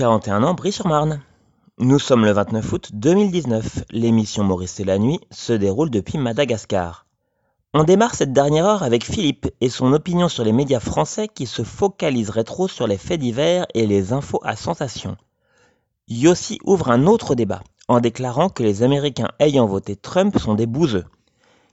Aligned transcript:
41 0.00 0.44
ans, 0.44 0.54
Brie-sur-Marne. 0.54 1.20
Nous 1.76 1.98
sommes 1.98 2.24
le 2.24 2.32
29 2.32 2.72
août 2.72 2.88
2019. 2.94 3.84
L'émission 3.90 4.42
Maurice 4.42 4.80
et 4.80 4.84
la 4.84 4.98
nuit 4.98 5.20
se 5.30 5.52
déroule 5.52 5.90
depuis 5.90 6.16
Madagascar. 6.16 7.04
On 7.74 7.84
démarre 7.84 8.14
cette 8.14 8.32
dernière 8.32 8.64
heure 8.64 8.82
avec 8.82 9.04
Philippe 9.04 9.48
et 9.60 9.68
son 9.68 9.92
opinion 9.92 10.30
sur 10.30 10.42
les 10.42 10.54
médias 10.54 10.80
français 10.80 11.28
qui 11.28 11.44
se 11.44 11.64
focaliseraient 11.64 12.44
trop 12.44 12.66
sur 12.66 12.86
les 12.86 12.96
faits 12.96 13.20
divers 13.20 13.66
et 13.74 13.86
les 13.86 14.14
infos 14.14 14.40
à 14.42 14.56
sensation. 14.56 15.18
Yossi 16.08 16.60
ouvre 16.64 16.90
un 16.90 17.06
autre 17.06 17.34
débat 17.34 17.60
en 17.86 18.00
déclarant 18.00 18.48
que 18.48 18.62
les 18.62 18.82
Américains 18.82 19.28
ayant 19.38 19.66
voté 19.66 19.96
Trump 19.96 20.38
sont 20.38 20.54
des 20.54 20.64
bouseux. 20.64 21.04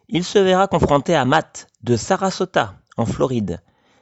Il 0.10 0.26
se 0.26 0.40
verra 0.40 0.68
confronté 0.68 1.16
à 1.16 1.24
Matt 1.24 1.70
de 1.82 1.96
Sarasota, 1.96 2.74
en 2.98 3.06
Floride. 3.06 3.62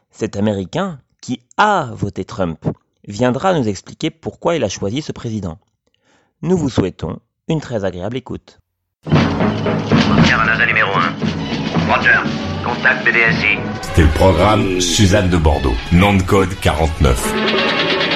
Cet 0.10 0.36
Américain, 0.36 1.00
qui 1.22 1.42
a 1.58 1.92
voté 1.94 2.26
Trump, 2.26 2.66
viendra 3.08 3.54
nous 3.58 3.68
expliquer 3.68 4.10
pourquoi 4.10 4.56
il 4.56 4.64
a 4.64 4.70
choisi 4.70 5.02
ce 5.02 5.12
président. 5.12 5.58
Nous 6.42 6.58
vous 6.58 6.70
souhaitons 6.70 7.20
une 7.48 7.62
très 7.62 7.86
agréable 7.86 8.18
écoute. 8.18 8.60
numéro 10.68 10.92
1. 10.92 11.94
Roger. 11.94 12.20
Contact 12.64 13.06
BDSI. 13.06 13.58
C'était 13.82 14.04
le 14.04 14.14
programme 14.16 14.82
Suzanne 14.82 15.30
de 15.30 15.38
Bordeaux. 15.38 15.76
Nom 15.92 16.16
de 16.16 16.24
code 16.24 16.54
49 16.62 18.15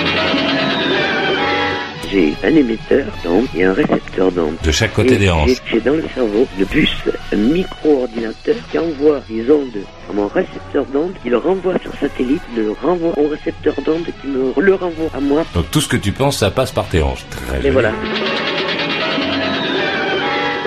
j'ai 2.11 2.33
un 2.43 2.55
émetteur 2.55 3.05
d'onde 3.23 3.45
et 3.55 3.63
un 3.63 3.73
récepteur 3.73 4.31
d'onde. 4.31 4.55
De 4.63 4.71
chaque 4.71 4.93
côté 4.93 5.17
des 5.17 5.29
hanches. 5.29 5.61
J'ai 5.71 5.79
dans 5.79 5.93
le 5.93 6.03
cerveau 6.13 6.47
le 6.57 6.66
bus, 6.66 6.95
un 7.33 7.35
micro-ordinateur 7.35 8.55
qui 8.71 8.79
envoie 8.79 9.21
des 9.29 9.49
ondes 9.51 9.83
à 10.09 10.13
mon 10.13 10.27
récepteur 10.27 10.85
d'onde, 10.85 11.13
qui 11.21 11.29
le 11.29 11.38
renvoie 11.38 11.77
sur 11.79 11.93
satellite, 11.99 12.41
le 12.55 12.71
renvoie 12.71 13.17
au 13.17 13.27
récepteur 13.27 13.75
d'onde 13.85 14.05
qui 14.21 14.27
me 14.27 14.53
le 14.57 14.75
renvoie 14.75 15.09
à 15.13 15.19
moi. 15.19 15.45
Donc 15.53 15.69
tout 15.71 15.81
ce 15.81 15.88
que 15.88 15.97
tu 15.97 16.11
penses, 16.11 16.38
ça 16.38 16.51
passe 16.51 16.71
par 16.71 16.88
tes 16.88 17.01
hanches. 17.01 17.25
Très 17.29 17.67
Et 17.67 17.69
voilà. 17.69 17.91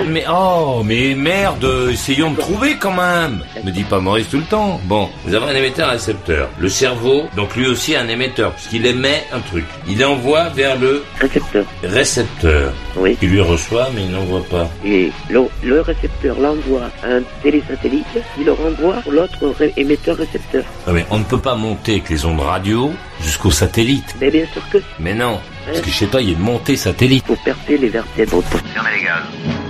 Mais 0.07 0.25
oh, 0.29 0.81
mais 0.83 1.15
merde, 1.15 1.65
essayons 1.91 2.31
de 2.31 2.37
trouver 2.37 2.77
quand 2.77 2.93
même. 2.93 3.43
Me 3.63 3.71
dis 3.71 3.83
pas 3.83 3.99
Maurice 3.99 4.29
tout 4.29 4.37
le 4.37 4.43
temps. 4.43 4.79
Bon, 4.85 5.09
nous 5.25 5.33
avons 5.33 5.47
un 5.47 5.55
émetteur 5.55 5.89
récepteur. 5.89 6.49
Le 6.57 6.69
cerveau, 6.69 7.23
donc 7.35 7.55
lui 7.55 7.67
aussi 7.67 7.95
un 7.95 8.07
émetteur, 8.07 8.53
puisqu'il 8.53 8.85
émet 8.85 9.23
un 9.31 9.39
truc. 9.39 9.65
Il 9.87 10.03
envoie 10.03 10.49
vers 10.49 10.77
le 10.77 11.03
récepteur. 11.19 11.65
Récepteur. 11.83 12.73
Oui. 12.97 13.17
Il 13.21 13.29
lui 13.29 13.41
reçoit, 13.41 13.89
mais 13.95 14.01
il 14.01 14.11
n'envoie 14.11 14.43
pas. 14.43 14.69
Et 14.83 15.11
le, 15.29 15.81
récepteur 15.81 16.39
l'envoie 16.39 16.89
à 17.03 17.07
un 17.07 17.21
télésatellite, 17.41 18.05
il 18.37 18.45
le 18.45 18.53
renvoie 18.53 18.95
pour 19.03 19.11
l'autre 19.11 19.55
émetteur 19.77 20.17
récepteur. 20.17 20.63
Ah 20.87 20.91
mais 20.91 21.05
on 21.11 21.19
ne 21.19 21.23
peut 21.23 21.39
pas 21.39 21.55
monter 21.55 21.93
avec 21.93 22.09
les 22.09 22.25
ondes 22.25 22.39
radio 22.39 22.91
jusqu'au 23.21 23.51
satellite. 23.51 24.15
Mais 24.19 24.31
bien 24.31 24.45
sûr 24.51 24.61
que. 24.69 24.79
Mais 24.99 25.13
non. 25.13 25.39
Parce 25.65 25.81
que 25.81 25.89
je 25.89 25.95
sais 25.95 26.07
pas, 26.07 26.21
il 26.21 26.29
y 26.29 26.31
a 26.31 26.33
une 26.33 26.43
montée 26.43 26.75
satellite. 26.75 27.25
Faut 27.25 27.37
percer 27.37 27.77
les 27.77 27.89
vertèbres. 27.89 28.43
Fermez 28.73 28.89
les 28.97 29.03
gaz. 29.03 29.62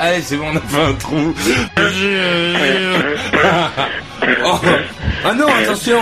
Allez, 0.00 0.22
c'est 0.22 0.36
bon, 0.36 0.46
on 0.52 0.56
a 0.56 0.60
fait 0.60 0.80
un 0.80 0.92
trou. 0.94 1.34
oh. 4.44 4.60
Ah 5.24 5.34
non, 5.34 5.48
attention 5.48 5.98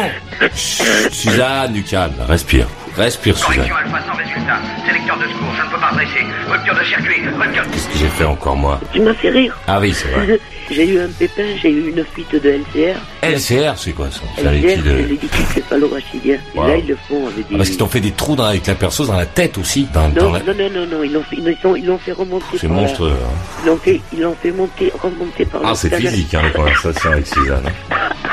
Suzanne, 0.55 1.72
du 1.72 1.82
calme, 1.82 2.12
respire. 2.28 2.66
Respire, 2.97 3.37
Suzanne. 3.37 3.61
alpha 3.61 4.01
sans 4.07 4.17
résultat. 4.17 4.59
Sélecteur 4.87 5.19
de 5.19 5.25
secours, 5.25 5.55
je 5.59 5.62
ne 5.67 5.71
peux 5.71 5.79
pas 5.81 5.93
dresser. 5.93 6.27
Rupture 6.51 6.75
de 6.75 6.84
circuit, 6.84 7.23
rupture... 7.39 7.62
Qu'est-ce 7.71 7.89
que 7.89 7.99
j'ai 7.99 8.09
fait 8.09 8.25
encore, 8.25 8.57
moi 8.57 8.81
Tu 8.93 9.01
m'as 9.01 9.12
fait 9.15 9.31
rire. 9.31 9.57
Ah 9.67 9.79
oui, 9.81 9.93
c'est 9.93 10.09
vrai. 10.09 10.41
j'ai 10.71 10.89
eu 10.89 11.01
un 11.01 11.09
pépin, 11.09 11.45
j'ai 11.61 11.71
eu 11.71 11.91
une 11.91 12.05
fuite 12.05 12.33
de 12.43 12.49
LCR. 12.49 12.97
LCR, 13.23 13.75
c'est 13.77 13.93
quoi 13.93 14.11
ça 14.11 14.21
C'est 14.37 14.51
liquide... 14.51 14.83
de... 14.83 14.97
liquide 15.09 15.31
céphalorachidien. 15.53 16.39
Wow. 16.55 16.65
Et 16.65 16.69
là, 16.69 16.77
ils 16.79 16.87
le 16.87 16.97
font 17.09 17.27
avec 17.27 17.49
des... 17.49 17.55
Ah, 17.55 17.56
parce 17.59 17.69
qu'ils 17.69 17.79
t'ont 17.79 17.87
fait 17.87 18.01
des 18.01 18.12
trous 18.12 18.35
dans, 18.37 18.45
avec 18.45 18.67
la 18.67 18.75
perceuse 18.75 19.09
dans 19.09 19.17
la 19.17 19.27
tête 19.27 19.59
aussi 19.59 19.87
dans, 19.93 20.09
non, 20.09 20.15
dans 20.15 20.33
la... 20.33 20.39
non, 20.41 20.55
non, 20.59 20.71
non, 20.71 20.87
non, 20.87 21.03
ils 21.03 21.12
l'ont 21.12 21.23
fait, 21.23 21.37
ils 21.37 21.87
l'ont 21.87 21.99
fait 21.99 22.12
remonter 22.12 22.45
C'est 22.59 22.69
monstrueux. 22.69 23.11
La... 23.11 23.27
Hein. 23.27 23.62
Ils 23.62 23.67
l'ont 23.67 23.77
fait, 23.77 24.01
ils 24.15 24.21
l'ont 24.23 24.37
fait 24.43 24.53
monter, 24.53 24.93
remonter 25.03 25.45
par 25.45 25.61
Ah, 25.65 25.75
c'est 25.75 25.95
physique, 25.95 26.33
hein, 26.35 26.43
la 26.45 26.51
conversation 26.51 27.12
avec 27.12 27.27
Suzanne. 27.27 27.65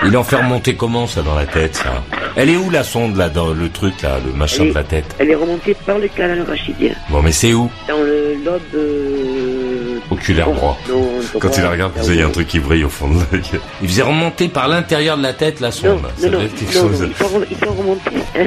Ils 0.06 0.12
l'ont 0.12 0.23
fait 0.23 0.35
remonter 0.38 0.75
comment, 0.75 1.07
ça, 1.07 1.22
dans 1.22 1.35
la 1.35 1.46
tête, 1.46 1.75
ça? 1.75 2.03
Elle 2.35 2.50
est 2.50 2.57
où, 2.57 2.69
la 2.69 2.84
sonde, 2.84 3.16
là, 3.16 3.29
dans 3.29 3.53
le 3.53 3.69
truc, 3.69 4.02
là, 4.02 4.18
le 4.25 4.31
machin 4.34 4.53
de 4.59 4.74
la 4.74 4.84
tête 4.84 5.16
Elle 5.19 5.31
est 5.31 5.36
remontée 5.36 5.75
par 5.86 5.97
le 5.97 6.08
canal 6.08 6.41
rachidien. 6.41 6.94
Bon, 7.09 7.22
mais 7.22 7.31
c'est 7.31 7.53
où? 7.53 7.69
Dans 7.88 8.02
le 8.02 8.36
lobe... 8.44 8.62
Euh... 8.75 10.00
Oculaire 10.12 10.52
droit. 10.52 10.78
Non, 10.90 11.09
Quand 11.40 11.50
tu 11.50 11.62
la 11.62 11.72
regardes, 11.72 11.94
il 12.08 12.16
y 12.16 12.22
a 12.22 12.28
un 12.28 12.31
truc 12.31 12.47
qui 12.47 12.59
brille 12.59 12.84
au 12.84 12.90
fond 12.90 13.09
de 13.09 13.16
l'œil. 13.31 13.44
Il 13.81 13.88
faisait 13.88 14.02
remonter 14.03 14.47
par 14.47 14.68
l'intérieur 14.68 15.18
de 15.18 15.24
la 15.24 15.34
tête, 15.34 15.59
la 15.59 15.72
sonde. 15.72 16.02
Non, 16.02 16.09
ça 16.18 16.28
non, 16.28 16.34
devait 16.34 16.46
être 16.46 16.56
quelque 16.56 16.74
chose... 16.74 17.02
Non, 17.02 17.08
il 17.08 17.16
faut, 17.16 17.44
il 17.50 17.68
remonter. 17.68 18.12
Hein. 18.36 18.46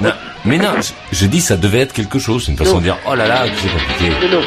Non, 0.00 0.12
mais 0.44 0.58
non, 0.58 0.72
je, 0.80 1.16
je, 1.16 1.26
dis 1.26 1.40
ça 1.40 1.56
devait 1.56 1.80
être 1.80 1.92
quelque 1.92 2.18
chose. 2.18 2.44
C'est 2.44 2.52
une 2.52 2.58
façon 2.58 2.74
non. 2.74 2.78
de 2.78 2.84
dire, 2.84 2.98
oh 3.06 3.14
là 3.14 3.26
là, 3.26 3.44
c'est 3.56 3.68
compliqué. 3.68 4.10
Non, 4.30 4.40
non. 4.40 4.46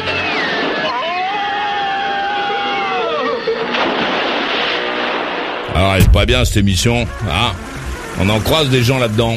Alors, 5.74 5.94
elle 5.94 6.02
est 6.02 6.12
pas 6.12 6.26
bien 6.26 6.44
cette 6.44 6.56
émission. 6.56 7.06
Ah, 7.30 7.52
on 8.20 8.28
en 8.28 8.40
croise 8.40 8.68
des 8.68 8.82
gens 8.82 8.98
là-dedans. 8.98 9.36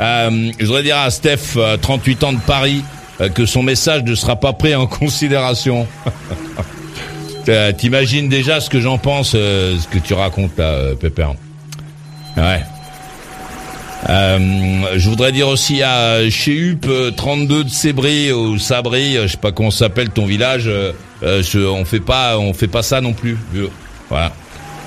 Euh, 0.00 0.50
je 0.58 0.66
voudrais 0.66 0.82
dire 0.82 0.96
à 0.96 1.10
Steph, 1.10 1.56
euh, 1.56 1.76
38 1.76 2.24
ans 2.24 2.32
de 2.32 2.40
Paris, 2.40 2.82
euh, 3.20 3.28
que 3.28 3.44
son 3.44 3.62
message 3.62 4.02
ne 4.04 4.14
sera 4.14 4.36
pas 4.36 4.52
pris 4.52 4.74
en 4.74 4.86
considération. 4.86 5.86
T'imagines 7.78 8.28
déjà 8.28 8.60
ce 8.60 8.70
que 8.70 8.80
j'en 8.80 8.96
pense, 8.96 9.32
euh, 9.34 9.76
ce 9.76 9.88
que 9.88 9.98
tu 9.98 10.14
racontes 10.14 10.56
là, 10.56 10.66
euh, 10.66 10.94
Pépère. 10.94 11.34
Ouais. 12.36 12.62
je 14.08 15.08
voudrais 15.08 15.32
dire 15.32 15.48
aussi 15.48 15.82
à 15.82 16.30
chez 16.30 16.70
Up 16.70 16.86
32 17.16 17.64
de 17.64 17.68
Sébry 17.68 18.30
ou 18.30 18.56
Sabri, 18.58 19.14
je 19.14 19.26
sais 19.26 19.36
pas 19.36 19.50
comment 19.50 19.72
s'appelle 19.72 20.10
ton 20.10 20.26
village, 20.26 20.70
on 21.22 21.84
fait 21.84 21.98
pas, 21.98 22.38
on 22.38 22.54
fait 22.54 22.68
pas 22.68 22.82
ça 22.82 23.00
non 23.00 23.14
plus. 23.14 23.36
Voilà. 24.08 24.32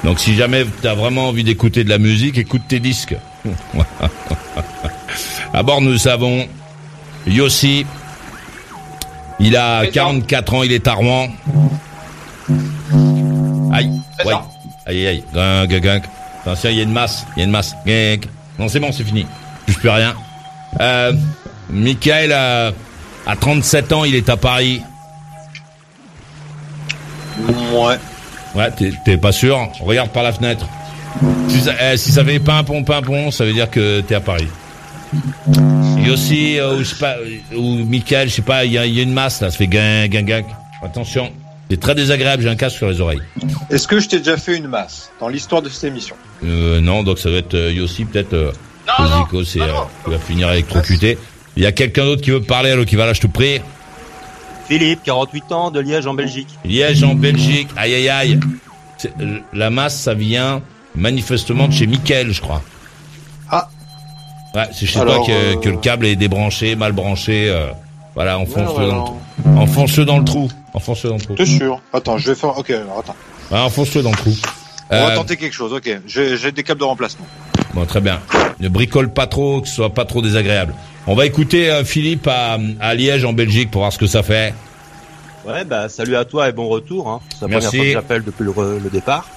Donc 0.05 0.19
si 0.19 0.35
jamais 0.35 0.65
tu 0.81 0.87
as 0.87 0.95
vraiment 0.95 1.27
envie 1.27 1.43
d'écouter 1.43 1.83
de 1.83 1.89
la 1.89 1.97
musique, 1.97 2.37
écoute 2.37 2.61
tes 2.69 2.79
disques. 2.79 3.15
À 5.53 5.63
bord, 5.63 5.81
nous 5.81 6.07
avons 6.07 6.47
Yossi. 7.27 7.85
Il 9.39 9.57
a 9.57 9.85
44 9.87 10.53
ans, 10.53 10.63
il 10.63 10.71
est 10.71 10.87
à 10.87 10.93
Rouen. 10.93 11.27
Aïe, 13.73 13.91
ouais. 14.25 14.33
Aïe, 14.85 15.07
aïe, 15.07 15.23
gang, 15.33 15.67
gang. 15.67 16.01
Attention, 16.41 16.69
il 16.69 16.77
y 16.77 16.79
a 16.79 16.83
une 16.83 16.91
masse, 16.91 17.25
il 17.35 17.39
y 17.39 17.41
a 17.41 17.45
une 17.45 17.51
masse. 17.51 17.75
Gang. 17.85 18.19
Non, 18.59 18.67
c'est 18.67 18.79
bon, 18.79 18.91
c'est 18.91 19.03
fini. 19.03 19.25
Je 19.67 19.73
plus 19.73 19.89
rien. 19.89 20.13
Euh, 20.79 21.13
Michael 21.69 22.31
a, 22.31 22.71
a 23.25 23.35
37 23.35 23.91
ans, 23.93 24.03
il 24.03 24.15
est 24.15 24.29
à 24.29 24.37
Paris. 24.37 24.81
Ouais. 27.73 27.97
Ouais, 28.55 28.69
t'es 29.03 29.17
pas 29.17 29.31
sûr 29.31 29.67
Regarde 29.81 30.09
par 30.09 30.21
la 30.23 30.31
fenêtre. 30.31 30.67
Si 31.49 31.61
ça, 31.61 31.73
eh, 31.93 31.97
si 31.97 32.11
ça 32.11 32.23
fait 32.25 32.39
pimpon, 32.39 32.83
pimpon, 32.83 33.31
ça 33.31 33.45
veut 33.45 33.53
dire 33.53 33.69
que 33.69 34.01
t'es 34.01 34.15
à 34.15 34.21
Paris. 34.21 34.47
Yossi, 35.99 36.57
euh, 36.59 36.75
ou, 36.75 36.79
je 36.79 36.83
sais 36.85 36.95
pas, 36.95 37.15
ou 37.55 37.75
Michael, 37.85 38.29
je 38.29 38.35
sais 38.35 38.41
pas, 38.41 38.65
il 38.65 38.71
y, 38.71 38.75
y, 38.75 38.77
a 38.99 39.03
une 39.03 39.13
masse 39.13 39.41
là, 39.41 39.51
ça 39.51 39.57
fait 39.57 39.67
gang, 39.67 40.07
gang, 40.09 40.25
gang. 40.25 40.43
Attention, 40.83 41.31
c'est 41.69 41.79
très 41.79 41.95
désagréable, 41.95 42.43
j'ai 42.43 42.49
un 42.49 42.55
casque 42.55 42.77
sur 42.77 42.89
les 42.89 42.99
oreilles. 42.99 43.21
Est-ce 43.69 43.87
que 43.87 43.99
je 43.99 44.09
t'ai 44.09 44.17
déjà 44.17 44.37
fait 44.37 44.57
une 44.57 44.67
masse 44.67 45.11
dans 45.19 45.27
l'histoire 45.29 45.61
de 45.61 45.69
cette 45.69 45.85
émission? 45.85 46.15
Euh, 46.43 46.81
Non, 46.81 47.03
donc 47.03 47.19
ça 47.19 47.29
va 47.29 47.37
être 47.37 47.53
euh, 47.53 47.71
Yossi, 47.71 48.05
peut-être. 48.05 48.33
Euh, 48.33 48.51
non, 48.99 49.05
non, 49.07 49.17
Zico, 49.23 49.43
c'est, 49.43 49.59
non, 49.59 49.65
euh, 50.07 50.11
va 50.11 50.17
finir 50.19 50.51
électrocuté. 50.51 51.17
Il 51.55 51.63
y 51.63 51.65
a 51.67 51.71
quelqu'un 51.71 52.03
d'autre 52.05 52.21
qui 52.21 52.31
veut 52.31 52.41
parler, 52.41 52.71
alors 52.71 52.85
qui 52.85 52.95
va 52.95 53.05
là, 53.05 53.13
je 53.13 53.21
te 53.21 53.27
prie. 53.27 53.61
Philippe, 54.67 55.01
48 55.03 55.51
ans, 55.51 55.71
de 55.71 55.79
Liège 55.79 56.07
en 56.07 56.13
Belgique. 56.15 56.47
Liège 56.65 57.03
en 57.03 57.13
Belgique, 57.15 57.67
aïe 57.77 57.93
aïe 57.93 58.09
aïe. 58.09 58.39
C'est- 58.97 59.13
La 59.53 59.69
masse, 59.69 59.99
ça 59.99 60.13
vient 60.15 60.61
manifestement 60.95 61.67
de 61.67 61.73
chez 61.73 61.87
Mickaël, 61.87 62.31
je 62.31 62.41
crois. 62.41 62.61
Ah. 63.49 63.67
Ouais, 64.55 64.67
c'est 64.71 64.85
chez 64.85 64.99
Alors, 64.99 65.17
toi 65.17 65.25
que, 65.27 65.31
euh, 65.31 65.59
que 65.59 65.69
le 65.69 65.77
câble 65.77 66.05
est 66.05 66.15
débranché, 66.15 66.75
mal 66.75 66.91
branché. 66.91 67.49
euh, 67.49 67.67
voilà, 68.15 68.37
enfonce-le 68.37 68.83
Ouais, 68.85 68.89
dans 68.91 68.95
le 68.95 69.01
ouais, 69.01 69.05
trou. 69.05 69.59
Enfonce-le 69.59 70.05
dans 70.05 70.17
le 70.19 70.23
trou. 70.25 70.51
Enfonce-le 70.73 71.09
dans 71.09 71.15
le 71.17 71.21
trou. 71.21 71.33
T'es 71.35 71.45
sûr? 71.45 71.81
Attends, 71.91 72.17
je 72.19 72.29
vais 72.29 72.35
faire. 72.35 72.55
Ok, 72.57 72.69
alors 72.69 72.99
attends. 72.99 73.15
Ouais, 73.51 73.59
enfonce-le 73.59 74.03
dans 74.03 74.11
le 74.11 74.17
trou. 74.17 74.33
On 74.91 74.95
va 74.95 75.11
Euh, 75.11 75.15
tenter 75.15 75.37
quelque 75.37 75.53
chose, 75.53 75.73
ok. 75.73 75.89
J'ai 76.05 76.51
des 76.51 76.61
câbles 76.63 76.79
de 76.81 76.85
remplacement. 76.85 77.25
Bon, 77.73 77.85
très 77.85 78.01
bien. 78.01 78.19
Ne 78.59 78.69
bricole 78.69 79.11
pas 79.11 79.25
trop, 79.25 79.61
que 79.61 79.67
ce 79.67 79.73
soit 79.73 79.91
pas 79.91 80.05
trop 80.05 80.21
désagréable. 80.21 80.75
On 81.07 81.15
va 81.15 81.25
écouter 81.25 81.71
euh, 81.71 81.83
Philippe 81.83 82.27
à, 82.27 82.57
à 82.79 82.93
Liège 82.93 83.25
en 83.25 83.33
Belgique 83.33 83.71
pour 83.71 83.81
voir 83.81 83.91
ce 83.91 83.97
que 83.97 84.05
ça 84.07 84.21
fait. 84.21 84.53
Ouais, 85.47 85.65
bah 85.65 85.89
salut 85.89 86.15
à 86.15 86.23
toi 86.23 86.47
et 86.47 86.51
bon 86.51 86.67
retour. 86.67 87.09
Hein. 87.09 87.19
C'est 87.31 87.41
la 87.41 87.47
Merci. 87.47 87.67
première 87.67 87.81
fois 87.81 87.85
que 87.85 87.91
j'appelle 87.93 88.23
depuis 88.23 88.43
le 88.45 88.89
départ. 88.91 89.27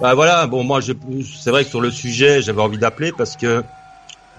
Bah 0.00 0.14
voilà, 0.14 0.46
bon 0.46 0.64
moi 0.64 0.80
c'est 0.82 1.50
vrai 1.50 1.64
que 1.64 1.70
sur 1.70 1.80
le 1.80 1.90
sujet 1.90 2.42
j'avais 2.42 2.60
envie 2.60 2.78
d'appeler 2.78 3.12
parce 3.12 3.36
que 3.36 3.62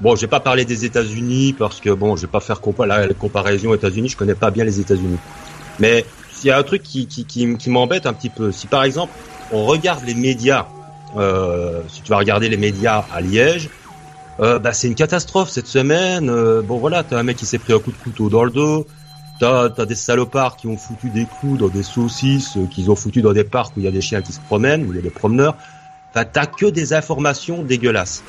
bon, 0.02 0.16
je 0.16 0.22
vais 0.22 0.28
pas 0.28 0.40
parler 0.40 0.66
des 0.66 0.86
États-Unis 0.86 1.54
parce 1.58 1.80
que 1.80 1.90
bon, 1.92 2.16
je 2.16 2.24
vais 2.24 2.32
pas 2.32 2.40
faire 2.42 2.62
compa 2.62 2.86
la, 2.86 3.08
comparaison 3.14 3.70
aux 3.70 3.76
États-Unis. 3.76 4.10
Je 4.10 4.18
connais 4.18 4.36
pas 4.36 4.52
bien 4.52 4.66
les 4.66 4.80
États-Unis, 4.80 5.18
mais 5.80 6.06
s'il 6.34 6.50
y 6.50 6.52
a 6.52 6.58
un 6.58 6.64
truc 6.64 6.84
qui 6.84 7.08
qui, 7.08 7.26
qui, 7.26 7.56
qui 7.56 7.70
m'embête 7.70 8.06
un 8.06 8.14
petit 8.14 8.30
peu, 8.30 8.52
si 8.52 8.68
par 8.68 8.84
exemple 8.84 9.14
on 9.52 9.66
regarde 9.66 10.04
les 10.06 10.16
médias, 10.16 10.68
euh, 11.18 11.82
si 11.88 12.02
tu 12.02 12.10
vas 12.10 12.18
regarder 12.18 12.50
les 12.50 12.58
médias 12.58 13.06
à 13.14 13.22
Liège, 13.22 13.70
euh, 14.42 14.60
bah 14.60 14.74
c'est 14.74 14.88
une 14.88 14.96
catastrophe 14.96 15.50
cette 15.50 15.68
semaine. 15.68 16.30
Euh, 16.30 16.62
bon 16.62 16.78
voilà, 16.78 17.04
t'as 17.04 17.18
un 17.18 17.24
mec 17.24 17.38
qui 17.38 17.46
s'est 17.46 17.60
pris 17.60 17.74
un 17.74 17.80
coup 17.80 17.92
de 17.92 17.98
couteau 17.98 18.30
dans 18.30 18.44
le 18.44 18.52
dos. 18.52 18.86
T'as, 19.40 19.70
t'as 19.70 19.86
des 19.86 19.96
salopards 19.96 20.56
qui 20.56 20.68
ont 20.68 20.78
foutu 20.78 21.10
des 21.10 21.26
clous 21.26 21.58
dans 21.58 21.68
des 21.68 21.84
saucisses, 21.84 22.56
euh, 22.56 22.68
qu'ils 22.68 22.90
ont 22.90 22.96
foutu 22.96 23.22
dans 23.22 23.34
des 23.34 23.44
parcs 23.44 23.76
où 23.76 23.82
il 23.82 23.84
y 23.84 23.88
a 23.88 23.92
des 23.92 24.02
chiens 24.02 24.22
qui 24.22 24.32
se 24.32 24.40
promènent, 24.40 24.86
où 24.88 24.94
il 24.94 24.96
y 24.96 25.00
a 25.00 25.02
des 25.02 25.10
promeneurs. 25.10 25.56
Enfin, 26.12 26.26
t'as 26.32 26.46
que 26.46 26.68
des 26.68 26.94
informations 26.94 27.62
dégueulasses. 27.62 28.24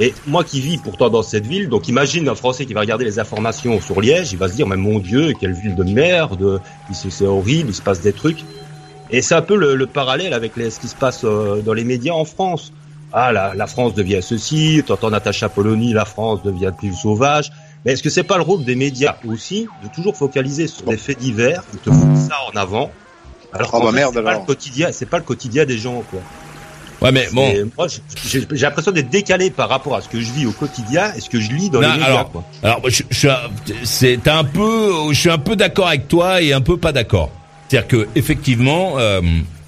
Et 0.00 0.12
moi 0.26 0.42
qui 0.42 0.60
vis 0.60 0.78
pourtant 0.78 1.08
dans 1.08 1.22
cette 1.22 1.46
ville, 1.46 1.68
donc 1.68 1.86
imagine 1.86 2.28
un 2.28 2.34
Français 2.34 2.66
qui 2.66 2.74
va 2.74 2.80
regarder 2.80 3.04
les 3.04 3.20
informations 3.20 3.80
sur 3.80 4.00
Liège, 4.00 4.32
il 4.32 4.38
va 4.38 4.48
se 4.48 4.54
dire, 4.54 4.66
mais 4.66 4.76
mon 4.76 4.98
Dieu, 4.98 5.32
quelle 5.38 5.52
ville 5.52 5.76
de 5.76 5.84
merde, 5.84 6.60
c'est 6.92 7.24
horrible, 7.24 7.68
il 7.68 7.74
se 7.74 7.82
passe 7.82 8.00
des 8.00 8.12
trucs. 8.12 8.44
Et 9.10 9.22
c'est 9.22 9.36
un 9.36 9.42
peu 9.42 9.54
le, 9.54 9.76
le 9.76 9.86
parallèle 9.86 10.32
avec 10.32 10.56
les- 10.56 10.70
ce 10.70 10.80
qui 10.80 10.88
se 10.88 10.96
passe 10.96 11.20
euh, 11.22 11.62
dans 11.62 11.74
les 11.74 11.84
médias 11.84 12.14
en 12.14 12.24
France. 12.24 12.72
Ah, 13.12 13.30
la, 13.30 13.54
la 13.54 13.68
France 13.68 13.94
devient 13.94 14.18
ceci, 14.20 14.82
t'entends 14.84 15.10
Natacha 15.10 15.48
Polony, 15.48 15.92
la 15.92 16.04
France 16.04 16.42
devient 16.42 16.72
plus 16.76 16.92
sauvage. 16.92 17.52
Mais 17.84 17.92
est-ce 17.92 18.02
que 18.02 18.10
c'est 18.10 18.22
pas 18.22 18.36
le 18.36 18.42
rôle 18.42 18.64
des 18.64 18.74
médias 18.76 19.16
aussi 19.28 19.66
de 19.82 19.88
toujours 19.94 20.16
focaliser 20.16 20.66
sur 20.68 20.84
des 20.86 20.96
faits 20.96 21.18
divers, 21.18 21.62
de 21.72 21.78
te 21.78 21.90
foutre 21.90 22.16
ça 22.16 22.36
en 22.52 22.56
avant 22.56 22.90
alors 23.52 23.68
Oh 23.72 23.78
qu'en 23.78 23.84
bah 23.84 23.90
fait, 23.92 23.96
merde, 23.98 24.14
c'est 24.16 24.22
pas 24.24 24.32
le 24.38 24.44
quotidien, 24.44 24.88
c'est 24.92 25.06
pas 25.06 25.18
le 25.18 25.22
quotidien 25.24 25.64
des 25.64 25.78
gens 25.78 26.02
quoi. 26.10 26.20
Ouais, 27.02 27.12
mais 27.12 27.28
bon. 27.32 27.52
Moi, 27.76 27.86
j'ai- 28.26 28.46
l'impression 28.50 28.90
d'être 28.90 29.10
décalé 29.10 29.50
par 29.50 29.68
rapport 29.68 29.94
à 29.94 30.00
ce 30.00 30.08
que 30.08 30.20
je 30.20 30.32
vis 30.32 30.46
au 30.46 30.52
quotidien 30.52 31.12
et 31.16 31.20
ce 31.20 31.28
que 31.28 31.38
je 31.40 31.52
lis 31.52 31.68
dans 31.70 31.80
Non, 31.80 31.88
les 31.88 31.92
médias. 31.98 32.06
alors, 32.06 32.30
quoi. 32.32 32.44
alors 32.62 32.80
je, 32.88 33.02
je 33.10 33.16
suis 33.16 33.28
un- 33.28 33.38
c'est 33.84 34.26
un 34.26 34.42
peu, 34.44 34.90
je 35.12 35.14
suis 35.20 35.30
un 35.30 35.38
peu 35.38 35.54
d'accord 35.54 35.86
avec 35.88 36.08
toi 36.08 36.40
et 36.42 36.52
un 36.52 36.60
peu 36.62 36.78
pas 36.78 36.92
d'accord. 36.92 37.30
C'est-à-dire 37.68 37.86
que 37.88 38.08
effectivement, 38.16 38.94
euh, 38.98 39.20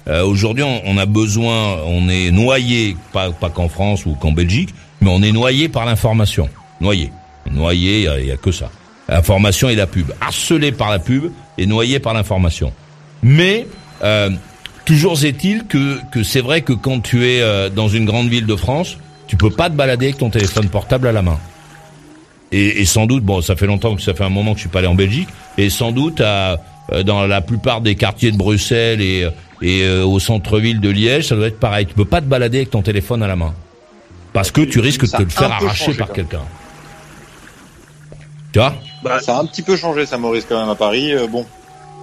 euh, 0.07 0.25
aujourd'hui, 0.25 0.63
on, 0.63 0.81
on 0.85 0.97
a 0.97 1.05
besoin, 1.05 1.77
on 1.85 2.09
est 2.09 2.31
noyé, 2.31 2.97
pas, 3.13 3.31
pas 3.31 3.49
qu'en 3.49 3.69
France 3.69 4.05
ou 4.05 4.15
qu'en 4.15 4.31
Belgique, 4.31 4.73
mais 5.01 5.09
on 5.11 5.21
est 5.21 5.31
noyé 5.31 5.69
par 5.69 5.85
l'information, 5.85 6.49
noyé, 6.81 7.11
noyé, 7.51 8.09
il 8.19 8.25
y 8.27 8.31
a- 8.31 8.37
que 8.37 8.51
ça. 8.51 8.69
L'information 9.09 9.69
et 9.69 9.75
la 9.75 9.87
pub, 9.87 10.11
harcelé 10.19 10.71
par 10.71 10.91
la 10.91 10.99
pub 10.99 11.31
et 11.57 11.65
noyé 11.65 11.99
par 11.99 12.13
l'information. 12.13 12.73
Mais 13.23 13.65
euh, 14.03 14.29
toujours 14.85 15.23
est-il 15.23 15.65
que, 15.65 15.99
que 16.11 16.23
c'est 16.23 16.41
vrai 16.41 16.61
que 16.61 16.73
quand 16.73 16.99
tu 16.99 17.25
es 17.25 17.41
euh, 17.41 17.69
dans 17.69 17.87
une 17.87 18.05
grande 18.05 18.27
ville 18.29 18.45
de 18.45 18.55
France, 18.55 18.97
tu 19.27 19.37
peux 19.37 19.49
pas 19.49 19.69
te 19.69 19.75
balader 19.75 20.07
avec 20.07 20.17
ton 20.17 20.29
téléphone 20.29 20.67
portable 20.69 21.07
à 21.07 21.11
la 21.13 21.21
main. 21.21 21.39
Et, 22.51 22.81
et 22.81 22.85
sans 22.85 23.05
doute, 23.05 23.23
bon, 23.23 23.41
ça 23.41 23.55
fait 23.55 23.65
longtemps 23.67 23.95
que 23.95 24.01
ça 24.01 24.13
fait 24.13 24.23
un 24.23 24.29
moment 24.29 24.51
que 24.51 24.57
je 24.57 24.61
suis 24.63 24.69
pas 24.69 24.79
allé 24.79 24.87
en 24.87 24.95
Belgique, 24.95 25.27
et 25.57 25.69
sans 25.69 25.91
doute 25.91 26.21
à, 26.21 26.57
euh, 26.93 27.03
dans 27.03 27.25
la 27.27 27.41
plupart 27.41 27.81
des 27.81 27.95
quartiers 27.95 28.31
de 28.31 28.37
Bruxelles 28.37 29.01
et, 29.01 29.27
et 29.61 29.83
euh, 29.83 30.05
au 30.05 30.19
centre-ville 30.19 30.79
de 30.79 30.89
Liège, 30.89 31.27
ça 31.27 31.35
doit 31.35 31.47
être 31.47 31.59
pareil. 31.59 31.85
Tu 31.85 31.93
peux 31.93 32.05
pas 32.05 32.21
te 32.21 32.25
balader 32.25 32.59
avec 32.59 32.69
ton 32.71 32.81
téléphone 32.81 33.23
à 33.23 33.27
la 33.27 33.35
main, 33.35 33.53
parce 34.33 34.51
que 34.51 34.61
tu 34.61 34.79
risques 34.79 35.05
de 35.05 35.11
te 35.11 35.21
le 35.21 35.29
faire 35.29 35.51
arracher 35.51 35.93
par 35.93 36.11
quelqu'un. 36.13 36.41
Tu 38.53 38.59
vois 38.59 38.75
Bah, 39.03 39.19
Ça 39.21 39.37
a 39.37 39.41
un 39.41 39.45
petit 39.45 39.61
peu 39.61 39.75
changé, 39.75 40.05
ça, 40.05 40.17
Maurice, 40.17 40.45
quand 40.47 40.59
même, 40.59 40.69
à 40.69 40.75
Paris. 40.75 41.13
Euh, 41.13 41.27
bon, 41.27 41.45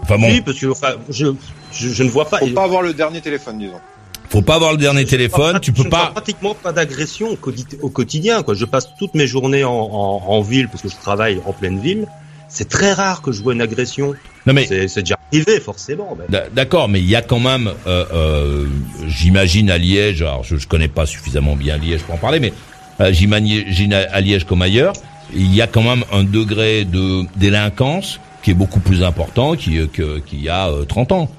Enfin 0.02 0.19
bon, 0.19 0.29
Oui, 0.29 0.41
parce 0.43 0.58
que 0.58 0.67
enfin, 0.67 0.94
je, 1.08 1.26
je, 1.73 1.88
je 1.88 2.02
ne 2.02 2.11
vois 2.11 2.29
pas. 2.29 2.38
faut 2.38 2.49
pas 2.49 2.64
avoir 2.64 2.82
le 2.82 2.93
dernier 2.93 3.20
téléphone, 3.23 3.58
disons. 3.58 3.81
faut 4.29 4.43
pas 4.43 4.56
avoir 4.56 4.73
le 4.73 4.79
dernier 4.79 5.02
je 5.02 5.06
téléphone. 5.06 5.55
pas- 5.55 5.61
Tu 5.61 5.70
je 5.70 5.76
peux 5.76 5.85
ne 5.85 5.88
vois 5.91 5.99
pas. 6.06 6.11
pratiquement 6.11 6.55
pas 6.55 6.73
d'agression 6.73 7.29
au, 7.31 7.37
quotidi- 7.37 7.79
au 7.81 7.88
quotidien. 7.88 8.43
Quoi. 8.43 8.55
Je 8.55 8.67
passe 8.67 8.88
toutes 8.99 9.14
mes 9.14 9.26
journées 9.26 9.64
en, 9.64 9.73
en, 9.73 10.23
en 10.26 10.41
ville 10.43 10.69
parce 10.69 10.82
que 10.82 10.88
je 10.91 10.96
travaille 10.96 11.41
en 11.46 11.52
pleine 11.52 11.79
ville. 11.81 12.06
C'est 12.49 12.69
très 12.69 12.93
rare 12.93 13.23
que 13.23 13.32
je 13.32 13.43
vois 13.43 13.55
une 13.55 13.62
agression. 13.62 14.14
Non 14.46 14.52
mais 14.52 14.67
C'est 14.67 15.00
déjà 15.00 15.17
arrivé 15.32 15.58
forcément. 15.61 16.17
mais- 16.29 16.43
D'accord, 16.52 16.88
mais 16.91 17.00
il 17.00 17.08
y 17.08 17.17
a 17.17 17.23
quand 17.23 17.41
même, 17.41 17.73
euh, 17.87 18.05
euh, 18.12 18.67
j'imagine 19.06 19.70
à 19.70 19.79
Liège, 19.79 20.20
alors 20.20 20.44
je, 20.44 20.56
je 20.56 20.69
connais 20.69 20.88
pas 20.88 21.06
suffisamment 21.06 21.56
bien 21.56 21.79
Liège 21.79 22.02
pour 22.02 22.14
en 22.14 22.19
parler, 22.19 22.41
mais 22.41 22.52
euh, 23.00 23.11
j'imagine 23.12 23.94
à 23.94 24.00
à 24.12 24.20
Liège 24.20 24.44
comme 24.44 24.61
ailleurs, 24.62 24.93
il 25.35 25.55
y 25.55 25.62
a 25.62 25.67
quand 25.67 25.82
même 25.82 26.05
un 26.12 26.25
degré 26.25 26.85
de 26.85 27.23
délinquance 27.37 28.21
qui 28.43 28.50
est 28.50 28.55
beaucoup 28.55 28.81
plus 28.81 29.03
important 29.03 29.55
qu'il 29.55 29.81
y- 29.82 29.88
que- 29.88 30.19
qu'il 30.21 30.43
y 30.43 30.49
a 30.49 30.69
euh, 30.69 30.85
30 30.85 31.12
ans. 31.12 31.31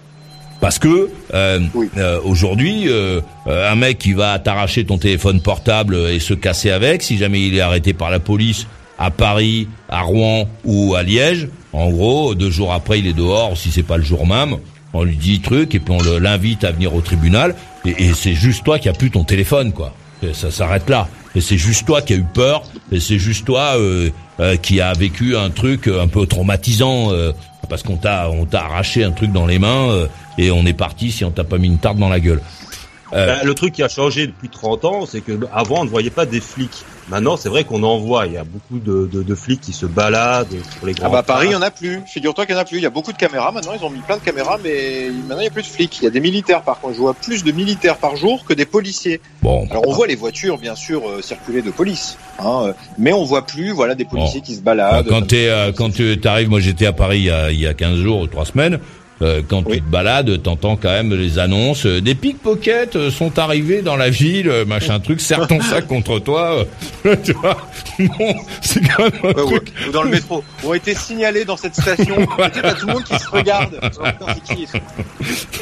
Parce 0.61 0.79
que 0.79 1.09
euh, 1.33 1.59
Oui. 1.75 1.89
euh, 1.97 2.19
aujourd'hui, 2.23 2.87
euh, 2.87 3.21
euh, 3.47 3.71
un 3.71 3.75
mec 3.75 3.99
qui 3.99 4.13
va 4.13 4.39
t'arracher 4.39 4.85
ton 4.85 4.97
téléphone 4.97 5.41
portable 5.41 5.95
et 6.09 6.19
se 6.19 6.33
casser 6.33 6.71
avec, 6.71 7.03
si 7.03 7.17
jamais 7.17 7.41
il 7.45 7.55
est 7.55 7.61
arrêté 7.61 7.93
par 7.93 8.09
la 8.09 8.19
police 8.19 8.65
à 8.97 9.11
Paris, 9.11 9.67
à 9.89 10.01
Rouen 10.01 10.47
ou 10.63 10.95
à 10.95 11.03
Liège, 11.03 11.49
en 11.73 11.89
gros, 11.91 12.33
deux 12.35 12.49
jours 12.49 12.71
après, 12.73 12.99
il 12.99 13.07
est 13.07 13.13
dehors, 13.13 13.57
si 13.57 13.69
c'est 13.69 13.83
pas 13.83 13.97
le 13.97 14.03
jour 14.03 14.25
même, 14.25 14.55
on 14.93 15.03
lui 15.03 15.17
dit 15.17 15.41
truc 15.41 15.75
et 15.75 15.79
puis 15.79 15.93
on 15.93 16.19
l'invite 16.19 16.63
à 16.63 16.71
venir 16.71 16.95
au 16.95 17.01
tribunal 17.01 17.53
et, 17.85 18.05
et 18.05 18.13
c'est 18.13 18.33
juste 18.33 18.63
toi 18.63 18.79
qui 18.79 18.87
as 18.87 18.93
plus 18.93 19.11
ton 19.11 19.25
téléphone, 19.25 19.73
quoi. 19.73 19.93
Et 20.23 20.33
ça 20.33 20.49
s'arrête 20.49 20.89
là. 20.89 21.09
Et 21.35 21.41
c'est 21.41 21.57
juste 21.57 21.85
toi 21.85 22.01
qui 22.01 22.13
as 22.13 22.17
eu 22.17 22.23
peur 22.23 22.63
et 22.91 22.99
c'est 22.99 23.19
juste 23.19 23.45
toi 23.45 23.77
euh, 23.77 24.09
euh, 24.39 24.55
qui 24.57 24.81
a 24.81 24.93
vécu 24.93 25.35
un 25.35 25.49
truc 25.49 25.87
un 25.87 26.07
peu 26.07 26.25
traumatisant 26.25 27.11
euh, 27.11 27.31
parce 27.69 27.83
qu'on 27.83 27.97
t'a 27.97 28.29
t'a 28.49 28.65
arraché 28.65 29.03
un 29.03 29.11
truc 29.11 29.31
dans 29.31 29.45
les 29.45 29.59
mains 29.59 29.89
euh, 29.89 30.07
et 30.37 30.51
on 30.51 30.65
est 30.65 30.73
parti 30.73 31.11
si 31.11 31.23
on 31.23 31.31
t'a 31.31 31.43
pas 31.43 31.57
mis 31.57 31.67
une 31.67 31.77
tarte 31.77 31.97
dans 31.97 32.09
la 32.09 32.19
gueule. 32.19 32.41
Euh, 33.13 33.39
Ben, 33.39 33.45
le 33.45 33.53
truc 33.53 33.73
qui 33.73 33.83
a 33.83 33.87
changé 33.87 34.27
depuis 34.27 34.49
30 34.49 34.85
ans, 34.85 35.05
c'est 35.05 35.21
que 35.21 35.33
avant 35.53 35.81
on 35.81 35.85
ne 35.85 35.89
voyait 35.89 36.09
pas 36.09 36.25
des 36.25 36.41
flics. 36.41 36.83
Maintenant, 37.07 37.37
c'est 37.37 37.49
vrai 37.49 37.63
qu'on 37.65 37.83
en 37.83 37.99
voit. 37.99 38.25
Il 38.25 38.33
y 38.33 38.37
a 38.37 38.43
beaucoup 38.43 38.79
de, 38.79 39.05
de, 39.05 39.21
de 39.21 39.35
flics 39.35 39.61
qui 39.61 39.73
se 39.73 39.85
baladent 39.85 40.47
sur 40.75 40.87
les 40.87 40.93
grands. 40.93 41.05
Ah 41.07 41.09
bah, 41.09 41.17
à 41.19 41.23
Paris, 41.23 41.47
il 41.49 41.51
y 41.51 41.55
en 41.55 41.61
a 41.61 41.69
plus. 41.69 42.01
Figure-toi 42.07 42.47
qu'il 42.47 42.55
y 42.55 42.57
en 42.57 42.61
a 42.61 42.65
plus. 42.65 42.77
Il 42.77 42.83
y 42.83 42.87
a 42.87 42.89
beaucoup 42.89 43.11
de 43.13 43.17
caméras. 43.17 43.51
Maintenant, 43.51 43.73
ils 43.79 43.85
ont 43.85 43.91
mis 43.91 43.99
plein 43.99 44.17
de 44.17 44.23
caméras, 44.23 44.57
mais 44.63 45.11
maintenant, 45.27 45.41
il 45.41 45.43
y 45.43 45.47
a 45.47 45.51
plus 45.51 45.61
de 45.61 45.67
flics. 45.67 45.99
Il 46.01 46.05
y 46.05 46.07
a 46.07 46.09
des 46.09 46.19
militaires, 46.19 46.63
par 46.63 46.79
contre. 46.79 46.95
Je 46.95 46.99
vois 46.99 47.13
plus 47.13 47.43
de 47.43 47.51
militaires 47.51 47.97
par 47.97 48.15
jour 48.15 48.43
que 48.43 48.53
des 48.53 48.65
policiers. 48.65 49.21
bon, 49.43 49.67
Alors, 49.69 49.87
on 49.87 49.93
voit 49.93 50.07
les 50.07 50.15
voitures, 50.15 50.57
bien 50.57 50.73
sûr, 50.75 51.07
euh, 51.07 51.21
circuler 51.21 51.61
de 51.61 51.69
police. 51.69 52.17
Hein, 52.39 52.63
euh, 52.65 52.73
mais 52.97 53.13
on 53.13 53.23
voit 53.23 53.45
plus, 53.45 53.71
voilà, 53.71 53.93
des 53.93 54.05
policiers 54.05 54.41
qui 54.41 54.55
se 54.55 54.61
baladent. 54.61 55.07
quand 55.07 55.27
t'es 55.27 55.47
euh, 55.49 55.71
quand 55.71 55.91
tu 55.93 56.19
arrives, 56.25 56.49
moi 56.49 56.59
j'étais 56.59 56.87
à 56.87 56.93
Paris 56.93 57.19
il 57.19 57.25
y 57.25 57.31
a, 57.31 57.51
il 57.51 57.59
y 57.59 57.67
a 57.67 57.73
15 57.73 57.99
jours 57.99 58.21
ou 58.21 58.27
3 58.27 58.45
semaines. 58.45 58.79
Euh, 59.21 59.41
quand 59.47 59.63
Oui. 59.65 59.77
tu 59.77 59.81
te 59.81 59.89
balades, 59.89 60.41
t'entends 60.43 60.75
quand 60.75 60.89
même 60.89 61.13
les 61.13 61.39
annonces. 61.39 61.85
euh, 61.85 62.01
des 62.01 62.15
pickpockets 62.15 62.95
euh, 62.95 63.09
sont 63.09 63.39
arrivés 63.39 63.81
dans 63.81 63.95
la 63.95 64.09
ville, 64.09 64.51
machin 64.67 64.99
truc. 64.99 65.21
Serre 65.21 65.47
ton 65.47 65.61
sac 65.61 65.87
contre 65.87 66.19
toi. 66.19 66.65
tu 67.23 67.31
vois 67.33 67.57
Bon, 67.99 68.35
c'est 68.61 68.81
quand 68.81 69.03
même 69.03 69.11
un 69.23 69.27
Ouais, 69.27 69.45
truc. 69.59 69.73
Ou 69.87 69.91
dans 69.91 70.03
le 70.03 70.09
métro. 70.09 70.43
Ont 70.63 70.73
été 70.73 70.93
signalés 70.93 71.45
dans 71.45 71.55
cette 71.57 71.75
station. 71.75 72.17
Sais, 72.53 72.61
t'as 72.61 72.73
tout 72.73 72.87
le 72.87 72.93
monde 72.93 73.03
qui 73.03 73.17
se 73.17 73.29
regarde. 73.29 73.79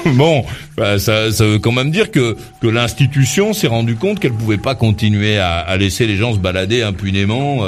Bon, 0.06 0.44
bah, 0.78 1.00
ça, 1.00 1.32
ça 1.32 1.46
veut 1.46 1.60
quand 1.60 1.72
même 1.72 1.92
dire 1.92 2.12
que 2.12 2.36
que 2.62 2.68
l'institution 2.68 3.54
s'est 3.54 3.68
rendu 3.68 3.96
compte 3.96 4.20
qu'elle 4.20 4.34
pouvait 4.34 4.58
pas 4.58 4.76
continuer 4.76 5.38
à, 5.38 5.58
à 5.60 5.78
laisser 5.78 6.08
les 6.08 6.18
gens 6.18 6.34
se 6.34 6.40
balader 6.40 6.82
impunément, 6.82 7.60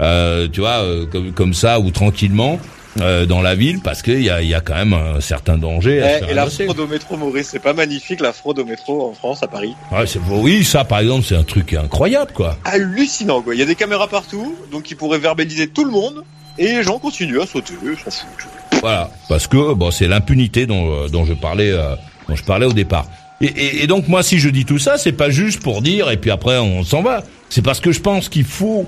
tu 0.00 0.60
vois, 0.60 0.78
euh, 0.82 1.06
comme 1.06 1.32
comme 1.32 1.54
ça 1.54 1.80
ou 1.80 1.90
tranquillement 1.90 2.58
euh, 3.00 3.26
dans 3.26 3.42
la 3.42 3.54
ville, 3.54 3.80
parce 3.80 4.02
qu'il 4.02 4.22
y 4.22 4.30
a 4.30 4.42
il 4.42 4.48
y 4.48 4.54
a 4.54 4.60
quand 4.60 4.74
même 4.74 4.92
un 4.92 5.20
certain 5.20 5.56
danger. 5.58 6.02
À 6.02 6.18
Eh, 6.18 6.30
Et 6.30 6.34
la 6.34 6.46
fraude 6.46 6.78
au 6.80 6.86
métro, 6.86 7.16
Maurice, 7.16 7.48
c'est 7.50 7.58
pas 7.58 7.72
magnifique, 7.72 8.20
la 8.20 8.32
fraude 8.32 8.58
au 8.58 8.64
métro 8.64 9.10
en 9.10 9.14
France, 9.14 9.42
à 9.42 9.46
Paris? 9.46 9.74
Ouais, 9.92 10.04
oui, 10.30 10.64
ça 10.64 10.84
par 10.84 10.98
exemple, 11.00 11.24
c'est 11.26 11.36
un 11.36 11.44
truc 11.44 11.74
incroyable, 11.74 12.32
quoi. 12.32 12.56
Hallucinant, 12.64 13.42
quoi. 13.42 13.54
Il 13.54 13.58
y 13.58 13.62
a 13.62 13.66
des 13.66 13.74
caméras 13.76 14.08
partout, 14.08 14.56
donc 14.72 14.84
qui 14.84 14.94
pourraient 14.94 15.18
verbaliser 15.18 15.68
tout 15.68 15.84
le 15.84 15.90
monde, 15.90 16.24
et 16.58 16.66
les 16.68 16.82
gens 16.82 16.98
continuent 16.98 17.40
à 17.40 17.46
sauter, 17.46 17.74
ils 17.82 17.96
s'en 17.96 18.10
foutent. 18.10 18.80
Voilà, 18.80 19.10
parce 19.28 19.46
que 19.46 19.74
bon, 19.74 19.90
c'est 19.90 20.08
l'impunité 20.08 20.66
dont, 20.66 20.90
euh, 21.04 21.08
dont 21.08 21.24
je 21.24 21.34
parlais, 21.34 21.70
euh, 21.70 21.94
dont 22.28 22.36
je 22.36 22.44
parlais 22.44 22.66
au 22.66 22.72
départ. 22.72 23.06
Et, 23.40 23.46
et, 23.46 23.82
et 23.84 23.86
donc 23.86 24.08
moi, 24.08 24.22
si 24.24 24.38
je 24.40 24.48
dis 24.48 24.64
tout 24.64 24.78
ça, 24.78 24.98
c'est 24.98 25.12
pas 25.12 25.30
juste 25.30 25.62
pour 25.62 25.82
dire 25.82 26.10
et 26.10 26.16
puis 26.16 26.30
après 26.32 26.58
on 26.58 26.82
s'en 26.82 27.02
va. 27.02 27.22
C'est 27.48 27.62
parce 27.62 27.78
que 27.80 27.92
je 27.92 28.00
pense 28.00 28.28
qu'il 28.28 28.44
faut 28.44 28.86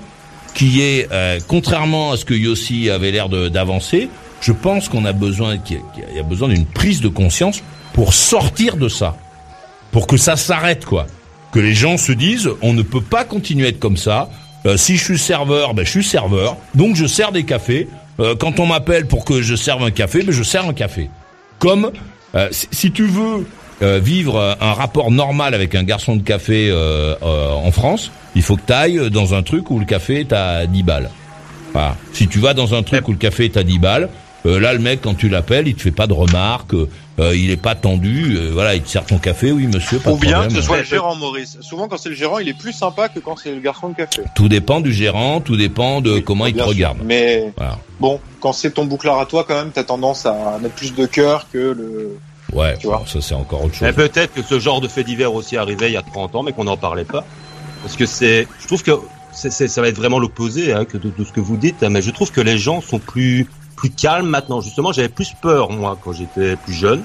qu'il 0.53 0.75
y 0.75 0.81
ait, 0.81 1.07
euh, 1.11 1.39
contrairement 1.47 2.11
à 2.11 2.17
ce 2.17 2.25
que 2.25 2.33
Yossi 2.33 2.89
avait 2.89 3.11
l'air 3.11 3.29
d'avancer, 3.29 4.09
je 4.41 4.51
pense 4.51 4.89
qu'on 4.89 5.05
a 5.05 5.13
besoin, 5.13 5.57
qu'il 5.57 5.79
y 6.15 6.19
a- 6.19 6.23
besoin 6.23 6.49
d'une 6.49 6.65
prise 6.65 7.01
de 7.01 7.07
conscience 7.07 7.61
pour 7.93 8.13
sortir 8.13 8.75
de 8.77 8.87
ça, 8.89 9.15
pour 9.91 10.07
que 10.07 10.17
ça 10.17 10.35
s'arrête, 10.35 10.85
quoi. 10.85 11.07
Que 11.51 11.59
les 11.59 11.73
gens 11.73 11.97
se 11.97 12.11
disent, 12.11 12.49
on 12.61 12.73
ne 12.73 12.81
peut 12.81 13.01
pas 13.01 13.23
continuer 13.25 13.65
à 13.65 13.69
être 13.69 13.79
comme 13.79 13.97
ça. 13.97 14.29
Euh, 14.65 14.77
si 14.77 14.95
je 14.97 15.03
suis 15.03 15.19
serveur, 15.19 15.73
ben 15.73 15.85
je 15.85 15.89
suis 15.91 16.03
serveur, 16.03 16.55
donc 16.75 16.95
je 16.95 17.05
sers 17.05 17.31
des 17.31 17.43
cafés. 17.43 17.87
Euh, 18.19 18.35
quand 18.35 18.59
on 18.59 18.65
m'appelle 18.67 19.05
pour 19.07 19.25
que 19.25 19.41
je 19.41 19.55
serve 19.55 19.83
un 19.83 19.91
café, 19.91 20.21
ben 20.23 20.31
je 20.31 20.43
sers 20.43 20.65
un 20.67 20.73
café. 20.73 21.09
Comme 21.59 21.91
si 22.51 22.91
tu 22.91 23.05
veux 23.05 23.45
euh, 23.81 23.99
vivre 23.99 24.57
un 24.59 24.73
rapport 24.73 25.11
normal 25.11 25.53
avec 25.53 25.75
un 25.75 25.83
garçon 25.83 26.15
de 26.15 26.21
café 26.23 26.69
euh, 26.69 27.15
euh, 27.23 27.49
en 27.49 27.71
France, 27.71 28.11
il 28.35 28.41
faut 28.41 28.55
que 28.55 28.61
tu 28.67 28.73
ailles 28.73 29.09
dans 29.11 29.33
un 29.33 29.43
truc 29.43 29.69
où 29.71 29.79
le 29.79 29.85
café 29.85 30.19
est 30.21 30.33
à 30.33 30.65
10 30.65 30.83
balles. 30.83 31.09
Voilà. 31.73 31.95
Si 32.13 32.27
tu 32.27 32.39
vas 32.39 32.53
dans 32.53 32.73
un 32.73 32.83
truc 32.83 33.07
où 33.07 33.11
le 33.11 33.17
café 33.17 33.45
est 33.45 33.57
à 33.57 33.63
10 33.63 33.79
balles, 33.79 34.09
euh, 34.45 34.59
là 34.59 34.73
le 34.73 34.79
mec 34.79 35.01
quand 35.01 35.13
tu 35.13 35.29
l'appelles, 35.29 35.67
il 35.67 35.75
te 35.75 35.81
fait 35.83 35.91
pas 35.91 36.07
de 36.07 36.13
remarques, 36.13 36.73
euh, 36.73 37.35
il 37.35 37.51
est 37.51 37.57
pas 37.61 37.75
tendu, 37.75 38.35
euh, 38.35 38.49
voilà, 38.51 38.73
il 38.75 38.81
te 38.81 38.89
sert 38.89 39.05
ton 39.05 39.19
café, 39.19 39.51
oui 39.51 39.67
monsieur, 39.67 39.99
pas 39.99 40.11
Ou 40.11 40.17
bien 40.17 40.31
problème. 40.39 40.49
que 40.53 40.59
ce 40.59 40.65
soit 40.65 40.77
le 40.79 40.83
gérant 40.83 41.15
Maurice. 41.15 41.57
Souvent, 41.61 41.87
quand 41.87 41.97
c'est 41.97 42.09
le 42.09 42.15
gérant, 42.15 42.39
il 42.39 42.47
est 42.49 42.57
plus 42.57 42.73
sympa 42.73 43.07
que 43.09 43.19
quand 43.19 43.35
c'est 43.37 43.53
le 43.53 43.59
garçon 43.61 43.89
de 43.89 43.95
café. 43.95 44.23
Tout 44.35 44.49
dépend 44.49 44.81
du 44.81 44.91
gérant, 44.91 45.39
tout 45.41 45.55
dépend 45.57 46.01
de 46.01 46.13
Oui, 46.15 46.23
comment 46.23 46.47
il 46.47 46.53
te 46.53 46.59
sûr. 46.59 46.67
regarde. 46.69 46.97
Mais 47.05 47.53
Voilà. 47.55 47.77
bon, 47.99 48.19
quand 48.39 48.51
c'est 48.53 48.71
ton 48.71 48.85
bouclard 48.85 49.19
à 49.19 49.25
toi, 49.27 49.45
quand 49.47 49.55
même, 49.55 49.71
t'as 49.71 49.83
tendance 49.83 50.25
à 50.25 50.57
mettre 50.61 50.75
plus 50.75 50.93
de 50.95 51.05
cœur 51.05 51.47
que 51.53 51.57
le. 51.57 52.17
Ouais, 52.53 52.75
Tu 52.79 52.87
vois. 52.87 53.03
ça 53.07 53.21
c'est 53.21 53.33
encore 53.35 53.63
autre 53.63 53.73
chose. 53.75 53.81
Mais 53.87 53.93
peut-être 53.93 54.33
que 54.33 54.41
ce 54.41 54.59
genre 54.59 54.81
de 54.81 54.87
fait 54.87 55.03
divers 55.03 55.33
aussi 55.33 55.57
arrivait 55.57 55.89
il 55.89 55.93
y 55.93 55.97
a 55.97 56.01
30 56.01 56.35
ans, 56.35 56.43
mais 56.43 56.51
qu'on 56.53 56.65
n'en 56.65 56.77
parlait 56.77 57.05
pas. 57.05 57.23
Parce 57.83 57.95
que 57.95 58.05
c'est, 58.05 58.47
je 58.61 58.67
trouve 58.67 58.83
que 58.83 58.91
c'est, 59.31 59.51
c'est- 59.51 59.67
ça 59.67 59.81
va 59.81 59.87
être 59.87 59.95
vraiment 59.97 60.19
l'opposé 60.19 60.73
hein, 60.73 60.85
que 60.85 60.97
de, 60.97 61.11
de 61.17 61.23
ce 61.23 61.31
que 61.31 61.39
vous 61.39 61.57
dites, 61.57 61.81
hein, 61.83 61.89
mais 61.89 62.01
je 62.01 62.11
trouve 62.11 62.31
que 62.31 62.41
les 62.41 62.57
gens 62.57 62.81
sont 62.81 62.99
plus 62.99 63.47
plus 63.75 63.89
calmes 63.89 64.27
maintenant. 64.27 64.61
Justement, 64.61 64.91
j'avais 64.91 65.09
plus 65.09 65.33
peur 65.41 65.71
moi 65.71 65.97
quand 66.03 66.11
j'étais 66.13 66.55
plus 66.57 66.73
jeune. 66.73 67.01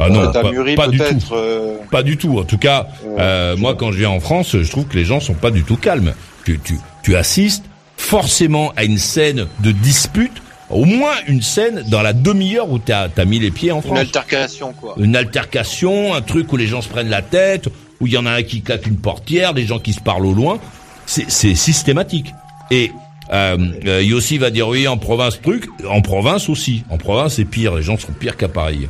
Ah 0.00 0.08
non, 0.10 0.30
pas, 0.32 0.50
mûri 0.50 0.74
pas 0.76 0.86
du 0.88 0.96
tout. 0.98 1.04
peut-être. 1.04 1.32
euh, 1.34 1.76
Pas 1.90 2.02
du 2.04 2.16
tout. 2.16 2.38
En 2.38 2.44
tout 2.44 2.58
cas, 2.58 2.86
euh, 3.04 3.16
euh, 3.18 3.56
moi, 3.56 3.74
quand 3.74 3.90
je 3.92 3.98
viens 3.98 4.10
en 4.10 4.20
France, 4.20 4.56
je 4.56 4.70
trouve 4.70 4.84
que 4.86 4.96
les 4.96 5.04
gens 5.04 5.18
sont 5.20 5.34
pas 5.34 5.50
du 5.50 5.64
tout 5.64 5.76
calmes. 5.76 6.14
Tu, 6.44 6.58
tu, 6.60 6.78
tu 7.02 7.16
assistes 7.16 7.64
forcément 7.96 8.72
à 8.76 8.84
une 8.84 8.98
scène 8.98 9.46
de 9.60 9.72
dispute, 9.72 10.40
au 10.70 10.84
moins 10.84 11.14
une 11.26 11.42
scène 11.42 11.84
dans 11.88 12.02
la 12.02 12.12
demi-heure 12.12 12.70
où 12.70 12.78
tu 12.78 12.92
as, 12.92 13.08
mis 13.24 13.38
les 13.38 13.50
pieds 13.50 13.72
en 13.72 13.76
une 13.76 13.82
France. 13.82 13.98
altercation, 13.98 14.72
quoi. 14.72 14.94
Une 14.98 15.16
altercation, 15.16 16.14
un 16.14 16.20
truc 16.20 16.52
où 16.52 16.56
les 16.56 16.66
gens 16.66 16.82
se 16.82 16.88
prennent 16.88 17.08
la 17.08 17.22
tête, 17.22 17.68
où 18.00 18.06
il 18.06 18.12
y 18.12 18.18
en 18.18 18.26
a 18.26 18.32
un 18.32 18.42
qui 18.42 18.62
claque 18.62 18.86
une 18.86 18.98
portière, 18.98 19.54
des 19.54 19.66
gens 19.66 19.78
qui 19.78 19.92
se 19.92 20.00
parlent 20.00 20.26
au 20.26 20.34
loin. 20.34 20.58
C'est 21.06 21.30
c'est 21.30 21.54
systématique. 21.54 22.34
Et 22.70 22.92
euh, 23.32 23.56
euh, 23.86 24.02
Yossi 24.02 24.38
va 24.38 24.50
dire 24.50 24.68
oui, 24.68 24.86
en 24.86 24.98
province 24.98 25.40
truc, 25.40 25.68
en 25.88 26.02
province 26.02 26.48
aussi. 26.48 26.84
En 26.90 26.98
province, 26.98 27.34
c'est 27.34 27.44
pire. 27.44 27.74
Les 27.76 27.82
gens 27.82 27.96
sont 27.96 28.12
pires 28.12 28.36
qu'à 28.36 28.48
Paris. 28.48 28.88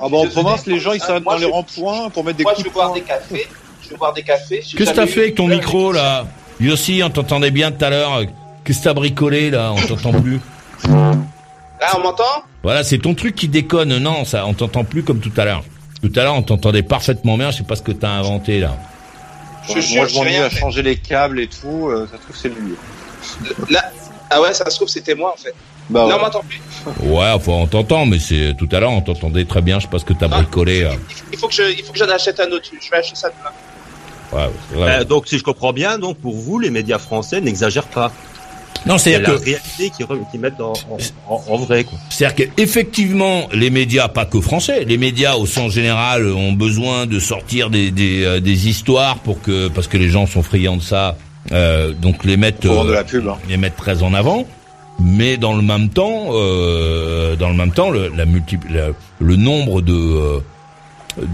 Ah 0.00 0.08
bah 0.08 0.18
en 0.18 0.26
province, 0.26 0.66
les 0.66 0.80
gens 0.80 0.92
ils 0.92 1.00
s'arrêtent 1.00 1.24
dans 1.24 1.36
les 1.36 1.44
ronds-points 1.44 2.10
pour 2.10 2.24
mettre 2.24 2.38
des 2.38 2.44
Moi, 2.44 2.54
coups 2.54 2.64
je 2.64 2.70
vais 2.70 2.74
boire 2.74 2.92
des 2.92 3.02
cafés. 3.02 3.46
Je 3.82 3.90
vais 3.90 3.96
boire 3.96 4.12
des 4.12 4.22
cafés. 4.22 4.62
J'ai 4.66 4.76
Qu'est-ce 4.76 4.90
que 4.90 4.96
t'as 4.96 5.06
fait 5.06 5.20
avec 5.20 5.34
ton 5.34 5.48
micro 5.48 5.92
là? 5.92 6.26
Yossi, 6.60 7.02
on 7.04 7.10
t'entendait 7.10 7.50
bien 7.50 7.70
tout 7.70 7.84
à 7.84 7.90
l'heure. 7.90 8.22
Qu'est-ce 8.64 8.78
que 8.78 8.84
t'as 8.84 8.94
bricolé 8.94 9.50
là? 9.50 9.72
On 9.72 9.86
t'entend 9.86 10.12
plus. 10.12 10.40
Là, 10.88 11.92
on 11.96 12.00
m'entend? 12.00 12.24
Voilà, 12.62 12.82
c'est 12.84 12.98
ton 12.98 13.14
truc 13.14 13.34
qui 13.34 13.48
déconne. 13.48 13.98
Non, 13.98 14.24
ça, 14.24 14.46
on 14.46 14.54
t'entend 14.54 14.84
plus 14.84 15.02
comme 15.02 15.20
tout 15.20 15.32
à 15.36 15.44
l'heure. 15.44 15.62
Tout 16.02 16.12
à 16.16 16.22
l'heure, 16.22 16.34
on 16.34 16.42
t'entendait 16.42 16.82
parfaitement 16.82 17.36
bien. 17.36 17.50
Je 17.50 17.58
sais 17.58 17.64
pas 17.64 17.76
ce 17.76 17.82
que 17.82 17.92
t'as 17.92 18.10
inventé 18.10 18.60
là. 18.60 18.76
Je 19.66 19.72
Moi, 19.72 19.80
jure, 19.80 20.08
je 20.08 20.14
m'ennuie 20.16 20.36
à 20.36 20.50
changer 20.50 20.82
les 20.82 20.96
câbles 20.96 21.40
et 21.40 21.46
tout. 21.48 21.88
euh, 21.88 22.06
ça 22.10 22.18
se 22.18 22.22
trouve, 22.22 22.36
c'est 22.36 22.48
lui. 22.48 22.74
Là, 23.70 23.82
ah 24.30 24.40
ouais, 24.42 24.52
ça 24.52 24.68
se 24.68 24.76
trouve, 24.76 24.88
c'était 24.88 25.14
moi 25.14 25.32
en 25.32 25.42
fait. 25.42 25.54
Bah, 25.90 26.00
Là, 26.00 26.06
ouais. 26.06 26.14
on 26.18 26.22
m'entend 26.24 26.42
plus. 26.46 26.60
Ouais, 27.06 27.30
enfin, 27.34 27.52
on 27.52 27.66
t'entend, 27.66 28.04
mais 28.06 28.18
c'est 28.18 28.54
tout 28.58 28.68
à 28.72 28.80
l'heure, 28.80 28.90
on 28.92 29.00
t'entendait 29.00 29.44
très 29.46 29.62
bien. 29.62 29.78
Je 29.78 29.84
sais 29.84 29.90
pas 29.90 29.98
ce 29.98 30.04
que 30.04 30.12
t'as 30.12 30.26
Ah. 30.30 30.40
bricolé. 30.40 30.82
là. 30.84 30.90
Il 31.32 31.38
faut 31.38 31.48
que 31.48 31.54
je, 31.54 31.62
il 31.62 31.82
faut 31.82 31.92
que 31.92 31.98
j'en 31.98 32.08
achète 32.10 32.38
un 32.40 32.50
autre. 32.50 32.66
Je 32.80 32.90
vais 32.90 32.96
acheter 32.98 33.16
ça 33.16 33.28
demain. 33.30 34.42
Ouais, 34.44 34.50
c'est 34.70 34.76
vrai. 34.76 35.00
Euh, 35.00 35.04
donc 35.04 35.26
si 35.28 35.38
je 35.38 35.44
comprends 35.44 35.72
bien, 35.72 35.98
donc 35.98 36.18
pour 36.18 36.34
vous, 36.34 36.58
les 36.58 36.70
médias 36.70 36.98
français 36.98 37.40
n'exagèrent 37.40 37.88
pas. 37.88 38.12
Non, 38.86 38.98
C'est 38.98 39.12
c'est-à-dire 39.12 39.32
la 39.32 39.38
que, 39.38 39.44
réalité 39.44 39.90
qu'ils 40.30 40.40
mettent 40.40 40.60
en, 40.60 40.72
en, 40.72 41.34
en- 41.34 41.44
en 41.48 41.56
vrai. 41.56 41.84
Quoi. 41.84 41.98
c'est-à-dire 42.10 42.48
qu'effectivement, 42.54 43.48
les 43.52 43.70
médias, 43.70 44.08
pas 44.08 44.24
que 44.26 44.40
français, 44.40 44.84
les 44.84 44.98
médias 44.98 45.36
au 45.36 45.46
sens 45.46 45.72
général 45.72 46.26
ont 46.26 46.52
besoin 46.52 47.06
de 47.06 47.18
sortir 47.18 47.70
des, 47.70 47.90
des, 47.90 48.24
euh, 48.24 48.40
des 48.40 48.68
histoires 48.68 49.18
pour 49.18 49.40
que, 49.40 49.68
parce 49.68 49.88
que 49.88 49.96
les 49.96 50.08
gens 50.08 50.26
sont 50.26 50.42
friands 50.42 50.76
de 50.76 50.82
ça, 50.82 51.16
euh, 51.52 51.92
donc 51.92 52.24
les 52.24 52.36
de 52.84 52.90
euh, 52.90 52.94
la 52.94 53.04
pub. 53.04 53.26
hein. 53.28 53.36
les 53.48 53.56
mettre 53.56 53.76
très 53.76 54.02
en 54.02 54.12
avant. 54.14 54.46
Mais 55.00 55.36
dans 55.38 55.54
le 55.56 55.62
même 55.62 55.88
temps, 55.88 56.28
euh, 56.32 57.34
dans 57.36 57.48
le 57.48 57.56
même 57.56 57.72
temps, 57.72 57.90
le, 57.90 58.12
la 58.16 58.26
multi, 58.26 58.58
la- 58.70 58.90
le 59.18 59.36
nombre 59.36 59.80
de 59.82 59.92
euh, 59.92 60.38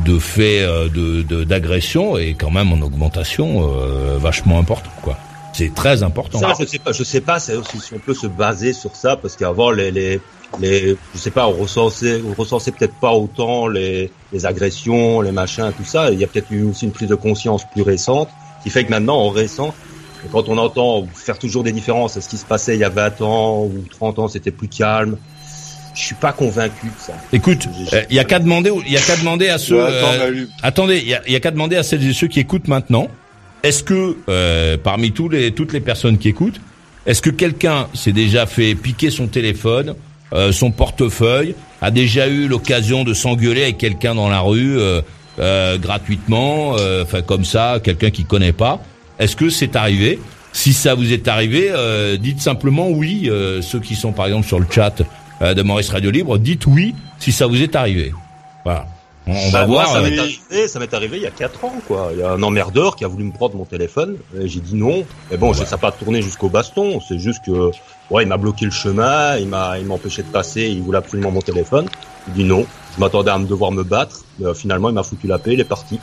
de 0.07 0.19
faits 0.19 0.63
euh, 0.63 0.89
de 0.89 1.23
de- 1.23 1.45
d'agression 1.45 2.17
est 2.17 2.35
quand 2.35 2.51
même 2.51 2.73
en 2.73 2.81
augmentation 2.81 3.63
euh, 3.63 4.17
vachement 4.19 4.59
important, 4.59 4.91
quoi. 5.03 5.19
C'est 5.53 5.75
très 5.75 6.03
important. 6.03 6.39
Ça, 6.39 6.53
je 6.59 6.65
sais 6.65 6.79
pas, 6.79 6.93
je 6.93 7.05
sais 7.05 7.21
pas 7.21 7.41
si 7.41 7.53
on 7.93 7.99
peut 7.99 8.15
se 8.15 8.27
baser 8.27 8.73
sur 8.73 8.95
ça, 8.95 9.17
parce 9.17 9.37
qu'avant 9.37 9.71
les, 9.71 9.91
les, 9.91 10.21
les, 10.61 10.97
je 11.15 11.19
sais 11.19 11.31
pas, 11.31 11.47
on 11.49 11.53
recensait, 11.53 12.21
on 12.27 12.35
recensait 12.35 12.73
peut-être 12.73 12.95
pas 13.01 13.13
autant 13.13 13.67
les, 13.67 14.11
les 14.33 14.47
agressions, 14.47 15.21
les 15.21 15.33
machins, 15.33 15.73
tout 15.77 15.85
ça. 15.85 16.11
Il 16.11 16.19
y 16.19 16.25
a 16.25 16.27
peut-être 16.27 16.51
eu 16.51 16.63
aussi 16.65 16.85
une 16.85 16.93
prise 16.93 17.09
de 17.09 17.15
conscience 17.15 17.65
plus 17.73 17.83
récente, 17.83 18.29
qui 18.63 18.71
fait 18.71 18.85
que 18.85 18.91
maintenant, 18.91 19.17
en 19.17 19.31
récent, 19.31 19.75
quand 20.33 20.49
on 20.49 20.59
entend 20.59 21.07
faire 21.15 21.39
toujours 21.39 21.65
des 21.65 21.73
différences 21.73 22.17
à 22.17 22.21
ce 22.21 22.29
qui 22.29 22.37
se 22.37 22.45
passait 22.45 22.75
il 22.75 22.81
y 22.81 22.85
a 22.85 22.91
20 22.91 23.23
ans 23.23 23.65
ou 23.65 23.85
30 23.91 24.19
ans, 24.19 24.29
c'était 24.29 24.51
plus 24.51 24.69
calme? 24.69 25.17
Je 25.95 26.03
suis 26.03 26.15
pas 26.15 26.33
convaincu 26.33 26.87
de 26.87 26.93
ça. 26.99 27.15
Écoute, 27.33 27.69
euh, 27.93 28.03
il 28.11 28.17
y 28.17 28.21
a 28.21 28.25
qu'à 28.25 28.39
demander, 28.39 28.71
il 28.87 28.93
y 28.93 28.97
a 28.97 29.01
qu'à 29.01 29.17
demander 29.17 29.49
à 29.49 29.59
ceux. 29.59 29.77
Ouais, 29.77 29.83
attends, 29.83 30.13
euh, 30.13 30.19
Malu. 30.19 30.49
attendez, 30.63 30.99
il 30.99 31.09
y 31.09 31.15
a, 31.15 31.23
il 31.27 31.33
y 31.33 31.37
a 31.37 31.41
qu'à 31.41 31.51
demander 31.51 31.77
à 31.77 31.83
celles 31.83 32.07
et 32.07 32.13
ceux 32.13 32.29
qui 32.29 32.39
écoutent 32.39 32.69
maintenant. 32.69 33.09
Est-ce 33.63 33.83
que 33.83 34.17
euh, 34.29 34.77
parmi 34.83 35.13
toutes 35.13 35.33
les 35.35 35.81
personnes 35.81 36.19
qui 36.19 36.29
écoutent, 36.29 36.61
est-ce 37.07 37.21
que 37.21 37.31
quelqu'un 37.31 37.89
s'est 37.95 38.13
déjà 38.13 38.47
fait 38.47 38.75
piquer 38.75 39.11
son 39.11 39.27
téléphone, 39.27 39.95
euh, 40.33 40.53
son 40.53 40.71
portefeuille, 40.71 41.55
a 41.83 41.91
déjà 41.91 42.29
eu 42.29 42.49
l'occasion 42.49 43.05
de 43.05 43.13
s'engueuler 43.13 43.65
avec 43.65 43.79
quelqu'un 43.79 44.15
dans 44.15 44.29
la 44.29 44.41
rue 44.41 44.79
euh, 44.79 45.79
gratuitement, 45.79 46.75
enfin 47.03 47.23
comme 47.23 47.45
ça, 47.45 47.81
quelqu'un 47.83 48.11
qui 48.11 48.25
connaît 48.25 48.53
pas? 48.53 48.81
Est-ce 49.19 49.37
que 49.37 49.49
c'est 49.49 49.77
arrivé? 49.77 50.19
Si 50.53 50.73
ça 50.73 50.95
vous 50.95 51.13
est 51.13 51.29
arrivé, 51.29 51.71
dites 52.19 52.41
simplement 52.41 52.91
oui. 52.91 53.31
ceux 53.63 53.81
qui 53.81 53.95
sont 53.95 54.13
par 54.13 54.27
exemple 54.27 54.47
sur 54.47 54.59
le 54.59 54.67
chat 54.71 55.03
de 55.41 55.63
Maurice 55.63 55.89
Radio 55.89 56.11
Libre, 56.11 56.37
dites 56.39 56.67
oui 56.67 56.95
si 57.19 57.33
ça 57.33 57.47
vous 57.47 57.63
est 57.63 57.75
arrivé. 57.77 58.13
Voilà. 58.65 58.87
On, 59.27 59.33
va 59.51 59.61
Bah, 59.61 59.67
moi, 59.67 59.85
voir. 59.85 59.89
ça 59.93 59.99
euh, 59.99 60.03
m'est 60.11 60.19
arrivé, 60.19 60.69
ça 60.69 60.79
m'est 60.79 60.93
arrivé 60.95 61.17
il 61.19 61.23
y 61.23 61.27
a 61.27 61.31
quatre 61.31 61.65
ans, 61.65 61.75
quoi. 61.87 62.11
Il 62.13 62.19
y 62.21 62.23
a 62.23 62.31
un 62.33 62.43
emmerdeur 62.43 62.97
qui 62.97 63.05
a 63.05 63.09
voulu 63.09 63.25
me 63.25 63.33
prendre 63.33 63.55
mon 63.57 63.65
téléphone. 63.65 64.17
et 64.39 64.49
J'ai 64.49 64.61
dit 64.61 64.75
non. 64.75 65.05
Mais 65.31 65.37
bon, 65.37 65.53
ça 65.53 65.65
n'a 65.71 65.79
pas 65.79 65.93
tourné 65.93 66.23
jusqu'au 66.23 66.49
baston. 66.49 67.01
C'est 67.07 67.19
juste 67.19 67.45
que, 67.45 67.71
ouais, 68.11 68.23
il 68.25 68.29
m'a 68.29 68.39
bloqué 68.39 68.65
le 68.65 68.71
chemin, 68.71 69.37
il 69.37 69.47
m'a, 69.47 69.79
il 69.79 69.91
empêché 69.91 70.23
de 70.23 70.29
passer, 70.29 70.63
il 70.63 70.83
voulait 70.83 70.99
absolument 70.99 71.31
mon 71.31 71.41
téléphone. 71.43 71.87
J'ai 72.29 72.33
dit 72.43 72.45
non. 72.45 72.67
Je 72.97 73.01
m'attendais 73.01 73.31
à 73.31 73.39
me 73.39 73.47
devoir 73.47 73.71
me 73.73 73.85
battre. 73.85 74.25
Mais 74.39 74.47
euh, 74.47 74.55
finalement, 74.55 74.89
il 74.89 74.95
m'a 74.95 75.03
foutu 75.05 75.27
la 75.27 75.39
paix, 75.39 75.53
il 75.53 75.61
est 75.61 75.65
parti. 75.65 76.01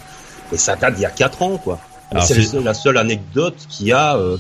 Et 0.54 0.58
ça 0.58 0.76
date 0.76 0.94
d'il 0.96 1.02
y 1.02 1.06
a 1.06 1.10
quatre 1.12 1.42
ans, 1.42 1.58
quoi. 1.58 1.80
C'est 2.22 2.54
la 2.62 2.74
seule 2.74 2.98
anecdote 2.98 3.56
qu'il 3.68 3.88
y 3.88 3.92
a. 3.92 4.16
euh, 4.16 4.38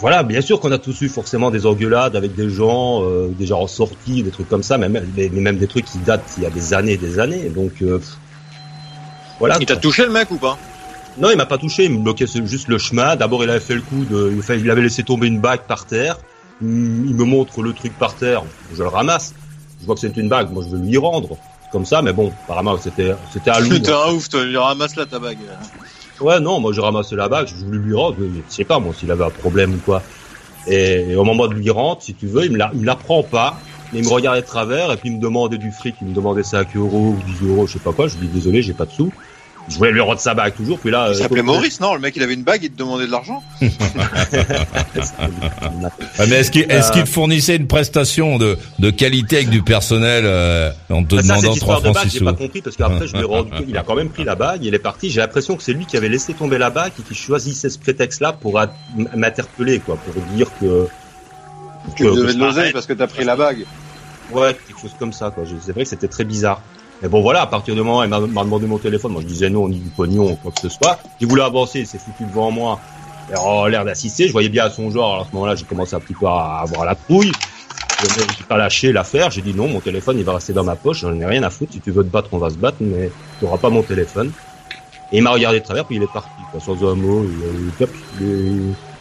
Voilà, 0.00 0.22
bien 0.22 0.40
sûr 0.40 0.60
qu'on 0.60 0.72
a 0.72 0.78
tous 0.78 1.02
eu 1.02 1.08
forcément 1.08 1.50
des 1.50 1.66
engueulades 1.66 2.16
avec 2.16 2.34
des 2.34 2.48
gens, 2.48 3.02
euh, 3.04 3.28
des 3.28 3.46
gens 3.46 3.60
en 3.60 3.66
sortie, 3.66 4.22
des 4.22 4.30
trucs 4.30 4.48
comme 4.48 4.62
ça, 4.62 4.78
mais 4.78 4.88
même, 4.88 5.06
mais 5.14 5.28
même 5.28 5.58
des 5.58 5.66
trucs 5.66 5.84
qui 5.84 5.98
datent 5.98 6.24
il 6.38 6.42
y 6.42 6.46
a 6.46 6.50
des 6.50 6.72
années 6.72 6.92
et 6.92 6.96
des 6.96 7.18
années. 7.18 7.50
Donc, 7.50 7.82
euh, 7.82 8.00
voilà. 9.38 9.58
Il 9.60 9.66
t'a 9.66 9.76
touché 9.76 10.04
le 10.04 10.10
mec 10.10 10.30
ou 10.30 10.36
pas? 10.36 10.56
Non, 11.18 11.30
il 11.30 11.36
m'a 11.36 11.44
pas 11.44 11.58
touché, 11.58 11.84
il 11.84 11.92
me 11.92 11.98
bloquait 11.98 12.26
juste 12.26 12.68
le 12.68 12.78
chemin. 12.78 13.14
D'abord, 13.16 13.44
il 13.44 13.50
avait 13.50 13.60
fait 13.60 13.74
le 13.74 13.82
coup 13.82 14.04
de, 14.04 14.32
il, 14.56 14.70
avait 14.70 14.82
laissé 14.82 15.02
tomber 15.02 15.26
une 15.26 15.40
bague 15.40 15.62
par 15.68 15.84
terre. 15.84 16.16
Il 16.62 16.66
me 16.66 17.24
montre 17.24 17.62
le 17.62 17.74
truc 17.74 17.92
par 17.98 18.14
terre, 18.14 18.42
je 18.74 18.82
le 18.82 18.88
ramasse. 18.88 19.34
Je 19.80 19.86
vois 19.86 19.94
que 19.94 20.00
c'est 20.00 20.16
une 20.16 20.28
bague, 20.28 20.50
moi 20.50 20.62
je 20.62 20.76
veux 20.76 20.82
lui 20.82 20.96
rendre. 20.96 21.36
Comme 21.72 21.84
ça, 21.86 22.02
mais 22.02 22.12
bon, 22.12 22.32
apparemment 22.44 22.76
c'était, 22.78 23.14
c'était 23.32 23.50
à 23.50 23.60
lui. 23.60 23.68
Putain, 23.68 23.96
un 24.08 24.12
ouf, 24.12 24.28
toi, 24.28 24.40
il 24.44 24.56
ramasse 24.56 24.96
là 24.96 25.06
ta 25.06 25.18
bague. 25.18 25.38
Ouais, 26.20 26.38
non, 26.40 26.60
moi 26.60 26.72
j'ai 26.72 26.80
ramassé 26.80 27.16
la 27.16 27.28
bague, 27.28 27.48
je 27.48 27.64
voulais 27.64 27.78
lui 27.78 27.94
rendre, 27.94 28.16
je 28.20 28.54
sais 28.54 28.64
pas 28.64 28.78
moi 28.78 28.92
s'il 28.92 29.10
avait 29.10 29.24
un 29.24 29.30
problème 29.30 29.74
ou 29.74 29.78
quoi. 29.78 30.02
Et, 30.66 31.10
et 31.10 31.16
au 31.16 31.24
moment 31.24 31.46
de 31.46 31.54
lui 31.54 31.70
rendre, 31.70 32.02
si 32.02 32.14
tu 32.14 32.26
veux, 32.26 32.44
il 32.44 32.52
me 32.52 32.58
la, 32.58 32.70
il 32.74 32.80
me 32.80 32.86
la 32.86 32.96
prend 32.96 33.22
pas, 33.22 33.58
mais 33.92 34.00
il 34.00 34.04
me 34.04 34.10
regardait 34.10 34.42
de 34.42 34.46
travers 34.46 34.92
et 34.92 34.96
puis 34.96 35.08
il 35.08 35.16
me 35.16 35.20
demandait 35.20 35.58
du 35.58 35.72
fric, 35.72 35.96
il 36.02 36.08
me 36.08 36.14
demandait 36.14 36.42
5 36.42 36.76
euros 36.76 37.16
ou 37.16 37.22
10 37.40 37.48
euros, 37.48 37.66
je 37.66 37.74
sais 37.74 37.78
pas 37.78 37.92
quoi. 37.92 38.08
Je 38.08 38.18
lui 38.18 38.28
dis 38.28 38.34
désolé, 38.34 38.62
j'ai 38.62 38.74
pas 38.74 38.86
de 38.86 38.92
sous. 38.92 39.12
Je 39.70 39.76
voulais 39.78 39.92
lui 39.92 40.00
rendre 40.00 40.18
sa 40.20 40.34
bague 40.34 40.54
toujours, 40.56 40.78
puis 40.80 40.90
là. 40.90 41.06
Il 41.08 41.10
euh, 41.12 41.14
s'appelait 41.14 41.42
Maurice, 41.42 41.80
non 41.80 41.94
Le 41.94 42.00
mec, 42.00 42.14
il 42.16 42.22
avait 42.22 42.34
une 42.34 42.42
bague, 42.42 42.64
il 42.64 42.70
te 42.72 42.76
demandait 42.78 43.06
de 43.06 43.10
l'argent. 43.12 43.42
Mais 46.18 46.30
est-ce 46.36 46.50
qu'il 46.50 46.66
Euh, 46.70 46.80
te 46.90 47.04
fournissait 47.04 47.56
une 47.56 47.66
prestation 47.66 48.38
de, 48.38 48.58
de 48.78 48.90
qualité 48.90 49.36
avec 49.36 49.50
du 49.50 49.62
personnel 49.62 50.24
euh, 50.26 50.70
en 50.90 51.04
te 51.04 51.16
Bah, 51.16 51.22
ça, 51.22 51.34
demandant 51.36 51.52
cette 51.54 51.62
3 51.62 51.76
histoire 51.76 51.78
de 51.78 51.84
francs 51.84 51.94
bague, 51.94 52.08
6 52.08 52.18
j'ai 52.18 52.24
pas 52.24 52.32
compris 52.32 52.62
parce 52.62 52.76
qu'après 52.76 53.06
je 53.06 53.16
l'ai 53.16 53.22
rendu 53.22 53.50
compte, 53.50 53.64
il 53.68 53.76
a 53.78 53.82
quand 53.82 53.94
même 53.94 54.10
pris 54.10 54.24
la 54.24 54.34
bague, 54.34 54.64
il 54.64 54.74
est 54.74 54.78
parti. 54.78 55.10
J'ai 55.10 55.20
l'impression 55.20 55.56
que 55.56 55.62
c'est 55.62 55.72
lui 55.72 55.86
qui 55.86 55.96
avait 55.96 56.08
laissé 56.08 56.34
tomber 56.34 56.58
la 56.58 56.70
bague 56.70 56.92
et 56.98 57.02
qui 57.02 57.14
choisissait 57.14 57.70
ce 57.70 57.78
prétexte-là 57.78 58.32
pour 58.32 58.60
m'interpeller, 59.14 59.78
quoi, 59.80 59.96
pour 59.96 60.14
dire 60.34 60.48
que. 60.60 60.88
Tu 61.96 62.04
devais 62.04 62.34
de 62.34 62.38
l'oseille 62.38 62.72
parce 62.72 62.86
que 62.86 62.92
t'as 62.92 63.06
pris 63.06 63.24
la 63.24 63.36
bague. 63.36 63.64
Ouais, 64.32 64.54
quelque 64.66 64.80
chose 64.80 64.94
comme 64.98 65.12
ça, 65.12 65.30
quoi. 65.30 65.44
C'est 65.64 65.72
vrai 65.72 65.84
que 65.84 65.88
c'était 65.88 66.08
très 66.08 66.24
bizarre. 66.24 66.60
Mais 67.02 67.08
bon, 67.08 67.22
voilà, 67.22 67.42
à 67.42 67.46
partir 67.46 67.74
du 67.74 67.80
moment 67.80 68.00
où 68.00 68.04
il 68.04 68.08
m'a 68.08 68.20
m'a 68.20 68.44
demandé 68.44 68.66
mon 68.66 68.78
téléphone, 68.78 69.12
moi 69.12 69.22
je 69.22 69.26
disais 69.26 69.48
non, 69.48 69.68
ni 69.68 69.78
du 69.78 69.88
pognon, 69.88 70.36
quoi 70.36 70.52
que 70.52 70.60
ce 70.60 70.68
soit. 70.68 70.98
Il 71.20 71.26
voulait 71.26 71.42
avancer, 71.42 71.80
il 71.80 71.86
s'est 71.86 71.98
foutu 71.98 72.24
devant 72.24 72.50
moi. 72.50 72.78
Il 73.30 73.36
a 73.36 73.68
l'air 73.68 73.84
d'assister, 73.84 74.26
je 74.26 74.32
voyais 74.32 74.48
bien 74.48 74.64
à 74.64 74.70
son 74.70 74.90
genre. 74.90 75.12
Alors, 75.12 75.22
à 75.22 75.28
ce 75.28 75.34
moment-là, 75.34 75.54
j'ai 75.54 75.64
commencé 75.64 75.94
un 75.94 76.00
petit 76.00 76.14
peu 76.14 76.26
à 76.26 76.60
avoir 76.62 76.84
la 76.84 76.94
trouille. 76.94 77.32
j'ai 78.02 78.44
pas 78.48 78.56
lâché 78.58 78.92
l'affaire. 78.92 79.30
J'ai 79.30 79.40
dit 79.40 79.54
non, 79.54 79.68
mon 79.68 79.80
téléphone 79.80 80.18
il 80.18 80.24
va 80.24 80.34
rester 80.34 80.52
dans 80.52 80.64
ma 80.64 80.76
poche. 80.76 81.00
J'en 81.00 81.18
ai 81.18 81.24
rien 81.24 81.42
à 81.42 81.50
foutre. 81.50 81.72
Si 81.72 81.80
tu 81.80 81.90
veux 81.90 82.02
te 82.02 82.08
battre, 82.08 82.28
on 82.32 82.38
va 82.38 82.50
se 82.50 82.56
battre, 82.56 82.78
mais 82.80 83.10
tu 83.38 83.46
auras 83.46 83.58
pas 83.58 83.70
mon 83.70 83.82
téléphone. 83.82 84.32
Et 85.12 85.18
il 85.18 85.22
m'a 85.22 85.30
regardé 85.30 85.60
de 85.60 85.64
travers, 85.64 85.84
puis 85.86 85.96
il 85.96 86.02
est 86.02 86.12
parti, 86.12 86.28
quoi, 86.50 86.60
sans 86.60 86.84
un 86.88 86.94
mot. 86.94 87.24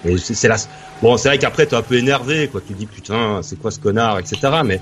Et 0.06 0.18
c'est 0.18 0.34
c'est 0.34 0.48
la... 0.48 0.56
Bon, 1.01 1.18
c'est 1.18 1.29
vrai 1.29 1.38
qu'après 1.38 1.65
t'es 1.65 1.75
un 1.75 1.82
peu 1.82 1.96
énervé, 1.96 2.48
quoi. 2.48 2.62
Tu 2.65 2.74
dis 2.74 2.86
putain, 2.86 3.41
c'est 3.41 3.60
quoi 3.60 3.72
ce 3.72 3.79
connard, 3.79 4.20
etc. 4.20 4.38
Mais 4.63 4.79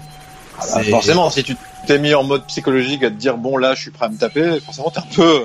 Ah 0.59 0.83
forcément, 0.83 1.29
si 1.29 1.43
tu 1.43 1.55
t'es 1.85 1.99
mis 1.99 2.13
en 2.13 2.23
mode 2.23 2.45
psychologique 2.47 3.03
à 3.03 3.09
te 3.09 3.15
dire 3.15 3.37
bon 3.37 3.57
là, 3.57 3.75
je 3.75 3.81
suis 3.81 3.91
prêt 3.91 4.05
à 4.05 4.09
me 4.09 4.17
taper, 4.17 4.59
forcément 4.59 4.89
t'es 4.89 4.99
un 4.99 5.15
peu. 5.15 5.43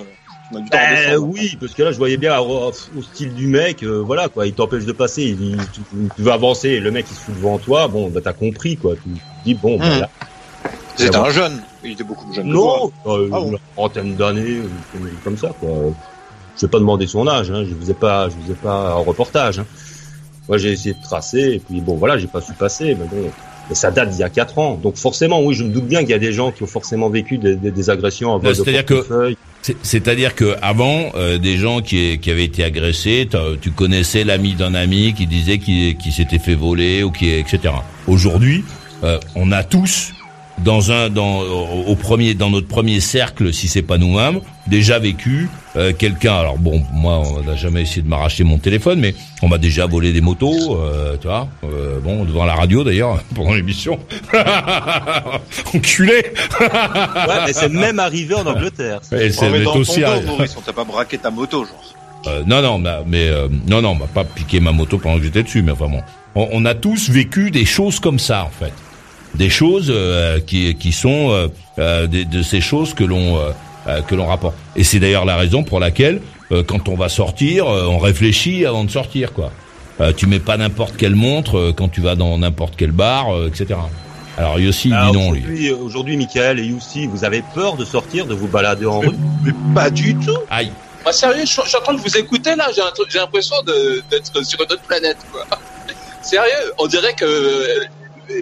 Tu 0.48 0.54
m'as 0.54 0.60
du 0.60 0.70
temps 0.70 0.78
à 0.78 0.80
Ben, 1.10 1.16
oui, 1.18 1.56
parce 1.60 1.72
que 1.74 1.82
là, 1.82 1.92
je 1.92 1.98
voyais 1.98 2.16
bien 2.16 2.38
au, 2.40 2.70
au 2.96 3.02
style 3.02 3.34
du 3.34 3.46
mec, 3.46 3.82
euh, 3.82 4.02
voilà 4.04 4.28
quoi, 4.28 4.46
il 4.46 4.54
t'empêche 4.54 4.84
de 4.84 4.92
passer, 4.92 5.22
il, 5.24 5.56
tu, 5.72 5.80
tu 6.16 6.22
veux 6.22 6.32
avancer, 6.32 6.68
et 6.70 6.80
le 6.80 6.90
mec 6.90 7.06
il 7.10 7.14
se 7.14 7.20
fout 7.20 7.34
devant 7.34 7.58
toi, 7.58 7.88
bon, 7.88 8.08
bah 8.10 8.20
t'as 8.22 8.32
compris 8.32 8.76
quoi, 8.76 8.94
tu 8.94 9.10
dis 9.44 9.54
bon, 9.54 9.78
bah, 9.78 9.84
Mhm. 9.86 10.00
là, 10.00 10.08
C'était 10.96 11.16
un 11.16 11.30
jeune. 11.30 11.62
Il 11.84 11.92
était 11.92 12.04
beaucoup 12.04 12.26
plus 12.26 12.34
jeune. 12.34 12.44
que 12.48 12.52
non, 12.52 12.90
toi. 13.04 13.18
euh, 13.18 13.30
Ah 13.32 13.38
une 13.40 13.58
trentaine 13.74 14.14
d'années, 14.16 14.60
comme, 15.24 15.36
ça 15.36 15.48
quoi. 15.58 15.68
Je 16.56 16.66
vais 16.66 16.70
pas 16.70 16.78
demander 16.78 17.06
son 17.06 17.26
âge, 17.28 17.50
hein, 17.50 17.64
je 17.68 17.74
vous 17.74 17.90
ai 17.90 17.94
pas, 17.94 18.28
je 18.28 18.34
vous 18.36 18.50
ai 18.52 18.54
pas 18.54 18.94
en 18.94 19.02
reportage. 19.02 19.58
Hein. 19.58 19.66
Moi 20.48 20.58
j'ai 20.58 20.72
essayé 20.72 20.94
de 20.94 21.02
tracer, 21.02 21.52
et 21.54 21.58
puis 21.60 21.80
bon 21.80 21.96
voilà, 21.96 22.18
j'ai 22.18 22.26
pas 22.26 22.40
su 22.40 22.52
passer, 22.52 22.94
mais 22.98 23.06
bon. 23.06 23.30
Mais 23.68 23.74
ça 23.74 23.90
date 23.90 24.10
d'il 24.10 24.20
y 24.20 24.22
a 24.24 24.28
quatre 24.28 24.58
ans, 24.58 24.78
donc 24.82 24.96
forcément, 24.96 25.40
oui, 25.42 25.54
je 25.54 25.64
me 25.64 25.70
doute 25.70 25.86
bien 25.86 26.00
qu'il 26.00 26.10
y 26.10 26.14
a 26.14 26.18
des 26.18 26.32
gens 26.32 26.50
qui 26.50 26.62
ont 26.62 26.66
forcément 26.66 27.08
vécu 27.08 27.38
des, 27.38 27.54
des, 27.56 27.70
des 27.70 27.90
agressions 27.90 28.32
vol 28.38 28.50
de 28.50 28.54
c'est-à-dire 28.54 28.84
que- 28.84 29.34
C'est-à-dire 29.82 30.34
avant, 30.60 31.12
euh, 31.14 31.38
des 31.38 31.56
gens 31.56 31.80
qui, 31.80 32.18
qui 32.18 32.30
avaient 32.32 32.44
été 32.44 32.64
agressés, 32.64 33.28
tu 33.60 33.70
connaissais 33.70 34.24
l'ami 34.24 34.54
d'un 34.54 34.74
ami 34.74 35.14
qui 35.14 35.26
disait 35.26 35.58
qu'il 35.58 35.96
qu'il 35.96 36.12
s'était 36.12 36.40
fait 36.40 36.56
voler 36.56 37.04
ou 37.04 37.12
qui, 37.12 37.30
etc. 37.30 37.72
Aujourd'hui, 38.08 38.64
euh, 39.04 39.18
on 39.36 39.52
a 39.52 39.62
tous 39.62 40.12
dans 40.58 40.92
un 40.92 41.08
dans 41.10 41.40
au 41.40 41.96
premier 41.96 42.34
dans 42.34 42.50
notre 42.50 42.68
premier 42.68 43.00
cercle, 43.00 43.52
si 43.52 43.68
c'est 43.68 43.82
pas 43.82 43.98
nous-mêmes, 43.98 44.40
déjà 44.66 44.98
vécu 44.98 45.48
euh, 45.76 45.92
quelqu'un. 45.96 46.34
Alors 46.34 46.58
bon, 46.58 46.82
moi, 46.92 47.20
on 47.24 47.42
n'a 47.42 47.56
jamais 47.56 47.82
essayé 47.82 48.02
de 48.02 48.08
m'arracher 48.08 48.44
mon 48.44 48.58
téléphone, 48.58 49.00
mais 49.00 49.14
on 49.42 49.48
m'a 49.48 49.58
déjà 49.58 49.86
volé 49.86 50.12
des 50.12 50.20
motos, 50.20 50.76
euh, 50.76 51.16
tu 51.20 51.26
vois. 51.26 51.48
euh, 51.64 51.98
bon, 52.00 52.24
devant 52.24 52.44
la 52.44 52.54
radio 52.54 52.84
d'ailleurs 52.84 53.22
pendant 53.34 53.54
l'émission. 53.54 53.98
Enculé. 55.74 56.24
Ouais, 56.60 57.46
mais 57.46 57.52
c'est 57.52 57.68
même 57.68 57.98
arrivé 57.98 58.34
en 58.34 58.46
Angleterre. 58.46 59.00
Et 59.12 59.28
Oh, 59.28 59.30
c'est 59.32 59.64
ton 59.64 59.76
aussi. 59.76 60.00
Maurice, 60.26 60.54
on 60.56 60.60
t'a 60.60 60.72
pas 60.72 60.84
braqué 60.84 61.18
ta 61.18 61.30
moto, 61.30 61.64
genre. 61.64 61.94
Euh, 62.28 62.42
non, 62.46 62.62
non, 62.62 62.78
mais, 62.78 62.90
mais, 63.06 63.28
euh, 63.28 63.48
non, 63.66 63.82
non, 63.82 63.90
on 63.90 63.94
m'a 63.96 64.06
pas 64.06 64.22
piqué 64.24 64.60
ma 64.60 64.70
moto 64.70 64.96
pendant 64.98 65.16
que 65.18 65.24
j'étais 65.24 65.42
dessus, 65.42 65.62
mais 65.62 65.72
enfin 65.72 65.88
bon, 65.88 66.02
on, 66.36 66.48
on 66.52 66.64
a 66.66 66.74
tous 66.74 67.10
vécu 67.10 67.50
des 67.50 67.64
choses 67.64 67.98
comme 67.98 68.20
ça 68.20 68.44
en 68.44 68.50
fait, 68.50 68.72
des 69.34 69.50
choses 69.50 69.88
euh, 69.94 70.40
qui 70.40 70.74
qui 70.74 70.92
sont 70.92 71.30
euh, 71.30 71.48
euh, 71.78 72.06
des- 72.06 72.24
de 72.24 72.42
ces 72.42 72.60
choses 72.60 72.94
que 72.94 73.04
l'on 73.04 73.38
que 74.06 74.14
l'on 74.14 74.26
rapporte. 74.26 74.54
Et 74.76 74.84
c'est 74.84 75.00
d'ailleurs 75.00 75.24
la 75.24 75.36
raison 75.36 75.64
pour 75.64 75.80
laquelle 75.80 76.20
euh, 76.52 76.62
quand 76.62 76.88
on 76.88 76.94
va 76.94 77.08
sortir, 77.08 77.66
euh, 77.66 77.86
on 77.86 77.98
réfléchit 77.98 78.64
avant 78.64 78.84
de 78.84 78.90
sortir 78.90 79.32
quoi. 79.32 79.50
Euh, 80.00 80.12
tu 80.16 80.26
mets 80.26 80.38
pas 80.38 80.56
n'importe 80.56 80.96
quelle 80.96 81.14
montre 81.16 81.58
euh, 81.58 81.72
quand 81.76 81.88
tu 81.88 82.00
vas 82.00 82.14
dans 82.14 82.38
n'importe 82.38 82.74
quel 82.76 82.92
bar, 82.92 83.34
euh, 83.34 83.48
etc. 83.48 83.80
Alors 84.38 84.58
Yossi 84.60 84.88
dit 84.88 84.94
non 85.12 85.32
lui. 85.32 85.40
Aujourd'hui, 85.42 85.70
aujourd'hui, 85.72 86.16
Michael 86.16 86.60
et 86.60 86.64
Youssi, 86.64 87.06
vous 87.06 87.24
avez 87.24 87.42
peur 87.54 87.76
de 87.76 87.84
sortir, 87.84 88.24
de 88.26 88.34
vous 88.34 88.46
balader 88.48 88.86
en 88.86 89.00
rue? 89.00 89.08
Mais 89.44 89.52
pas 89.74 89.90
du 89.90 90.14
tout. 90.14 90.38
Aïe. 90.48 90.70
Moi, 91.04 91.12
sérieux, 91.12 91.42
je, 91.44 91.50
suis- 91.50 91.62
je 91.64 91.68
suis 91.68 91.76
en 91.76 91.82
train 91.82 91.94
de 91.94 92.00
vous 92.00 92.16
écouter 92.16 92.54
là. 92.56 92.68
J'ai 92.74 93.18
l'impression 93.18 93.56
d'être 94.10 94.44
sur 94.46 94.60
une 94.60 94.72
autre 94.72 94.82
planète, 94.86 95.18
quoi. 95.32 95.44
Sérieux, 96.22 96.72
on 96.78 96.86
dirait 96.86 97.14
que 97.14 97.26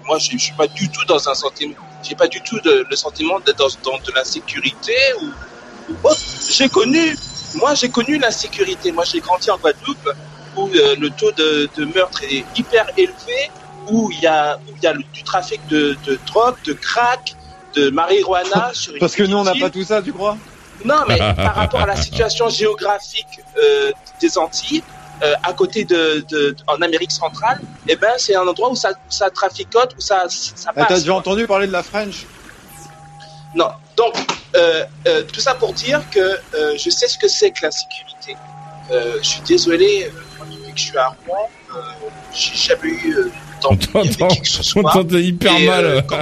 moi, 0.07 0.19
je, 0.19 0.31
je 0.33 0.39
suis 0.39 0.55
pas 0.55 0.67
du 0.69 0.89
tout 0.91 1.05
dans 1.07 1.29
un 1.29 1.35
sentiment. 1.35 1.75
J'ai 2.03 2.15
pas 2.15 2.29
du 2.29 2.41
tout 2.43 2.59
de- 2.61 2.85
le 2.89 2.97
sentiment 2.97 3.39
d'être 3.41 3.59
dans, 3.59 3.69
dans 3.91 3.99
de 3.99 4.13
l'insécurité 4.15 4.95
ou, 5.21 5.93
ou 5.93 5.97
autre. 6.03 6.21
J'ai 6.51 6.69
connu, 6.69 7.15
moi, 7.55 7.75
j'ai 7.75 7.91
connu 7.91 8.19
l'insécurité. 8.19 8.93
Moi, 8.93 9.05
j'ai 9.05 9.21
grandi 9.21 9.51
en 9.51 9.59
Guadeloupe 9.59 10.09
où 10.57 10.69
euh, 10.75 10.97
le 10.99 11.11
taux 11.11 11.31
de, 11.33 11.71
de 11.77 11.85
meurtre 11.95 12.23
est 12.25 12.45
hyper 12.57 12.87
élevé, 12.97 13.51
où 13.89 14.11
il 14.13 14.21
y 14.21 14.27
a, 14.27 14.59
où 14.69 14.73
il 14.77 14.83
y 14.83 14.87
a 14.87 14.93
le- 14.93 15.03
du 15.13 15.23
trafic 15.23 15.65
de, 15.69 15.97
de 16.07 16.21
drogue, 16.27 16.57
de 16.65 16.73
crack, 16.75 17.35
de 17.75 17.91
marijuana 17.91 18.71
sur 18.75 18.93
Parce 18.99 19.15
que 19.15 19.23
nous, 19.23 19.37
on 19.37 19.45
n'a 19.45 19.55
pas 19.55 19.71
tout 19.71 19.85
ça, 19.85 20.03
tu 20.03 20.13
crois? 20.13 20.39
Non, 20.85 21.03
mais 21.09 21.19
par 21.37 21.55
rapport 21.55 21.81
à 21.81 21.87
la 21.87 21.97
situation 21.97 22.49
géographique 22.61 23.41
euh, 23.63 23.93
des 24.21 24.39
Antilles, 24.39 24.83
euh, 25.23 25.35
à 25.43 25.53
côté 25.53 25.85
de, 25.85 26.25
de, 26.31 26.57
en 26.67 26.81
Amérique 26.83 27.13
centrale, 27.13 27.61
eh 27.89 27.97
ben 27.97 28.13
c'est 28.19 28.35
un 28.35 28.47
endroit 28.47 28.71
où 28.71 28.77
ça, 28.77 28.91
ça 29.09 29.31
traficote, 29.31 29.95
où 29.97 30.01
ça, 30.01 30.25
ça 30.29 30.67
Ah, 30.69 30.73
T'as 30.77 30.87
passe. 30.87 31.01
déjà 31.01 31.15
entendu 31.15 31.47
parler 31.47 31.67
de 31.67 31.73
la 31.73 31.83
French? 31.83 32.27
Non, 33.55 33.69
donc 33.97 34.15
euh, 34.57 34.85
euh, 35.09 35.23
tout 35.25 35.41
ça 35.41 35.55
pour 35.55 35.73
dire 35.73 36.01
que 36.11 36.39
je 36.79 36.91
sais 36.91 37.09
ce 37.09 37.19
que 37.19 37.29
c'est 37.29 37.51
que 37.51 37.63
l'insécurité. 37.67 38.37
Je 38.91 39.27
suis 39.27 39.41
désolé, 39.43 40.11
depuis 40.41 40.73
que 40.73 40.79
je 40.79 40.85
suis 40.87 40.99
à 40.99 41.15
Rouen, 41.27 41.49
j'ai 42.33 42.55
jamais 42.57 42.89
eu 42.89 43.17
On 43.65 43.77
t'entend, 43.77 45.19
hyper 45.19 45.57
Et, 45.57 45.67
mal. 45.67 45.85
euh, 45.85 46.01
quand, 46.03 46.21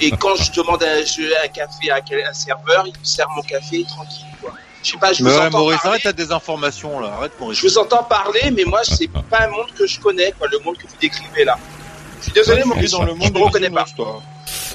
et 0.00 0.10
quand 0.12 0.36
je 0.36 0.52
demande 0.52 0.82
un, 0.84 1.04
je- 1.04 1.44
un 1.44 1.48
café 1.48 1.90
à 1.90 2.00
quel- 2.00 2.24
un 2.24 2.32
serveur, 2.32 2.84
il 2.86 2.92
me 2.98 3.04
sert 3.04 3.28
mon 3.36 3.42
café 3.42 3.84
tranquille. 3.84 4.24
Quoi. 4.40 4.52
Je 4.82 4.90
sais 4.92 4.98
pas, 4.98 5.12
je 5.12 5.22
Mais 5.22 5.30
vous 5.30 5.36
ouais, 5.38 5.46
entends 5.46 5.58
Maurice, 5.58 5.82
parler. 5.82 5.88
arrête, 5.88 6.02
t'as 6.02 6.12
des 6.12 6.32
informations 6.32 7.00
là. 7.00 7.14
Arrête, 7.14 7.32
Maurice. 7.38 7.58
Je 7.58 7.66
vous 7.66 7.78
entends 7.78 8.04
parler, 8.04 8.50
mais 8.52 8.64
moi, 8.64 8.80
c'est 8.84 9.08
pas 9.28 9.42
un 9.42 9.48
monde 9.48 9.72
que 9.76 9.86
je 9.86 9.98
connais, 10.00 10.32
quoi, 10.38 10.48
le 10.50 10.58
monde 10.64 10.76
que 10.78 10.86
vous 10.86 10.96
décrivez 11.00 11.44
là. 11.44 11.58
Je 12.18 12.24
suis 12.24 12.32
désolé, 12.32 12.62
vis 12.80 12.90
dans 12.90 13.02
le 13.02 13.12
je 13.12 13.16
monde 13.16 13.28
ne 13.32 13.38
des 13.38 13.42
reconnais 13.42 13.70
pas. 13.70 13.86
toi. 13.96 14.22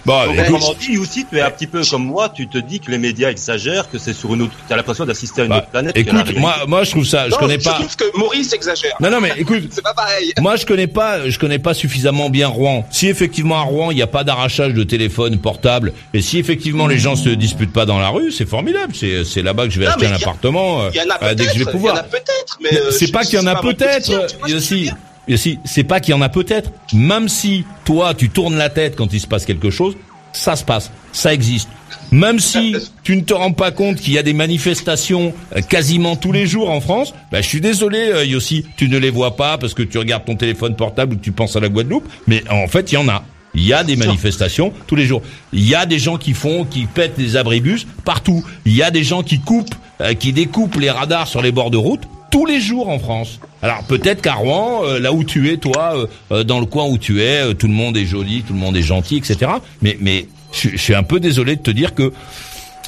Bon, 0.05 0.25
Donc, 0.25 0.35
écoute, 0.37 0.59
comme 0.59 0.75
dit 0.79 0.97
aussi, 0.97 1.25
tu 1.25 1.37
es 1.37 1.41
un 1.41 1.49
petit 1.49 1.65
peu 1.65 1.81
comme 1.89 2.05
moi, 2.05 2.29
tu 2.29 2.47
te 2.47 2.57
dis 2.57 2.79
que 2.79 2.91
les 2.91 2.97
médias 2.97 3.29
exagèrent, 3.31 3.89
que 3.89 3.97
c'est 3.97 4.13
sur 4.13 4.33
une 4.33 4.43
autre, 4.43 4.51
tu 4.67 4.73
as 4.73 4.75
l'impression 4.77 5.05
d'assister 5.05 5.41
à 5.41 5.45
une 5.45 5.49
Bah, 5.51 5.57
autre 5.59 5.69
planète. 5.69 5.97
écoute, 5.97 6.35
moi, 6.37 6.55
moi 6.67 6.83
je 6.83 6.91
trouve 6.91 7.05
ça, 7.05 7.25
je 7.25 7.31
Non, 7.31 7.37
connais 7.37 7.57
je 7.59 7.63
pas. 7.63 7.73
trouve 7.73 7.95
que 7.95 8.17
Maurice 8.17 8.53
exagère. 8.53 8.95
Non, 8.99 9.09
non, 9.09 9.19
mais 9.21 9.31
écoute, 9.37 9.63
C'est 9.71 9.81
pas 9.81 9.93
pareil. 9.93 10.31
Moi, 10.41 10.57
je 10.57 10.65
connais 10.65 10.87
pas, 10.87 11.27
je 11.29 11.39
connais 11.39 11.57
pas 11.57 11.73
suffisamment 11.73 12.29
bien 12.29 12.49
Rouen. 12.49 12.85
Si 12.91 13.07
effectivement 13.07 13.57
à 13.57 13.61
Rouen, 13.63 13.91
il 13.91 13.95
n'y 13.95 14.01
a 14.03 14.07
pas 14.07 14.23
d'arrachage 14.23 14.73
de 14.73 14.83
téléphone 14.83 15.37
portable, 15.39 15.93
et 16.13 16.21
si 16.21 16.37
effectivement 16.37 16.85
les 16.85 16.99
gens 16.99 17.15
se 17.15 17.29
disputent 17.29 17.73
pas 17.73 17.85
dans 17.85 17.99
la 17.99 18.09
rue, 18.09 18.31
c'est 18.31 18.47
formidable. 18.47 18.93
C'est, 18.93 19.23
c'est 19.23 19.41
là-bas 19.41 19.65
que 19.67 19.71
je 19.73 19.79
vais 19.79 19.85
Non, 19.85 19.91
acheter 19.93 20.05
un 20.05 20.09
mais 20.09 20.15
a- 20.15 20.17
appartement 20.17 20.83
euh, 20.83 20.89
Il 20.93 20.97
y 20.97 21.01
en 21.01 21.09
a 21.09 21.15
euh, 21.15 21.17
peut-être, 21.19 21.35
dès 21.37 21.45
que 21.45 21.53
je 21.53 21.57
vais 21.59 21.63
il 21.63 21.65
y 21.65 21.69
en 21.69 21.71
pouvoir. 21.71 21.95
a 21.97 22.03
peut-être, 22.03 22.57
mais 22.61 22.77
euh, 22.77 22.91
c'est 22.91 23.07
je- 23.07 23.11
pas 23.11 23.23
qu'il 23.23 23.39
y 23.39 23.41
en 23.41 23.47
a 23.47 23.55
peut-être. 23.55 24.09
Il 24.09 24.13
y 24.13 24.15
a 24.17 24.27
je 24.49 24.55
aussi, 24.57 24.91
c'est 25.27 25.83
pas 25.83 25.99
qu'il 25.99 26.13
y 26.13 26.17
en 26.17 26.21
a 26.21 26.29
peut-être. 26.29 26.71
Même 26.93 27.29
si 27.29 27.65
toi, 27.85 28.13
tu 28.13 28.29
tournes 28.29 28.57
la 28.57 28.69
tête 28.69 28.95
quand 28.95 29.11
il 29.13 29.19
se 29.19 29.27
passe 29.27 29.45
quelque 29.45 29.69
chose, 29.69 29.95
ça 30.33 30.55
se 30.55 30.63
passe, 30.63 30.91
ça 31.11 31.33
existe. 31.33 31.69
Même 32.11 32.39
si 32.39 32.75
tu 33.03 33.15
ne 33.15 33.21
te 33.21 33.33
rends 33.33 33.53
pas 33.53 33.71
compte 33.71 33.97
qu'il 33.97 34.13
y 34.13 34.17
a 34.17 34.23
des 34.23 34.33
manifestations 34.33 35.33
euh, 35.55 35.61
quasiment 35.61 36.15
tous 36.15 36.31
les 36.31 36.45
jours 36.45 36.69
en 36.69 36.81
France, 36.81 37.13
bah, 37.31 37.41
je 37.41 37.47
suis 37.47 37.61
désolé 37.61 37.99
euh, 37.99 38.25
Yossi, 38.25 38.65
tu 38.77 38.89
ne 38.89 38.97
les 38.97 39.09
vois 39.09 39.35
pas 39.35 39.57
parce 39.57 39.73
que 39.73 39.83
tu 39.83 39.97
regardes 39.97 40.25
ton 40.25 40.35
téléphone 40.35 40.75
portable 40.75 41.13
ou 41.13 41.17
que 41.17 41.23
tu 41.23 41.31
penses 41.31 41.55
à 41.55 41.59
la 41.59 41.69
Guadeloupe, 41.69 42.07
mais 42.27 42.43
en 42.49 42.67
fait 42.67 42.91
il 42.91 42.95
y 42.95 42.97
en 42.97 43.07
a. 43.09 43.23
Il 43.55 43.63
y 43.63 43.73
a 43.73 43.83
des 43.83 43.95
manifestations 43.95 44.73
tous 44.87 44.95
les 44.95 45.05
jours. 45.05 45.21
Il 45.53 45.67
y 45.67 45.75
a 45.75 45.85
des 45.85 45.99
gens 45.99 46.17
qui 46.17 46.33
font, 46.33 46.65
qui 46.65 46.87
pètent 46.87 47.17
des 47.17 47.35
abribus 47.35 47.85
partout. 48.03 48.43
Il 48.65 48.75
y 48.75 48.81
a 48.81 48.89
des 48.89 49.03
gens 49.03 49.21
qui 49.21 49.39
coupent, 49.39 49.75
euh, 50.01 50.15
qui 50.15 50.33
découpent 50.33 50.75
les 50.79 50.89
radars 50.89 51.27
sur 51.27 51.41
les 51.41 51.51
bords 51.51 51.69
de 51.69 51.77
route 51.77 52.01
tous 52.33 52.45
les 52.47 52.59
jours 52.59 52.89
en 52.89 52.97
France. 52.97 53.39
Alors 53.61 53.83
peut-être 53.83 54.21
qu'à 54.23 54.33
Rouen, 54.33 54.81
euh, 54.83 54.99
là 54.99 55.13
où 55.13 55.23
tu 55.23 55.51
es, 55.51 55.57
toi, 55.57 55.93
euh, 55.95 56.07
euh, 56.31 56.43
dans 56.43 56.59
le 56.59 56.65
coin 56.65 56.85
où 56.87 56.97
tu 56.97 57.21
es, 57.21 57.43
euh, 57.49 57.53
tout 57.53 57.67
le 57.67 57.73
monde 57.73 57.95
est 57.95 58.05
joli, 58.05 58.41
tout 58.41 58.53
le 58.53 58.59
monde 58.59 58.75
est 58.75 58.81
gentil, 58.81 59.17
etc. 59.17 59.51
Mais 59.83 59.95
mais 60.01 60.25
je, 60.51 60.75
suis 60.75 60.95
un 60.95 61.03
peu 61.03 61.19
désolé 61.19 61.55
de 61.55 61.61
te 61.61 61.69
dire 61.71 61.93
que 61.93 62.11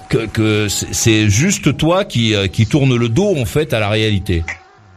que, 0.09 0.25
que 0.25 0.67
c'est- 0.67 0.93
c'est 0.93 1.29
juste 1.29 1.77
toi 1.77 2.05
qui 2.05 2.33
euh, 2.33 2.47
qui 2.47 2.65
tourne 2.65 2.95
le 2.95 3.07
dos 3.07 3.35
en 3.37 3.45
fait 3.45 3.71
à 3.73 3.79
la 3.79 3.89
réalité. 3.89 4.43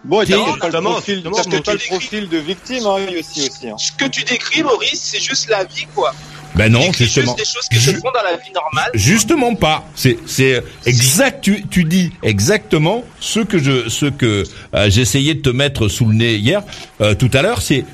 Bon, 0.09 0.23
et 0.23 0.27
t'as 0.27 0.37
pas 0.37 0.47
le 0.47 0.61
justement, 0.63 0.91
profil, 0.93 1.23
peut-être 1.23 1.51
que 1.51 1.57
pas 1.59 1.73
le 1.75 1.79
profil 1.79 2.29
de 2.29 2.39
victime, 2.39 2.87
hein, 2.87 2.97
aussi, 3.19 3.49
aussi. 3.49 3.69
Hein. 3.69 3.77
Ce 3.79 3.93
que 3.93 4.07
tu 4.07 4.25
décris, 4.25 4.63
Maurice, 4.63 5.01
c'est 5.03 5.21
juste 5.21 5.49
la 5.51 5.65
vie, 5.65 5.87
quoi. 5.95 6.13
Ben 6.55 6.73
non, 6.73 6.91
justement. 6.93 7.37
juste 7.37 7.39
des 7.39 7.45
choses 7.45 7.69
qui 7.71 7.77
se 7.79 7.91
Ju- 7.91 7.99
font 7.99 8.11
dans 8.13 8.23
la 8.23 8.37
vie 8.39 8.51
normale. 8.55 8.91
Justement 8.95 9.55
pas. 9.55 9.87
C'est 9.95 10.19
c'est 10.27 10.65
exact. 10.87 11.43
Tu, 11.45 11.65
tu 11.69 11.85
dis 11.85 12.11
exactement 12.23 13.05
ce 13.21 13.41
que 13.41 13.59
je 13.59 13.89
ce 13.91 14.07
que 14.07 14.45
euh, 14.75 14.91
j'essayais 14.91 15.35
de 15.35 15.43
te 15.43 15.51
mettre 15.51 15.89
sous 15.89 16.07
le 16.07 16.15
nez 16.15 16.37
hier 16.37 16.63
euh, 17.03 17.15
tout 17.15 17.31
à 17.35 17.43
l'heure. 17.43 17.61
C'est 17.61 17.85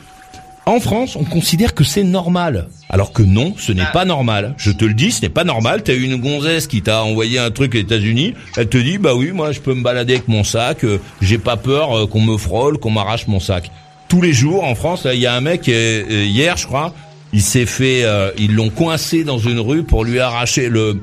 en 0.67 0.81
France, 0.81 1.15
on 1.17 1.25
considère 1.25 1.75
que 1.75 1.85
c'est 1.85 2.05
normal, 2.05 2.69
alors 2.89 3.13
que 3.13 3.23
non, 3.23 3.55
ce 3.59 3.73
n'est 3.73 3.85
pas 3.93 4.05
normal. 4.07 4.55
Je 4.57 4.71
te 4.71 4.85
le 4.87 4.95
dis, 4.95 5.13
ce 5.13 5.21
n'est 5.21 5.29
pas 5.29 5.45
normal. 5.45 5.83
T'as 5.83 5.95
une 5.95 6.17
gonzesse 6.17 6.67
qui 6.67 6.81
t'a 6.81 7.03
envoyé 7.05 7.39
un 7.39 7.51
truc 7.51 7.75
aux 7.75 7.79
États-Unis. 7.79 8.33
Elle 8.57 8.69
te 8.69 8.79
dit, 8.79 8.97
bah 8.97 9.15
oui, 9.15 9.33
moi, 9.33 9.53
je 9.53 9.61
peux 9.61 9.75
me 9.75 9.83
balader 9.83 10.15
avec 10.15 10.29
mon 10.29 10.43
sac. 10.43 10.85
euh, 10.85 10.99
J'ai 11.21 11.37
pas 11.37 11.59
peur 11.59 11.93
euh, 11.97 12.07
qu'on 12.07 12.23
me 12.23 12.39
frôle, 12.39 12.79
qu'on 12.79 12.91
m'arrache 12.91 13.27
mon 13.27 13.41
sac. 13.41 13.71
Tous 14.09 14.23
les 14.23 14.33
jours 14.33 14.65
en 14.65 14.75
France, 14.75 15.07
il 15.13 15.21
y 15.21 15.27
a 15.27 15.35
un 15.35 15.41
mec 15.43 15.69
euh, 15.69 16.25
hier, 16.27 16.57
je 16.57 16.67
crois, 16.67 16.95
il 17.35 17.43
s'est 17.43 17.67
fait, 17.67 18.05
ils 18.39 18.55
l'ont 18.55 18.71
coincé 18.71 19.25
dans 19.25 19.39
une 19.39 19.59
rue 19.59 19.83
pour 19.83 20.05
lui 20.05 20.21
arracher 20.21 20.69
le 20.69 21.03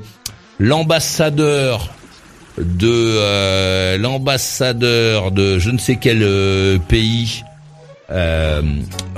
l'ambassadeur 0.58 1.90
de 2.58 3.96
l'ambassadeur 3.98 5.30
de 5.30 5.58
je 5.58 5.70
ne 5.70 5.78
sais 5.78 5.96
quel 5.96 6.26
pays 6.88 7.42
euh, 8.12 8.62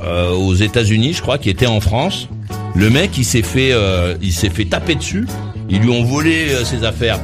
euh, 0.02 0.30
aux 0.32 0.54
États-Unis, 0.54 1.14
je 1.14 1.22
crois, 1.22 1.38
qui 1.38 1.50
était 1.50 1.66
en 1.66 1.80
France. 1.80 2.28
Le 2.74 2.90
mec, 2.90 3.16
il 3.16 3.24
s'est 3.24 3.42
fait, 3.42 3.72
euh, 3.72 4.16
il 4.20 4.32
s'est 4.32 4.50
fait 4.50 4.64
taper 4.64 4.96
dessus. 4.96 5.26
Ils 5.68 5.80
lui 5.80 5.90
ont 5.90 6.04
volé 6.04 6.50
euh, 6.50 6.64
ses 6.64 6.84
affaires. 6.84 7.18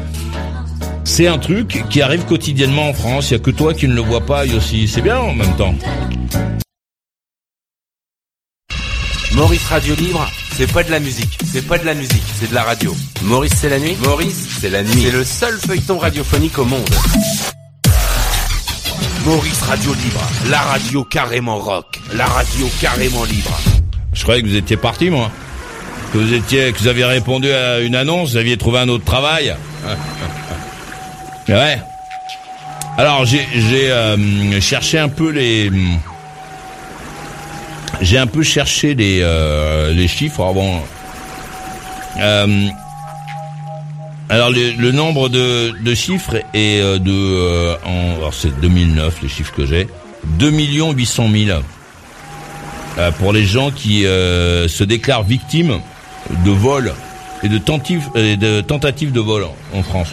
C'est 1.05 1.27
un 1.27 1.39
truc 1.39 1.85
qui 1.91 2.03
arrive 2.03 2.25
quotidiennement 2.25 2.89
en 2.89 2.93
France. 2.93 3.31
Il 3.31 3.35
y 3.35 3.37
a 3.37 3.41
que 3.41 3.51
toi 3.51 3.75
qui 3.75 3.89
ne 3.89 3.95
le 3.95 4.01
vois 4.01 4.25
pas, 4.25 4.45
aussi. 4.47 4.87
C'est 4.89 5.03
bien 5.03 5.19
en 5.19 5.35
même 5.35 5.55
temps. 5.57 5.75
Maurice 9.33 9.65
Radio 9.67 9.95
Libre, 9.95 10.27
c'est 10.53 10.71
pas 10.71 10.83
de 10.83 10.91
la 10.91 11.01
musique, 11.01 11.39
c'est 11.45 11.67
pas 11.67 11.79
de 11.79 11.87
la 11.87 11.95
musique, 11.95 12.23
c'est 12.35 12.51
de 12.51 12.55
la 12.55 12.65
radio. 12.65 12.95
Maurice 13.23 13.55
c'est 13.57 13.69
la 13.69 13.79
nuit 13.79 13.97
Maurice 14.03 14.59
c'est 14.61 14.71
la 14.71 14.83
nuit. 14.83 15.05
C'est 15.05 15.13
le 15.13 15.25
seul 15.25 15.59
feuilleton 15.59 15.99
radiophonique 15.99 16.59
au 16.59 16.65
monde. 16.65 16.89
Maurice 19.25 19.61
Radio 19.63 19.93
Libre, 19.93 20.21
la 20.49 20.61
radio 20.61 21.05
carrément 21.05 21.59
rock, 21.59 22.01
la 22.15 22.25
radio 22.25 22.67
carrément 22.81 23.25
libre. 23.25 23.59
Je 24.15 24.23
croyais 24.23 24.43
que 24.43 24.49
vous 24.49 24.57
étiez 24.57 24.77
parti, 24.77 25.11
moi. 25.11 25.31
Que 26.13 26.19
vous 26.19 26.33
étiez, 26.33 26.73
que 26.73 26.79
vous 26.79 26.89
aviez 26.89 27.05
répondu 27.05 27.51
à 27.53 27.81
une 27.81 27.95
annonce, 27.95 28.31
vous 28.31 28.37
aviez 28.39 28.57
trouvé 28.57 28.79
un 28.79 28.89
autre 28.89 29.05
travail. 29.05 29.55
ouais. 31.49 31.79
Alors 32.97 33.25
j'ai 33.25 33.47
euh, 33.91 34.61
cherché 34.61 34.99
un 34.99 35.09
peu 35.09 35.31
les 35.31 35.71
j'ai 38.01 38.19
un 38.19 38.27
peu 38.27 38.43
cherché 38.43 38.95
les 38.95 39.23
euh, 39.23 40.09
chiffres. 40.09 40.43
Euh, 42.19 42.69
alors 44.31 44.51
le, 44.51 44.73
le 44.73 44.93
nombre 44.93 45.29
de, 45.29 45.73
de 45.79 45.95
chiffres 45.95 46.37
est 46.55 46.81
euh, 46.81 46.99
de 46.99 47.11
euh, 47.13 47.75
en 47.85 48.17
alors 48.17 48.33
c'est 48.35 48.59
2009 48.61 49.23
les 49.23 49.29
chiffres 49.29 49.53
que 49.55 49.67
j'ai 49.67 49.89
2 50.25 50.51
800 50.51 51.29
000 51.47 51.61
euh, 52.99 53.11
pour 53.13 53.33
les 53.33 53.45
gens 53.45 53.71
qui 53.71 54.07
euh, 54.07 54.69
se 54.69 54.85
déclarent 54.85 55.23
victimes 55.23 55.81
de 56.45 56.51
vol 56.51 56.93
et 57.43 57.49
de 57.49 57.59
tentatives 57.59 58.09
et 58.15 58.37
de 58.37 58.61
tentatives 58.61 59.13
de 59.13 59.21
vol 59.21 59.45
en, 59.45 59.79
en 59.79 59.83
France. 59.83 60.09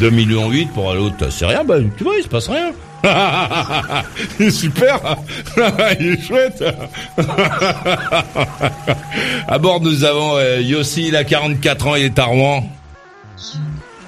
2 0.00 0.10
millions 0.10 0.50
8 0.50 0.72
pour 0.72 0.92
l'autre, 0.92 1.30
c'est 1.30 1.46
rien, 1.46 1.64
bah, 1.64 1.76
tu 1.96 2.04
vois, 2.04 2.14
il 2.16 2.22
se 2.22 2.28
passe 2.28 2.48
rien. 2.48 2.72
il 4.38 4.46
est 4.46 4.50
super, 4.50 5.00
il 6.00 6.06
est 6.12 6.22
chouette. 6.22 6.62
à 9.48 9.58
bord, 9.58 9.80
nous 9.80 10.04
avons 10.04 10.36
euh, 10.36 10.60
Yossi, 10.60 11.08
il 11.08 11.16
a 11.16 11.24
44 11.24 11.86
ans, 11.86 11.94
il 11.96 12.04
est 12.04 12.18
à 12.18 12.24
Rouen. 12.24 12.68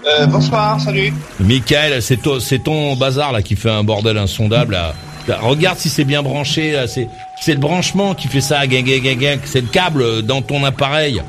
Euh, 0.06 0.26
bonsoir, 0.26 0.80
salut. 0.80 1.12
Michael, 1.38 2.02
c'est 2.02 2.16
ton, 2.16 2.40
c'est 2.40 2.58
ton 2.58 2.96
bazar 2.96 3.32
là 3.32 3.42
qui 3.42 3.54
fait 3.56 3.70
un 3.70 3.84
bordel 3.84 4.18
insondable. 4.18 4.72
Là. 4.74 4.94
Là, 5.28 5.38
Regarde 5.40 5.78
si 5.78 5.88
c'est 5.88 6.04
bien 6.04 6.22
branché. 6.22 6.72
là, 6.72 6.88
C'est, 6.88 7.08
c'est 7.40 7.52
le 7.54 7.60
branchement 7.60 8.14
qui 8.14 8.26
fait 8.28 8.40
ça. 8.40 8.66
Gang, 8.66 8.84
gang, 8.84 9.00
gang, 9.00 9.18
gang. 9.18 9.38
C'est 9.44 9.60
le 9.60 9.68
câble 9.68 10.22
dans 10.22 10.42
ton 10.42 10.64
appareil. 10.64 11.22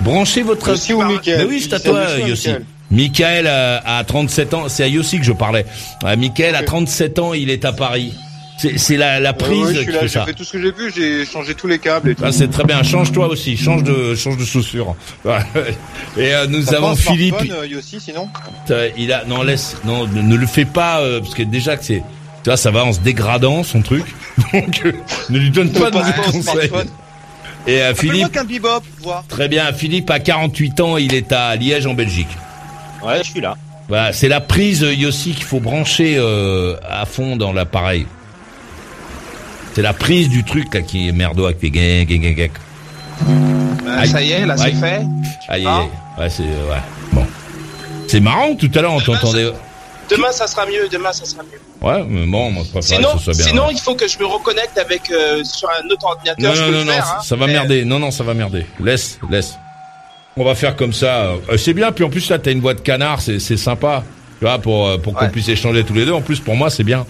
Branchez 0.00 0.42
votre. 0.42 0.68
Yossi 0.70 0.92
ou 0.92 1.02
Michael 1.02 1.38
Mais 1.38 1.44
oui, 1.44 1.60
c'est 1.62 1.74
à 1.74 1.80
toi, 1.80 2.04
Yossi. 2.18 2.48
Michael 2.48 2.64
Michael 2.90 3.46
euh, 3.46 3.78
a 3.84 4.02
37 4.02 4.54
ans. 4.54 4.68
C'est 4.68 4.82
à 4.82 4.88
Yossi 4.88 5.18
que 5.18 5.24
je 5.24 5.32
parlais. 5.32 5.64
Michael 6.02 6.56
a 6.56 6.62
37 6.64 7.18
ans. 7.20 7.34
Il 7.34 7.50
est 7.50 7.64
à 7.64 7.72
Paris. 7.72 8.12
C'est, 8.76 8.96
la, 8.96 9.32
prise 9.32 9.68
ouais, 9.68 9.74
je 9.74 9.78
suis 9.78 9.86
qui 9.86 9.92
là, 9.92 10.00
fait 10.00 10.06
j'ai 10.08 10.12
ça. 10.12 10.24
fait 10.26 10.34
tout 10.34 10.44
ce 10.44 10.52
que 10.52 10.60
j'ai 10.60 10.72
pu, 10.72 10.92
j'ai 10.94 11.24
changé 11.24 11.54
tous 11.54 11.66
les 11.66 11.78
câbles 11.78 12.10
et 12.10 12.14
tout. 12.14 12.22
Ah, 12.26 12.30
c'est 12.32 12.48
très 12.48 12.64
bien. 12.64 12.82
Change-toi 12.82 13.28
aussi. 13.28 13.56
Change 13.56 13.82
de, 13.84 14.14
change 14.14 14.36
de 14.36 14.44
chaussures. 14.44 14.94
Et 16.16 16.34
euh, 16.34 16.46
nous 16.46 16.74
avons 16.74 16.88
un 16.90 16.96
Philippe. 16.96 17.36
euh, 17.50 17.66
Yossi, 17.66 18.00
sinon 18.00 18.28
il 18.98 19.12
a 19.12 19.24
non 19.24 19.42
laisse 19.42 19.76
non 19.84 20.06
ne, 20.06 20.20
ne 20.22 20.36
le 20.36 20.46
fais 20.46 20.64
pas 20.64 21.00
euh, 21.00 21.20
parce 21.20 21.34
que 21.34 21.42
déjà 21.42 21.76
que 21.76 21.84
c'est 21.84 22.02
tu 22.42 22.50
vois 22.50 22.56
ça 22.56 22.70
va 22.70 22.84
en 22.84 22.92
se 22.92 23.00
dégradant 23.00 23.62
son 23.62 23.82
truc 23.82 24.04
donc 24.52 24.82
euh, 24.84 24.92
ne 25.30 25.38
lui 25.38 25.50
donne 25.50 25.72
pas 25.72 25.90
de 25.90 25.96
Pas 25.98 26.12
conseils 26.12 26.70
et 27.66 27.80
Philippe 27.94 28.38
bebop, 28.46 28.82
voir. 29.00 29.24
très 29.28 29.48
bien 29.48 29.72
Philippe 29.72 30.10
a 30.10 30.18
48 30.20 30.80
ans 30.80 30.96
il 30.96 31.14
est 31.14 31.32
à 31.32 31.54
Liège 31.56 31.86
en 31.86 31.94
Belgique 31.94 32.28
Ouais, 33.04 33.18
je 33.24 33.30
suis 33.30 33.40
là. 33.40 33.56
voilà 33.88 34.12
c'est 34.12 34.28
la 34.28 34.40
prise 34.40 34.80
Yossi 34.82 35.32
qu'il 35.32 35.44
faut 35.44 35.60
brancher 35.60 36.16
euh, 36.18 36.76
à 36.88 37.06
fond 37.06 37.36
dans 37.36 37.52
l'appareil 37.52 38.06
c'est 39.74 39.82
la 39.82 39.92
prise 39.92 40.28
du 40.28 40.44
truc 40.44 40.72
là 40.74 40.82
qui 40.82 41.08
est 41.08 41.12
merdo 41.12 41.48
qui 41.52 41.58
fait 41.60 41.70
gang 41.70 42.04
gang 42.06 42.20
gang 42.20 42.34
gang 42.34 42.50
Aïe. 43.98 44.08
ça 44.08 44.22
y 44.22 44.32
est, 44.32 44.46
là, 44.46 44.56
c'est 44.56 44.72
fait. 44.72 45.02
aïe 45.48 45.64
Ah. 45.66 45.82
ouais 46.18 46.30
c'est 46.30 46.42
euh, 46.42 46.70
ouais 46.70 46.80
bon 47.12 47.26
c'est 48.08 48.20
marrant 48.20 48.54
tout 48.54 48.70
à 48.74 48.80
l'heure 48.82 48.92
on 48.94 49.00
t'entendait 49.00 49.50
Demain, 50.10 50.32
ça 50.32 50.48
sera 50.48 50.66
mieux. 50.66 50.88
Demain, 50.90 51.12
ça 51.12 51.24
sera 51.24 51.44
mieux. 51.44 51.60
ouais 51.86 52.02
mais 52.08 52.26
bon 52.26 52.50
moi 52.50 52.64
je 52.66 52.70
préfère 52.72 52.96
Sinon, 52.98 53.12
que 53.12 53.18
ce 53.18 53.24
soit 53.26 53.34
bien 53.34 53.46
sinon, 53.46 53.70
il 53.70 53.78
faut 53.78 53.94
que 53.94 54.08
je 54.08 54.18
me 54.18 54.26
reconnecte 54.26 54.76
avec 54.76 55.08
euh, 55.12 55.44
sur 55.44 55.68
un 55.70 55.88
autre 55.88 56.04
ordinateur. 56.04 56.50
Non, 56.50 56.54
je 56.56 56.60
non, 56.62 56.66
peux 56.66 56.72
non, 56.72 56.78
le 56.80 56.84
non, 56.86 56.92
faire, 56.92 57.06
ça, 57.06 57.16
hein, 57.20 57.22
ça 57.22 57.36
va 57.36 57.46
merder. 57.46 57.84
Non, 57.84 58.00
non, 58.00 58.10
ça 58.10 58.24
va 58.24 58.34
merder. 58.34 58.66
Laisse, 58.80 59.20
laisse. 59.30 59.54
On 60.36 60.42
va 60.44 60.56
faire 60.56 60.74
comme 60.74 60.92
ça. 60.92 61.26
Euh, 61.48 61.56
c'est 61.56 61.74
bien. 61.74 61.92
Puis 61.92 62.02
en 62.02 62.10
plus, 62.10 62.28
là, 62.28 62.40
t'as 62.40 62.50
une 62.50 62.60
voix 62.60 62.74
de 62.74 62.80
canard. 62.80 63.20
C'est 63.20 63.38
sympa. 63.56 64.02
Tu 64.40 64.46
vois, 64.46 64.58
pour, 64.58 64.88
euh, 64.88 64.96
pour 64.96 65.12
qu'on 65.12 65.26
Ouais. 65.26 65.30
puisse 65.30 65.48
échanger 65.48 65.84
tous 65.84 65.92
les 65.92 66.06
deux. 66.06 66.12
En 66.12 66.22
plus, 66.22 66.40
pour 66.40 66.56
moi, 66.56 66.70
c'est 66.70 66.82
bien. 66.82 67.04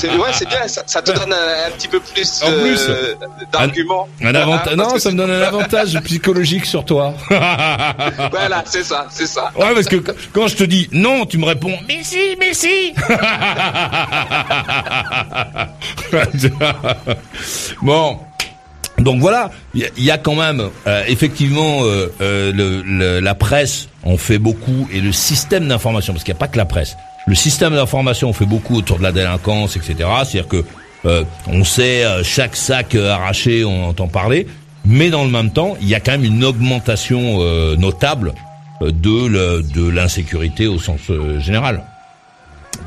C'est 0.00 0.08
ouais, 0.16 0.30
c'est 0.32 0.48
bien. 0.48 0.66
Ça, 0.66 0.82
ça 0.86 1.02
te 1.02 1.12
donne 1.12 1.30
un, 1.32 1.68
un 1.68 1.70
petit 1.72 1.86
peu 1.86 2.00
plus, 2.00 2.40
En 2.42 2.50
euh, 2.50 3.14
d'arguments. 3.52 4.08
Un 4.22 4.34
avantage. 4.34 4.74
Non, 4.74 4.98
ça 4.98 5.10
me 5.10 5.18
donne 5.18 5.30
un 5.30 5.42
avantage 5.42 6.00
psychologique 6.04 6.64
sur 6.64 6.84
toi. 6.86 7.12
Voilà, 8.30 8.62
c'est 8.64 8.82
ça, 8.82 9.06
c'est 9.10 9.26
ça. 9.26 9.52
Ouais, 9.54 9.74
parce 9.74 9.86
que 9.86 9.96
qu- 9.96 10.12
quand 10.32 10.46
je 10.48 10.56
te 10.56 10.64
dis 10.64 10.88
non, 10.92 11.26
tu 11.26 11.36
me 11.36 11.44
réponds 11.44 11.76
mais 11.86 11.98
si, 12.02 12.36
mais 12.38 12.54
si. 12.54 12.94
bon. 17.82 18.18
Donc 18.98 19.20
voilà, 19.20 19.50
il 19.74 19.80
y, 19.80 19.84
a- 19.84 19.88
il 19.96 20.04
y 20.04 20.10
a 20.10 20.18
quand 20.18 20.34
même 20.34 20.68
euh, 20.86 21.02
effectivement 21.06 21.80
euh, 21.84 22.08
le, 22.52 22.82
le- 22.82 23.20
la 23.20 23.34
presse 23.34 23.88
on 24.04 24.16
fait 24.16 24.38
beaucoup 24.38 24.88
et 24.92 25.00
le 25.00 25.12
système 25.12 25.68
d'information 25.68 26.12
parce 26.12 26.24
qu'il 26.24 26.32
n'y 26.32 26.38
a 26.38 26.40
pas 26.40 26.48
que 26.48 26.56
la 26.56 26.64
presse. 26.64 26.96
Le 27.26 27.34
système 27.34 27.74
d'information 27.74 28.28
on 28.28 28.32
fait 28.32 28.46
beaucoup 28.46 28.76
autour 28.76 28.98
de 28.98 29.02
la 29.02 29.12
délinquance, 29.12 29.76
etc. 29.76 29.94
C'est-à-dire 30.24 30.48
que 30.48 30.64
euh, 31.06 31.24
on 31.46 31.64
sait 31.64 32.04
euh, 32.04 32.22
chaque 32.22 32.56
sac 32.56 32.94
euh, 32.94 33.10
arraché, 33.10 33.64
on 33.64 33.88
entend 33.88 34.08
parler, 34.08 34.46
mais 34.84 35.10
dans 35.10 35.24
le 35.24 35.30
même 35.30 35.50
temps 35.50 35.76
il 35.80 35.88
y 35.88 35.94
a 35.94 36.00
quand 36.00 36.12
même 36.12 36.24
une 36.24 36.44
augmentation 36.44 37.38
notable 37.76 38.32
de 38.80 39.88
l'insécurité 39.88 40.66
au 40.66 40.78
sens 40.78 41.00
général 41.38 41.82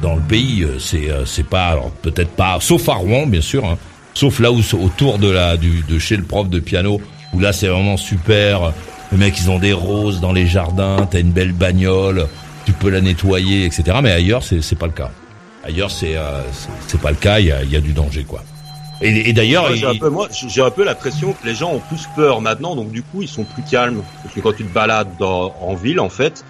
dans 0.02 0.16
le 0.16 0.22
pays. 0.22 0.66
C'est 0.80 1.10
c'est 1.26 1.48
pas 1.48 1.68
alors 1.68 1.92
peut-être 1.92 2.32
pas 2.32 2.58
sauf 2.60 2.90
à 2.90 2.94
Rouen 2.94 3.28
bien 3.28 3.42
sûr, 3.42 3.66
hein, 3.66 3.78
sauf 4.16 4.40
là 4.40 4.52
où 4.52 4.62
autour 4.74 5.20
de 5.20 5.30
la 5.30 5.58
du 5.58 5.84
de 5.88 6.00
chez 6.00 6.18
le 6.18 6.24
prof 6.24 6.50
de 6.50 6.60
piano 6.60 7.00
où 7.34 7.40
là 7.40 7.54
c'est 7.54 7.68
vraiment 7.68 7.98
super. 7.98 8.74
Les 9.14 9.20
mecs 9.20 9.40
ils 9.40 9.50
ont 9.52 9.60
des 9.60 9.74
roses 9.74 10.20
dans 10.22 10.34
les 10.34 10.48
jardins, 10.48 11.08
t'as 11.10 11.20
une 11.20 11.32
belle 11.32 11.52
bagnole, 11.54 12.28
tu 12.66 12.72
peux 12.74 12.90
la 12.90 13.00
nettoyer, 13.00 13.64
etc. 13.66 13.84
Mais 14.02 14.12
ailleurs 14.12 14.42
c'est 14.44 14.76
pas 14.78 14.88
le 14.88 14.92
cas. 14.92 15.12
Ailleurs 15.64 15.92
c'est 15.92 16.18
euh, 16.18 16.42
c'est- 16.88 17.00
pas 17.00 17.12
le 17.12 17.16
cas. 17.18 17.40
Il 17.40 17.46
y 17.46 17.52
a 17.52 17.64
il 17.64 17.72
y 17.72 17.76
a 17.76 17.80
du 17.82 17.94
danger 17.94 18.24
quoi. 18.24 18.44
Et, 19.02 19.30
et 19.30 19.34
d'ailleurs 19.34 19.64
Moi, 19.68 19.76
j'ai 19.76 19.86
un 19.86 19.92
il- 19.94 20.00
peu, 20.00 20.08
un 20.66 20.72
peu 20.72 20.84
l'impression 20.84 21.34
que 21.34 21.46
les 21.48 21.54
gens 21.56 21.72
ont 21.74 21.80
plus 21.80 22.08
peur 22.16 22.42
maintenant, 22.42 22.76
donc 22.76 22.92
du 22.92 23.04
coup, 23.04 23.22
ils 23.22 23.28
sont 23.28 23.44
plus 23.44 23.62
calmes. 23.64 24.02
Parce 24.24 24.34
que 24.34 24.40
quand 24.40 24.54
tu 24.54 24.64
te 24.64 24.74
balades 24.74 25.10
dans, 25.20 25.54
en 25.62 25.76
ville, 25.76 26.00
en 26.00 26.10
fait, 26.10 26.44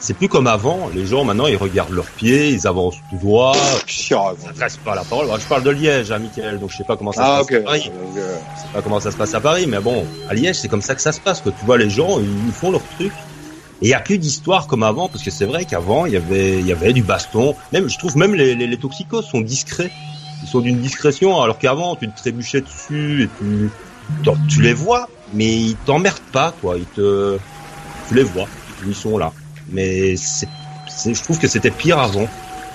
c'est 0.00 0.14
plus 0.14 0.28
comme 0.28 0.46
avant. 0.46 0.90
Les 0.94 1.06
gens, 1.06 1.24
maintenant, 1.24 1.46
ils 1.46 1.56
regardent 1.56 1.92
leurs 1.92 2.06
pieds, 2.06 2.50
ils 2.50 2.66
avancent 2.66 2.96
tout 3.10 3.16
droit, 3.16 3.52
raconte 3.52 4.38
ils 4.40 4.46
s'adressent 4.46 4.76
pas 4.78 4.94
la 4.94 5.02
parole. 5.04 5.26
Alors, 5.26 5.40
je 5.40 5.46
parle 5.46 5.62
de 5.62 5.70
Liège, 5.70 6.10
hein, 6.12 6.18
Michael, 6.18 6.58
donc 6.58 6.70
je 6.70 6.76
sais 6.76 6.84
pas 6.84 6.96
comment 6.96 7.12
ça 7.12 7.22
Ah, 7.24 7.38
se 7.38 7.42
ok. 7.42 7.50
passe 7.50 7.60
à 7.60 7.64
Paris. 7.64 7.90
Je 8.14 8.20
sais 8.20 8.68
pas 8.72 8.82
comment 8.82 9.00
ça 9.00 9.10
se 9.10 9.16
passe 9.16 9.34
à 9.34 9.40
Paris, 9.40 9.66
mais 9.66 9.80
bon, 9.80 10.06
à 10.28 10.34
Liège, 10.34 10.56
c'est 10.56 10.68
comme 10.68 10.82
ça 10.82 10.94
que 10.94 11.00
ça 11.02 11.12
se 11.12 11.20
passe. 11.20 11.40
Que 11.40 11.50
tu 11.50 11.64
vois 11.64 11.78
les 11.78 11.90
gens, 11.90 12.18
ils 12.20 12.52
font 12.52 12.70
leur 12.70 12.82
truc. 12.96 13.12
Et 13.80 13.86
il 13.86 13.88
y 13.90 13.94
a 13.94 14.00
plus 14.00 14.18
d'histoire 14.18 14.66
comme 14.66 14.82
avant, 14.82 15.08
parce 15.08 15.22
que 15.22 15.30
c'est 15.30 15.44
vrai 15.44 15.64
qu'avant, 15.64 16.04
il 16.06 16.12
y 16.12 16.16
avait, 16.16 16.58
il 16.58 16.66
y 16.66 16.72
avait 16.72 16.92
du 16.92 17.02
baston. 17.02 17.54
Même, 17.72 17.88
je 17.88 17.96
trouve 17.98 18.16
même 18.16 18.34
les, 18.34 18.54
les, 18.56 18.66
les 18.66 18.76
toxicos 18.76 19.24
sont 19.24 19.40
discrets. 19.40 19.90
Ils 20.42 20.48
sont 20.48 20.60
d'une 20.60 20.80
discrétion, 20.80 21.40
alors 21.40 21.58
qu'avant, 21.58 21.94
tu 21.96 22.08
te 22.08 22.16
trébuchais 22.16 22.60
dessus 22.60 23.24
et 23.24 23.28
tu, 23.38 23.70
tu, 24.48 24.62
les 24.62 24.72
vois, 24.72 25.08
mais 25.34 25.46
ils 25.46 25.76
t'emmerdent 25.84 26.18
pas, 26.32 26.54
quoi. 26.60 26.76
Ils 26.76 26.86
te, 26.86 27.38
tu 28.08 28.14
les 28.14 28.22
vois, 28.22 28.46
ils 28.86 28.94
sont 28.94 29.18
là. 29.18 29.32
Mais 29.70 30.16
c'est, 30.16 30.48
c'est, 30.88 31.14
je 31.14 31.22
trouve 31.22 31.38
que 31.38 31.48
c'était 31.48 31.70
pire 31.70 31.98
avant. 31.98 32.28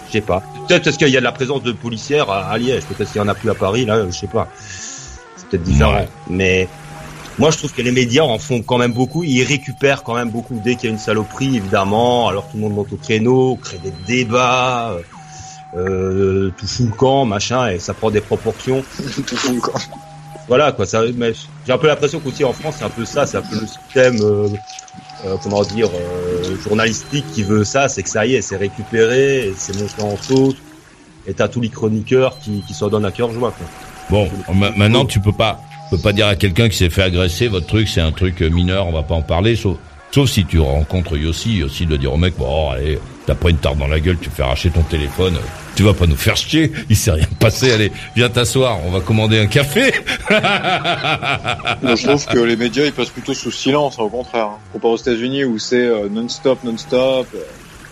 Je 0.08 0.14
sais 0.14 0.22
pas. 0.22 0.44
Peut-être 0.68 0.84
parce 0.84 0.98
qu'il 0.98 1.10
y 1.10 1.18
a 1.18 1.20
de 1.20 1.26
la 1.26 1.32
présence 1.32 1.64
de 1.64 1.72
policières 1.72 2.30
à, 2.30 2.50
à 2.50 2.58
Liège. 2.58 2.84
Peut-être 2.84 3.12
qu'il 3.12 3.20
y 3.20 3.24
en 3.24 3.28
a 3.28 3.36
plus 3.36 3.50
à 3.50 3.56
Paris, 3.56 3.86
là, 3.86 4.06
je 4.06 4.12
sais 4.12 4.28
pas. 4.28 4.48
C'est 5.36 5.48
peut-être 5.48 5.64
différent. 5.64 5.94
Ouais. 5.94 6.08
Mais 6.30 6.68
moi, 7.40 7.50
je 7.50 7.58
trouve 7.58 7.74
que 7.74 7.82
les 7.82 7.92
médias 7.92 8.24
en 8.24 8.38
font 8.38 8.62
quand 8.62 8.78
même 8.78 8.94
beaucoup. 8.94 9.24
Ils 9.24 9.44
récupèrent 9.44 10.04
quand 10.04 10.14
même 10.14 10.30
beaucoup 10.30 10.60
dès 10.64 10.76
qu'il 10.76 10.90
y 10.90 10.92
a 10.92 10.94
une 10.94 11.00
saloperie, 11.00 11.58
évidemment. 11.58 12.28
Alors 12.28 12.48
tout 12.48 12.58
le 12.58 12.62
monde 12.62 12.74
monte 12.74 12.94
au 12.94 12.98
créneau, 12.98 13.56
crée 13.56 13.80
des 13.80 13.94
débats, 14.06 14.96
euh, 15.76 16.52
tout 16.58 16.68
fout 16.68 16.86
le 16.86 16.92
camp, 16.92 17.26
machin, 17.26 17.70
et 17.70 17.80
ça 17.80 17.94
prend 17.94 18.12
des 18.12 18.22
proportions. 18.22 18.84
tout 19.28 19.36
fou, 19.36 19.60
quoi. 19.60 19.74
Voilà, 20.48 20.72
quoi. 20.72 20.86
Ça, 20.86 21.02
mais 21.16 21.34
j'ai 21.66 21.74
un 21.74 21.78
peu 21.78 21.88
l'impression 21.88 22.20
qu'aussi 22.20 22.44
en 22.44 22.54
France, 22.54 22.76
c'est 22.80 22.86
un 22.86 22.90
peu 22.90 23.06
ça. 23.06 23.26
C'est 23.26 23.38
un 23.38 23.42
peu 23.42 23.60
le 23.60 23.68
système, 23.68 24.18
euh, 24.22 24.50
euh, 25.26 25.36
comment 25.42 25.64
dire, 25.64 25.90
euh, 25.94 26.33
journalistique 26.64 27.26
qui 27.34 27.44
veut 27.44 27.64
ça. 27.64 27.88
C'est 27.88 28.04
que 28.04 28.10
ça 28.10 28.26
y 28.26 28.36
est, 28.36 28.42
c'est 28.42 28.58
récupéré, 28.58 29.54
c'est 29.58 29.76
monté 29.80 30.02
en 30.02 30.18
sauce. 30.18 30.56
Et 31.26 31.34
t'as 31.34 31.48
tous 31.48 31.62
les 31.62 31.70
chroniqueurs 31.70 32.38
qui, 32.40 32.64
qui 32.68 32.74
s'en 32.74 32.90
donnent 32.90 33.06
à 33.06 33.12
cœur 33.12 33.32
joie, 33.32 33.52
quoi. 33.58 33.66
Bon, 34.10 34.30
ma- 34.54 34.72
maintenant 34.72 35.06
tu 35.06 35.22
peux 35.22 35.32
pas, 35.32 35.62
peux 35.90 35.98
pas 35.98 36.12
dire 36.12 36.28
à 36.28 36.36
quelqu'un 36.36 36.68
qui 36.68 36.76
s'est 36.76 36.90
fait 36.90 37.04
agresser, 37.04 37.48
votre 37.48 37.68
truc 37.68 37.88
c'est 37.88 38.02
un 38.02 38.12
truc 38.12 38.42
euh, 38.42 38.50
mineur, 38.50 38.88
on 38.88 38.92
va 38.92 39.04
pas 39.04 39.16
en 39.16 39.22
parler, 39.22 39.56
sauf, 39.56 39.78
sauf 40.12 40.30
si 40.30 40.44
tu 40.44 40.60
rencontres 40.60 41.16
Yossi, 41.16 41.56
Yossi 41.56 41.86
doit 41.86 41.98
dire 41.98 42.14
au 42.14 42.18
mec, 42.18 42.34
bon 42.38 42.72
allez, 42.72 43.00
t'as 43.26 43.36
pas 43.36 43.50
une 43.50 43.58
tarte 43.58 43.78
dans 43.78 43.88
la 43.88 44.00
gueule, 44.00 44.18
tu 44.20 44.30
fais 44.30 44.44
arracher 44.44 44.70
ton 44.70 44.82
téléphone, 44.84 45.38
tu 45.76 45.84
vas 45.84 45.94
pas 45.94 46.06
nous 46.08 46.16
faire 46.16 46.36
chier, 46.36 46.72
il 46.90 46.96
s'est 46.98 47.12
rien 47.12 47.26
passé, 47.40 47.72
allez, 47.72 47.92
viens 48.16 48.30
t'asseoir, 48.30 48.80
on 48.86 48.92
va 48.92 49.00
commander 49.00 49.40
un 49.40 49.48
café. 49.48 49.94
Moi, 51.82 51.96
je 51.96 52.08
trouve 52.08 52.26
que 52.26 52.40
les 52.40 52.56
médias, 52.56 52.86
ils 52.86 52.94
passent 52.94 53.10
plutôt 53.10 53.34
sous 53.34 53.52
silence, 53.52 54.00
au 54.00 54.10
contraire. 54.10 54.46
hein. 54.48 54.58
Comparé 54.72 54.94
aux 54.94 54.98
États-Unis 54.98 55.44
où 55.46 55.58
c'est 55.60 55.76
euh, 55.78 56.10
non-stop, 56.10 56.60
non-stop, 56.64 57.28
euh, 57.36 57.40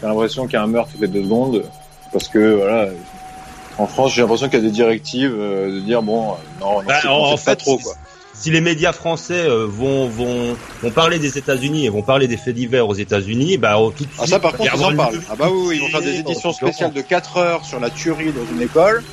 t'as 0.01 0.07
l'impression 0.07 0.45
qu'il 0.45 0.53
y 0.53 0.57
a 0.57 0.63
un 0.63 0.67
meurtre 0.67 0.91
toutes 0.91 1.01
les 1.01 1.07
deux 1.07 1.23
secondes, 1.23 1.63
parce 2.11 2.27
que 2.27 2.55
voilà. 2.55 2.87
En 3.77 3.87
France, 3.87 4.13
j'ai 4.13 4.21
l'impression 4.21 4.47
qu'il 4.49 4.59
y 4.59 4.61
a 4.61 4.65
des 4.65 4.71
directives 4.71 5.33
euh, 5.35 5.71
de 5.73 5.79
dire 5.79 6.03
bon, 6.03 6.35
non, 6.59 6.81
non 6.81 6.83
Bah, 6.85 6.99
en, 7.07 7.31
en 7.33 7.37
pas 7.37 7.55
trop 7.55 7.77
quoi. 7.77 7.93
Si 8.41 8.49
les 8.49 8.59
médias 8.61 8.91
français 8.91 9.43
euh, 9.47 9.67
vont, 9.69 10.07
vont, 10.09 10.57
vont 10.81 10.89
parler 10.91 11.19
des 11.19 11.37
États-Unis 11.37 11.85
et 11.85 11.89
vont 11.89 12.01
parler 12.01 12.27
des 12.27 12.37
faits 12.37 12.55
divers 12.55 12.87
aux 12.87 12.95
États-Unis, 12.95 13.57
bah 13.57 13.77
oh, 13.77 13.91
tout 13.95 14.03
de 14.05 14.09
suite. 14.09 14.19
Ah 14.23 14.25
ça 14.25 14.39
par 14.39 14.53
contre 14.53 14.73
ils 14.75 14.83
en 14.83 14.95
parlent. 14.95 15.21
Ah 15.29 15.35
bah 15.35 15.47
oui, 15.51 15.61
oui, 15.67 15.75
ils 15.77 15.81
vont 15.81 15.89
faire 15.89 16.01
des 16.01 16.17
éditions 16.17 16.51
spéciales 16.51 16.91
de 16.91 17.01
4 17.01 17.37
heures 17.37 17.65
sur 17.65 17.79
la 17.79 17.91
tuerie 17.91 18.31
dans 18.33 18.45
une 18.51 18.61
école 18.63 19.03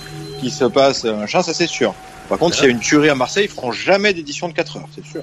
qui 0.41 0.49
se 0.51 0.65
passe 0.65 1.05
euh, 1.05 1.15
machin, 1.15 1.43
ça 1.43 1.53
c'est 1.53 1.67
sûr. 1.67 1.95
Par 2.31 2.39
contre, 2.39 2.57
s'il 2.57 2.65
y 2.65 2.69
a 2.69 2.71
une 2.71 2.81
tuerie 2.81 3.11
à 3.11 3.15
Marseille, 3.15 3.45
ils 3.51 3.55
feront 3.55 3.71
jamais 3.73 4.15
d'édition 4.15 4.49
de 4.49 4.55
4 4.55 4.77
heures, 4.79 4.89
c'est 4.95 5.05
sûr. 5.05 5.23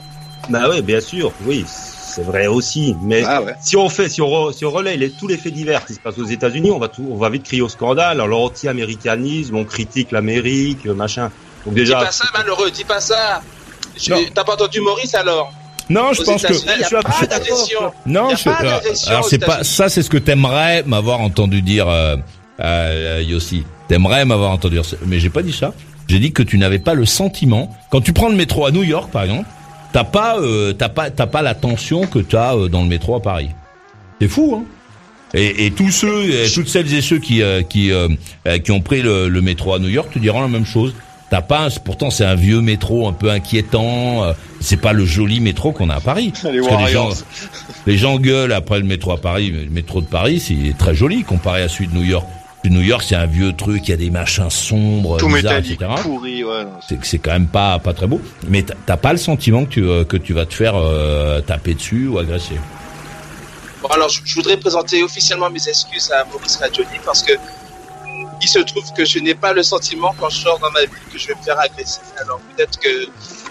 Bah 0.50 0.68
oui, 0.70 0.84
bien 0.84 1.02
sûr, 1.02 1.32
oui, 1.48 1.66
c'est 1.68 2.22
vrai 2.24 2.46
aussi. 2.46 2.96
Mais 3.02 3.24
Ah 3.26 3.42
ouais. 3.42 3.54
si 3.62 3.76
on 3.76 3.90
fait, 3.90 4.08
si 4.10 4.22
on, 4.22 4.28
re- 4.28 4.54
si 4.54 4.66
on 4.66 4.72
relaye 4.72 4.98
les, 5.00 5.10
tous 5.10 5.28
les 5.28 5.38
faits 5.38 5.54
divers 5.54 5.84
qui 5.86 5.96
se 5.96 6.00
passent 6.00 6.20
aux 6.20 6.26
États-Unis, 6.26 6.70
on 6.70 6.78
va 6.78 6.90
tout, 6.90 7.08
on 7.10 7.18
va 7.18 7.30
vite 7.30 7.44
crier 7.44 7.64
au 7.64 7.70
scandale. 7.70 8.12
Alors 8.22 8.28
l'anti-américanisme, 8.28 9.56
on 9.56 9.66
critique 9.66 10.12
l'Amérique, 10.12 10.86
machin. 10.86 11.32
Donc 11.66 11.74
Dis 11.74 11.82
déjà, 11.82 12.00
pas 12.00 12.12
ça, 12.12 12.26
malheureux, 12.38 12.70
dis 12.70 12.84
pas 12.84 13.00
ça. 13.02 13.42
T'as 14.34 14.44
pas 14.44 14.54
entendu 14.54 14.82
Maurice 14.82 15.16
alors 15.16 15.52
Non, 15.90 16.14
je 16.14 16.24
pense 16.24 16.44
que 16.44 16.54
Je 16.54 16.60
suis 16.60 16.70
a 16.70 17.00
un 17.00 17.02
pas 17.02 17.16
peu 17.20 17.28
d'agression. 17.28 17.80
non, 18.06 18.30
je, 18.36 18.50
alors, 19.10 19.26
c'est 19.26 19.40
pas 19.40 19.64
ça, 19.64 19.90
c'est 19.90 20.04
ce 20.04 20.10
que 20.10 20.18
t'aimerais 20.18 20.84
m'avoir 20.84 21.22
entendu 21.22 21.62
dire, 21.62 21.88
euh, 21.88 22.16
euh, 22.60 23.24
Yossi. 23.26 23.64
T'aimerais 23.88 24.26
m'avoir 24.26 24.52
entendu 24.52 24.80
dire, 24.80 24.86
mais 25.06 25.20
j'ai 25.20 25.30
pas 25.30 25.42
dit 25.44 25.54
ça. 25.54 25.74
J'ai 26.08 26.20
dit 26.20 26.32
que 26.32 26.44
tu 26.44 26.58
n'avais 26.58 26.80
pas 26.80 26.94
le 26.94 27.06
sentiment. 27.06 27.76
Quand 27.90 28.02
tu 28.02 28.14
prends 28.14 28.30
le 28.30 28.36
métro 28.36 28.66
à 28.66 28.72
New 28.72 28.84
York, 28.84 29.10
par 29.12 29.24
exemple, 29.24 29.48
t'as 29.94 30.04
pas, 30.04 30.38
euh, 30.40 30.74
t'as 30.74 30.90
pas, 30.90 31.10
t'as 31.10 31.26
pas 31.28 31.42
la 31.42 31.56
tension 31.56 32.06
que 32.06 32.20
t'as 32.20 32.56
euh, 32.56 32.68
dans 32.68 32.82
le 32.82 32.88
métro 32.88 33.16
à 33.16 33.22
Paris. 33.22 33.50
C'est 34.22 34.28
fou, 34.28 34.56
hein. 34.60 34.66
Et, 35.34 35.66
et 35.66 35.72
tous 35.72 35.90
ceux, 35.92 36.30
et 36.46 36.50
toutes 36.50 36.70
celles 36.70 36.94
et 36.94 37.02
ceux 37.02 37.18
qui 37.20 37.42
euh, 37.42 37.62
qui 37.62 37.92
euh, 37.92 38.08
qui 38.64 38.72
ont 38.72 38.80
pris 38.80 39.02
le, 39.02 39.28
le 39.28 39.42
métro 39.42 39.74
à 39.74 39.80
New 39.80 39.90
York 39.90 40.10
te 40.14 40.20
diront 40.20 40.40
la 40.42 40.48
même 40.48 40.66
chose. 40.66 40.94
T'as 41.30 41.42
pas, 41.42 41.70
pourtant 41.84 42.12
c'est 42.12 42.24
un 42.26 42.36
vieux 42.36 42.62
métro 42.62 43.08
un 43.08 43.14
peu 43.14 43.32
inquiétant. 43.32 44.24
euh, 44.24 44.34
c'est 44.62 44.78
pas 44.78 44.94
le 44.94 45.06
joli 45.06 45.40
métro 45.40 45.72
qu'on 45.72 45.90
a 45.90 45.96
à 45.96 46.00
Paris. 46.00 46.26
Les 46.26 46.32
Parce 46.32 46.42
que 46.44 46.48
les 46.50 46.64
gens, 46.64 46.70
Warriors. 47.06 47.14
les 47.88 47.98
gens 47.98 48.18
gueulent 48.20 48.54
après 48.54 48.78
le 48.80 48.86
métro 48.86 49.12
à 49.12 49.18
Paris. 49.18 49.52
mais 49.54 49.64
Le 49.64 49.70
métro 49.72 50.02
de 50.02 50.06
Paris, 50.08 50.40
c'est 50.40 50.78
très 50.78 50.94
joli 50.96 51.24
comparé 51.24 51.64
à 51.64 51.68
celui 51.70 51.88
de 51.88 51.96
New 51.96 52.04
York. 52.04 52.28
Celui 52.64 52.76
de 52.76 52.80
New 52.82 52.86
York, 52.88 53.04
c'est 53.08 53.16
un 53.16 53.26
vieux 53.28 53.54
truc, 53.54 53.88
il 53.88 53.92
y 53.92 53.94
a 53.94 53.98
des 53.98 54.10
machins 54.10 54.50
sombres, 54.50 55.18
Tout 55.18 55.28
bizarres, 55.28 55.58
etc. 55.58 55.78
pourri, 56.02 56.44
ouais. 56.44 56.64
c'est- 56.82 56.88
C'est 56.90 57.00
que 57.00 57.08
c'est 57.08 57.18
quand 57.20 57.32
même 57.34 57.48
pas 57.48 57.78
pas 57.80 57.94
très 57.94 58.08
beau. 58.08 58.20
Mais 58.48 58.64
t'as- 58.64 58.98
pas 58.98 59.12
le 59.12 59.20
sentiment 59.20 59.66
que 59.66 59.70
tu 59.70 59.84
euh, 59.88 60.04
que 60.04 60.18
tu 60.18 60.34
vas 60.34 60.46
te 60.46 60.54
faire 60.54 60.74
euh, 60.76 61.42
taper 61.42 61.74
dessus 61.76 62.08
ou 62.08 62.18
agresser? 62.20 62.56
Bon, 63.82 63.88
alors, 63.90 64.10
je, 64.10 64.22
je 64.26 64.34
voudrais 64.36 64.58
présenter 64.58 65.04
officiellement 65.04 65.50
mes 65.52 65.68
excuses 65.68 66.12
à 66.12 66.26
Maurice 66.32 66.56
Radioni 66.58 66.90
parce 67.06 67.22
que 67.22 67.34
il 68.46 68.48
se 68.48 68.60
trouve 68.60 68.88
que 68.98 69.04
je 69.12 69.18
n'ai 69.20 69.36
pas 69.36 69.54
le 69.54 69.64
sentiment 69.64 70.14
quand 70.20 70.30
je 70.30 70.38
sors 70.46 70.60
dans 70.60 70.72
ma 70.72 70.82
ville 70.82 71.06
que 71.12 71.18
je 71.18 71.28
vais 71.28 71.36
me 71.40 71.44
faire 71.44 71.60
agresser. 71.60 72.00
Alors 72.22 72.40
peut-être 72.56 72.78
que, 72.80 72.90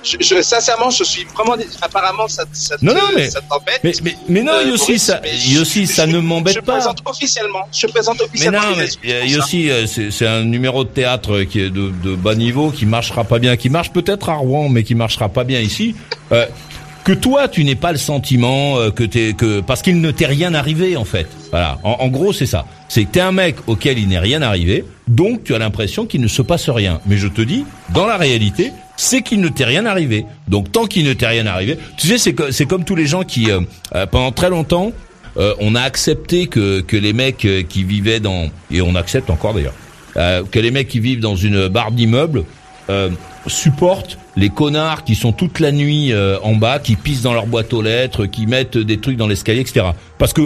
je, 0.09 0.17
je- 0.21 0.43
sincèrement, 0.43 0.91
je 0.91 1.05
suis 1.05 1.25
vraiment. 1.35 1.57
Apparemment, 1.83 2.29
ça, 2.29 2.45
ça, 2.53 2.77
te- 2.79 2.85
Non, 2.85 2.95
non, 2.95 3.01
mais- 3.17 3.31
ça 3.31 3.41
t'embête. 3.51 3.81
Mais 3.83 3.93
mais 4.05 4.17
mais 4.29 4.43
non, 4.43 4.53
Euh, 4.55 4.65
Yossi, 4.71 4.99
ça 4.99 5.21
mais 5.23 5.37
je- 5.37 5.55
Yossi, 5.59 5.87
ça 5.87 6.05
je- 6.07 6.11
ne 6.13 6.17
Je 6.17 6.19
m'embête 6.31 6.61
pas. 6.61 6.73
présente 6.75 6.99
officiellement. 7.07 7.65
Je 7.73 7.87
présente 7.89 8.19
Mais 8.21 8.25
officiellement 8.27 8.61
non, 8.71 8.77
mais 8.77 8.87
pour 8.87 9.11
ça. 9.11 9.27
Yossi, 9.35 9.71
euh, 9.71 9.87
c'est 9.87 10.11
c'est 10.11 10.27
un 10.27 10.43
numéro 10.45 10.85
de 10.85 10.91
théâtre 10.91 11.43
qui 11.43 11.61
est 11.61 11.71
de, 11.71 11.91
de 11.91 12.15
bas 12.15 12.35
niveau, 12.35 12.71
qui 12.71 12.87
marchera 12.87 13.25
pas 13.25 13.39
bien, 13.39 13.57
qui 13.57 13.69
marche 13.71 13.91
peut-être 13.93 14.29
à 14.29 14.35
Rouen, 14.35 14.69
mais 14.69 14.83
qui 14.85 14.95
marchera 14.95 15.29
pas 15.29 15.45
bien 15.45 15.61
ici. 15.61 15.95
Euh, 16.33 16.47
que 17.05 17.13
toi, 17.13 17.49
tu 17.49 17.65
n'aies 17.65 17.75
pas 17.75 17.93
le 17.93 17.99
sentiment 17.99 18.79
euh, 18.79 18.91
que 18.91 19.05
t'es 19.05 19.35
que 19.35 19.61
parce 19.61 19.83
qu'il 19.83 20.01
ne 20.01 20.11
t'est 20.11 20.27
rien 20.27 20.55
arrivé 20.55 20.97
en 20.97 21.05
fait. 21.05 21.29
Voilà. 21.51 21.79
En, 21.85 22.09
gros, 22.09 22.33
c'est 22.33 22.47
ça. 22.47 22.65
C'est 22.89 23.05
que 23.05 23.11
t'es 23.13 23.21
un 23.21 23.31
mec 23.31 23.57
auquel 23.67 23.99
il 23.99 24.09
n'est 24.09 24.19
rien 24.19 24.43
arrivé, 24.43 24.85
donc 25.07 25.45
tu 25.45 25.55
as 25.55 25.59
l'impression 25.59 26.07
qu'il 26.07 26.23
ne 26.23 26.29
se 26.29 26.43
passe 26.43 26.69
rien. 26.71 27.01
Mais 27.07 27.19
je 27.19 27.29
te 27.29 27.43
dis, 27.43 27.65
dans 27.93 28.07
la 28.07 28.17
réalité, 28.17 28.73
c'est 28.97 29.23
qu'il 29.23 29.41
ne 29.41 29.49
t'est 29.49 29.65
rien 29.67 29.85
arrivé. 29.85 30.25
Donc 30.49 30.73
tant 30.73 30.87
qu'il 30.87 31.05
ne 31.05 31.13
t'est 31.13 31.27
rien 31.27 31.47
arrivé, 31.47 31.79
tu 31.99 32.09
sais, 32.09 32.19
c'est 32.19 32.35
c'est 32.51 32.67
comme 32.67 32.85
tous 32.85 32.97
les 32.97 33.07
gens 33.07 33.23
qui 33.23 33.51
euh, 33.51 33.61
euh, 33.95 34.07
pendant 34.07 34.33
très 34.33 34.51
longtemps 34.51 34.93
on 35.59 35.75
a 35.75 35.81
accepté 35.81 36.47
que, 36.47 36.81
que 36.81 36.97
les 36.97 37.13
mecs 37.13 37.45
qui 37.69 37.83
vivaient 37.83 38.21
dans 38.21 38.51
et 38.71 38.81
on 38.83 38.95
accepte 38.95 39.31
encore 39.31 39.53
d'ailleurs 39.53 39.75
que 40.15 40.61
les 40.61 40.71
mecs 40.71 40.87
qui 40.87 41.01
vivent 41.01 41.19
dans 41.19 41.35
une 41.35 41.67
barre 41.67 41.91
d'immeuble 41.91 42.45
supportent 43.47 44.19
les 44.37 44.51
connards 44.51 45.05
qui 45.05 45.15
sont 45.15 45.33
toute 45.33 45.61
la 45.61 45.73
nuit 45.73 46.13
euh, 46.13 46.39
en 46.43 46.55
bas, 46.55 46.79
qui 46.79 46.97
pissent 46.97 47.23
dans 47.23 47.35
leur 47.35 47.47
boîte 47.47 47.73
aux 47.73 47.83
lettres, 47.83 48.27
qui 48.27 48.47
mettent 48.47 48.79
des 48.79 48.99
trucs 48.99 49.17
dans 49.17 49.27
l'escalier, 49.27 49.61
etc. 49.61 49.87
Parce 50.19 50.33
que 50.33 50.43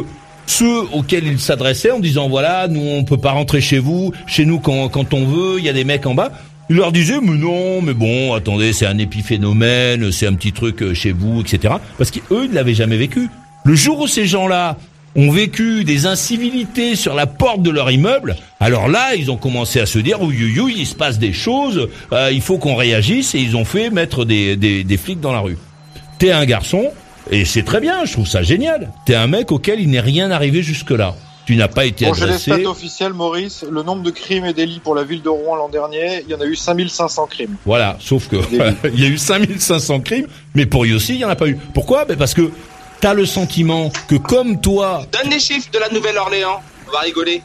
ceux 0.46 0.80
auxquels 0.92 1.26
ils 1.26 1.38
s'adressaient 1.38 1.90
en 1.90 2.00
disant 2.00 2.28
voilà, 2.28 2.68
nous 2.68 2.80
on 2.80 3.04
peut 3.04 3.18
pas 3.18 3.32
rentrer 3.32 3.61
chez 3.61 3.78
vous, 3.78 4.12
chez 4.26 4.44
nous 4.44 4.58
quand, 4.58 4.88
quand 4.88 5.14
on 5.14 5.26
veut, 5.26 5.58
il 5.58 5.64
y 5.64 5.68
a 5.68 5.72
des 5.72 5.84
mecs 5.84 6.06
en 6.06 6.14
bas. 6.14 6.32
Ils 6.70 6.76
leur 6.76 6.92
disaient 6.92 7.20
mais 7.22 7.37
non, 7.38 7.80
mais 7.80 7.94
bon, 7.94 8.34
attendez, 8.34 8.72
c'est 8.72 8.87
un 8.87 8.98
épiphénomène, 8.98 10.12
c'est 10.12 10.26
un 10.26 10.34
petit 10.34 10.52
truc 10.52 10.82
euh, 10.82 10.94
chez 10.94 11.12
vous, 11.12 11.40
etc. 11.40 11.74
Parce 11.96 12.11
qu'eux 12.11 12.44
ils 12.44 12.52
l'avaient 12.52 12.74
jamais 12.74 12.96
vécu. 12.96 13.28
Le 13.64 13.74
jour 13.74 14.00
où 14.00 14.06
ces 14.06 14.26
gens-là 14.26 14.76
ont 15.16 15.31
vécu 15.31 15.85
des 15.85 16.07
incivilités 16.07 16.97
sur 16.97 17.14
la 17.14 17.27
porte 17.27 17.62
de 17.62 17.71
leur 17.71 17.90
immeuble, 17.90 18.37
alors 18.61 18.88
là, 18.88 19.14
ils 19.16 19.31
ont 19.31 19.37
commencé 19.37 19.81
à 19.81 19.87
se 19.87 19.99
dire, 19.99 20.21
oui, 20.23 20.37
oui, 20.38 20.61
oui, 20.61 20.75
il 20.79 20.87
se 20.87 20.94
passe 20.94 21.18
des 21.18 21.33
choses, 21.33 21.88
euh, 22.12 22.31
il 22.33 22.40
faut 22.40 22.59
qu'on 22.59 22.75
réagisse, 22.75 23.35
et 23.35 23.38
ils 23.38 23.57
ont 23.57 23.64
fait 23.64 23.90
mettre 23.90 24.25
des, 24.25 24.57
des, 24.57 24.85
des 24.85 24.97
flics 24.97 25.21
dans 25.21 25.33
la 25.33 25.40
rue. 25.40 25.59
T'es 26.18 26.31
un 26.31 26.44
garçon, 26.44 26.90
et 27.31 27.44
c'est 27.44 27.62
très 27.62 27.81
bien, 27.81 28.05
je 28.05 28.12
trouve 28.12 28.27
ça 28.27 28.42
génial. 28.42 28.90
T'es 29.07 29.14
un 29.14 29.27
mec 29.27 29.53
auquel 29.53 29.81
il 29.81 29.90
n'est 29.90 30.01
rien 30.01 30.31
arrivé 30.31 30.62
jusque-là. 30.62 31.14
Tu 31.49 31.57
n'as 31.57 31.68
pas 31.68 31.87
été 31.87 32.05
Bon, 32.05 32.12
j'ai 32.12 32.27
les 32.27 32.37
stats 32.37 33.09
Maurice. 33.09 33.64
Le 33.71 33.83
nombre 33.83 34.03
de 34.03 34.11
crimes 34.11 34.44
et 34.44 34.53
délits 34.53 34.81
pour 34.81 34.94
la 34.94 35.03
ville 35.03 35.23
de 35.23 35.31
Rouen 35.31 35.57
l'an 35.57 35.71
dernier, 35.71 36.23
il 36.27 36.31
y 36.31 36.35
en 36.35 36.40
a 36.42 36.44
eu 36.44 36.55
5500 36.55 37.27
crimes. 37.27 37.57
Voilà, 37.64 37.97
sauf 38.01 38.29
que 38.29 38.37
il 38.92 39.01
y 39.01 39.07
a 39.07 39.09
eu 39.09 39.16
5500 39.16 40.01
crimes, 40.01 40.27
mais 40.55 40.66
pour 40.66 40.85
Yossi, 40.85 41.14
il 41.14 41.18
n'y 41.18 41.25
en 41.25 41.31
a 41.31 41.37
pas 41.37 41.49
eu. 41.49 41.57
Pourquoi? 41.73 42.05
Ben 42.05 42.18
Parce 42.18 42.35
que 42.35 42.51
t'as 43.00 43.14
le 43.14 43.26
sentiment 43.26 43.90
que 44.08 44.16
comme 44.16 44.61
toi... 44.61 45.02
Donne 45.12 45.30
les 45.30 45.40
chiffres 45.40 45.68
de 45.72 45.78
la 45.78 45.88
Nouvelle-Orléans. 45.90 46.61
On 46.88 46.92
va 46.92 47.00
rigoler. 47.00 47.42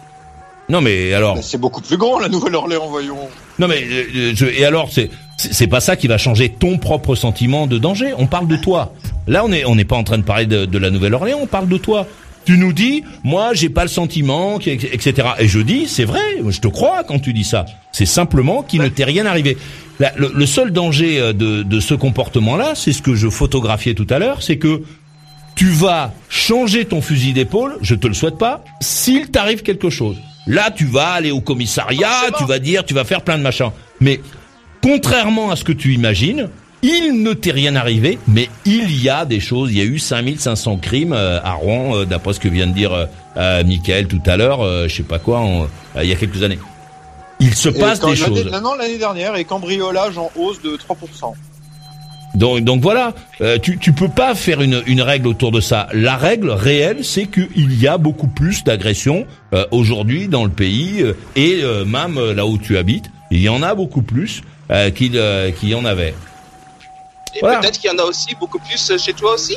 Non 0.70 0.82
mais 0.82 1.14
alors... 1.14 1.38
C'est 1.44 1.58
beaucoup 1.58 1.82
plus 1.82 1.98
grand, 1.98 2.20
la 2.20 2.30
Nouvelle-Orléans, 2.30 2.88
voyons. 2.90 3.18
Non 3.60 3.68
mais 3.68 3.84
euh, 3.84 4.04
euh, 4.16 4.32
je, 4.36 4.46
et 4.46 4.66
alors 4.66 4.90
c'est 4.92 5.10
c'est 5.38 5.68
pas 5.68 5.80
ça 5.82 5.96
qui 5.96 6.08
va 6.08 6.18
changer 6.18 6.50
ton 6.50 6.78
propre 6.78 7.16
sentiment 7.16 7.68
de 7.68 7.78
danger. 7.78 8.14
On 8.18 8.28
parle 8.28 8.48
de 8.48 8.56
toi. 8.56 8.94
Là 9.28 9.44
on 9.46 9.52
est 9.52 9.66
on 9.66 9.76
n'est 9.76 9.84
pas 9.86 9.96
en 9.98 10.04
train 10.04 10.18
de 10.18 10.24
parler 10.24 10.46
de, 10.46 10.66
de 10.66 10.78
la 10.78 10.90
Nouvelle-Orléans. 10.90 11.40
On 11.42 11.48
parle 11.48 11.68
de 11.68 11.78
toi. 11.78 12.08
Tu 12.46 12.58
nous 12.58 12.72
dis 12.74 13.04
moi 13.24 13.50
j'ai 13.54 13.70
pas 13.70 13.84
le 13.84 13.90
sentiment 13.90 14.60
etc. 14.60 15.28
Et 15.40 15.48
je 15.48 15.60
dis 15.60 15.88
c'est 15.88 16.06
vrai. 16.06 16.22
Je 16.48 16.60
te 16.60 16.68
crois 16.68 17.04
quand 17.04 17.20
tu 17.20 17.34
dis 17.34 17.44
ça. 17.44 17.66
C'est 17.92 18.06
simplement 18.06 18.64
qu'il 18.64 18.82
ne 18.82 18.88
t'est 18.88 19.04
rien 19.04 19.26
arrivé. 19.26 19.58
La- 20.00 20.14
le, 20.16 20.32
le 20.34 20.46
seul 20.46 20.72
danger 20.72 21.20
euh, 21.20 21.34
de, 21.34 21.62
de 21.64 21.80
ce 21.80 21.94
comportement-là, 21.94 22.74
c'est 22.76 22.94
ce 22.94 23.02
que 23.02 23.14
je 23.14 23.30
photographiais 23.30 23.94
tout 23.94 24.08
à 24.10 24.18
l'heure, 24.20 24.42
c'est 24.42 24.58
que 24.58 24.82
tu 25.64 25.70
vas 25.70 26.12
changer 26.28 26.84
ton 26.84 27.02
fusil 27.02 27.32
d'épaule, 27.32 27.78
je 27.80 27.96
te 27.96 28.06
le 28.06 28.14
souhaite 28.14 28.38
pas, 28.38 28.66
s'il 28.82 29.32
t'arrive 29.32 29.62
quelque 29.62 29.90
chose. 29.90 30.18
Là, 30.46 30.72
tu 30.72 30.84
vas 30.84 31.12
aller 31.12 31.32
au 31.32 31.40
commissariat, 31.40 32.32
tu 32.38 32.44
vas 32.44 32.60
dire, 32.60 32.84
tu 32.84 32.94
vas 32.94 33.06
faire 33.06 33.22
plein 33.22 33.38
de 33.38 33.44
machins. 33.44 33.72
Mais 34.02 34.20
contrairement 34.84 35.52
à 35.52 35.56
ce 35.56 35.64
que 35.64 35.72
tu 35.72 35.94
imagines, 35.94 36.50
il 36.82 37.24
ne 37.24 37.32
t'est 37.32 37.52
rien 37.52 37.78
arrivé, 37.78 38.20
mais 38.28 38.50
il 38.66 39.02
y 39.02 39.08
a 39.08 39.24
des 39.24 39.40
choses. 39.40 39.72
Il 39.72 39.78
y 39.78 39.82
a 39.82 39.86
eu 39.86 40.00
5500 40.00 40.80
crimes 40.80 41.14
euh, 41.14 41.40
à 41.42 41.54
Rouen, 41.54 41.96
euh, 41.96 42.06
d'après 42.06 42.34
ce 42.34 42.42
que 42.42 42.50
vient 42.50 42.68
de 42.68 42.74
dire 42.74 43.08
euh, 43.38 43.64
Michael 43.64 44.08
tout 44.08 44.22
à 44.26 44.36
l'heure, 44.36 44.90
je 44.90 44.94
sais 44.94 45.04
pas 45.04 45.20
quoi, 45.20 45.46
il 45.96 46.10
y 46.10 46.12
a 46.12 46.16
quelques 46.16 46.44
années. 46.44 46.60
Il 47.40 47.56
se 47.56 47.70
passe 47.70 48.02
des 48.02 48.18
choses. 48.18 48.52
Non, 48.62 48.76
l'année 48.76 48.98
dernière, 48.98 49.38
et 49.38 49.46
cambriolage 49.46 50.18
en 50.18 50.30
hausse 50.36 50.62
de 50.62 50.72
3%. 50.72 51.34
Donc, 52.36 52.62
donc 52.62 52.82
voilà, 52.82 53.14
euh, 53.42 53.58
tu, 53.60 53.78
tu 53.78 53.94
peux 53.94 54.10
pas 54.10 54.34
faire 54.34 54.62
une, 54.62 54.82
une 54.88 55.02
règle 55.02 55.28
autour 55.28 55.52
de 55.52 55.62
ça. 55.62 55.88
La 55.94 56.18
règle 56.18 56.50
réelle, 56.50 57.06
c'est 57.06 57.28
qu'il 57.28 57.80
y 57.80 57.88
a 57.88 57.98
beaucoup 58.00 58.28
plus 58.28 58.64
d'agressions 58.64 59.28
euh, 59.54 59.66
aujourd'hui 59.72 60.28
dans 60.28 60.44
le 60.44 60.50
pays 60.50 61.02
euh, 61.02 61.14
et 61.36 61.60
euh, 61.64 61.86
même 61.86 62.18
euh, 62.18 62.34
là 62.34 62.46
où 62.48 62.58
tu 62.58 62.78
habites, 62.78 63.06
il 63.30 63.40
y 63.40 63.50
en 63.50 63.62
a 63.62 63.76
beaucoup 63.76 64.02
plus 64.02 64.42
euh, 64.72 64.90
qu'il 64.90 65.16
euh, 65.16 65.52
y 65.62 65.76
en 65.76 65.86
avait. 65.86 66.16
Et 67.36 67.40
Voilà. 67.42 67.60
peut-être 67.60 67.80
qu'il 67.80 67.92
y 67.92 67.94
en 67.94 67.98
a 68.00 68.04
aussi 68.04 68.36
beaucoup 68.40 68.60
plus 68.60 68.92
chez 68.98 69.14
toi 69.14 69.34
aussi? 69.36 69.56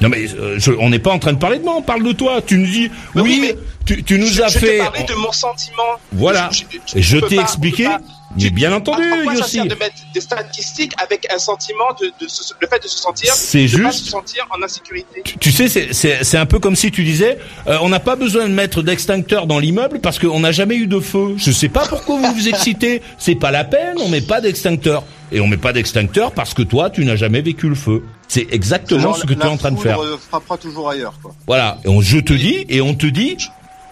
Non 0.00 0.08
mais 0.08 0.24
euh, 0.38 0.56
je- 0.58 0.72
on 0.78 0.90
n'est 0.90 0.98
pas 0.98 1.12
en 1.12 1.18
train 1.18 1.32
de 1.32 1.38
parler 1.38 1.58
de 1.58 1.64
moi, 1.64 1.74
on 1.78 1.82
parle 1.82 2.02
de 2.02 2.12
toi. 2.12 2.40
Tu 2.44 2.58
nous 2.58 2.66
dis 2.66 2.90
Mais 3.14 3.22
oui, 3.22 3.38
oui, 3.40 3.40
mais 3.42 3.56
tu, 3.86 4.02
tu 4.02 4.18
nous 4.18 4.26
je, 4.26 4.42
as 4.42 4.48
je 4.48 4.58
fait. 4.58 4.78
te 4.78 4.82
parlais 4.82 5.04
de 5.04 5.14
mon 5.14 5.30
sentiment. 5.32 5.82
Voilà. 6.12 6.50
Je, 6.52 7.00
je 7.00 7.18
t'ai 7.18 7.38
on 7.38 7.42
expliqué. 7.42 7.86
Mais 8.36 8.50
bien 8.50 8.72
entendu, 8.72 9.02
Pourquoi 9.08 9.34
ça 9.34 9.40
Yossi. 9.40 9.50
sert 9.52 9.66
de 9.66 9.74
mettre 9.76 9.94
des 10.12 10.20
statistiques 10.20 10.92
avec 11.02 11.26
un 11.32 11.38
sentiment 11.38 11.92
de, 12.00 12.06
de 12.20 12.28
se- 12.28 12.52
le 12.60 12.66
fait 12.66 12.82
de 12.82 12.88
se 12.88 12.98
sentir, 12.98 13.32
C'est 13.34 13.66
de 13.66 13.82
pas 13.82 13.90
juste- 13.90 14.04
se 14.06 14.10
sentir 14.10 14.46
en 14.50 14.62
insécurité? 14.62 15.22
Tu 15.40 15.52
sais, 15.52 15.68
c'est- 15.68 15.92
c'est 15.92 16.24
c'est 16.24 16.36
un 16.38 16.46
peu 16.46 16.58
comme 16.58 16.74
si 16.76 16.90
tu 16.90 17.04
disais, 17.04 17.38
euh, 17.68 17.78
on 17.80 17.88
n'a 17.88 18.00
pas 18.00 18.16
besoin 18.16 18.44
de 18.48 18.52
mettre 18.54 18.82
d'extincteur 18.82 19.46
dans 19.46 19.58
l'immeuble 19.58 20.00
parce 20.00 20.18
qu'on 20.18 20.40
n'a 20.40 20.52
jamais 20.52 20.76
eu 20.76 20.86
de 20.86 21.00
feu. 21.00 21.34
Je 21.36 21.52
sais 21.52 21.68
pas 21.68 21.86
pourquoi 21.86 22.16
vous 22.18 22.34
vous 22.34 22.48
excitez. 22.48 23.02
C'est 23.18 23.34
pas 23.36 23.50
la 23.50 23.64
peine, 23.64 23.96
on 24.00 24.08
met 24.08 24.20
pas 24.20 24.40
d'extincteur. 24.40 25.04
Et 25.32 25.40
on 25.40 25.46
met 25.48 25.56
pas 25.56 25.72
d'extincteur 25.72 26.32
parce 26.32 26.54
que 26.54 26.62
toi, 26.62 26.90
tu 26.90 27.04
n'as 27.04 27.16
jamais 27.16 27.40
vécu 27.40 27.68
le 27.68 27.74
feu. 27.74 28.04
C'est 28.28 28.46
exactement 28.52 29.00
Genre, 29.00 29.16
ce 29.16 29.26
que 29.26 29.34
tu 29.34 29.40
es 29.40 29.44
en 29.46 29.56
train 29.56 29.72
de 29.72 29.78
faire. 29.80 29.98
frappera 30.30 30.56
toujours 30.58 30.90
ailleurs, 30.90 31.14
quoi. 31.22 31.34
Voilà. 31.46 31.78
Et 31.84 31.88
on, 31.88 32.00
je 32.00 32.18
te 32.18 32.32
dis, 32.32 32.64
et 32.68 32.80
on 32.80 32.94
te 32.94 33.06
dit, 33.06 33.36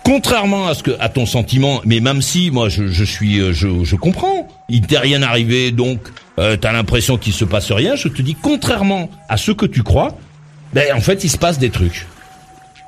contrairement 0.04 0.68
à 0.68 0.74
ce 0.74 0.82
que, 0.82 0.90
à 1.00 1.08
ton 1.08 1.26
sentiment, 1.26 1.80
mais 1.84 2.00
même 2.00 2.22
si 2.22 2.50
moi 2.50 2.68
je, 2.68 2.86
je 2.88 3.04
suis, 3.04 3.38
euh, 3.40 3.52
je, 3.52 3.84
je 3.84 3.96
comprends, 3.96 4.48
il 4.68 4.82
t'est 4.82 4.98
rien 4.98 5.22
arrivé, 5.22 5.70
donc 5.70 6.00
euh, 6.38 6.56
t'as 6.56 6.72
l'impression 6.72 7.18
qu'il 7.18 7.32
se 7.32 7.44
passe 7.44 7.70
rien. 7.72 7.94
Je 7.96 8.08
te 8.08 8.22
dis, 8.22 8.36
contrairement 8.40 9.10
à 9.28 9.36
ce 9.36 9.52
que 9.52 9.66
tu 9.66 9.82
crois, 9.82 10.16
ben 10.72 10.96
en 10.96 11.00
fait 11.00 11.24
il 11.24 11.30
se 11.30 11.38
passe 11.38 11.58
des 11.58 11.70
trucs. 11.70 12.06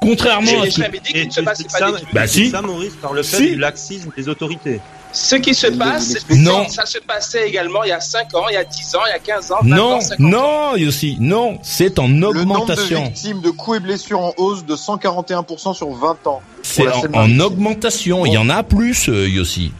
Contrairement 0.00 0.60
à 0.60 0.64
J'ai 0.64 0.70
ce 0.70 0.80
jamais 0.82 1.00
dit 1.00 1.12
qu'il 1.12 1.20
Et 1.22 1.26
ne 1.26 1.30
se 1.30 1.40
passe 1.40 1.62
pas 1.62 1.78
ça, 1.78 1.86
des 1.86 1.92
trucs. 1.98 2.14
Bah 2.14 2.26
si. 2.26 2.50
ça, 2.50 2.60
Maurice, 2.60 2.94
par 3.00 3.12
le 3.14 3.22
fait 3.22 3.36
Si. 3.36 3.50
du 3.52 3.56
laxisme 3.56 4.10
des 4.16 4.28
autorités. 4.28 4.80
Ce 5.14 5.36
qui 5.36 5.54
se 5.54 5.68
passe. 5.68 6.16
Non. 6.28 6.68
ça 6.68 6.84
se 6.86 6.98
passait 6.98 7.46
également 7.48 7.84
il 7.84 7.90
y 7.90 7.92
a 7.92 8.00
5 8.00 8.34
ans, 8.34 8.46
il 8.50 8.54
y 8.54 8.56
a 8.56 8.64
10 8.64 8.96
ans, 8.96 9.00
il 9.06 9.10
y 9.10 9.14
a 9.14 9.18
15 9.20 9.52
ans, 9.52 9.58
20 9.62 9.76
non, 9.76 9.92
ans, 9.94 10.00
50 10.00 10.20
ans. 10.20 10.28
non, 10.28 10.76
Yossi, 10.76 11.16
non, 11.20 11.58
c'est 11.62 12.00
en 12.00 12.08
Le 12.08 12.14
nombre 12.14 12.34
de 12.34 12.40
augmentation. 12.40 13.04
victimes 13.04 13.40
de 13.40 13.50
coups 13.50 13.76
et 13.76 13.80
blessures 13.80 14.20
en 14.20 14.32
hausse 14.36 14.64
de 14.66 14.74
141% 14.74 15.72
sur 15.74 15.88
20 15.90 16.26
ans. 16.26 16.42
C'est 16.62 16.88
en, 16.88 17.04
en 17.14 17.40
augmentation. 17.40 18.26
Il 18.26 18.32
y 18.32 18.38
en 18.38 18.48
a 18.50 18.64
plus, 18.64 19.08
euh, 19.08 19.28
Yossi. 19.28 19.72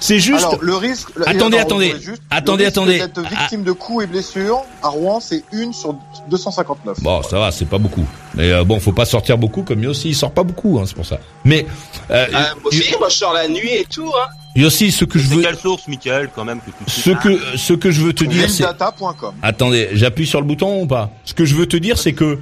C'est 0.00 0.18
juste. 0.20 0.38
Alors, 0.44 0.58
le 0.62 0.76
risque. 0.76 1.08
Attendez, 1.26 1.56
alors, 1.56 1.66
attendez. 1.66 1.94
juste- 2.00 2.22
Attendez, 2.30 2.64
attendez. 2.66 2.98
D'être 2.98 3.20
victime 3.22 3.64
de 3.64 3.72
coups 3.72 4.04
et 4.04 4.06
blessures 4.06 4.62
à 4.82 4.88
Rouen, 4.88 5.18
c'est 5.20 5.42
une 5.52 5.72
sur 5.72 5.96
259. 6.28 7.00
Bon, 7.00 7.22
ça 7.22 7.38
va, 7.38 7.50
c'est 7.50 7.64
pas 7.68 7.78
beaucoup. 7.78 8.06
Mais 8.36 8.52
euh, 8.52 8.62
bon, 8.64 8.78
faut 8.78 8.92
pas 8.92 9.04
sortir 9.04 9.38
beaucoup 9.38 9.62
comme 9.62 9.82
Yossi, 9.82 10.10
il 10.10 10.14
sort 10.14 10.30
pas 10.30 10.44
beaucoup, 10.44 10.78
hein, 10.78 10.84
c'est 10.86 10.94
pour 10.94 11.06
ça. 11.06 11.18
Mais 11.44 11.66
euh, 12.10 12.26
Euh, 12.26 12.30
moi 12.32 12.66
aussi, 12.66 12.94
moi 12.98 13.08
je 13.08 13.16
sors 13.16 13.32
la 13.32 13.48
nuit 13.48 13.72
et 13.72 13.86
tout. 13.92 14.06
Hein. 14.08 14.28
Yossi, 14.54 14.92
ce 14.92 15.04
que 15.04 15.18
je 15.18 15.26
C'est 15.28 15.34
veux, 15.34 15.42
quelle 15.42 15.56
source, 15.56 15.88
Michael, 15.88 16.30
quand 16.34 16.44
même, 16.44 16.60
que 16.60 16.70
tu 16.70 16.90
ce 16.90 17.10
que 17.10 17.56
ce 17.56 17.72
que 17.72 17.90
je 17.90 18.02
veux 18.02 18.12
te 18.12 18.24
dire, 18.24 18.48
c'est 18.50 18.64
attendez, 19.42 19.88
j'appuie 19.94 20.26
sur 20.26 20.40
le 20.40 20.46
bouton 20.46 20.82
ou 20.82 20.86
pas? 20.86 21.10
Ce 21.24 21.34
que 21.34 21.44
je 21.44 21.54
veux 21.56 21.66
te 21.66 21.76
dire, 21.76 21.98
c'est 21.98 22.12
que 22.12 22.38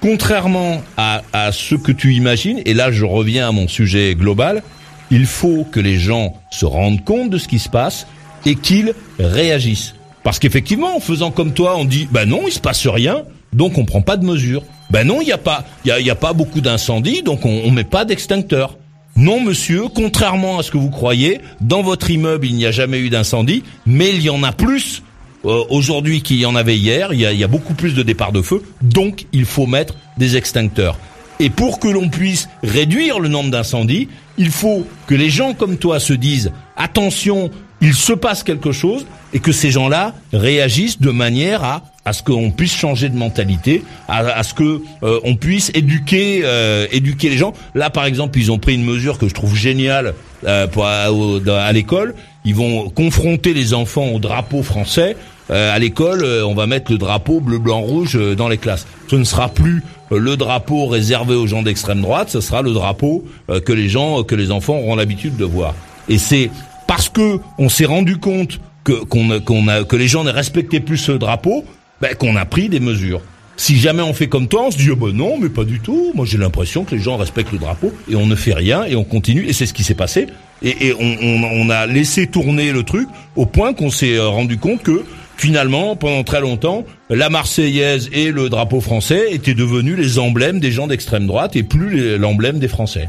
contrairement 0.00 0.82
à, 0.96 1.22
à 1.32 1.52
ce 1.52 1.74
que 1.74 1.92
tu 1.92 2.14
imagines, 2.14 2.60
et 2.64 2.74
là 2.74 2.90
je 2.90 3.04
reviens 3.04 3.48
à 3.48 3.52
mon 3.52 3.68
sujet 3.68 4.14
global, 4.14 4.62
il 5.10 5.26
faut 5.26 5.66
que 5.70 5.80
les 5.80 5.98
gens 5.98 6.34
se 6.50 6.64
rendent 6.64 7.04
compte 7.04 7.30
de 7.30 7.38
ce 7.38 7.48
qui 7.48 7.58
se 7.58 7.68
passe 7.68 8.06
et 8.46 8.54
qu'ils 8.54 8.94
réagissent. 9.18 9.94
Parce 10.22 10.38
qu'effectivement, 10.38 10.96
en 10.96 11.00
faisant 11.00 11.30
comme 11.30 11.52
toi, 11.52 11.76
on 11.76 11.84
dit, 11.84 12.08
bah 12.10 12.26
non, 12.26 12.42
il 12.46 12.52
se 12.52 12.60
passe 12.60 12.86
rien, 12.86 13.22
donc 13.52 13.78
on 13.78 13.84
prend 13.84 14.02
pas 14.02 14.16
de 14.16 14.24
mesures. 14.24 14.62
Ben 14.90 15.06
non, 15.06 15.20
il 15.20 15.28
y 15.28 15.32
a 15.32 15.38
pas, 15.38 15.64
il 15.84 15.94
y 15.98 16.04
y 16.04 16.10
a 16.10 16.14
pas 16.14 16.32
beaucoup 16.32 16.60
d'incendies, 16.60 17.22
donc 17.22 17.44
on, 17.46 17.62
on 17.64 17.70
met 17.70 17.84
pas 17.84 18.04
d'extincteur. 18.04 18.76
Non, 19.16 19.40
monsieur, 19.40 19.84
contrairement 19.94 20.58
à 20.58 20.62
ce 20.62 20.70
que 20.70 20.78
vous 20.78 20.90
croyez, 20.90 21.40
dans 21.60 21.82
votre 21.82 22.10
immeuble, 22.10 22.46
il 22.46 22.54
n'y 22.54 22.66
a 22.66 22.70
jamais 22.70 22.98
eu 22.98 23.10
d'incendie, 23.10 23.64
mais 23.86 24.10
il 24.10 24.22
y 24.22 24.30
en 24.30 24.42
a 24.42 24.52
plus 24.52 25.02
euh, 25.44 25.64
aujourd'hui 25.68 26.22
qu'il 26.22 26.38
y 26.38 26.46
en 26.46 26.54
avait 26.54 26.76
hier. 26.76 27.12
Il 27.12 27.20
y, 27.20 27.26
a, 27.26 27.32
il 27.32 27.38
y 27.38 27.44
a 27.44 27.48
beaucoup 27.48 27.74
plus 27.74 27.94
de 27.94 28.02
départs 28.02 28.32
de 28.32 28.42
feu, 28.42 28.62
donc 28.82 29.26
il 29.32 29.44
faut 29.44 29.66
mettre 29.66 29.94
des 30.16 30.36
extincteurs. 30.36 30.96
Et 31.38 31.50
pour 31.50 31.80
que 31.80 31.88
l'on 31.88 32.08
puisse 32.08 32.48
réduire 32.62 33.18
le 33.18 33.28
nombre 33.28 33.50
d'incendies, 33.50 34.08
il 34.40 34.50
faut 34.50 34.86
que 35.06 35.14
les 35.14 35.28
gens 35.28 35.52
comme 35.52 35.76
toi 35.76 36.00
se 36.00 36.14
disent 36.14 36.50
attention, 36.76 37.50
il 37.82 37.92
se 37.94 38.14
passe 38.14 38.42
quelque 38.42 38.72
chose, 38.72 39.06
et 39.34 39.38
que 39.38 39.52
ces 39.52 39.70
gens-là 39.70 40.14
réagissent 40.32 40.98
de 41.00 41.10
manière 41.10 41.62
à 41.62 41.82
à 42.06 42.14
ce 42.14 42.22
qu'on 42.22 42.50
puisse 42.50 42.74
changer 42.74 43.10
de 43.10 43.16
mentalité, 43.16 43.84
à, 44.08 44.42
ce 44.42 44.54
que 44.54 44.80
euh, 45.02 45.20
on 45.22 45.36
puisse 45.36 45.70
éduquer 45.74 46.40
euh, 46.44 46.86
éduquer 46.90 47.28
les 47.28 47.36
gens. 47.36 47.52
Là, 47.74 47.90
par 47.90 48.06
exemple, 48.06 48.38
ils 48.38 48.50
ont 48.50 48.58
pris 48.58 48.74
une 48.74 48.84
mesure 48.84 49.18
que 49.18 49.28
je 49.28 49.34
trouve 49.34 49.54
géniale 49.54 50.14
euh, 50.46 50.66
pour, 50.66 50.86
à, 50.86 51.08
à 51.08 51.72
l'école. 51.72 52.14
Ils 52.46 52.54
vont 52.54 52.88
confronter 52.88 53.52
les 53.52 53.74
enfants 53.74 54.08
au 54.08 54.18
drapeau 54.18 54.62
français. 54.62 55.14
Euh, 55.50 55.74
à 55.74 55.78
l'école, 55.78 56.24
on 56.46 56.54
va 56.54 56.66
mettre 56.66 56.90
le 56.90 56.96
drapeau 56.96 57.40
bleu, 57.40 57.58
blanc, 57.58 57.80
rouge 57.80 58.18
dans 58.34 58.48
les 58.48 58.58
classes. 58.58 58.86
Ce 59.10 59.16
ne 59.16 59.24
sera 59.24 59.50
plus 59.50 59.82
le 60.18 60.36
drapeau 60.36 60.86
réservé 60.86 61.34
aux 61.34 61.46
gens 61.46 61.62
d'extrême 61.62 62.00
droite. 62.00 62.30
Ce 62.30 62.40
sera 62.40 62.62
le 62.62 62.72
drapeau 62.72 63.24
euh, 63.50 63.60
que 63.60 63.72
les 63.72 63.88
gens, 63.88 64.22
que 64.24 64.34
les 64.34 64.50
enfants 64.50 64.76
auront 64.76 64.96
l'habitude 64.96 65.36
de 65.36 65.44
voir. 65.44 65.74
Et 66.08 66.18
c'est 66.18 66.50
parce 66.86 67.08
que 67.08 67.38
on 67.58 67.68
s'est 67.68 67.84
rendu 67.84 68.16
compte 68.18 68.60
que 68.84 68.92
qu'on 69.04 69.30
a- 69.68 69.84
que 69.84 69.96
les 69.96 70.08
gens 70.08 70.24
ne 70.24 70.30
respectaient 70.30 70.80
plus 70.80 70.96
ce 70.98 71.12
drapeau, 71.12 71.64
ben, 72.00 72.14
qu'on 72.14 72.36
a 72.36 72.44
pris 72.44 72.68
des 72.68 72.80
mesures. 72.80 73.20
Si 73.56 73.76
jamais 73.78 74.02
on 74.02 74.14
fait 74.14 74.26
comme 74.26 74.48
toi, 74.48 74.64
on 74.68 74.70
se 74.70 74.78
dit 74.78 74.88
oh 74.90 74.96
ben 74.96 75.12
non, 75.12 75.36
mais 75.38 75.50
pas 75.50 75.64
du 75.64 75.80
tout. 75.80 76.12
Moi 76.14 76.24
j'ai 76.26 76.38
l'impression 76.38 76.84
que 76.84 76.94
les 76.94 77.00
gens 77.02 77.16
respectent 77.18 77.52
le 77.52 77.58
drapeau 77.58 77.92
et 78.10 78.16
on 78.16 78.24
ne 78.26 78.34
fait 78.34 78.54
rien 78.54 78.84
et 78.84 78.96
on 78.96 79.04
continue 79.04 79.44
et 79.46 79.52
c'est 79.52 79.66
ce 79.66 79.74
qui 79.74 79.84
s'est 79.84 79.94
passé. 79.94 80.26
Et, 80.62 80.92
on, 80.98 81.42
on 81.42 81.70
a 81.70 81.86
laissé 81.86 82.26
tourner 82.26 82.72
le 82.72 82.82
truc 82.82 83.08
au 83.36 83.46
point 83.46 83.72
qu'on 83.72 83.90
s'est 83.90 84.16
euh, 84.16 84.28
rendu 84.28 84.58
compte 84.58 84.82
que 84.82 85.04
finalement, 85.40 85.96
pendant 85.96 86.22
très 86.22 86.40
longtemps, 86.40 86.84
la 87.08 87.30
Marseillaise 87.30 88.10
et 88.12 88.30
le 88.30 88.48
drapeau 88.48 88.80
français 88.80 89.32
étaient 89.32 89.54
devenus 89.54 89.96
les 89.96 90.18
emblèmes 90.18 90.60
des 90.60 90.70
gens 90.70 90.86
d'extrême 90.86 91.26
droite 91.26 91.56
et 91.56 91.62
plus 91.62 92.18
l'emblème 92.18 92.58
des 92.58 92.68
Français 92.68 93.08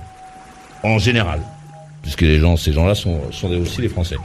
en 0.83 0.97
général, 0.97 1.41
puisque 2.01 2.21
les 2.21 2.39
gens, 2.39 2.57
ces 2.57 2.71
gens-là 2.71 2.95
sont, 2.95 3.19
sont 3.31 3.51
aussi 3.51 3.81
les 3.81 3.89
Français. 3.89 4.15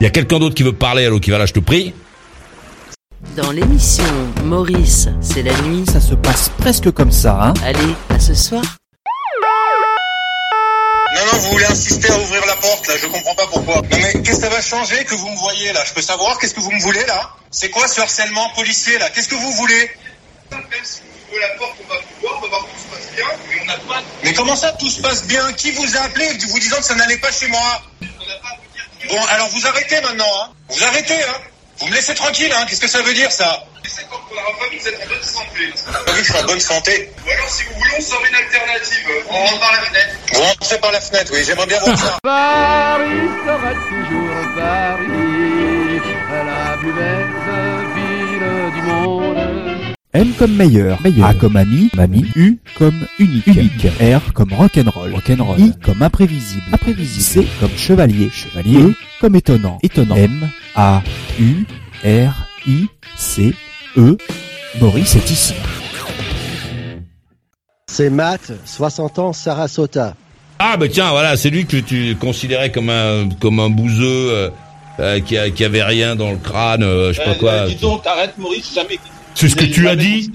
Il 0.00 0.04
y 0.04 0.06
a 0.06 0.10
quelqu'un 0.10 0.38
d'autre 0.38 0.54
qui 0.54 0.62
veut 0.62 0.72
parler, 0.72 1.04
alors 1.04 1.20
qui 1.20 1.30
va 1.30 1.38
là, 1.38 1.46
je 1.46 1.52
te 1.52 1.60
prie. 1.60 1.92
Dans 3.36 3.50
l'émission 3.50 4.04
Maurice, 4.44 5.08
c'est 5.20 5.42
la 5.42 5.52
nuit. 5.62 5.84
Ça 5.86 6.00
se 6.00 6.14
passe 6.14 6.50
presque 6.56 6.90
comme 6.90 7.12
ça, 7.12 7.38
hein 7.42 7.54
Allez, 7.64 7.94
à 8.08 8.18
ce 8.18 8.34
soir. 8.34 8.62
Non, 11.12 11.24
non, 11.26 11.38
vous 11.38 11.50
voulez 11.52 11.66
insister 11.66 12.10
à 12.10 12.18
ouvrir 12.18 12.46
la 12.46 12.56
porte, 12.56 12.86
là, 12.86 12.94
je 12.96 13.06
comprends 13.06 13.34
pas 13.34 13.46
pourquoi. 13.48 13.76
Non, 13.76 13.82
mais 13.90 14.12
qu'est-ce 14.22 14.36
que 14.36 14.42
ça 14.42 14.48
va 14.48 14.62
changer 14.62 15.04
que 15.04 15.14
vous 15.14 15.28
me 15.28 15.36
voyez, 15.36 15.72
là? 15.72 15.82
Je 15.84 15.92
peux 15.92 16.02
savoir 16.02 16.38
qu'est-ce 16.38 16.54
que 16.54 16.60
vous 16.60 16.70
me 16.70 16.80
voulez, 16.80 17.04
là? 17.06 17.30
C'est 17.50 17.70
quoi 17.70 17.88
ce 17.88 18.00
harcèlement 18.00 18.48
policier, 18.50 18.96
là? 18.98 19.10
Qu'est-ce 19.10 19.28
que 19.28 19.34
vous 19.34 19.52
voulez? 19.52 19.90
Même 20.52 20.62
si 20.84 21.00
vous 21.00 21.28
ouvrez 21.28 21.40
la 21.40 21.48
porte, 21.58 21.76
on 21.84 21.88
va 21.88 21.98
vous 21.98 22.20
voir, 22.20 22.38
on 22.38 22.40
va 22.42 22.48
voir 22.48 22.62
que 22.62 22.70
tout 22.70 22.78
se 22.78 22.96
passe 22.96 23.14
bien, 23.16 23.26
mais 23.48 23.60
on 23.60 23.64
n'a 23.66 23.78
pas... 23.78 24.02
Mais 24.22 24.32
comment 24.34 24.56
ça, 24.56 24.72
tout 24.72 24.88
se 24.88 25.00
passe 25.00 25.24
bien? 25.24 25.52
Qui 25.54 25.72
vous 25.72 25.96
a 25.96 26.00
appelé 26.02 26.28
vous 26.48 26.58
disant 26.60 26.76
que 26.76 26.84
ça 26.84 26.94
n'allait 26.94 27.18
pas 27.18 27.32
chez 27.32 27.48
moi? 27.48 27.82
Bon, 29.08 29.24
alors 29.30 29.48
vous 29.48 29.66
arrêtez 29.66 30.00
maintenant, 30.00 30.30
hein. 30.42 30.52
Vous 30.68 30.84
arrêtez, 30.84 31.20
hein 31.22 31.40
Vous 31.80 31.86
me 31.86 31.94
laissez 31.94 32.14
tranquille, 32.14 32.52
hein 32.52 32.66
Qu'est-ce 32.68 32.80
que 32.80 32.88
ça 32.88 33.00
veut 33.00 33.14
dire, 33.14 33.32
ça? 33.32 33.64
C'est 33.84 34.06
quand 34.10 34.18
pour 34.18 34.36
la 34.36 34.42
famille, 34.62 34.78
vous 34.78 34.88
êtes 34.88 35.00
en 35.02 35.06
bonne 35.08 35.22
santé. 35.22 36.38
En 36.38 36.44
bonne 36.44 36.60
santé. 36.60 37.12
Ou 37.26 37.30
alors, 37.30 37.50
si 37.50 37.62
vous 37.64 37.74
voulez, 37.74 37.90
on 37.96 38.00
sort 38.02 38.22
une 38.28 38.34
alternative. 38.34 39.08
On 39.30 39.32
rentre 39.32 39.60
par 39.60 39.72
la 39.72 39.78
fenêtre. 39.78 40.08
Vous 40.34 40.40
rentrez 40.42 40.78
par 40.78 40.92
la 40.92 41.00
fenêtre, 41.00 41.32
oui, 41.34 41.42
j'aimerais 41.44 41.66
bien 41.66 41.78
voir 41.80 41.98
ça. 41.98 42.18
Paris 42.22 43.28
sera 43.46 43.72
toujours 43.88 44.20
Paris, 44.56 46.00
la 46.44 46.76
plus 46.76 46.92
belle. 46.92 47.19
M 50.12 50.32
comme 50.36 50.56
meilleur, 50.56 50.98
A 51.22 51.34
comme 51.34 51.54
ami, 51.54 51.88
mamie, 51.94 52.24
U 52.34 52.58
comme 52.76 53.06
unique, 53.20 53.46
unique, 53.46 53.86
R 54.00 54.32
comme 54.32 54.52
rock'n'roll, 54.52 55.14
rock'n'roll, 55.14 55.60
I 55.60 55.72
comme 55.84 56.02
imprévisible, 56.02 56.64
imprévisible, 56.72 57.44
C 57.44 57.48
comme 57.60 57.76
chevalier, 57.76 58.28
chevalier, 58.30 58.80
E 58.80 58.94
comme 59.20 59.36
étonnant, 59.36 59.78
étonnant, 59.84 60.16
M, 60.16 60.50
A, 60.74 61.00
U, 61.38 61.64
R, 62.04 62.34
I, 62.66 62.88
C, 63.16 63.54
E, 63.96 64.16
Maurice 64.80 65.14
est 65.14 65.30
ici. 65.30 65.54
C'est 67.86 68.10
Matt, 68.10 68.50
60 68.64 69.18
ans, 69.20 69.32
Sarasota. 69.32 70.16
Ah 70.58 70.76
bah 70.76 70.88
tiens, 70.88 71.10
voilà, 71.10 71.36
c'est 71.36 71.50
lui 71.50 71.66
que 71.66 71.76
tu 71.76 72.16
considérais 72.16 72.72
comme 72.72 72.90
un 72.90 73.28
comme 73.40 73.60
un 73.60 73.70
bouseux 73.70 74.32
euh, 74.32 74.50
euh, 74.98 75.20
qui, 75.20 75.38
a, 75.38 75.50
qui 75.50 75.64
avait 75.64 75.84
rien 75.84 76.16
dans 76.16 76.32
le 76.32 76.36
crâne, 76.36 76.82
euh, 76.82 77.12
je 77.12 77.18
sais 77.18 77.24
pas 77.24 77.34
quoi. 77.36 77.66
Dis 77.68 77.76
donc, 77.76 78.04
arrête 78.08 78.36
Maurice, 78.38 78.74
jamais. 78.74 78.98
C'est 79.34 79.48
ce 79.48 79.56
que 79.56 79.64
tu 79.64 79.88
as 79.88 79.96
dit. 79.96 80.30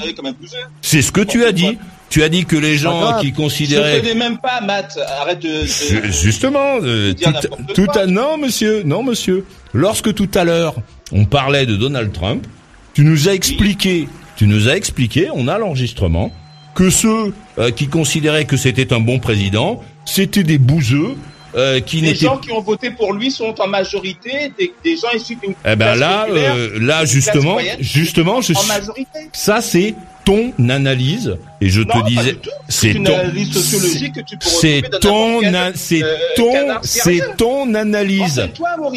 C'est 0.81 1.01
ce 1.01 1.11
que 1.11 1.21
tu 1.21 1.45
as 1.45 1.51
dit. 1.51 1.77
Tu 2.09 2.23
as 2.23 2.29
dit 2.29 2.45
que 2.45 2.55
les 2.55 2.77
gens 2.77 3.19
qui 3.19 3.29
Je 3.29 3.33
considéraient 3.33 3.99
connais 3.99 4.13
même 4.15 4.37
pas 4.37 4.61
Matt. 4.61 4.97
Arrête 5.19 5.39
de. 5.41 5.61
de- 5.61 5.65
Ju- 5.65 6.11
Justement, 6.13 6.77
euh, 6.81 7.13
tout, 7.13 7.29
n'importe 7.31 7.73
tout 7.73 7.85
quoi. 7.85 8.01
à 8.03 8.05
non 8.05 8.37
monsieur, 8.37 8.83
non 8.83 9.03
monsieur. 9.03 9.43
Lorsque 9.73 10.13
tout 10.13 10.29
à 10.35 10.43
l'heure 10.43 10.75
on 11.11 11.25
parlait 11.25 11.65
de 11.65 11.75
Donald 11.75 12.13
Trump, 12.13 12.45
tu 12.93 13.03
nous 13.03 13.27
as 13.27 13.33
expliqué, 13.33 14.07
tu 14.37 14.47
nous 14.47 14.69
as 14.69 14.77
expliqué, 14.77 15.29
on 15.33 15.47
a 15.47 15.57
l'enregistrement, 15.57 16.31
que 16.75 16.89
ceux 16.89 17.33
euh, 17.57 17.71
qui 17.71 17.87
considéraient 17.87 18.45
que 18.45 18.55
c'était 18.57 18.93
un 18.93 18.99
bon 18.99 19.19
président, 19.19 19.83
c'était 20.05 20.43
des 20.43 20.57
bouseux 20.59 21.15
euh, 21.55 21.79
qui 21.79 22.01
Les 22.01 22.15
gens 22.15 22.37
qui 22.37 22.51
ont 22.51 22.61
voté 22.61 22.91
pour 22.91 23.13
lui 23.13 23.31
sont 23.31 23.55
en 23.61 23.67
majorité 23.67 24.51
des, 24.57 24.73
des 24.83 24.97
gens 24.97 25.09
issus 25.15 25.35
d'une 25.41 25.53
Eh 25.65 25.75
ben 25.75 25.95
là, 25.95 26.27
euh, 26.29 26.77
là 26.81 27.05
justement, 27.05 27.57
justement, 27.79 28.41
je 28.41 28.53
en 28.53 28.63
majorité. 28.63 29.29
ça 29.31 29.61
c'est 29.61 29.95
ton 30.25 30.51
analyse 30.69 31.37
et 31.61 31.69
je 31.69 31.81
Non, 31.81 32.01
te 32.01 32.07
disais 32.09 32.37
c'est 32.67 32.93
ton 32.95 33.05
analyse 33.05 33.53
sociologique 33.53 34.13
que 34.15 34.21
tu 34.21 34.37
peux 34.37 34.47
c'est 34.47 34.81
ton 34.99 35.39
c'est 35.75 36.03
euh, 36.03 36.17
ton 36.35 36.53
c'est 36.81 37.21
ton 37.37 37.73
analyse. 37.75 38.49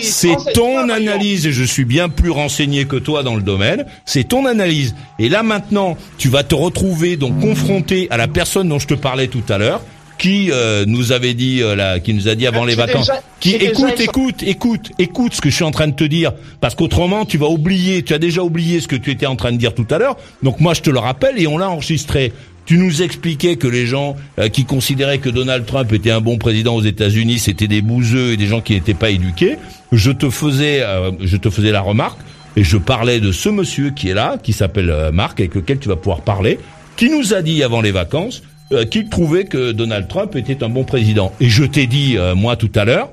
C'est 0.02 0.36
ton 0.54 0.88
analyse 0.88 1.46
et 1.46 1.52
je 1.52 1.64
suis 1.64 1.84
bien 1.84 2.08
plus 2.08 2.30
renseigné 2.30 2.86
que 2.86 2.96
toi 2.96 3.22
dans 3.22 3.36
le 3.36 3.42
domaine. 3.42 3.84
C'est 4.06 4.24
ton 4.24 4.46
analyse. 4.46 4.94
Et 5.18 5.28
là 5.28 5.42
maintenant 5.42 5.96
tu 6.16 6.28
vas 6.28 6.42
te 6.44 6.54
retrouver 6.54 7.16
donc 7.16 7.38
confronté 7.40 8.08
à 8.10 8.16
la 8.16 8.26
personne 8.26 8.68
dont 8.68 8.78
je 8.78 8.86
te 8.86 8.94
parlais 8.94 9.28
tout 9.28 9.44
à 9.48 9.58
l'heure 9.58 9.82
qui 10.18 10.50
euh, 10.50 10.84
nous 10.86 11.12
avait 11.12 11.34
dit 11.34 11.62
euh, 11.62 11.74
là, 11.76 12.00
qui 12.00 12.12
nous 12.12 12.28
a 12.28 12.34
dit 12.34 12.46
avant 12.46 12.64
les 12.64 12.72
J'ai 12.72 12.76
vacances, 12.76 13.06
déjà- 13.06 13.22
qui 13.40 13.54
écoute, 13.54 14.00
écoute, 14.00 14.42
écoute, 14.42 14.90
écoute 14.98 15.34
ce 15.34 15.40
que 15.40 15.48
je 15.48 15.54
suis 15.54 15.64
en 15.64 15.70
train 15.70 15.86
de 15.86 15.94
te 15.94 16.04
dire, 16.04 16.32
parce 16.60 16.74
qu'autrement 16.74 17.24
tu 17.24 17.38
vas 17.38 17.46
oublier, 17.48 18.02
tu 18.02 18.12
as 18.14 18.18
déjà 18.18 18.42
oublié 18.42 18.80
ce 18.80 18.88
que 18.88 18.96
tu 18.96 19.10
étais 19.10 19.26
en 19.26 19.36
train 19.36 19.52
de 19.52 19.56
dire 19.56 19.74
tout 19.74 19.86
à 19.90 19.98
l'heure. 19.98 20.16
Donc 20.42 20.60
moi 20.60 20.74
je 20.74 20.82
te 20.82 20.90
le 20.90 20.98
rappelle 20.98 21.38
et 21.40 21.46
on 21.46 21.56
l'a 21.58 21.70
enregistré. 21.70 22.32
Tu 22.66 22.76
nous 22.76 23.00
expliquais 23.00 23.56
que 23.56 23.66
les 23.66 23.86
gens 23.86 24.14
euh, 24.38 24.48
qui 24.48 24.64
considéraient 24.66 25.18
que 25.18 25.30
Donald 25.30 25.64
Trump 25.64 25.90
était 25.94 26.10
un 26.10 26.20
bon 26.20 26.36
président 26.36 26.74
aux 26.74 26.82
États-Unis, 26.82 27.38
c'était 27.38 27.66
des 27.68 27.80
bouseux 27.80 28.32
et 28.32 28.36
des 28.36 28.46
gens 28.46 28.60
qui 28.60 28.74
n'étaient 28.74 28.92
pas 28.92 29.08
éduqués. 29.08 29.56
Je 29.90 30.10
te 30.10 30.28
faisais, 30.28 30.82
euh, 30.82 31.12
je 31.20 31.38
te 31.38 31.48
faisais 31.48 31.70
la 31.70 31.80
remarque 31.80 32.18
et 32.56 32.64
je 32.64 32.76
parlais 32.76 33.20
de 33.20 33.32
ce 33.32 33.48
monsieur 33.48 33.88
qui 33.90 34.10
est 34.10 34.14
là, 34.14 34.36
qui 34.42 34.52
s'appelle 34.52 34.90
euh, 34.90 35.10
Marc, 35.12 35.40
avec 35.40 35.54
lequel 35.54 35.78
tu 35.78 35.88
vas 35.88 35.96
pouvoir 35.96 36.20
parler, 36.20 36.58
qui 36.96 37.08
nous 37.08 37.32
a 37.32 37.40
dit 37.40 37.62
avant 37.62 37.80
les 37.80 37.92
vacances 37.92 38.42
euh, 38.72 38.84
qu'il 38.84 39.08
trouvait 39.08 39.44
que 39.44 39.72
Donald 39.72 40.08
Trump 40.08 40.36
était 40.36 40.62
un 40.62 40.68
bon 40.68 40.84
président. 40.84 41.32
Et 41.40 41.48
je 41.48 41.64
t'ai 41.64 41.86
dit 41.86 42.16
euh, 42.16 42.34
moi 42.34 42.56
tout 42.56 42.72
à 42.74 42.84
l'heure, 42.84 43.10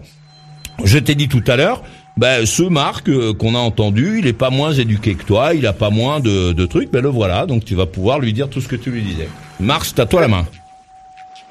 je 0.84 0.98
t'ai 0.98 1.16
dit 1.16 1.28
tout 1.28 1.44
à 1.48 1.56
l'heure, 1.56 1.84
ben 2.18 2.46
ce 2.46 2.64
Marc 2.64 3.10
euh, 3.10 3.34
qu'on 3.34 3.56
a 3.56 3.60
entendu, 3.60 4.20
il 4.20 4.28
est 4.28 4.34
pas 4.34 4.50
moins 4.50 4.72
éduqué 4.72 5.16
que 5.16 5.24
toi, 5.24 5.54
il 5.54 5.68
a 5.68 5.74
pas 5.74 5.90
moins 5.90 6.20
de, 6.20 6.66
trucs, 6.66 6.92
ben 6.92 7.02
le 7.02 7.10
voilà, 7.10 7.46
donc 7.46 7.66
tu 7.66 7.76
vas 7.76 7.86
pouvoir 7.86 8.20
lui 8.20 8.32
dire 8.32 8.50
tout 8.50 8.62
ce 8.62 8.68
que 8.68 8.76
tu 8.76 8.90
lui 8.90 9.02
disais. 9.02 9.28
Marc, 9.60 9.98
à 10.00 10.06
toi 10.06 10.22
la 10.22 10.28
main. 10.28 10.46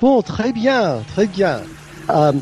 Bon, 0.01 0.23
très 0.23 0.53
bien, 0.53 1.03
très 1.09 1.27
bien. 1.27 1.61
Euh, 2.11 2.33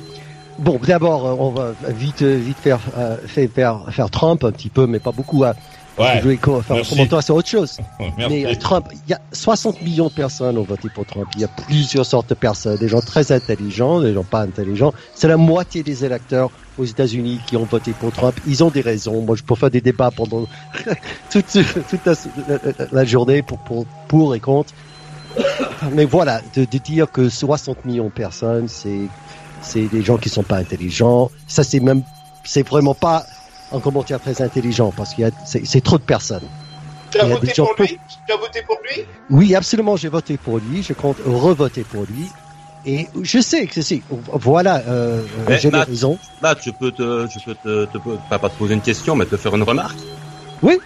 bon, 0.58 0.80
d'abord, 0.86 1.40
on 1.40 1.50
va 1.50 1.72
vite, 1.88 2.22
vite 2.22 2.58
faire, 2.58 2.80
euh, 2.96 3.16
faire, 3.26 3.86
faire 3.90 4.10
Trump 4.10 4.44
un 4.44 4.52
petit 4.52 4.70
peu, 4.70 4.86
mais 4.86 4.98
pas 4.98 5.12
beaucoup. 5.12 5.44
Hein. 5.44 5.54
Ouais, 5.98 6.20
Je 6.22 6.28
un 6.28 6.62
merci. 6.70 6.90
commentaire 6.90 7.22
sur 7.22 7.34
autre 7.36 7.48
chose. 7.48 7.78
Merci. 8.16 8.34
Mais 8.34 8.46
euh, 8.46 8.54
Trump, 8.54 8.86
il 8.92 9.10
y 9.10 9.12
a 9.14 9.20
60 9.32 9.82
millions 9.82 10.08
de 10.08 10.12
personnes 10.12 10.56
ont 10.56 10.62
voté 10.62 10.88
pour 10.94 11.04
Trump. 11.04 11.26
Il 11.34 11.42
y 11.42 11.44
a 11.44 11.48
plusieurs 11.48 12.06
sortes 12.06 12.30
de 12.30 12.34
personnes, 12.34 12.78
des 12.78 12.88
gens 12.88 13.00
très 13.00 13.30
intelligents, 13.30 14.00
des 14.00 14.14
gens 14.14 14.24
pas 14.24 14.40
intelligents. 14.40 14.92
C'est 15.14 15.28
la 15.28 15.36
moitié 15.36 15.82
des 15.82 16.04
électeurs 16.04 16.50
aux 16.78 16.84
États-Unis 16.84 17.40
qui 17.46 17.56
ont 17.58 17.66
voté 17.66 17.92
pour 17.92 18.10
Trump. 18.12 18.34
Ils 18.46 18.64
ont 18.64 18.70
des 18.70 18.80
raisons. 18.80 19.20
Moi, 19.20 19.36
je 19.36 19.42
peux 19.42 19.54
faire 19.54 19.70
des 19.70 19.82
débats 19.82 20.10
pendant 20.10 20.46
toute, 21.30 21.46
toute 21.52 22.06
la, 22.06 22.14
la- 22.48 22.86
la 22.90 23.04
journée 23.04 23.42
pour, 23.42 23.58
pour, 23.58 23.84
pour 24.08 24.34
et 24.34 24.40
contre. 24.40 24.72
Mais 25.92 26.04
voilà, 26.06 26.40
de, 26.54 26.64
de 26.64 26.78
dire 26.78 27.10
que 27.10 27.28
60 27.28 27.84
millions 27.84 28.06
de 28.06 28.10
personnes, 28.12 28.68
c'est 28.68 29.08
c'est 29.60 29.86
des 29.88 30.02
gens 30.02 30.16
qui 30.16 30.28
sont 30.28 30.42
pas 30.42 30.56
intelligents. 30.56 31.30
Ça, 31.46 31.62
c'est 31.64 31.80
même, 31.80 32.02
c'est 32.44 32.66
vraiment 32.66 32.94
pas 32.94 33.24
un 33.72 33.80
commentaire 33.80 34.20
très 34.20 34.40
intelligent 34.42 34.92
parce 34.96 35.14
qu'il 35.14 35.24
y 35.24 35.26
a, 35.26 35.30
c'est 35.44 35.64
c'est 35.64 35.80
trop 35.80 35.98
de 35.98 36.02
personnes. 36.02 36.48
Tu 37.10 37.18
as 37.18 37.26
voté 37.26 37.52
pour 37.56 37.74
lui? 37.78 37.98
Tu 38.26 38.32
as 38.32 38.36
voté 38.36 38.62
pour 38.62 38.78
lui? 38.82 39.02
Oui, 39.30 39.54
absolument, 39.54 39.96
j'ai 39.96 40.08
voté 40.08 40.38
pour 40.38 40.58
lui. 40.58 40.82
Je 40.82 40.92
compte 40.94 41.18
revoter 41.24 41.84
pour 41.84 42.04
lui. 42.04 42.28
Et 42.84 43.06
je 43.22 43.40
sais 43.40 43.66
que 43.66 43.80
c'est, 43.80 44.02
voilà, 44.08 44.82
euh, 44.88 45.22
Mais 45.46 45.58
j'ai 45.58 45.70
Matt, 45.70 45.88
raison. 45.88 46.18
Matt, 46.40 46.58
je 46.64 46.70
peux 46.70 46.90
te, 46.90 47.28
je 47.28 47.38
peux 47.38 47.54
te, 47.54 47.84
te- 47.86 47.98
pas, 48.28 48.38
pas 48.38 48.48
te 48.48 48.58
poser 48.58 48.74
une 48.74 48.80
question, 48.80 49.14
mais 49.14 49.24
te 49.26 49.36
faire 49.36 49.54
une 49.54 49.62
remarque? 49.62 49.98
Oui. 50.62 50.78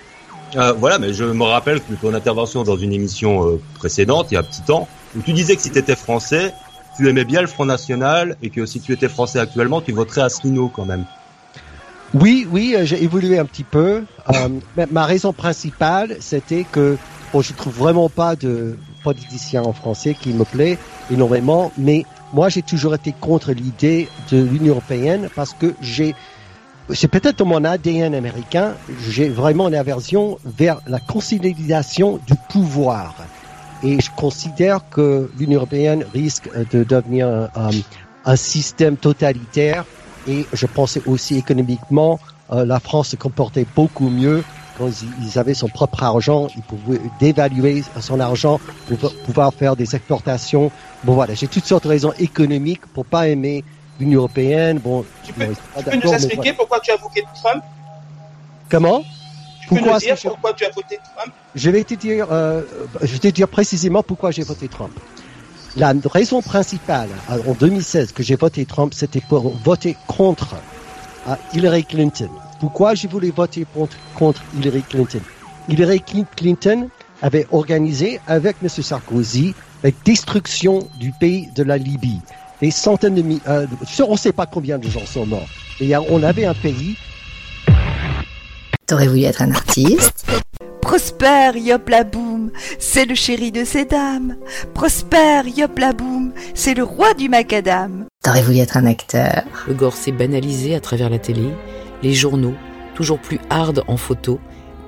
Euh, 0.56 0.72
voilà, 0.74 0.98
mais 0.98 1.12
je 1.12 1.24
me 1.24 1.42
rappelle 1.44 1.80
que 1.80 1.94
ton 1.94 2.12
intervention 2.14 2.64
dans 2.64 2.76
une 2.76 2.92
émission 2.92 3.48
euh, 3.48 3.60
précédente, 3.74 4.28
il 4.30 4.34
y 4.34 4.36
a 4.36 4.40
un 4.40 4.44
petit 4.44 4.62
temps, 4.62 4.88
où 5.16 5.22
tu 5.22 5.32
disais 5.32 5.56
que 5.56 5.62
si 5.62 5.70
tu 5.70 5.78
étais 5.78 5.96
français, 5.96 6.54
tu 6.96 7.08
aimais 7.08 7.24
bien 7.24 7.40
le 7.40 7.46
Front 7.46 7.64
National 7.64 8.36
et 8.42 8.50
que 8.50 8.66
si 8.66 8.80
tu 8.80 8.92
étais 8.92 9.08
français 9.08 9.38
actuellement, 9.38 9.80
tu 9.80 9.92
voterais 9.92 10.22
Asselineau 10.22 10.68
quand 10.68 10.84
même. 10.84 11.04
Oui, 12.14 12.46
oui, 12.50 12.74
euh, 12.76 12.84
j'ai 12.84 13.02
évolué 13.02 13.38
un 13.38 13.44
petit 13.44 13.64
peu. 13.64 14.04
Euh, 14.34 14.48
ma 14.90 15.04
raison 15.04 15.32
principale, 15.32 16.16
c'était 16.20 16.64
que 16.70 16.96
bon, 17.32 17.42
je 17.42 17.52
trouve 17.52 17.74
vraiment 17.74 18.08
pas 18.08 18.36
de 18.36 18.78
politicien 19.02 19.62
en 19.62 19.72
français 19.72 20.14
qui 20.20 20.30
me 20.32 20.44
plaît 20.44 20.78
énormément, 21.10 21.72
mais 21.78 22.04
moi 22.32 22.48
j'ai 22.48 22.62
toujours 22.62 22.94
été 22.94 23.12
contre 23.12 23.52
l'idée 23.52 24.08
de 24.30 24.38
l'Union 24.42 24.72
européenne 24.72 25.28
parce 25.36 25.52
que 25.52 25.74
j'ai 25.80 26.14
c'est 26.92 27.08
peut-être 27.08 27.44
mon 27.44 27.64
ADN 27.64 28.14
américain, 28.14 28.74
j'ai 29.10 29.28
vraiment 29.28 29.66
une 29.66 29.74
aversion 29.74 30.38
vers 30.44 30.80
la 30.86 31.00
consolidation 31.00 32.20
du 32.28 32.34
pouvoir. 32.48 33.14
Et 33.82 34.00
je 34.00 34.08
considère 34.16 34.88
que 34.88 35.28
l'Union 35.36 35.56
européenne 35.58 36.04
risque 36.14 36.48
de 36.70 36.84
devenir 36.84 37.26
un- 37.56 37.70
un 38.24 38.36
système 38.36 38.96
totalitaire. 38.96 39.84
Et 40.28 40.46
je 40.52 40.66
pensais 40.66 41.02
aussi 41.06 41.36
économiquement, 41.36 42.18
euh, 42.52 42.64
la 42.64 42.80
France 42.80 43.08
se 43.08 43.16
comportait 43.16 43.66
beaucoup 43.76 44.08
mieux 44.08 44.42
quand 44.78 44.90
ils, 45.22 45.38
avaient 45.38 45.54
son 45.54 45.68
propre 45.68 46.02
argent. 46.02 46.48
Ils 46.56 46.62
pouvaient 46.62 47.00
dévaluer 47.20 47.82
son 48.00 48.20
argent 48.20 48.60
pour 48.88 49.14
pouvoir 49.24 49.54
faire 49.54 49.76
des 49.76 49.94
exportations. 49.96 50.70
Bon 51.04 51.14
voilà, 51.14 51.34
j'ai 51.34 51.48
toutes 51.48 51.64
sortes 51.64 51.84
de 51.84 51.88
raisons 51.88 52.12
économiques 52.18 52.86
pour 52.86 53.06
pas 53.06 53.28
aimer 53.28 53.64
l'Union 53.98 54.20
européenne. 54.20 54.78
Bon, 54.78 55.04
Tu 55.24 55.32
peux, 55.32 55.46
tu 55.46 55.84
peux 55.84 55.96
nous 55.96 56.12
expliquer 56.12 56.52
pourquoi 56.52 56.80
tu 56.80 56.90
as 56.90 56.96
voté 56.96 57.24
Trump? 57.42 57.62
Comment? 58.68 59.02
Tu 59.62 59.68
peux 59.68 59.76
Pourquoi 59.76 59.92
nous 59.92 59.96
est-ce 59.98 60.22
dire 60.22 60.30
pourquoi 60.30 60.52
tu 60.52 60.64
as 60.64 60.70
voté 60.70 60.98
Trump? 61.16 61.32
Je 61.54 61.70
vais 61.70 61.84
te 61.84 61.94
dire, 61.94 62.26
euh, 62.30 62.62
je 63.02 63.12
vais 63.12 63.18
te 63.18 63.28
dire 63.28 63.48
précisément 63.48 64.02
pourquoi 64.02 64.30
j'ai 64.30 64.42
voté 64.42 64.68
Trump. 64.68 64.92
La 65.76 65.92
raison 66.10 66.40
principale 66.40 67.10
euh, 67.30 67.38
en 67.46 67.52
2016 67.52 68.12
que 68.12 68.22
j'ai 68.22 68.36
voté 68.36 68.64
Trump, 68.64 68.94
c'était 68.94 69.20
pour 69.20 69.54
voter 69.58 69.94
contre 70.06 70.56
euh, 71.28 71.34
Hillary 71.52 71.84
Clinton. 71.84 72.30
Pourquoi 72.60 72.94
j'ai 72.94 73.08
voulu 73.08 73.30
voter 73.30 73.66
contre, 74.14 74.40
Hillary 74.58 74.82
Clinton? 74.82 75.20
Hillary 75.68 76.02
Clinton 76.34 76.88
avait 77.20 77.46
organisé 77.52 78.20
avec 78.26 78.56
M. 78.62 78.70
Sarkozy 78.70 79.54
la 79.84 79.90
destruction 80.06 80.88
du 80.98 81.12
pays 81.12 81.50
de 81.54 81.62
la 81.62 81.76
Libye. 81.76 82.20
Des 82.62 82.70
centaines 82.70 83.14
de 83.14 83.20
milliers, 83.20 83.42
euh, 83.46 83.66
on 84.08 84.12
ne 84.12 84.16
sait 84.16 84.32
pas 84.32 84.46
combien 84.46 84.78
de 84.78 84.88
gens 84.88 85.04
sont 85.04 85.26
morts. 85.26 85.48
Et 85.80 85.94
on 85.94 86.22
avait 86.22 86.46
un 86.46 86.54
pays 86.54 86.96
T'aurais 88.86 89.08
voulu 89.08 89.24
être 89.24 89.42
un 89.42 89.50
artiste? 89.50 90.24
Prosper, 90.86 91.50
yop 91.56 91.88
la 91.88 92.04
boum, 92.04 92.52
c'est 92.78 93.06
le 93.06 93.16
chéri 93.16 93.50
de 93.50 93.64
ces 93.64 93.84
dames. 93.84 94.36
Prosper, 94.72 95.42
yop 95.56 95.80
la 95.80 95.92
boum, 95.92 96.30
c'est 96.54 96.74
le 96.74 96.84
roi 96.84 97.12
du 97.14 97.28
macadam. 97.28 98.04
T'aurais 98.22 98.44
voulu 98.44 98.58
être 98.58 98.76
un 98.76 98.86
acteur 98.86 99.42
Le 99.66 99.74
gore 99.74 99.96
s'est 99.96 100.12
banalisé 100.12 100.76
à 100.76 100.80
travers 100.80 101.10
la 101.10 101.18
télé, 101.18 101.48
les 102.04 102.14
journaux, 102.14 102.54
toujours 102.94 103.18
plus 103.18 103.40
hard 103.50 103.82
en 103.88 103.96
photo, 103.96 104.38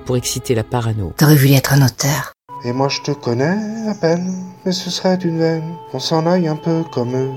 pour 0.05 0.15
exciter 0.15 0.55
la 0.55 0.63
parano. 0.63 1.11
T'aurais 1.17 1.35
voulu 1.35 1.51
être 1.51 1.73
un 1.73 1.85
auteur 1.85 2.31
Et 2.63 2.71
moi 2.71 2.87
je 2.87 3.01
te 3.01 3.11
connais 3.11 3.89
à 3.89 3.93
peine, 3.93 4.33
mais 4.65 4.71
ce 4.71 4.89
serait 4.89 5.17
d'une 5.17 5.37
veine 5.37 5.75
qu'on 5.91 5.99
s'en 5.99 6.25
aille 6.25 6.47
un 6.47 6.55
peu 6.55 6.85
comme 6.93 7.13
eux. 7.13 7.31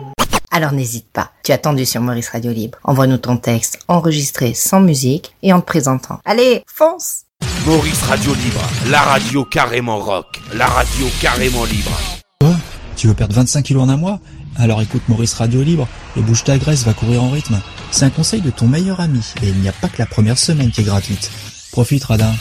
Alors 0.52 0.70
n'hésite 0.70 1.10
pas, 1.12 1.32
tu 1.42 1.50
as 1.50 1.56
attendu 1.56 1.84
sur 1.84 2.00
Maurice 2.00 2.28
Radio 2.28 2.52
Libre. 2.52 2.78
Envoie-nous 2.84 3.18
ton 3.18 3.38
texte 3.38 3.80
enregistré 3.88 4.54
sans 4.54 4.80
musique 4.80 5.34
et 5.42 5.52
en 5.52 5.60
te 5.60 5.66
présentant. 5.66 6.20
Allez, 6.24 6.62
fonce 6.68 7.24
Maurice 7.66 8.02
Radio 8.02 8.34
Libre, 8.34 8.60
la 8.90 9.00
radio 9.02 9.44
carrément 9.44 9.98
rock, 9.98 10.40
la 10.54 10.66
radio 10.66 11.06
carrément 11.20 11.64
libre. 11.64 11.92
Quoi? 12.40 12.56
Tu 12.96 13.06
veux 13.06 13.14
perdre 13.14 13.34
25 13.34 13.62
kilos 13.62 13.82
en 13.82 13.88
un 13.88 13.96
mois? 13.96 14.20
Alors 14.56 14.82
écoute 14.82 15.02
Maurice 15.08 15.34
Radio 15.34 15.62
Libre 15.62 15.88
et 16.16 16.20
bouge 16.20 16.44
ta 16.44 16.58
graisse 16.58 16.84
va 16.84 16.92
courir 16.92 17.22
en 17.22 17.30
rythme. 17.30 17.60
C'est 17.90 18.04
un 18.04 18.10
conseil 18.10 18.40
de 18.40 18.50
ton 18.50 18.66
meilleur 18.66 19.00
ami 19.00 19.20
et 19.42 19.48
il 19.48 19.54
n'y 19.60 19.68
a 19.68 19.72
pas 19.72 19.88
que 19.88 19.98
la 19.98 20.06
première 20.06 20.38
semaine 20.38 20.70
qui 20.70 20.82
est 20.82 20.84
gratuite. 20.84 21.30
Profite 21.72 22.04
Radin. 22.04 22.32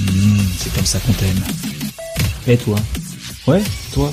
Mmh, 0.00 0.38
c'est 0.58 0.74
comme 0.74 0.86
ça 0.86 0.98
qu'on 1.00 1.12
t'aime. 1.12 1.42
Et 2.46 2.56
toi? 2.56 2.76
Ouais, 3.46 3.62
toi? 3.92 4.12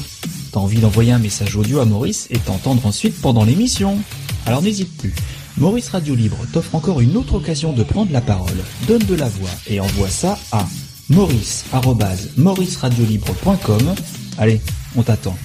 T'as 0.52 0.60
envie 0.60 0.80
d'envoyer 0.80 1.12
un 1.12 1.20
message 1.20 1.56
audio 1.56 1.80
à 1.80 1.86
Maurice 1.86 2.28
et 2.30 2.40
t'entendre 2.40 2.86
ensuite 2.86 3.20
pendant 3.22 3.44
l'émission? 3.44 3.98
Alors 4.46 4.62
n'hésite 4.62 4.96
plus. 4.98 5.14
Maurice 5.58 5.90
Radio 5.90 6.14
Libre 6.16 6.38
t'offre 6.54 6.76
encore 6.76 7.02
une 7.02 7.18
autre 7.18 7.34
occasion 7.36 7.74
de 7.74 7.84
prendre 7.84 8.12
la 8.14 8.22
parole. 8.22 8.58
Donne 8.88 9.04
de 9.04 9.16
la 9.16 9.28
voix 9.28 9.50
et 9.68 9.80
envoie 9.80 10.10
ça 10.10 10.38
à 10.52 10.66
maurice.mauriceradiolibre.com 11.10 13.96
Allez, 14.38 14.62
on 14.96 15.02
t'attend. 15.04 15.36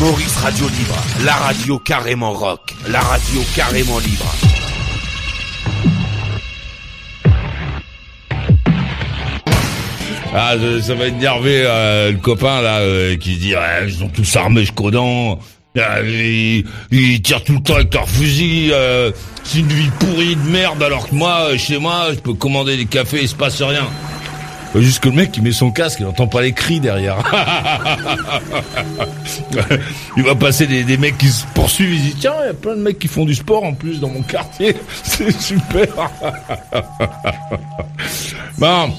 Maurice 0.00 0.34
Radio 0.36 0.66
Libre, 0.68 0.96
la 1.24 1.34
radio 1.34 1.78
carrément 1.78 2.32
rock, 2.32 2.74
la 2.88 3.00
radio 3.00 3.40
carrément 3.54 3.98
libre. 4.00 4.26
Ah, 10.32 10.54
je- 10.58 10.80
ça 10.80 10.94
va 10.94 11.06
énerver 11.06 11.64
euh, 11.66 12.12
le 12.12 12.18
copain 12.18 12.62
là 12.62 12.78
euh, 12.78 13.16
qui 13.16 13.34
se 13.34 13.40
dit 13.40 13.54
ouais, 13.54 13.86
ils 13.88 13.94
sont 13.94 14.08
tous 14.08 14.36
armés 14.36 14.60
jusqu'aux 14.60 14.90
dents. 14.92 15.38
Ah, 15.78 16.00
Ils, 16.02 16.64
ils 16.90 17.22
tirent 17.22 17.44
tout 17.44 17.52
le 17.54 17.62
temps 17.62 17.76
avec 17.76 17.94
leur 17.94 18.08
fusil. 18.08 18.70
euh, 18.72 19.12
c'est 19.44 19.60
une 19.60 19.68
vie 19.68 19.90
pourrie 20.00 20.34
de 20.36 20.50
merde 20.50 20.82
alors 20.82 21.08
que 21.08 21.14
moi, 21.14 21.50
euh, 21.50 21.58
chez 21.58 21.78
moi, 21.78 22.08
je 22.12 22.18
peux 22.18 22.34
commander 22.34 22.76
des 22.76 22.86
cafés, 22.86 23.20
il 23.22 23.28
se 23.28 23.34
passe 23.36 23.62
rien. 23.62 23.86
Juste 24.74 25.00
que 25.00 25.08
le 25.08 25.16
mec 25.16 25.32
qui 25.32 25.40
met 25.40 25.50
son 25.50 25.72
casque, 25.72 25.98
il 26.00 26.06
n'entend 26.06 26.28
pas 26.28 26.42
les 26.42 26.52
cris 26.52 26.78
derrière. 26.78 27.16
il 30.16 30.22
va 30.22 30.34
passer 30.36 30.66
des, 30.68 30.84
des 30.84 30.96
mecs 30.96 31.18
qui 31.18 31.28
se 31.28 31.44
poursuivent, 31.54 31.92
il 31.92 32.02
dit 32.02 32.14
tiens, 32.20 32.34
il 32.42 32.46
y 32.46 32.50
a 32.50 32.54
plein 32.54 32.76
de 32.76 32.80
mecs 32.80 32.98
qui 32.98 33.08
font 33.08 33.24
du 33.24 33.34
sport 33.34 33.64
en 33.64 33.74
plus 33.74 33.98
dans 34.00 34.08
mon 34.08 34.22
quartier, 34.22 34.76
c'est 35.02 35.32
super. 35.40 35.86
bon, 38.58 38.92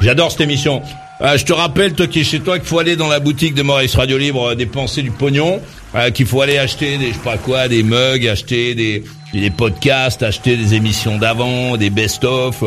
j'adore 0.00 0.30
cette 0.30 0.42
émission. 0.42 0.80
Euh, 1.24 1.38
je 1.38 1.44
te 1.46 1.54
rappelle, 1.54 1.94
toi 1.94 2.06
qui 2.06 2.20
es 2.20 2.24
chez 2.24 2.40
toi, 2.40 2.58
qu'il 2.58 2.68
faut 2.68 2.78
aller 2.78 2.96
dans 2.96 3.08
la 3.08 3.18
boutique 3.18 3.54
de 3.54 3.62
Maurice 3.62 3.94
Radio 3.94 4.18
Libre 4.18 4.50
euh, 4.50 4.54
dépenser 4.54 5.00
du 5.00 5.10
pognon, 5.10 5.58
euh, 5.94 6.10
qu'il 6.10 6.26
faut 6.26 6.42
aller 6.42 6.58
acheter 6.58 6.98
des, 6.98 7.08
je 7.08 7.12
sais 7.14 7.18
pas 7.20 7.38
quoi, 7.38 7.66
des 7.66 7.82
mugs, 7.82 8.28
acheter 8.28 8.74
des, 8.74 9.02
podcasts, 9.50 10.22
acheter 10.22 10.58
des 10.58 10.74
émissions 10.74 11.16
d'avant, 11.16 11.78
des 11.78 11.88
best-of, 11.88 12.62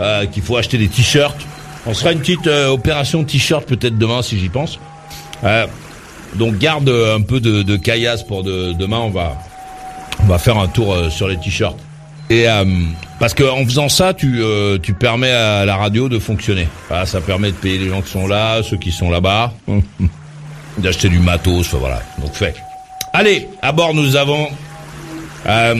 euh, 0.00 0.24
qu'il 0.24 0.42
faut 0.42 0.56
acheter 0.56 0.78
des 0.78 0.88
t-shirts. 0.88 1.36
On 1.84 1.92
sera 1.92 2.12
une 2.12 2.20
petite 2.20 2.46
opération 2.46 3.24
t-shirt 3.24 3.66
peut-être 3.66 3.98
demain 3.98 4.22
si 4.22 4.38
j'y 4.38 4.48
pense. 4.48 4.78
Donc 6.34 6.58
garde 6.58 6.88
un 6.88 7.20
peu 7.22 7.40
de, 7.40 7.76
caillasse 7.76 8.22
pour 8.22 8.42
de- 8.42 8.72
demain. 8.72 8.98
On 8.98 9.10
va 9.10 9.36
on 10.20 10.26
va 10.26 10.38
faire 10.38 10.58
un 10.58 10.66
tour 10.66 10.96
sur 11.10 11.28
les 11.28 11.38
t-shirts. 11.38 11.78
Et 12.30 12.48
euh, 12.48 12.64
parce 13.18 13.34
que 13.34 13.44
en 13.44 13.64
faisant 13.64 13.88
ça, 13.88 14.12
tu 14.12 14.42
euh, 14.42 14.78
tu 14.82 14.92
permets 14.92 15.32
à 15.32 15.64
la 15.64 15.76
radio 15.76 16.08
de 16.08 16.18
fonctionner. 16.18 16.68
Voilà, 16.88 17.06
ça 17.06 17.20
permet 17.20 17.52
de 17.52 17.56
payer 17.56 17.78
les 17.78 17.88
gens 17.88 18.02
qui 18.02 18.10
sont 18.10 18.26
là, 18.26 18.62
ceux 18.62 18.76
qui 18.76 18.92
sont 18.92 19.10
là-bas, 19.10 19.52
d'acheter 20.78 21.08
du 21.08 21.18
matos. 21.18 21.66
enfin, 21.66 21.78
Voilà, 21.78 22.02
donc 22.18 22.32
fait. 22.34 22.54
Allez, 23.14 23.48
à 23.62 23.72
bord 23.72 23.94
nous 23.94 24.16
avons 24.16 24.48
euh, 25.46 25.74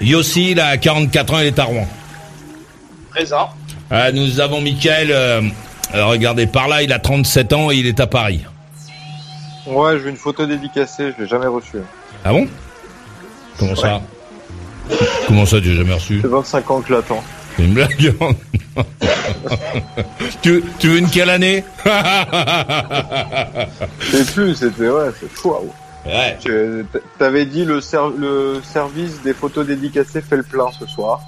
Yossi, 0.00 0.50
il 0.52 0.60
a 0.60 0.76
44 0.76 1.34
ans, 1.34 1.38
il 1.40 1.46
est 1.46 1.58
à 1.58 1.64
Rouen. 1.64 1.86
Présent. 3.10 3.50
Euh, 3.92 4.12
nous 4.12 4.40
avons 4.40 4.60
Michael, 4.60 5.10
euh, 5.10 5.40
regardez 5.94 6.46
par 6.46 6.68
là, 6.68 6.82
il 6.82 6.92
a 6.92 6.98
37 6.98 7.52
ans 7.52 7.70
et 7.70 7.76
il 7.76 7.86
est 7.86 8.00
à 8.00 8.06
Paris. 8.06 8.44
Ouais, 9.66 9.92
je 9.92 9.98
veux 9.98 10.10
une 10.10 10.16
photo 10.16 10.46
dédicacée, 10.46 11.12
je 11.16 11.22
l'ai 11.22 11.28
jamais 11.28 11.46
reçue. 11.46 11.78
Ah 12.24 12.32
bon? 12.32 12.46
Comment 13.58 13.76
ça? 13.76 14.00
Comment 15.26 15.46
ça, 15.46 15.60
tu 15.60 15.70
l'as 15.70 15.76
jamais 15.76 15.94
reçu 15.94 16.20
C'est 16.22 16.28
25 16.28 16.70
ans 16.70 16.80
que 16.80 16.88
je 16.88 16.92
l'attends. 16.94 17.22
C'est 17.56 17.62
une 17.64 17.72
blague 17.74 17.96
tu, 20.42 20.62
tu 20.78 20.88
veux 20.88 20.98
une 20.98 21.08
quelle 21.08 21.30
année 21.30 21.64
C'est 24.00 24.32
plus, 24.34 24.54
c'était, 24.54 24.88
ouais, 24.88 25.10
c'est 25.18 25.30
fou. 25.32 25.54
ah 25.56 26.08
ouais. 26.08 26.84
T'avais 27.18 27.46
dit 27.46 27.64
le, 27.64 27.80
ser- 27.80 28.12
le 28.18 28.60
service 28.62 29.22
des 29.22 29.32
photos 29.34 29.66
dédicacées 29.66 30.20
fait 30.20 30.36
le 30.36 30.42
plein 30.42 30.66
ce 30.78 30.86
soir. 30.86 31.20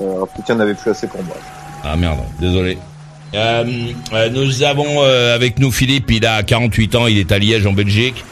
Euh, 0.00 0.12
alors 0.14 0.28
peut-être 0.28 0.46
qu'il 0.46 0.54
n'y 0.54 0.60
en 0.60 0.64
avait 0.64 0.74
plus 0.74 0.90
assez 0.90 1.06
pour 1.08 1.22
moi. 1.24 1.36
Ah 1.82 1.96
merde, 1.96 2.20
désolé. 2.38 2.78
Euh, 3.34 3.64
euh, 4.12 4.28
nous 4.30 4.62
avons 4.62 5.02
euh, 5.02 5.34
avec 5.34 5.58
nous 5.58 5.70
Philippe, 5.72 6.10
il 6.10 6.24
a 6.26 6.42
48 6.42 6.94
ans, 6.96 7.06
il 7.06 7.18
est 7.18 7.30
à 7.32 7.38
Liège 7.38 7.66
en 7.66 7.72
Belgique. 7.72 8.24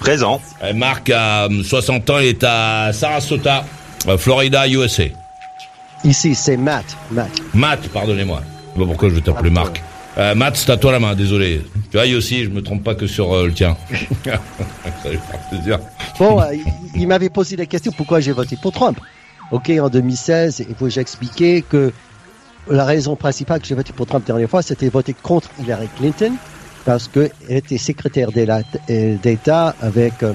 Présent. 0.00 0.40
Marc 0.74 1.10
a 1.10 1.44
euh, 1.44 1.62
60 1.62 2.10
ans, 2.10 2.18
il 2.18 2.26
est 2.26 2.44
à 2.44 2.90
Sarasota, 2.92 3.64
Florida, 4.18 4.68
USA. 4.68 5.04
Ici, 6.04 6.34
c'est 6.34 6.56
Matt. 6.56 6.84
Matt. 7.10 7.30
Matt, 7.54 7.88
pardonnez-moi. 7.88 8.40
Je 8.42 8.72
sais 8.72 8.78
pas 8.80 8.86
pourquoi 8.86 9.08
je 9.08 9.20
t'appeler 9.20 9.50
Marc. 9.50 9.82
Euh, 10.16 10.34
Matt, 10.34 10.56
c'est 10.56 10.70
à 10.70 10.76
toi 10.76 10.92
la 10.92 11.00
main, 11.00 11.14
désolé. 11.14 11.62
Tu 11.90 11.96
vois, 11.96 12.06
aussi, 12.16 12.44
je 12.44 12.50
me 12.50 12.62
trompe 12.62 12.84
pas 12.84 12.94
que 12.94 13.06
sur 13.06 13.32
euh, 13.32 13.46
le 13.46 13.52
tien. 13.52 13.76
Ça 14.24 14.38
plaisir. 15.50 15.80
Bon, 16.18 16.40
euh, 16.40 16.54
il, 16.94 17.08
m'avait 17.08 17.30
posé 17.30 17.56
la 17.56 17.66
question 17.66 17.90
pourquoi 17.96 18.20
j'ai 18.20 18.32
voté 18.32 18.56
pour 18.60 18.72
Trump? 18.72 18.98
Ok, 19.50 19.70
en 19.70 19.88
2016, 19.88 20.66
il 20.68 20.74
faut 20.74 20.84
que 20.84 20.90
j'expliquais 20.90 21.64
que 21.68 21.92
la 22.68 22.84
raison 22.84 23.16
principale 23.16 23.60
que 23.60 23.66
j'ai 23.66 23.74
voté 23.74 23.92
pour 23.92 24.06
Trump 24.06 24.24
la 24.26 24.34
dernière 24.34 24.50
fois, 24.50 24.62
c'était 24.62 24.88
voter 24.88 25.14
contre 25.14 25.50
Hillary 25.60 25.88
Clinton 25.96 26.32
parce 26.84 27.08
qu'elle 27.08 27.30
était 27.48 27.78
secrétaire 27.78 28.28
euh, 28.36 29.16
d'État 29.22 29.74
avec 29.80 30.22
euh, 30.22 30.32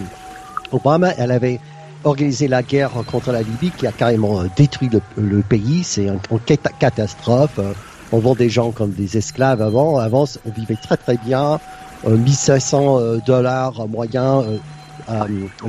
Obama. 0.71 1.11
Elle 1.17 1.31
avait 1.31 1.59
organisé 2.03 2.47
la 2.47 2.63
guerre 2.63 2.91
contre 3.11 3.31
la 3.31 3.41
Libye 3.41 3.71
qui 3.71 3.87
a 3.87 3.91
carrément 3.91 4.41
euh, 4.41 4.45
détruit 4.55 4.89
le, 5.17 5.41
pays. 5.41 5.83
C'est 5.83 6.07
cata- 6.45 6.71
catastrophe. 6.77 7.59
Euh, 7.59 7.73
On 8.11 8.19
vend 8.19 8.35
des 8.35 8.49
gens 8.49 8.71
comme 8.71 8.91
des 8.91 9.17
esclaves 9.17 9.61
avant. 9.61 9.97
Avant, 9.97 10.25
on 10.45 10.51
vivait 10.51 10.77
très 10.81 10.97
très 10.97 11.17
bien. 11.17 11.59
Euh, 12.07 12.17
1500 12.17 12.99
euh, 12.99 13.17
dollars 13.25 13.73
euh, 13.81 15.25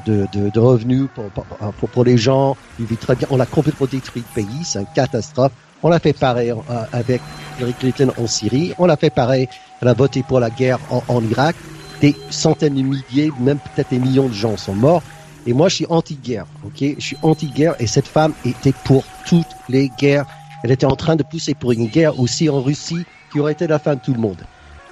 de, 0.06 0.26
de, 0.50 0.60
revenus 0.60 1.08
pour, 1.14 1.88
pour, 1.88 2.04
les 2.04 2.16
gens. 2.16 2.56
Vivent 2.78 2.96
très 2.96 3.16
bien. 3.16 3.26
On 3.30 3.40
a 3.40 3.46
complètement 3.46 3.86
détruit 3.90 4.22
le 4.36 4.42
pays. 4.42 4.64
C'est 4.64 4.78
une 4.78 4.86
catastrophe. 4.94 5.52
On 5.82 5.88
l'a 5.88 5.98
fait 5.98 6.12
pareil 6.12 6.52
avec 6.92 7.22
Hillary 7.58 7.74
Clinton 7.74 8.12
en 8.18 8.26
Syrie. 8.26 8.74
On 8.78 8.84
l'a 8.86 8.96
fait 8.96 9.10
pareil. 9.10 9.48
Elle 9.80 9.88
a 9.88 9.94
voté 9.94 10.22
pour 10.22 10.38
la 10.38 10.50
guerre 10.50 10.78
en, 10.90 11.02
en 11.08 11.24
Irak. 11.24 11.56
Des 12.02 12.14
centaines 12.30 12.74
de 12.74 12.82
milliers, 12.82 13.30
même 13.40 13.58
peut-être 13.58 13.90
des 13.90 13.98
millions 13.98 14.28
de 14.28 14.34
gens 14.34 14.56
sont 14.56 14.74
morts. 14.74 15.02
Et 15.46 15.52
moi, 15.52 15.68
je 15.68 15.76
suis 15.76 15.86
anti-guerre. 15.88 16.46
Ok, 16.64 16.82
je 16.98 17.00
suis 17.00 17.16
anti-guerre. 17.22 17.74
Et 17.80 17.86
cette 17.86 18.06
femme 18.08 18.32
était 18.44 18.74
pour 18.84 19.04
toutes 19.26 19.46
les 19.68 19.90
guerres. 19.98 20.26
Elle 20.62 20.70
était 20.72 20.86
en 20.86 20.96
train 20.96 21.16
de 21.16 21.22
pousser 21.22 21.54
pour 21.54 21.72
une 21.72 21.86
guerre 21.86 22.18
aussi 22.20 22.48
en 22.50 22.60
Russie 22.60 23.04
qui 23.32 23.40
aurait 23.40 23.52
été 23.52 23.66
la 23.66 23.78
fin 23.78 23.94
de 23.94 24.00
tout 24.00 24.12
le 24.12 24.20
monde. 24.20 24.42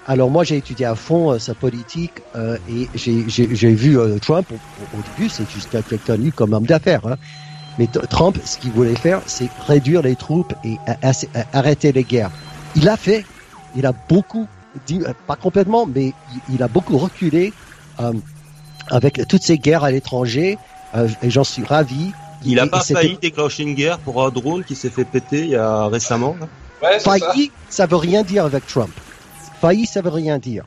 Alors 0.06 0.30
moi 0.30 0.42
j'ai 0.42 0.56
étudié 0.56 0.86
à 0.86 0.94
fond 0.94 1.32
euh, 1.32 1.38
sa 1.38 1.52
politique 1.54 2.22
euh, 2.34 2.56
et 2.70 2.88
j'ai- 2.94 3.74
vu 3.74 3.98
euh, 3.98 4.16
Trump 4.18 4.50
au, 4.50 4.54
au- 4.54 5.02
début 5.16 5.28
c'est 5.28 5.46
juste 5.50 5.68
quelqu'un 5.70 5.98
connu 5.98 6.32
comme 6.32 6.54
homme 6.54 6.64
d'affaires. 6.64 7.06
Hein. 7.06 7.16
Mais 7.78 7.86
Trump 8.08 8.38
ce 8.42 8.56
qu'il 8.56 8.70
voulait 8.70 8.94
faire 8.96 9.20
c'est 9.26 9.50
réduire 9.66 10.00
les 10.00 10.16
troupes 10.16 10.54
et 10.64 10.78
a- 10.86 11.12
arrêter 11.52 11.92
les 11.92 12.04
guerres. 12.04 12.30
Il 12.74 12.84
l'a 12.84 12.96
fait. 12.96 13.26
Il 13.76 13.84
a 13.84 13.92
beaucoup, 14.08 14.46
dit- 14.86 15.02
euh, 15.06 15.12
pas 15.26 15.36
complètement, 15.36 15.84
mais 15.84 16.14
il, 16.48 16.54
il 16.54 16.62
a 16.62 16.68
beaucoup 16.68 16.96
reculé 16.96 17.52
euh, 18.00 18.14
avec 18.90 19.26
toutes 19.28 19.42
ces 19.42 19.58
guerres 19.58 19.84
à 19.84 19.90
l'étranger 19.90 20.58
euh, 20.94 21.08
et 21.22 21.30
j'en 21.30 21.44
suis 21.44 21.64
ravi. 21.64 22.12
Il 22.44 22.60
a 22.60 22.66
Et- 22.66 22.68
pas 22.70 22.80
failli 22.80 23.18
déclencher 23.20 23.64
une 23.64 23.74
guerre 23.74 23.98
pour 23.98 24.24
un 24.24 24.30
drone 24.30 24.64
qui 24.64 24.74
s'est 24.76 24.90
fait 24.90 25.04
péter 25.04 25.40
il 25.44 25.50
y 25.50 25.56
a 25.56 25.86
récemment. 25.86 26.36
Failli, 27.00 27.50
ça. 27.68 27.86
veut 27.86 27.96
rien 27.96 28.22
dire 28.22 28.44
avec 28.44 28.66
Trump. 28.66 28.90
Failli, 29.60 29.86
ça 29.86 30.00
veut 30.00 30.10
rien 30.10 30.38
dire. 30.38 30.64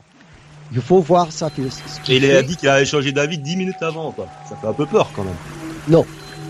Il 0.74 0.80
faut 0.80 1.00
voir 1.00 1.32
ça. 1.32 1.48
que- 1.50 1.68
ce 1.68 2.00
qu'il 2.02 2.14
Et 2.14 2.16
il 2.18 2.22
fait. 2.24 2.36
a 2.36 2.42
dit 2.42 2.56
qu'il 2.56 2.68
avait 2.68 2.84
changé 2.84 3.12
d'avis 3.12 3.38
dix 3.38 3.56
minutes 3.56 3.82
avant. 3.82 4.10
Quoi. 4.12 4.26
Ça 4.48 4.56
fait 4.60 4.66
un 4.66 4.72
peu 4.72 4.86
peur 4.86 5.08
quand 5.14 5.24
même. 5.24 5.34
Non, 5.88 6.04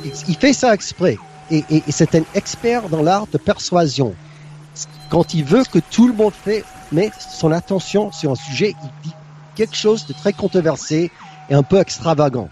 il, 0.04 0.12
il 0.28 0.36
fait 0.36 0.52
ça 0.52 0.74
exprès. 0.74 1.18
Et, 1.50 1.64
et- 1.70 1.82
et 1.86 1.92
c'est 1.92 2.14
un 2.16 2.22
expert 2.34 2.88
dans 2.88 3.02
l'art 3.02 3.26
de 3.32 3.38
persuasion. 3.38 4.14
Quand 5.10 5.34
il 5.34 5.44
veut 5.44 5.64
que 5.64 5.78
tout 5.78 6.08
le 6.08 6.14
monde 6.14 6.32
fait, 6.32 6.64
met 6.90 7.10
son 7.18 7.52
attention 7.52 8.10
sur 8.12 8.32
un 8.32 8.34
sujet, 8.36 8.74
il 8.82 8.90
dit 9.08 9.14
quelque 9.54 9.76
chose 9.76 10.06
de 10.06 10.12
très 10.12 10.32
controversé 10.32 11.10
et 11.51 11.55
un 11.55 11.62
peu 11.62 11.78
extravagant. 11.80 12.49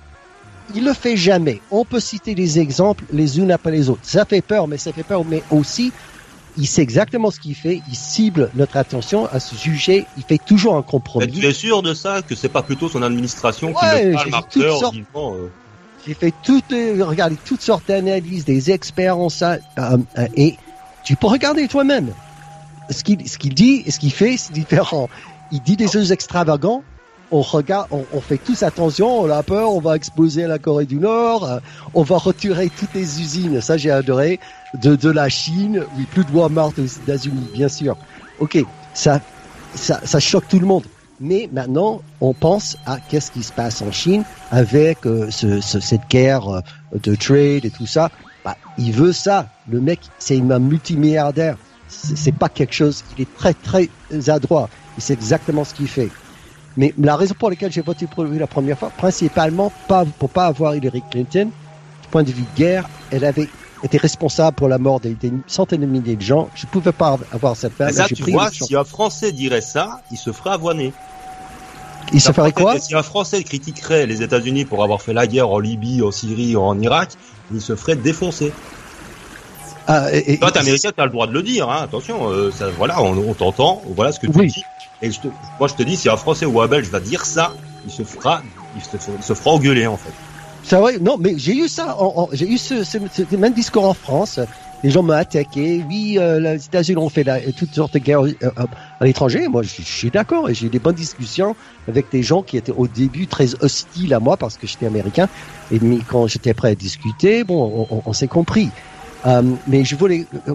Il 0.75 0.85
le 0.85 0.93
fait 0.93 1.17
jamais. 1.17 1.61
On 1.71 1.85
peut 1.85 2.01
citer 2.01 2.35
des 2.35 2.59
exemples 2.61 3.05
les 3.13 3.39
unes 3.39 3.51
après 3.51 3.73
les 3.73 3.89
autres. 3.89 4.03
Ça 4.05 4.25
fait 4.25 4.41
peur, 4.41 4.69
mais 4.69 4.79
ça 4.79 4.93
fait 4.93 5.03
peur. 5.03 5.25
Mais 5.25 5.43
aussi, 5.51 5.93
il 6.57 6.67
sait 6.67 6.83
exactement 6.83 7.31
ce 7.33 7.41
qu'il 7.41 7.57
fait. 7.57 7.83
Il 7.89 7.97
cible 7.97 8.51
notre 8.55 8.77
attention 8.77 9.27
à 9.27 9.41
ce 9.41 9.57
sujet. 9.57 10.07
Il 10.17 10.23
fait 10.23 10.39
toujours 10.39 10.75
un 10.77 10.81
Mais 10.81 10.85
compromis. 10.87 11.33
tu 11.33 11.45
es 11.47 11.53
sûr 11.53 11.83
de 11.83 11.93
ça 11.93 12.23
que 12.23 12.37
c'est 12.37 12.49
pas 12.49 12.63
plutôt 12.63 12.89
son 12.89 13.03
administration 13.03 13.73
qui 13.73 13.85
Ouais, 13.85 14.05
le 14.05 14.11
j'ai 14.11 14.15
parle 14.15 14.27
vu 14.27 14.31
marqueur 14.31 14.79
sortes- 14.79 14.95
disant, 14.95 15.35
euh, 15.35 15.51
J'ai 16.07 16.15
fait 16.15 16.33
toutes, 16.45 16.73
euh, 16.73 17.05
regardé 17.05 17.37
toutes 17.45 17.63
sortes 17.63 17.89
d'analyses, 17.89 18.45
des 18.45 18.71
experts 18.71 19.19
en 19.19 19.29
ça, 19.29 19.59
euh, 19.79 19.99
euh, 20.19 20.27
et 20.37 20.57
tu 21.05 21.17
peux 21.17 21.27
regarder 21.27 21.67
toi-même. 21.67 22.13
Ce 22.91 23.03
qu'il 23.05 23.29
ce 23.29 23.39
qu'il 23.39 23.55
dit 23.55 23.83
et 23.87 23.91
ce 23.91 23.99
qu'il 23.99 24.13
fait, 24.13 24.37
c'est 24.37 24.53
différent. 24.53 25.09
Il 25.53 25.61
dit 25.63 25.77
des 25.77 25.89
choses 25.89 26.13
extravagants. 26.13 26.83
On 27.33 27.43
regarde, 27.43 27.87
on, 27.93 28.05
on 28.13 28.21
fait 28.21 28.39
tous 28.39 28.63
attention, 28.65 29.21
on 29.21 29.31
a 29.31 29.43
peur, 29.43 29.73
on 29.73 29.81
va 29.81 29.95
exploser 29.95 30.47
la 30.49 30.59
Corée 30.59 30.87
du 30.87 30.97
Nord, 30.97 31.45
euh, 31.45 31.59
on 31.95 32.03
va 32.03 32.17
retirer 32.19 32.71
toutes 32.71 32.93
les 32.95 33.21
usines, 33.21 33.61
ça 33.61 33.77
j'ai 33.77 33.91
adoré, 33.93 34.41
de, 34.75 34.97
de 34.97 35.11
la 35.11 35.29
Chine, 35.29 35.85
oui, 35.97 36.07
plus 36.11 36.25
de 36.25 36.33
Walmart 36.33 36.73
aux 36.79 36.85
États-Unis, 36.85 37.47
bien 37.55 37.69
sûr. 37.69 37.97
Ok, 38.41 38.59
ça, 38.95 39.21
ça, 39.75 40.01
ça 40.05 40.19
choque 40.21 40.49
tout 40.49 40.59
le 40.59 40.67
monde. 40.67 40.85
Mais 41.23 41.49
maintenant, 41.53 42.01
on 42.23 42.33
pense 42.33 42.77
à 42.87 42.99
qu'est-ce 42.99 43.31
qui 43.31 43.43
se 43.43 43.53
passe 43.53 43.83
en 43.83 43.93
Chine 43.93 44.25
avec 44.51 45.05
euh, 45.07 45.31
ce, 45.31 45.61
ce- 45.61 45.79
cette 45.79 46.09
guerre 46.09 46.49
euh, 46.49 46.61
de 47.03 47.15
trade 47.15 47.65
et 47.67 47.71
tout 47.71 47.87
ça. 47.87 48.11
Bah, 48.43 48.57
il 48.79 48.93
veut 48.93 49.13
ça. 49.13 49.47
Le 49.69 49.81
mec, 49.83 50.01
c'est 50.19 50.41
un 50.41 50.59
multimilliardaire. 50.59 51.59
C'est 51.89 52.17
c'est 52.17 52.33
pas 52.33 52.49
quelque 52.49 52.73
chose. 52.73 53.05
Il 53.19 53.23
est 53.23 53.35
très 53.37 53.53
très 53.53 53.91
adroit. 54.29 54.71
Il 54.97 55.03
sait 55.03 55.13
exactement 55.13 55.63
ce 55.65 55.75
qu'il 55.75 55.89
fait. 55.89 56.09
Mais 56.77 56.95
la 56.99 57.17
raison 57.17 57.35
pour 57.39 57.51
laquelle 57.51 57.73
j'ai 57.73 57.81
voté 57.81 58.07
pour 58.07 58.25
lui 58.25 58.39
la 58.39 58.47
première 58.47 58.79
fois, 58.79 58.91
principalement 58.97 59.73
pas 59.89 60.05
pour 60.19 60.31
pas 60.31 60.47
avoir 60.47 60.75
Hillary 60.75 61.03
Clinton, 61.11 61.51
du 62.03 62.09
point 62.11 62.23
de 62.23 62.31
vue 62.31 62.45
guerre, 62.57 62.89
elle 63.11 63.25
avait 63.25 63.49
été 63.83 63.99
responsable 63.99 64.55
pour 64.57 64.69
la 64.69 64.79
mort 64.79 65.01
des, 65.01 65.15
des 65.15 65.33
centaines 65.47 65.81
de 65.81 65.87
milliers 65.87 66.17
de 66.17 66.23
gens. 66.23 66.49
Je 66.55 66.67
pouvais 66.67 66.93
pas 66.93 67.19
avoir 67.33 67.57
cette 67.57 67.73
femme. 67.73 67.91
Ça, 67.93 68.07
tu 68.07 68.17
pris 68.17 68.33
vois, 68.33 68.51
si 68.51 68.77
un 68.77 68.85
Français 68.85 69.33
dirait 69.33 69.63
ça, 69.63 70.01
il 70.11 70.17
se 70.19 70.33
ferait 70.33 70.51
avoiner. 70.51 70.93
Il 72.13 72.21
se 72.21 72.33
ferait 72.33 72.53
quoi? 72.53 72.79
Si 72.79 72.95
un 72.95 73.03
Français 73.03 73.43
critiquerait 73.43 74.07
les 74.07 74.23
États-Unis 74.23 74.65
pour 74.65 74.83
avoir 74.83 75.01
fait 75.01 75.13
la 75.13 75.27
guerre 75.27 75.49
en 75.49 75.59
Libye, 75.59 76.03
en 76.03 76.11
Syrie 76.11 76.57
ou 76.57 76.61
en 76.61 76.79
Irak, 76.81 77.11
il 77.53 77.61
se 77.61 77.77
ferait 77.77 77.97
défoncer. 77.97 78.53
Ah, 79.87 80.09
et- 80.13 80.35
et- 80.35 80.39
Toi, 80.39 80.53
t'es 80.53 80.59
américain, 80.61 80.91
t'as 80.97 81.05
le 81.05 81.11
droit 81.11 81.27
de 81.27 81.33
le 81.33 81.43
dire. 81.43 81.69
Hein. 81.69 81.83
Attention, 81.83 82.31
euh, 82.31 82.51
ça, 82.51 82.71
voilà, 82.71 83.03
on, 83.03 83.17
on 83.17 83.35
t'entend. 83.35 83.83
Voilà 83.95 84.13
ce 84.13 84.21
que 84.21 84.27
tu 84.27 84.39
Oui. 84.39 84.47
dis. 84.49 84.65
Et 85.01 85.11
je 85.11 85.21
te, 85.21 85.29
moi, 85.59 85.69
je 85.69 85.75
te 85.75 85.83
dis, 85.83 85.97
si 85.97 86.09
un 86.09 86.17
Français 86.17 86.47
ou 86.47 86.61
un 86.61 86.69
Belge 86.69 86.89
va 86.91 87.01
dire 87.01 87.25
ça, 87.25 87.57
il 87.85 87.91
se 87.91 88.05
fera, 88.05 88.43
il 88.75 88.85
se, 88.85 88.97
il 89.17 89.23
se 89.23 89.35
fera 89.35 89.51
engueuler 89.53 89.87
en 89.87 89.97
fait. 89.97 90.15
C'est 90.63 90.77
vrai, 90.77 90.99
non, 90.99 91.17
mais 91.19 91.39
j'ai 91.39 91.57
eu 91.57 91.69
ça, 91.69 91.97
j'ai 92.33 92.47
eu 92.47 92.59
ce, 92.59 92.85
ce, 92.85 92.99
ce 93.11 93.37
même 93.37 93.55
discours 93.55 93.87
en 93.89 93.95
France. 93.95 94.39
Les 94.83 94.91
gens 94.91 95.03
m'ont 95.03 95.15
attaqué. 95.15 95.83
Oui, 95.89 96.19
euh, 96.19 96.39
les 96.39 96.67
États-Unis 96.67 96.99
ont 97.01 97.09
fait 97.09 97.25
la, 97.25 97.41
toutes 97.53 97.75
sortes 97.75 97.95
de 97.95 97.99
guerres 97.99 98.21
euh, 98.25 98.35
à 99.01 99.05
l'étranger. 99.07 99.49
Moi, 99.49 99.63
je, 99.63 99.77
je 99.77 99.83
suis 99.83 100.11
d'accord 100.11 100.51
et 100.51 100.55
j'ai 100.55 100.67
eu 100.67 100.71
des 100.71 100.79
bonnes 100.79 100.95
discussions 100.95 101.55
avec 101.87 102.11
des 102.11 102.23
gens 102.23 102.43
qui 102.43 102.59
étaient 102.59 102.73
au 102.73 102.89
début 102.89 103.27
très 103.27 103.55
hostiles 103.63 104.13
à 104.13 104.21
moi 104.21 104.37
parce 104.37 104.59
que 104.59 104.67
j'étais 104.67 104.85
américain. 104.87 105.29
Et 105.71 105.81
mais 105.81 106.03
quand 106.03 106.27
j'étais 106.27 106.53
prêt 106.53 106.71
à 106.71 106.75
discuter, 106.75 107.43
bon, 107.45 107.87
on, 107.91 107.97
on- 107.99 108.03
on 108.05 108.13
s'est 108.13 108.29
compris. 108.29 108.73
Euh, 109.27 109.43
mais 109.67 109.85
je 109.85 109.97
voulais 109.97 110.27
euh, 110.49 110.55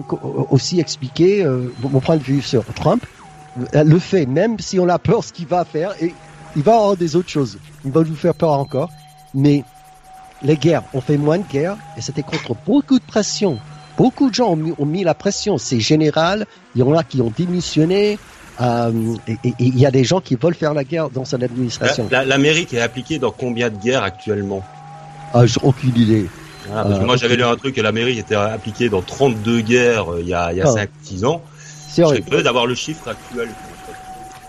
aussi 0.50 0.80
expliquer 0.80 1.44
euh, 1.44 1.72
mon 1.80 2.00
point 2.00 2.16
de 2.16 2.22
vue 2.22 2.42
sur 2.42 2.64
Trump. 2.74 3.04
Le 3.72 3.98
fait, 3.98 4.26
même 4.26 4.58
si 4.58 4.78
on 4.78 4.88
a 4.88 4.98
peur 4.98 5.24
ce 5.24 5.32
qu'il 5.32 5.46
va 5.46 5.64
faire, 5.64 5.92
et 6.02 6.12
il 6.56 6.62
va 6.62 6.74
avoir 6.74 6.96
des 6.96 7.16
autres 7.16 7.30
choses. 7.30 7.58
Il 7.84 7.90
va 7.92 8.02
nous 8.02 8.14
faire 8.16 8.34
peur 8.34 8.52
encore. 8.52 8.90
Mais 9.34 9.64
les 10.42 10.56
guerres, 10.56 10.82
on 10.92 11.00
fait 11.00 11.16
moins 11.16 11.38
de 11.38 11.44
guerres 11.50 11.76
et 11.96 12.00
c'était 12.02 12.22
contre 12.22 12.54
beaucoup 12.66 12.98
de 12.98 13.04
pression. 13.04 13.58
Beaucoup 13.96 14.28
de 14.28 14.34
gens 14.34 14.50
ont 14.50 14.56
mis, 14.56 14.74
ont 14.78 14.84
mis 14.84 15.04
la 15.04 15.14
pression. 15.14 15.56
C'est 15.58 15.80
général. 15.80 16.46
Il 16.74 16.80
y 16.80 16.82
en 16.82 16.92
a 16.94 17.02
qui 17.04 17.22
ont 17.22 17.32
démissionné. 17.34 18.18
euh, 18.60 19.14
et 19.28 19.38
il 19.58 19.78
y 19.78 19.86
a 19.86 19.90
des 19.90 20.04
gens 20.04 20.20
qui 20.20 20.34
veulent 20.34 20.54
faire 20.54 20.74
la 20.74 20.84
guerre 20.84 21.08
dans 21.10 21.24
son 21.24 21.40
administration. 21.40 22.08
La- 22.10 22.18
la- 22.20 22.24
L'Amérique 22.26 22.74
est 22.74 22.80
appliquée 22.80 23.18
dans 23.18 23.30
combien 23.30 23.70
de 23.70 23.76
guerres 23.76 24.02
actuellement? 24.02 24.62
Ah, 25.32 25.44
j'ai 25.46 25.60
aucune 25.62 25.96
idée. 25.96 26.26
Voilà, 26.68 26.84
parce 26.84 26.98
que 26.98 27.04
moi, 27.04 27.16
j'avais 27.16 27.36
lu 27.36 27.44
un 27.44 27.56
truc 27.56 27.74
que 27.74 27.80
l'Amérique 27.80 28.18
était 28.18 28.34
appliquée 28.34 28.88
dans 28.88 29.02
32 29.02 29.60
guerres 29.60 30.12
euh, 30.12 30.20
il 30.20 30.28
y 30.28 30.34
a, 30.34 30.52
il 30.52 30.58
y 30.58 30.60
a 30.62 30.66
Ah. 30.68 30.86
5-6 31.04 31.24
ans. 31.26 31.42
C'est 31.88 32.02
Je 32.04 32.40
d'avoir 32.42 32.66
le 32.66 32.74
chiffre 32.74 33.08
actuel. 33.08 33.48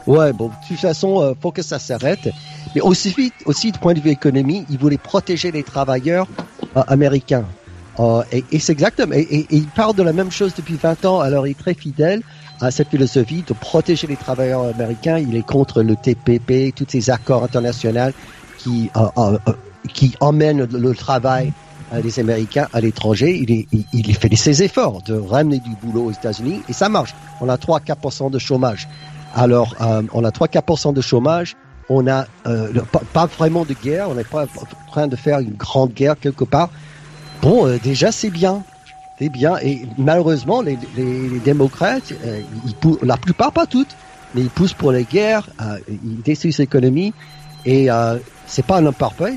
Ouais, 0.06 0.32
bon, 0.34 0.48
de 0.48 0.54
toute 0.68 0.78
façon, 0.78 1.22
euh, 1.22 1.34
faut 1.42 1.52
que 1.52 1.62
ça 1.62 1.80
s'arrête. 1.80 2.30
Mais 2.76 2.82
aussi 2.82 3.10
vite, 3.18 3.34
aussi 3.46 3.72
du 3.72 3.80
point 3.80 3.94
de 3.94 4.00
vue 4.00 4.10
économie, 4.10 4.66
ils 4.70 4.78
voulaient 4.78 4.98
protéger 4.98 5.52
les 5.52 5.64
travailleurs 5.64 6.28
euh, 6.76 6.82
américains. 6.88 7.46
Euh, 8.00 8.22
et 8.32 8.44
et 8.52 8.60
c'est 8.60 8.72
exactement. 8.74 9.14
Et, 9.14 9.22
et- 9.22 9.40
et 9.40 9.56
il 9.58 9.68
parle 9.68 9.96
de 9.96 10.04
la 10.04 10.14
même 10.14 10.32
chose 10.32 10.54
depuis 10.56 10.76
20 10.76 11.06
ans. 11.06 11.20
Alors, 11.20 11.48
il 11.48 11.52
est 11.52 11.60
très 11.60 11.74
fidèle 11.74 12.22
à 12.62 12.72
cette 12.72 12.90
philosophie 12.90 13.44
de 13.48 13.54
protéger 13.54 14.08
les 14.08 14.16
travailleurs 14.18 14.64
américains. 14.64 15.18
Il 15.20 15.36
est 15.36 15.46
contre 15.46 15.82
le 15.84 15.96
TPP, 15.96 16.74
tous 16.76 16.86
ces 16.90 17.10
accords 17.10 17.44
internationaux 17.44 18.12
qui 18.58 18.90
euh, 18.96 19.38
qui 19.94 20.16
emmènent 20.20 20.66
le, 20.66 20.80
le 20.80 20.96
travail 20.96 21.54
des 22.04 22.20
Américains 22.20 22.68
à 22.74 22.82
l'étranger. 22.82 23.38
Il, 23.38 23.66
il, 23.72 23.86
il 23.94 24.16
fait 24.16 24.36
ses 24.36 24.64
efforts 24.64 25.02
de 25.04 25.14
ramener 25.16 25.60
du 25.60 25.72
boulot 25.82 26.06
aux 26.06 26.12
États-Unis 26.12 26.62
et 26.70 26.74
ça 26.74 26.90
marche. 26.90 27.14
On 27.42 27.50
a 27.50 27.56
3-4% 27.56 28.32
de 28.32 28.40
chômage. 28.40 28.88
Alors, 29.36 29.76
euh, 29.82 30.02
on 30.14 30.24
a 30.24 30.30
3-4% 30.30 30.94
de 30.94 31.02
chômage. 31.02 31.56
On 31.90 32.08
a 32.08 32.26
euh, 32.48 32.74
pas, 33.14 33.26
vraiment 33.28 33.64
de 33.66 33.74
guerre. 33.74 34.10
On 34.10 34.16
n'est 34.16 34.24
pas 34.24 34.44
en 34.44 34.92
train 34.92 35.08
de 35.08 35.16
faire 35.16 35.40
une 35.40 35.54
grande 35.56 35.94
guerre 35.94 36.20
quelque 36.20 36.44
part. 36.44 36.70
Bon, 37.42 37.66
euh, 37.68 37.78
déjà, 37.82 38.12
c'est 38.12 38.30
bien. 38.30 38.64
C'est 39.20 39.30
bien. 39.30 39.58
Et 39.64 39.84
malheureusement, 39.98 40.62
les, 40.62 40.78
les, 40.96 41.30
les 41.30 41.40
démocrates, 41.40 42.12
euh, 42.26 42.42
ils 42.66 42.98
la 43.08 43.18
plupart, 43.18 43.52
pas 43.52 43.66
toutes, 43.66 43.96
mais 44.36 44.42
ils 44.42 44.50
poussent 44.50 44.74
pour 44.74 44.92
les 44.92 45.06
guerres. 45.06 45.50
euh, 45.62 45.78
ils 45.90 46.22
détruisent 46.22 46.58
l'économie. 46.58 47.14
Et 47.66 47.90
euh, 47.90 48.18
c'est 48.46 48.66
pas 48.66 48.78
un 48.78 48.86
homme 48.86 48.94
parfait. 48.94 49.34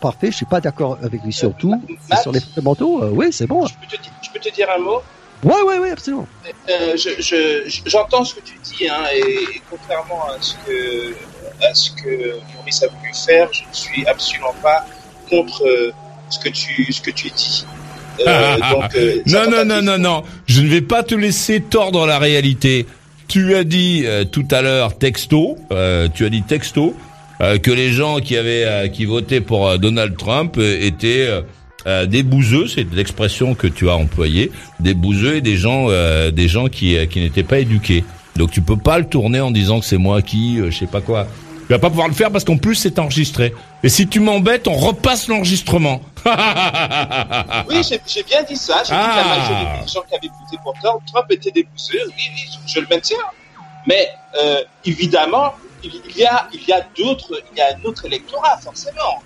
Parfait, 0.00 0.30
je 0.30 0.36
suis 0.36 0.46
pas 0.46 0.60
d'accord 0.60 0.98
avec 1.02 1.22
lui 1.24 1.32
sur 1.32 1.54
tout. 1.54 1.80
Et 1.88 2.16
sur 2.22 2.30
les 2.32 2.40
fondamentaux, 2.40 3.02
euh, 3.02 3.10
oui, 3.12 3.28
c'est 3.32 3.46
bon. 3.46 3.66
Je 3.66 3.74
peux, 3.74 3.86
te, 3.96 4.00
di- 4.02 4.08
je 4.22 4.30
peux 4.30 4.38
te 4.38 4.54
dire 4.54 4.68
un 4.74 4.78
mot? 4.80 5.00
Ouais, 5.44 5.62
ouais, 5.66 5.78
ouais, 5.78 5.90
absolument. 5.90 6.26
Euh, 6.68 6.96
je, 6.96 7.10
je- 7.20 7.68
je- 7.68 7.82
j'entends 7.86 8.24
ce 8.24 8.34
que 8.34 8.40
tu 8.40 8.54
dis, 8.62 8.88
hein, 8.88 9.02
et, 9.14 9.18
et 9.20 9.62
contrairement 9.70 10.24
à 10.26 10.36
ce 10.40 10.54
que 10.66 11.14
à 11.68 11.74
ce 11.74 11.90
que 11.90 12.34
Maurice 12.56 12.82
a 12.82 12.88
voulu 12.88 13.12
faire, 13.14 13.48
je 13.52 13.62
ne 13.68 13.72
suis 13.74 14.06
absolument 14.06 14.54
pas 14.62 14.84
contre 15.30 15.64
euh, 15.66 15.92
ce 16.30 16.38
que 16.40 16.48
tu 16.48 16.92
ce 16.92 17.00
que 17.00 17.10
tu 17.10 17.30
dis. 17.30 17.64
Euh, 18.26 18.56
donc, 18.72 18.94
euh, 18.96 19.22
non, 19.26 19.48
non, 19.50 19.64
non, 19.64 19.80
non, 19.82 19.98
non. 19.98 20.22
Je 20.46 20.60
ne 20.60 20.68
vais 20.68 20.80
pas 20.80 21.02
te 21.04 21.14
laisser 21.14 21.60
tordre 21.60 22.04
la 22.06 22.18
réalité. 22.18 22.86
Tu 23.28 23.54
as 23.54 23.62
dit 23.62 24.02
euh, 24.06 24.24
tout 24.24 24.46
à 24.50 24.60
l'heure 24.62 24.96
texto, 24.98 25.56
euh, 25.70 26.08
tu 26.12 26.24
as 26.24 26.30
dit 26.30 26.42
texto, 26.42 26.94
euh, 26.96 27.07
que 27.40 27.70
les 27.70 27.92
gens 27.92 28.18
qui 28.20 28.36
avaient 28.36 28.64
euh, 28.64 28.88
qui 28.88 29.04
votaient 29.04 29.40
pour 29.40 29.68
euh, 29.68 29.76
Donald 29.78 30.16
Trump 30.16 30.56
euh, 30.58 30.78
étaient 30.80 31.26
euh, 31.28 31.42
euh, 31.86 32.06
des 32.06 32.22
bouseux, 32.24 32.66
c'est 32.66 32.86
l'expression 32.92 33.54
que 33.54 33.66
tu 33.68 33.88
as 33.88 33.94
employée, 33.96 34.50
des 34.80 34.94
bouseux 34.94 35.36
et 35.36 35.40
des 35.40 35.56
gens 35.56 35.86
euh, 35.88 36.30
des 36.32 36.48
gens 36.48 36.68
qui 36.68 36.96
euh, 36.96 37.06
qui 37.06 37.20
n'étaient 37.20 37.44
pas 37.44 37.58
éduqués. 37.60 38.04
Donc 38.36 38.50
tu 38.50 38.60
peux 38.60 38.76
pas 38.76 38.98
le 38.98 39.04
tourner 39.06 39.40
en 39.40 39.50
disant 39.50 39.80
que 39.80 39.86
c'est 39.86 39.98
moi 39.98 40.20
qui, 40.22 40.60
euh, 40.60 40.70
je 40.70 40.78
sais 40.78 40.86
pas 40.86 41.00
quoi. 41.00 41.26
Tu 41.66 41.74
vas 41.74 41.78
pas 41.78 41.90
pouvoir 41.90 42.08
le 42.08 42.14
faire 42.14 42.30
parce 42.30 42.44
qu'en 42.44 42.56
plus 42.56 42.74
c'est 42.76 42.98
enregistré. 42.98 43.52
Et 43.84 43.88
si 43.88 44.08
tu 44.08 44.20
m'embêtes, 44.20 44.66
on 44.68 44.74
repasse 44.76 45.28
l'enregistrement. 45.28 46.00
Oui, 47.68 47.76
j'ai, 47.88 48.22
bien 48.22 48.42
dit 48.42 48.56
ça. 48.56 48.78
J'ai 48.78 48.94
dit 48.94 48.98
que 49.00 49.06
Ah. 49.06 49.24
la 49.24 49.38
majorité 49.38 49.84
des 49.84 49.92
gens 49.92 50.00
qui 50.08 50.14
avaient 50.14 50.28
voté 50.40 50.56
pour 50.62 50.74
Trump, 50.82 51.00
Trump 51.12 51.26
étaient 51.30 51.50
des 51.50 51.64
pousseurs. 51.64 52.06
Oui, 52.06 52.12
oui, 52.34 52.48
je, 52.66 52.74
je 52.74 52.80
le 52.80 52.86
maintiens. 52.90 53.16
Mais 53.86 54.08
euh, 54.42 54.60
évidemment, 54.84 55.52
il, 55.82 56.16
y 56.16 56.24
a, 56.24 56.48
il 56.52 56.64
y 56.66 56.72
a 56.72 56.80
d'autres, 56.96 57.42
il 57.52 57.58
y 57.58 57.60
a 57.60 57.76
un 57.76 57.84
autre 57.84 58.06
électorat 58.06 58.58
forcément. 58.58 59.22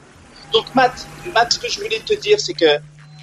Donc, 0.52 0.74
Matt, 0.74 1.06
Matt, 1.34 1.52
ce 1.52 1.58
que 1.58 1.68
je 1.68 1.80
voulais 1.80 2.00
te 2.00 2.14
dire, 2.14 2.38
c'est 2.38 2.54
que 2.54 2.78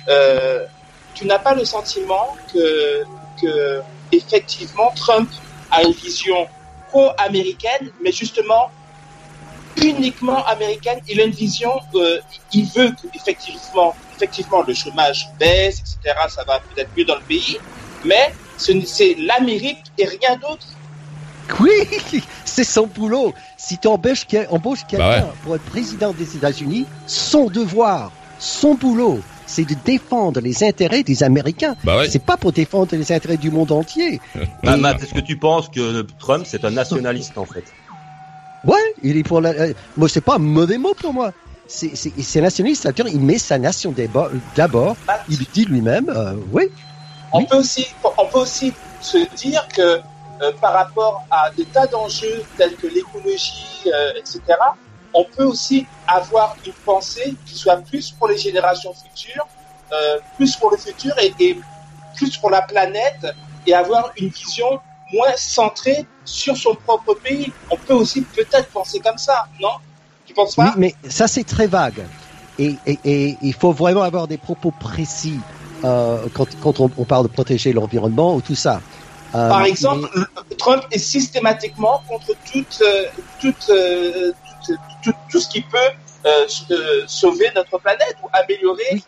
euh, 0.08 0.66
tu 1.14 1.26
n'as 1.26 1.40
pas 1.40 1.54
le 1.54 1.66
sentiment 1.66 2.36
que, 2.52 3.04
que 3.42 3.82
effectivement 4.12 4.92
Trump 4.96 5.30
a 5.72 5.84
une 5.84 5.92
vision 5.92 6.48
pro-américaine, 6.90 7.92
mais 8.02 8.12
justement 8.12 8.72
uniquement 9.78 10.44
américaine. 10.46 11.00
Il 11.08 11.22
a 11.22 11.24
une 11.24 11.32
vision, 11.32 11.72
euh, 11.96 12.20
il 12.54 12.66
veut 12.66 12.92
que 12.92 13.08
effectivement, 13.16 13.96
effectivement 14.16 14.64
le 14.64 14.74
chômage 14.74 15.30
baisse, 15.40 15.80
etc. 15.80 16.16
Ça 16.30 16.44
va 16.44 16.60
peut-être 16.60 16.90
mieux 16.98 17.06
dans 17.06 17.16
le 17.16 17.22
pays, 17.22 17.58
mais 18.04 18.34
c'est 18.58 19.16
l'Amérique 19.20 19.84
et 19.98 20.06
rien 20.06 20.36
d'autre. 20.38 20.68
Oui, 21.60 21.72
c'est 22.46 22.64
son 22.64 22.88
boulot. 22.88 23.34
Si 23.58 23.78
tu 23.78 23.88
embauches, 23.88 24.26
quelqu'un 24.26 24.48
Bah 24.98 25.10
ouais. 25.10 25.24
pour 25.44 25.56
être 25.56 25.66
président 25.66 26.14
des 26.14 26.36
États-Unis, 26.36 26.86
son 27.08 27.48
devoir, 27.48 28.12
son 28.40 28.76
boulot, 28.76 29.20
c'est 29.46 29.66
de 29.66 29.76
défendre 29.84 30.40
les 30.42 30.64
intérêts 30.64 31.04
des 31.04 31.24
Américains. 31.24 31.76
Bah 31.84 31.98
ouais. 31.98 32.10
C'est 32.10 32.24
pas 32.24 32.38
pour 32.38 32.52
défendre 32.52 32.96
les 32.96 33.12
intérêts 33.12 33.38
du 33.38 33.50
monde 33.52 33.72
entier. 33.72 34.22
Bah, 34.64 34.78
Matt, 34.84 35.02
est-ce 35.02 35.14
que 35.14 35.20
tu 35.20 35.38
penses 35.38 35.70
que 35.70 36.06
Trump 36.20 36.46
c'est 36.48 36.64
un 36.66 36.72
nationaliste 36.72 37.38
en 37.38 37.46
fait? 37.46 37.64
Ouais, 38.66 38.78
il 39.04 39.18
est 39.18 39.24
pour 39.24 39.42
la. 39.42 39.50
euh, 39.52 39.74
Moi, 39.98 40.10
c'est 40.10 40.22
pas 40.22 40.36
un 40.36 40.40
mauvais 40.40 40.78
mot 40.78 40.94
pour 40.94 41.14
moi. 41.14 41.32
C'est 41.68 42.42
nationaliste, 42.42 42.82
c'est-à-dire 42.84 43.08
il 43.08 43.20
met 43.22 43.38
sa 43.38 43.58
nation 43.60 43.92
d'abord. 43.92 44.30
d'abord. 44.56 44.96
Il 45.30 45.38
dit 45.54 45.66
lui-même, 45.66 46.10
euh, 46.10 46.34
oui. 46.52 46.64
On 47.32 47.46
peut 47.46 47.58
aussi, 47.58 47.86
on 48.18 48.26
peut 48.26 48.40
aussi 48.40 48.74
se 49.02 49.18
dire 49.38 49.68
que 49.74 50.00
euh, 50.42 50.52
par 50.62 50.74
rapport 50.74 51.24
à 51.32 51.50
des 51.52 51.66
tas 51.66 51.88
d'enjeux 51.88 52.44
tels 52.58 52.76
que 52.76 52.88
l'écologie, 52.88 53.82
euh, 53.88 54.14
etc., 54.18 54.42
on 55.14 55.24
peut 55.24 55.44
aussi 55.44 55.88
avoir 56.08 56.56
une 56.66 56.74
pensée 56.86 57.36
qui 57.46 57.56
soit 57.56 57.78
plus 57.78 58.12
pour 58.12 58.28
les 58.28 58.38
générations 58.38 58.94
futures, 58.94 59.48
euh, 59.92 60.20
plus 60.38 60.56
pour 60.56 60.70
le 60.72 60.78
futur 60.78 61.14
et, 61.20 61.34
et 61.40 61.60
plus 62.16 62.38
pour 62.38 62.52
la 62.52 62.62
planète 62.62 63.26
et 63.66 63.74
avoir 63.74 64.12
une 64.18 64.30
vision 64.30 64.80
moins 65.14 65.36
centrée 65.36 66.06
sur 66.26 66.56
son 66.56 66.76
propre 66.76 67.16
pays. 67.16 67.52
On 67.72 67.78
peut 67.78 67.96
aussi 67.96 68.22
peut-être 68.22 68.68
penser 68.70 69.00
comme 69.00 69.18
ça, 69.18 69.48
non? 69.60 69.72
Tu 70.26 70.34
penses 70.34 70.56
Oui, 70.58 70.66
pas? 70.66 70.74
Mais 70.78 70.94
ça 71.10 71.28
c'est 71.28 71.44
très 71.44 71.66
vague. 71.66 72.06
Et, 72.60 72.76
et, 72.86 73.00
et 73.04 73.38
il 73.42 73.54
faut 73.54 73.72
vraiment 73.72 74.04
avoir 74.04 74.28
des 74.28 74.38
propos 74.38 74.72
précis 74.72 75.40
euh, 75.84 76.28
quand, 76.34 76.48
quand 76.62 76.80
on 76.82 76.90
parle 76.90 77.24
de 77.24 77.32
protéger 77.32 77.74
l'environnement 77.74 78.36
ou 78.36 78.42
tout 78.42 78.56
ça. 78.56 78.82
Euh, 79.36 79.48
Par 79.50 79.64
exemple, 79.64 80.08
le- 80.16 80.26
Trump 80.58 80.84
est 80.92 80.98
systématiquement 80.98 82.02
contre 82.08 82.34
toute, 82.52 82.82
euh, 82.82 83.04
toute, 83.40 83.70
euh, 83.70 84.32
toute- 84.66 84.78
tout, 85.04 85.12
tout 85.30 85.40
ce 85.40 85.50
qui 85.50 85.62
peut 85.62 85.78
sauver 87.08 87.46
notre 87.56 87.80
planète 87.80 88.16
ou 88.24 88.28
améliorer. 88.34 89.04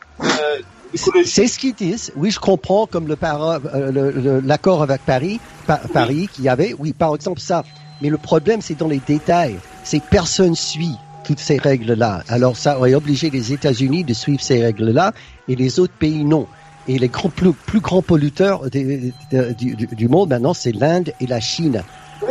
C'est 1.25 1.47
ce 1.47 1.57
qu'ils 1.57 1.73
disent. 1.73 2.11
Oui, 2.15 2.31
je 2.31 2.39
comprends, 2.39 2.85
comme 2.85 3.07
le 3.07 4.41
l'accord 4.45 4.83
avec 4.83 5.01
Paris, 5.05 5.39
Pa- 5.67 5.81
Paris 5.93 6.27
qu'il 6.33 6.43
y 6.45 6.49
avait. 6.49 6.73
Oui, 6.77 6.93
par 6.93 7.15
exemple 7.15 7.39
ça. 7.39 7.63
Mais 8.01 8.09
le 8.09 8.17
problème, 8.17 8.61
c'est 8.61 8.75
dans 8.75 8.87
les 8.87 8.99
détails. 8.99 9.59
C'est 9.83 9.99
que 9.99 10.07
personne 10.09 10.55
suit 10.55 10.95
toutes 11.23 11.39
ces 11.39 11.57
règles-là. 11.57 12.23
Alors, 12.27 12.57
ça 12.57 12.77
aurait 12.77 12.95
obligé 12.95 13.29
les 13.29 13.53
États-Unis 13.53 14.03
de 14.03 14.13
suivre 14.13 14.41
ces 14.41 14.61
règles-là 14.63 15.13
et 15.47 15.55
les 15.55 15.79
autres 15.79 15.93
pays 15.93 16.23
non. 16.25 16.47
Et 16.87 16.97
les 16.97 17.09
grands, 17.09 17.29
plus, 17.29 17.53
plus 17.53 17.79
grands 17.79 18.01
polluteurs 18.01 18.69
des- 18.69 19.13
de- 19.31 19.53
du, 19.53 20.07
monde 20.07 20.29
maintenant, 20.29 20.53
c'est 20.53 20.71
l'Inde 20.71 21.11
et 21.19 21.27
la 21.27 21.39
Chine. 21.39 21.83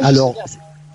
Alors, 0.03 0.35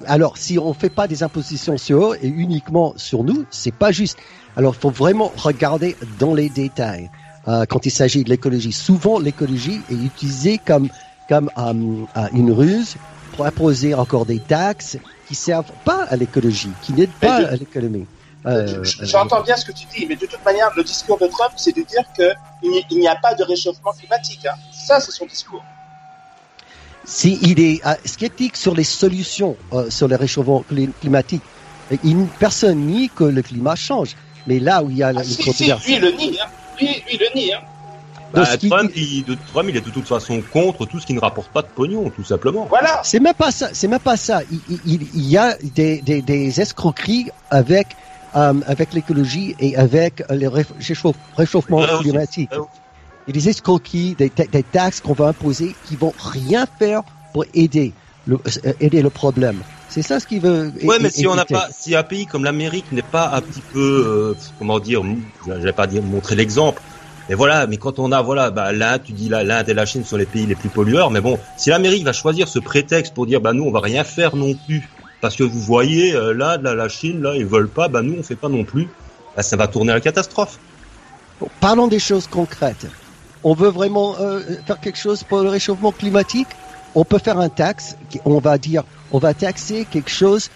alors, 0.08 0.38
si 0.38 0.60
on 0.60 0.74
fait 0.74 0.90
pas 0.90 1.08
des 1.08 1.24
impositions 1.24 1.78
sur 1.78 2.12
eux 2.14 2.18
et 2.22 2.28
uniquement 2.28 2.94
sur 2.98 3.24
nous, 3.24 3.46
c'est 3.50 3.74
pas 3.74 3.92
juste. 3.92 4.18
Alors, 4.58 4.76
il 4.78 4.82
faut 4.82 4.90
vraiment 4.90 5.32
regarder 5.38 5.96
dans 6.20 6.34
les 6.34 6.50
détails. 6.50 7.10
euh, 7.48 7.64
quand 7.70 7.86
il 7.86 7.92
s'agit 7.92 8.24
de 8.24 8.30
l'écologie. 8.30 8.72
Souvent, 8.72 9.20
l'écologie 9.20 9.80
est 9.92 9.94
utilisée 9.94 10.58
comme 10.58 10.90
comme 11.30 11.50
euh, 11.60 11.74
euh, 12.18 12.28
une 12.34 12.52
ruse 12.52 12.96
pour 13.32 13.46
imposer 13.46 13.94
encore 13.94 14.26
des 14.26 14.40
taxes 14.40 14.98
qui 15.28 15.36
servent 15.36 15.72
pas 15.84 16.06
à 16.10 16.16
l'écologie, 16.16 16.72
qui 16.82 16.94
n'aident 16.94 17.10
pas 17.22 17.38
à 17.46 17.56
l'économie. 17.56 18.06
Euh, 18.48 18.84
J'entends 19.02 19.42
bien 19.42 19.56
ce 19.58 19.66
que 19.66 19.72
tu 19.72 19.86
dis, 19.96 20.06
mais 20.08 20.16
de 20.16 20.26
toute 20.26 20.44
manière, 20.46 20.70
le 20.76 20.84
discours 20.84 21.18
de 21.18 21.28
Trump, 21.28 21.54
c'est 21.58 21.76
de 21.76 21.82
dire 21.82 22.04
qu'il 22.16 22.70
n'y- 22.70 22.86
il 22.92 23.00
n'y 23.00 23.08
a 23.08 23.16
pas 23.16 23.34
de 23.34 23.44
réchauffement 23.44 23.92
climatique. 23.94 24.46
hein. 24.46 24.56
Ça, 24.72 25.00
c'est 25.00 25.12
son 25.12 25.26
discours. 25.26 25.64
si 27.08 27.38
il 27.44 27.60
est 27.60 27.86
euh, 27.86 27.94
sceptique 28.04 28.58
sur 28.58 28.74
les 28.74 28.84
solutions 28.84 29.56
euh, 29.74 29.90
sur 29.92 30.08
le 30.08 30.16
réchauffement 30.16 30.64
cli- 30.72 30.90
climatique, 31.02 31.44
personne 32.40 32.80
nie 32.80 33.10
que 33.10 33.24
le 33.24 33.42
climat 33.44 33.76
change. 33.76 34.16
Mais 34.48 34.60
là 34.60 34.82
où 34.84 34.90
il 34.90 34.98
y 34.98 35.04
a 35.04 35.12
la- 35.14 35.22
une 35.22 35.28
Si, 35.28 35.36
si, 35.36 35.44
controverse, 35.44 35.86
lui, 35.86 35.94
il 35.96 36.02
le 36.02 36.12
nie. 36.12 36.40
Hein. 36.40 36.48
Lui, 36.80 37.18
le 37.20 37.36
nie. 37.40 37.54
Hein. 37.54 37.62
Bah, 38.34 38.46
Trump, 38.58 38.92
il, 38.96 39.24
de, 39.24 39.38
Trump, 39.54 39.68
il 39.70 39.78
est 39.78 39.82
de 39.82 39.90
toute 39.92 40.08
façon 40.08 40.42
contre 40.52 40.86
tout 40.88 41.00
ce 41.00 41.06
qui 41.06 41.14
ne 41.14 41.20
rapporte 41.22 41.50
pas 41.52 41.62
de 41.62 41.68
pognon, 41.68 42.10
tout 42.10 42.24
simplement. 42.24 42.66
Voilà. 42.70 43.02
C'est 43.04 43.20
même 43.20 43.34
pas 43.36 43.52
ça. 43.52 43.70
C'est 43.74 43.88
même 43.88 44.00
pas 44.00 44.18
ça. 44.18 44.42
Il, 44.52 44.60
il- 44.70 44.80
il- 44.86 45.08
il 45.14 45.30
y 45.30 45.38
a 45.38 45.56
des, 45.62 46.02
des, 46.02 46.22
des 46.22 46.60
escroqueries 46.60 47.30
avec 47.52 47.88
euh, 47.90 47.94
avec 48.36 48.94
l'écologie 48.94 49.56
et 49.60 49.76
avec 49.76 50.24
le 50.30 50.48
réchauffe- 50.48 51.14
réchauffement 51.36 51.82
climatique. 52.02 52.52
Il 53.28 53.36
y 53.36 53.38
a 53.38 53.42
des 53.42 53.50
escroqueries, 53.50 54.16
des, 54.16 54.30
ta- 54.30 54.46
des 54.46 54.64
taxes 54.64 55.00
qu'on 55.02 55.14
va 55.14 55.30
imposer 55.30 55.76
qui 55.88 55.96
vont 55.96 56.14
rien 56.20 56.68
faire 56.78 57.02
pour 57.34 57.46
aider 57.54 57.94
le, 58.28 58.36
euh, 58.36 58.74
aider 58.80 59.02
le 59.02 59.10
problème. 59.10 59.60
C'est 59.90 60.02
ça 60.02 60.20
ce 60.20 60.28
qu'il 60.28 60.42
veut. 60.42 60.72
Ouais, 60.84 60.98
mais 61.00 61.10
si 61.10 61.26
on 61.26 61.36
n'a 61.36 61.46
pas, 61.46 61.70
si 61.72 61.96
un 61.96 62.04
pays 62.04 62.26
comme 62.26 62.44
l'Amérique 62.44 62.92
n'est 62.92 63.02
pas 63.02 63.32
un 63.34 63.42
petit 63.42 63.62
peu, 63.72 63.80
euh, 64.06 64.34
comment 64.60 64.80
dire, 64.80 65.02
je 65.48 65.54
vais 65.54 65.74
pas 65.74 65.88
dire 65.88 66.04
montrer 66.04 66.36
l'exemple, 66.36 66.82
mais 67.30 67.36
voilà, 67.36 67.66
mais 67.66 67.78
quand 67.78 67.98
on 67.98 68.12
a, 68.12 68.22
voilà, 68.22 68.52
bah, 68.52 68.72
l'Inde, 68.72 69.02
tu 69.06 69.12
dis 69.14 69.30
l'Inde 69.30 69.70
et 69.70 69.74
la 69.74 69.86
Chine 69.86 70.04
sont 70.04 70.18
les 70.18 70.26
pays 70.26 70.46
les 70.46 70.56
plus 70.56 70.70
pollueurs, 70.70 71.10
mais 71.10 71.22
bon, 71.22 71.40
si 71.58 71.70
l'Amérique 71.70 72.04
va 72.04 72.14
choisir 72.14 72.48
ce 72.48 72.60
prétexte 72.60 73.14
pour 73.14 73.26
dire, 73.26 73.42
bah 73.42 73.54
nous, 73.54 73.64
on 73.64 73.72
va 73.72 73.80
rien 73.80 74.04
faire 74.04 74.36
non 74.36 74.54
plus, 74.54 74.88
parce 75.26 75.38
que 75.38 75.44
vous 75.44 75.60
voyez, 75.60 76.14
euh, 76.14 76.36
l'Inde, 76.36 76.62
la, 76.62 76.88
Chine, 76.88 77.24
là, 77.24 77.34
ils 77.36 77.48
veulent 77.48 77.68
pas, 77.68 77.88
bah 77.88 78.04
nous, 78.04 78.14
on 78.20 78.22
fait 78.22 78.36
pas 78.36 78.48
non 78.48 78.64
plus, 78.64 78.88
bah, 79.36 79.42
ça 79.42 79.58
va 79.58 79.68
tourner 79.68 79.92
à 79.92 79.96
la 79.96 80.00
catastrophe. 80.00 80.60
Parlons 81.60 81.88
des 81.88 81.98
choses 81.98 82.28
concrètes. 82.28 82.86
On 83.44 83.56
veut 83.56 83.70
vraiment 83.70 84.16
euh, 84.20 84.42
faire 84.68 84.80
quelque 84.80 85.00
chose 85.00 85.24
pour 85.24 85.42
le 85.42 85.50
réchauffement 85.50 85.92
climatique? 85.92 86.50
On 86.94 87.06
peut 87.06 87.18
faire 87.18 87.40
un 87.40 87.50
taxe. 87.50 87.98
On 88.24 88.38
va 88.38 88.60
dire, 88.60 88.84
on 89.12 89.18
va 89.18 89.34
taxer 89.34 89.88
quelque 89.90 90.12
chose 90.12 90.52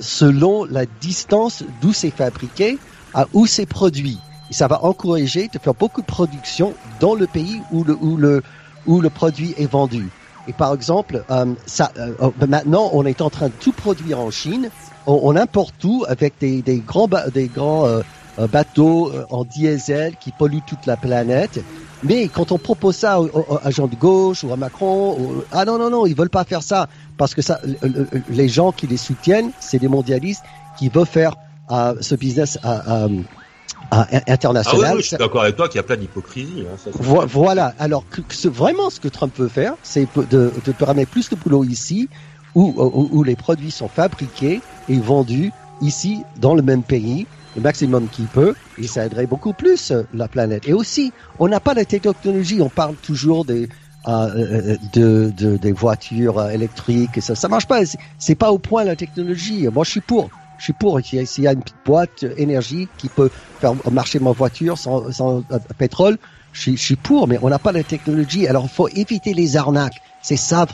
selon 0.00 0.64
la 0.64 0.84
distance 1.00 1.62
d'où 1.80 1.92
c'est 1.92 2.10
fabriqué, 2.10 2.80
à 3.14 3.28
où 3.32 3.46
c'est 3.46 3.66
produit. 3.66 4.18
Ça 4.50 4.66
va 4.66 4.84
encourager 4.84 5.46
de 5.46 5.60
faire 5.60 5.74
beaucoup 5.74 6.00
de 6.00 6.06
production 6.06 6.74
dans 6.98 7.14
le 7.14 7.28
pays 7.28 7.62
où 7.70 7.84
le 7.84 7.96
où 8.00 8.16
le 8.16 8.42
où 8.86 9.00
le 9.00 9.08
produit 9.08 9.54
est 9.56 9.70
vendu. 9.70 10.10
Et 10.46 10.52
par 10.52 10.74
exemple, 10.74 11.24
euh, 11.30 11.54
ça, 11.66 11.92
euh, 11.96 12.14
euh, 12.20 12.46
maintenant, 12.48 12.90
on 12.92 13.04
est 13.04 13.20
en 13.20 13.30
train 13.30 13.48
de 13.48 13.54
tout 13.54 13.72
produire 13.72 14.18
en 14.18 14.30
Chine. 14.30 14.70
On, 15.06 15.20
on 15.22 15.36
importe 15.36 15.76
tout 15.78 16.04
avec 16.08 16.38
des, 16.40 16.62
des 16.62 16.80
grands 16.82 17.08
des 17.32 17.48
grands 17.48 17.86
euh, 17.86 18.02
euh, 18.38 18.48
bateaux 18.48 19.12
euh, 19.12 19.24
en 19.30 19.44
diesel 19.44 20.16
qui 20.16 20.32
polluent 20.32 20.62
toute 20.62 20.86
la 20.86 20.96
planète. 20.96 21.64
Mais 22.02 22.28
quand 22.28 22.50
on 22.50 22.58
propose 22.58 22.96
ça 22.96 23.20
aux, 23.20 23.28
aux- 23.28 23.58
à 23.62 23.70
gens 23.70 23.86
de 23.86 23.94
gauche 23.94 24.42
ou 24.42 24.52
à 24.52 24.56
Macron, 24.56 25.14
ou- 25.18 25.42
ah 25.52 25.64
non 25.64 25.78
non 25.78 25.90
non, 25.90 26.06
ils 26.06 26.16
veulent 26.16 26.30
pas 26.30 26.44
faire 26.44 26.62
ça 26.62 26.88
parce 27.16 27.34
que 27.34 27.42
ça, 27.42 27.60
le- 27.62 27.76
le- 27.82 28.08
le- 28.10 28.24
les 28.28 28.48
gens 28.48 28.72
qui 28.72 28.88
les 28.88 28.96
soutiennent, 28.96 29.52
c'est 29.60 29.78
des 29.78 29.88
mondialistes 29.88 30.44
qui 30.74 30.88
veulent 30.88 31.06
faire 31.06 31.36
ce 32.00 32.14
business 32.16 32.58
à, 32.62 33.04
à- 33.04 33.08
Ah 33.90 34.06
oui, 34.12 34.18
international. 34.26 34.96
oui, 34.96 35.02
je 35.02 35.06
suis 35.08 35.16
d'accord 35.16 35.42
avec 35.42 35.56
toi 35.56 35.68
qu'il 35.68 35.76
y 35.78 35.80
a 35.80 35.82
plein 35.82 35.96
d'hypocrisie. 35.96 36.64
Hein, 36.66 36.76
Vo- 36.94 37.26
Voilà. 37.26 37.74
Alors 37.78 38.08
que, 38.08 38.22
que 38.22 38.34
ce- 38.34 38.48
vraiment, 38.48 38.88
ce 38.90 39.00
que 39.00 39.08
Trump 39.08 39.38
veut 39.38 39.48
faire, 39.48 39.74
c'est 39.82 40.08
de, 40.16 40.60
de 40.62 40.72
permettre 40.72 41.10
plus 41.10 41.28
de 41.28 41.36
boulot 41.36 41.64
ici, 41.64 42.08
où, 42.54 42.62
où, 42.76 43.08
où 43.18 43.22
les 43.22 43.36
produits 43.36 43.70
sont 43.70 43.88
fabriqués 43.88 44.62
et 44.88 44.98
vendus 44.98 45.52
ici 45.80 46.24
dans 46.36 46.54
le 46.54 46.62
même 46.62 46.84
pays, 46.84 47.28
le 47.54 47.60
maximum 47.60 48.08
qu'il 48.08 48.28
peut, 48.28 48.54
et 48.78 48.86
ça 48.86 49.04
aiderait 49.04 49.26
beaucoup 49.26 49.52
plus 49.52 49.90
euh, 49.90 50.04
la 50.12 50.28
planète. 50.28 50.66
Et 50.66 50.72
aussi, 50.72 51.12
on 51.38 51.48
n'a 51.48 51.60
pas 51.60 51.74
la 51.74 51.84
technologie. 51.84 52.62
On 52.62 52.70
parle 52.70 52.96
toujours 52.98 53.44
des 53.44 53.68
euh, 54.08 54.10
euh, 54.34 54.76
de, 54.92 55.30
de- 55.30 55.56
des 55.58 55.70
voitures 55.72 56.38
euh, 56.38 56.48
électriques. 56.48 57.18
Et 57.18 57.20
ça, 57.20 57.34
ça 57.36 57.48
marche 57.48 57.66
pas. 57.66 57.84
C'est- 57.86 57.98
C'est 58.18 58.34
pas 58.34 58.50
au 58.52 58.58
point 58.58 58.84
la 58.84 58.96
technologie. 58.96 59.68
Moi, 59.68 59.84
je 59.84 59.90
suis 59.90 60.00
pour. 60.00 60.30
Je 60.62 60.66
suis 60.66 60.72
pour. 60.74 61.00
S'il 61.00 61.42
y 61.42 61.48
a- 61.48 61.52
une 61.54 61.60
petite 61.60 61.84
boîte 61.84 62.22
euh, 62.22 62.34
énergie 62.36 62.88
qui 62.96 63.08
peut 63.08 63.30
faire 63.60 63.74
marcher 63.90 64.20
ma 64.20 64.30
voiture 64.30 64.78
sans, 64.78 65.08
euh, 65.18 65.40
pétrole, 65.76 66.18
je 66.52 66.76
suis, 66.76 66.94
pour, 66.94 67.26
mais 67.26 67.36
on 67.42 67.48
n'a 67.48 67.58
pas 67.58 67.72
la 67.72 67.82
technologie. 67.82 68.46
Alors, 68.46 68.66
il 68.66 68.70
faut 68.70 68.86
éviter 68.90 69.34
les 69.34 69.56
arnaques. 69.56 70.00
C'est 70.20 70.36
ça. 70.36 70.64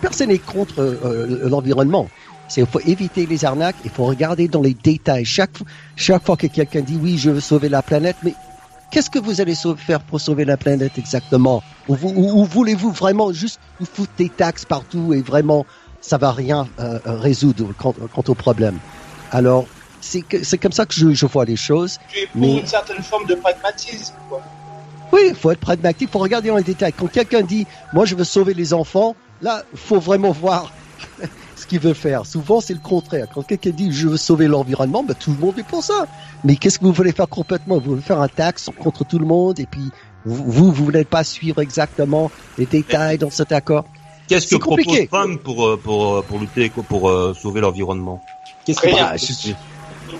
Personne 0.00 0.28
n'est 0.28 0.38
contre 0.38 0.78
euh, 0.80 1.46
l'environnement. 1.50 2.08
C'est 2.48 2.62
il 2.62 2.66
faut 2.66 2.80
éviter 2.80 3.26
les 3.26 3.44
arnaques. 3.44 3.76
Il 3.84 3.90
faut 3.90 4.04
regarder 4.04 4.48
dans 4.48 4.62
les 4.62 4.72
détails. 4.72 5.26
Chaque 5.26 5.58
chaque 5.96 6.24
fois 6.24 6.38
que 6.38 6.46
quelqu'un 6.46 6.80
dit 6.80 6.96
oui, 6.96 7.18
je 7.18 7.28
veux 7.28 7.40
sauver 7.40 7.68
la 7.68 7.82
planète, 7.82 8.16
mais 8.22 8.38
qu'est-ce 8.90 9.10
que 9.10 9.18
vous 9.18 9.42
allez 9.42 9.54
faire 9.76 10.02
pour 10.02 10.18
sauver 10.18 10.46
la 10.46 10.56
planète 10.56 10.96
exactement? 10.96 11.62
Ou, 11.88 11.94
vous- 11.94 12.14
ou- 12.16 12.40
ou 12.40 12.44
voulez-vous 12.46 12.92
vraiment 12.92 13.32
juste 13.34 13.60
vous 13.78 13.84
foutre 13.84 14.14
des 14.16 14.30
taxes 14.30 14.64
partout 14.64 15.12
et 15.12 15.20
vraiment 15.20 15.66
ça 16.00 16.16
va 16.16 16.32
rien 16.32 16.66
euh, 16.78 16.98
euh, 17.06 17.16
résoudre 17.18 17.74
quant 17.74 17.92
au 18.26 18.34
problème? 18.34 18.80
Alors 19.30 19.66
c'est 20.00 20.22
que- 20.22 20.42
c'est 20.44 20.58
comme 20.58 20.72
ça 20.72 20.86
que 20.86 20.94
je, 20.94 21.12
je 21.12 21.26
vois 21.26 21.44
les 21.44 21.56
choses. 21.56 21.98
Tu 22.08 22.18
es 22.20 22.26
pour 22.26 22.40
Mais 22.40 22.58
une 22.58 22.66
certaine 22.66 23.02
forme 23.02 23.26
de 23.26 23.34
pragmatisme. 23.34 24.14
Quoi. 24.28 24.42
oui, 25.12 25.20
il 25.28 25.34
faut 25.34 25.50
être 25.50 25.60
pragmatique, 25.60 26.08
il 26.08 26.12
faut 26.12 26.18
regarder 26.18 26.48
dans 26.48 26.56
les 26.56 26.62
détails. 26.62 26.92
Quand 26.92 27.08
quelqu'un 27.08 27.42
dit, 27.42 27.66
moi 27.92 28.04
je 28.04 28.14
veux 28.14 28.24
sauver 28.24 28.54
les 28.54 28.72
enfants, 28.72 29.14
là, 29.42 29.62
il 29.72 29.78
faut 29.78 30.00
vraiment 30.00 30.32
voir 30.32 30.72
ce 31.56 31.66
qu'il 31.66 31.80
veut 31.80 31.94
faire. 31.94 32.26
Souvent, 32.26 32.60
c'est 32.60 32.74
le 32.74 32.80
contraire. 32.80 33.26
Quand 33.34 33.42
quelqu'un 33.42 33.70
dit, 33.70 33.90
je 33.92 34.08
veux 34.08 34.16
sauver 34.16 34.48
l'environnement, 34.48 35.02
ben, 35.02 35.14
tout 35.14 35.32
le 35.32 35.38
monde 35.38 35.58
est 35.58 35.66
pour 35.66 35.82
ça. 35.82 36.06
Mais 36.44 36.56
qu'est-ce 36.56 36.78
que 36.78 36.84
vous 36.84 36.92
voulez 36.92 37.12
faire 37.12 37.28
complètement? 37.28 37.78
Vous 37.78 37.90
voulez 37.90 38.02
faire 38.02 38.20
un 38.20 38.28
taxe 38.28 38.68
contre 38.78 39.04
tout 39.04 39.18
le 39.18 39.26
monde 39.26 39.60
et 39.60 39.66
puis 39.66 39.90
vous, 40.24 40.44
vous, 40.44 40.72
vous 40.72 40.84
voulez 40.84 41.04
pas 41.04 41.24
suivre 41.24 41.60
exactement 41.60 42.30
les 42.58 42.66
détails 42.66 43.18
dans 43.18 43.30
cet 43.30 43.52
accord? 43.52 43.84
Qu'est-ce 44.28 44.44
que 44.46 44.50
C'est 44.50 44.58
propose 44.58 44.84
compliqué. 44.84 45.08
Trump 45.08 45.42
pour, 45.42 45.66
euh, 45.66 45.76
pour, 45.76 46.16
euh, 46.16 46.22
pour 46.22 46.38
lutter, 46.38 46.70
pour 46.70 47.08
euh, 47.08 47.34
sauver 47.34 47.60
l'environnement? 47.60 48.22
Qu'est-ce 48.64 48.80
Rien. 48.80 49.10
que 49.12 49.18
je, 49.18 49.52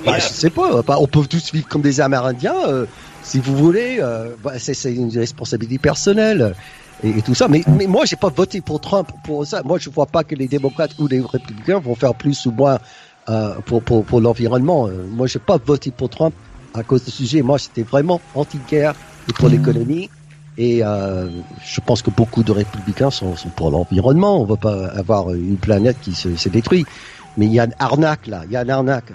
bah, 0.05 0.19
je 0.19 0.29
sais 0.29 0.51
pas. 0.51 0.83
bah, 0.83 0.97
on 1.01 1.07
peut 1.07 1.25
tous 1.27 1.53
vivre 1.53 1.69
comme 1.69 1.83
des 1.83 2.01
Amérindiens, 2.01 2.55
euh, 2.67 2.87
si 3.23 3.39
vous 3.39 3.57
voulez. 3.57 3.99
euh, 4.01 4.35
bah, 4.43 4.53
c'est 4.59 4.93
une 4.95 5.11
responsabilité 5.17 5.79
personnelle 5.79 6.43
euh, 6.43 6.53
et, 7.03 7.19
et 7.19 7.23
tout 7.23 7.35
ça. 7.35 7.49
Mais, 7.49 7.63
mais 7.79 7.87
moi, 7.87 8.05
j'ai 8.07 8.17
pas 8.17 8.31
voté 8.31 8.61
pour 8.61 8.81
Trump 8.81 9.09
pour 9.25 9.47
ça. 9.47 9.63
Moi, 9.65 9.79
je 9.79 9.91
vois 9.91 10.07
pas 10.07 10.25
que 10.25 10.35
les 10.35 10.49
démocrates 10.49 10.93
ou 10.99 11.07
les 11.07 11.21
républicains 11.21 11.79
vont 11.81 11.95
faire 11.95 12.15
plus 12.15 12.47
ou 12.47 12.53
moins 12.53 12.79
euh, 13.29 13.55
pour, 13.67 13.83
pour, 13.83 14.05
pour 14.05 14.21
l'environnement. 14.21 14.87
Euh, 14.89 15.05
Moi, 15.11 15.27
j'ai 15.27 15.39
pas 15.39 15.59
voté 15.65 15.91
pour 15.91 16.09
Trump 16.09 16.35
à 16.75 16.83
cause 16.83 17.05
de 17.05 17.11
ce 17.11 17.17
sujet. 17.19 17.43
Moi, 17.43 17.59
c'était 17.59 17.83
vraiment 17.83 18.21
anti-guerre 18.35 18.95
et 19.29 19.33
pour 19.33 19.49
l'économie. 19.49 20.09
Et 20.59 20.81
euh, 20.85 21.29
je 21.65 21.81
pense 21.81 22.03
que 22.03 22.11
beaucoup 22.11 22.43
de 22.43 22.53
républicains 22.53 23.11
sont, 23.11 23.35
sont 23.37 23.49
pour 23.51 23.71
l'environnement. 23.71 24.41
On 24.43 24.45
va 24.45 24.57
pas 24.57 24.89
avoir 24.89 25.33
une 25.33 25.57
planète 25.57 25.97
qui 26.03 26.13
se, 26.15 26.37
se 26.37 26.49
détruit. 26.51 26.85
Mais 27.37 27.47
il 27.47 27.53
y 27.53 27.61
a 27.61 27.65
une 27.65 27.75
arnaque 27.79 28.27
là. 28.27 28.43
Il 28.47 28.53
y 28.53 28.57
a 28.57 28.63
une 28.63 28.71
arnaque. 28.71 29.13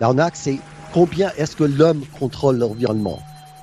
L'arnaque, 0.00 0.36
c'est 0.36 0.64
combien 0.90 1.30
est-ce 1.36 1.56
que 1.56 1.64
l'homme 1.64 2.04
contrôle 2.12 2.56
l'environnement? 2.58 3.20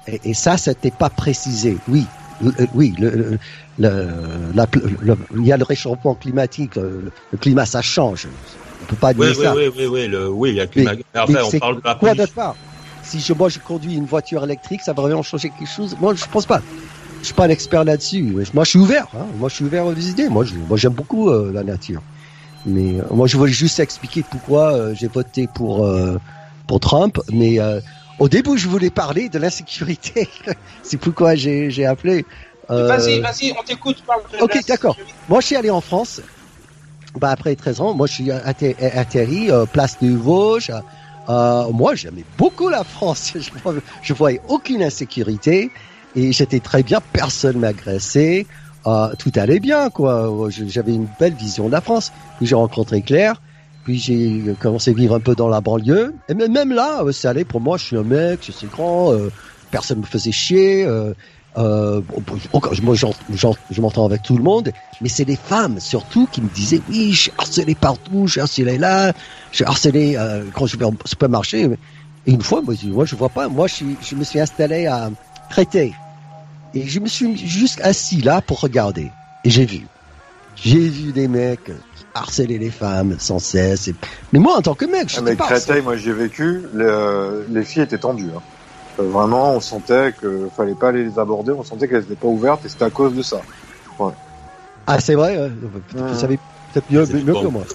Et, 0.08 0.30
et 0.30 0.34
ça, 0.34 0.58
c'était 0.58 0.92
pas 0.92 1.10
précisé. 1.10 1.82
Oui, 1.88 2.10
le- 2.40 2.54
euh, 2.62 2.68
oui, 2.74 2.94
le, 3.00 3.10
le- 3.10 3.38
le- 3.78 4.52
la- 4.54 4.68
le- 5.02 5.18
il 5.38 5.46
y 5.46 5.52
a 5.52 5.58
le 5.58 5.64
réchauffement 5.64 6.16
climatique. 6.16 6.76
Le, 6.76 7.12
le 7.32 7.38
climat, 7.38 7.66
ça 7.66 7.82
change. 7.82 8.28
On 8.82 8.86
peut 8.86 8.98
pas 8.98 9.14
dire 9.14 9.24
Oui, 9.24 9.30
oui, 9.38 9.44
ça. 9.46 9.56
oui, 9.56 9.68
oui, 9.78 9.86
oui, 9.88 10.08
le, 10.08 10.30
oui, 10.30 10.50
il 10.52 10.56
y 10.56 10.60
a 10.60 10.64
le 10.64 10.70
climat. 10.70 10.94
Mais- 10.94 11.04
Mais 11.28 11.40
enfin, 11.42 11.48
on 11.48 11.60
parle 11.60 11.76
de 11.78 11.82
la 11.86 11.96
quoi 11.96 12.14
d'autre 12.16 12.34
part? 12.34 12.56
Si 13.02 13.20
je, 13.20 13.34
moi 13.34 13.50
je 13.50 13.60
conduis 13.60 13.94
une 13.96 14.06
voiture 14.06 14.44
électrique, 14.44 14.82
ça 14.82 14.94
va 14.94 15.04
vraiment 15.04 15.22
changer 15.22 15.52
quelque 15.52 15.68
chose? 15.68 15.96
Moi, 16.00 16.16
je 16.16 16.26
pense 16.26 16.46
pas. 16.46 16.62
Je 17.22 17.28
suis 17.28 17.34
pas 17.34 17.46
un 17.46 17.50
expert 17.50 17.84
là-dessus. 17.84 18.36
Moi, 18.54 18.64
je 18.64 18.70
suis 18.70 18.80
ouvert. 18.80 19.08
hein. 19.14 19.32
Moi, 19.36 19.50
je 19.50 19.56
suis 19.56 19.66
ouvert 19.66 19.86
aux 19.86 19.96
idées. 19.96 20.30
Moi, 20.30 20.46
j'aime 20.76 20.94
beaucoup 20.94 21.30
euh, 21.30 21.52
la 21.52 21.64
nature. 21.64 22.04
Mais 22.66 23.00
euh, 23.00 23.04
moi, 23.12 23.28
je 23.28 23.38
voulais 23.38 23.52
juste 23.52 23.80
expliquer 23.80 24.24
pourquoi 24.30 24.74
euh, 24.74 24.94
j'ai 24.96 25.08
voté 25.08 25.48
pour 25.48 25.86
euh, 25.86 26.18
pour 26.68 26.80
Trump. 26.80 27.20
Mais 27.32 27.60
euh, 27.60 27.80
au 28.20 28.28
début, 28.30 28.58
je 28.58 28.68
voulais 28.68 28.90
parler 28.90 29.30
de 29.30 29.38
l'insécurité. 29.40 30.28
C'est 30.84 30.98
pourquoi 30.98 31.36
j'ai 31.36 31.70
j'ai 31.70 31.86
appelé. 31.86 32.26
Euh, 32.72 32.88
Vas-y, 32.88 33.20
vas-y, 33.20 33.54
on 33.60 33.64
t'écoute. 33.64 34.04
Parle 34.08 34.22
de 34.34 34.44
Ok, 34.44 34.60
d'accord. 34.68 34.98
Moi, 35.30 35.40
je 35.42 35.46
suis 35.48 35.56
allé 35.56 35.70
en 35.70 35.82
France. 35.82 36.22
Bah, 37.20 37.30
après 37.30 37.56
13 37.56 37.80
ans, 37.82 37.94
moi, 37.94 38.08
je 38.08 38.14
suis 38.14 38.32
atter- 38.32 38.76
atterri 38.98 39.52
euh, 39.52 39.66
place 39.66 39.98
du 40.02 40.18
Vosges. 40.18 40.72
Euh, 41.30 41.70
moi, 41.72 41.96
j'aimais 41.96 42.26
beaucoup 42.38 42.68
la 42.70 42.84
France. 42.84 43.34
Je, 43.36 43.50
je 44.02 44.14
voyais 44.14 44.42
aucune 44.48 44.84
insécurité 44.84 45.72
et 46.16 46.32
j'étais 46.32 46.60
très 46.60 46.84
bien. 46.84 47.00
Personne 47.14 47.58
m'agressait. 47.60 48.46
Euh, 48.88 49.10
tout 49.18 49.32
allait 49.36 49.60
bien, 49.60 49.90
quoi. 49.90 50.32
Je- 50.50 50.66
J'avais 50.66 50.94
une 50.94 51.08
belle 51.20 51.34
vision 51.34 51.68
de 51.68 51.72
la 51.72 51.82
France. 51.82 52.12
Puis 52.38 52.46
j'ai 52.46 52.56
rencontré 52.56 53.02
Claire. 53.02 53.42
Puis 53.84 53.98
j'ai 54.00 54.44
commencé 54.60 54.92
à 54.92 54.94
vivre 54.94 55.16
un 55.16 55.20
peu 55.20 55.36
dans 55.36 55.48
la 55.50 55.62
banlieue. 55.62 56.16
Et 56.30 56.34
même 56.34 56.72
là, 56.72 57.04
euh, 57.04 57.12
ça 57.12 57.30
allait 57.32 57.46
pour 57.46 57.62
moi. 57.62 57.78
Je 57.78 57.86
suis 57.86 57.98
un 57.98 58.04
mec, 58.04 58.40
je 58.46 58.52
suis 58.52 58.68
grand. 58.68 59.12
euh, 59.14 59.32
personne 59.72 60.00
me 60.00 60.06
faisait 60.06 60.32
chier. 60.32 60.86
Euh, 60.86 61.14
euh, 61.58 62.02
bon, 62.52 62.62
moi, 62.84 62.96
je 62.96 63.82
m'entends 63.82 64.06
avec 64.06 64.22
tout 64.24 64.38
le 64.38 64.44
monde, 64.44 64.72
mais 65.02 65.08
c'est 65.08 65.24
les 65.24 65.38
femmes 65.38 65.80
surtout 65.80 66.28
qui 66.32 66.42
me 66.42 66.50
disaient 66.50 66.82
oui, 66.90 67.14
suis 67.14 67.32
harcelé 67.38 67.76
partout, 67.76 68.28
suis 68.28 68.42
harcelé 68.42 68.78
là, 68.78 69.14
suis 69.54 69.64
harcelé 69.64 70.16
euh, 70.18 70.44
quand 70.54 70.66
je 70.66 70.76
vais 70.78 70.84
au 70.86 70.94
supermarché. 71.06 71.70
Et 72.28 72.32
une 72.32 72.42
fois, 72.42 72.62
moi, 72.62 72.74
je, 72.76 73.16
vois 73.16 73.30
pas. 73.30 73.48
Moi, 73.48 73.68
je, 73.68 73.86
je 74.02 74.16
me 74.16 74.24
suis 74.24 74.40
installé 74.40 74.88
à 74.88 75.10
Créteil 75.50 75.94
et 76.76 76.86
je 76.86 77.00
me 77.00 77.08
suis 77.08 77.36
juste 77.38 77.82
assis 77.82 78.22
là 78.22 78.42
pour 78.42 78.62
regarder. 78.62 79.12
Et 79.44 79.50
j'ai 79.50 79.66
vu, 79.66 79.88
j'ai 80.56 80.88
vu 80.90 81.12
des 81.14 81.28
mecs 81.28 81.72
harceler 82.14 82.58
les 82.58 82.70
femmes 82.72 83.16
sans 83.20 83.40
cesse. 83.40 83.88
Et- 83.88 83.96
Mais 84.32 84.40
moi, 84.40 84.58
en 84.58 84.62
tant 84.62 84.76
que 84.76 84.86
mec, 84.86 85.10
je 85.10 85.16
Ah, 85.16 85.20
sais 85.20 85.24
mais 85.24 85.36
pas. 85.36 85.48
Créteil, 85.48 85.82
moi 85.82 85.96
j'y 85.96 86.10
ai 86.10 86.14
vécu, 86.14 86.64
les, 86.74 87.44
les 87.50 87.64
filles 87.64 87.84
étaient 87.84 87.98
tendues. 87.98 88.32
hein. 88.36 88.42
Euh, 89.00 89.04
Vraiment, 89.04 89.54
on 89.54 89.60
sentait 89.60 90.14
que 90.20 90.50
fallait 90.56 90.76
pas 90.76 90.90
aller 90.90 91.04
les 91.04 91.20
aborder, 91.20 91.52
on 91.52 91.64
sentait 91.64 91.88
qu'elles 91.88 92.02
n'étaient 92.02 92.16
pas 92.16 92.28
ouvertes 92.28 92.66
et 92.66 92.70
c'était 92.70 92.86
à 92.86 92.90
cause 92.90 93.14
de 93.14 93.22
ça. 93.22 93.42
Ouais. 94.00 94.14
Ah, 94.88 95.00
c'est 95.00 95.16
vrai. 95.16 95.50
Vous 95.94 96.20
savez 96.20 96.38
peut-être 96.74 96.90
mieux, 96.90 97.06
mieux 97.06 97.34
que 97.34 97.48
moi. 97.48 97.66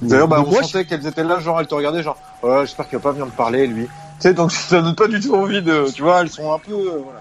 D'ailleurs, 0.00 0.28
bah, 0.28 0.42
on 0.46 0.50
moi, 0.50 0.62
sentait 0.62 0.84
qu'elles 0.84 1.06
étaient 1.06 1.24
là, 1.24 1.40
genre 1.40 1.60
elles 1.60 1.66
te 1.66 1.74
regardaient, 1.74 2.02
genre, 2.02 2.18
oh, 2.42 2.58
j'espère 2.60 2.86
qu'il 2.88 2.98
va 2.98 3.02
pas 3.02 3.12
venir 3.12 3.26
me 3.26 3.32
parler, 3.32 3.66
lui. 3.66 3.86
Tu 3.86 3.92
sais, 4.20 4.34
donc 4.34 4.52
ça 4.52 4.80
donne 4.80 4.94
pas 4.94 5.08
du 5.08 5.20
tout 5.20 5.34
envie 5.34 5.60
de, 5.62 5.90
tu 5.90 6.02
vois, 6.02 6.20
elles 6.20 6.30
sont 6.30 6.52
un 6.52 6.58
peu, 6.58 6.72
euh, 6.72 6.98
voilà. 7.02 7.17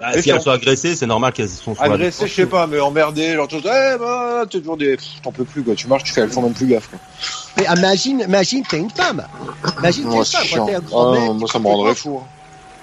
Bah, 0.00 0.20
si 0.20 0.28
elles 0.30 0.40
sont 0.42 0.50
agressées, 0.50 0.94
c'est 0.94 1.06
normal 1.06 1.32
qu'elles 1.32 1.48
sont 1.48 1.74
sur 1.74 1.82
la 1.84 1.94
Agressées, 1.94 2.26
je 2.26 2.34
sais 2.34 2.46
pas, 2.46 2.66
mais 2.66 2.78
emmerdées, 2.80 3.34
genre, 3.34 3.48
tu 3.48 3.56
eh, 3.56 3.98
bah, 3.98 4.44
t'es 4.50 4.58
toujours 4.58 4.76
des, 4.76 4.96
t'en 5.22 5.32
peux 5.32 5.44
plus, 5.44 5.62
quoi. 5.62 5.74
Tu 5.74 5.88
marches, 5.88 6.04
tu 6.04 6.12
fais, 6.12 6.20
elles 6.22 6.30
font 6.30 6.42
même 6.42 6.52
plus 6.52 6.66
gaffe, 6.66 6.88
quoi. 6.90 6.98
Mais 7.56 7.64
imagine, 7.78 8.20
imagine, 8.20 8.62
t'es 8.68 8.78
une 8.78 8.90
femme. 8.90 9.26
Imagine, 9.78 10.02
t'es 10.04 10.08
Moi, 10.10 10.18
une 10.18 10.24
femme. 10.48 10.66
t'es 10.66 10.74
un 10.74 10.80
grand 10.80 11.12
Ah, 11.12 11.18
mec. 11.18 11.32
moi, 11.40 11.48
ça 11.48 11.58
me 11.58 11.66
rendrait 11.66 11.94
fou. 11.94 12.20
hein. 12.22 12.26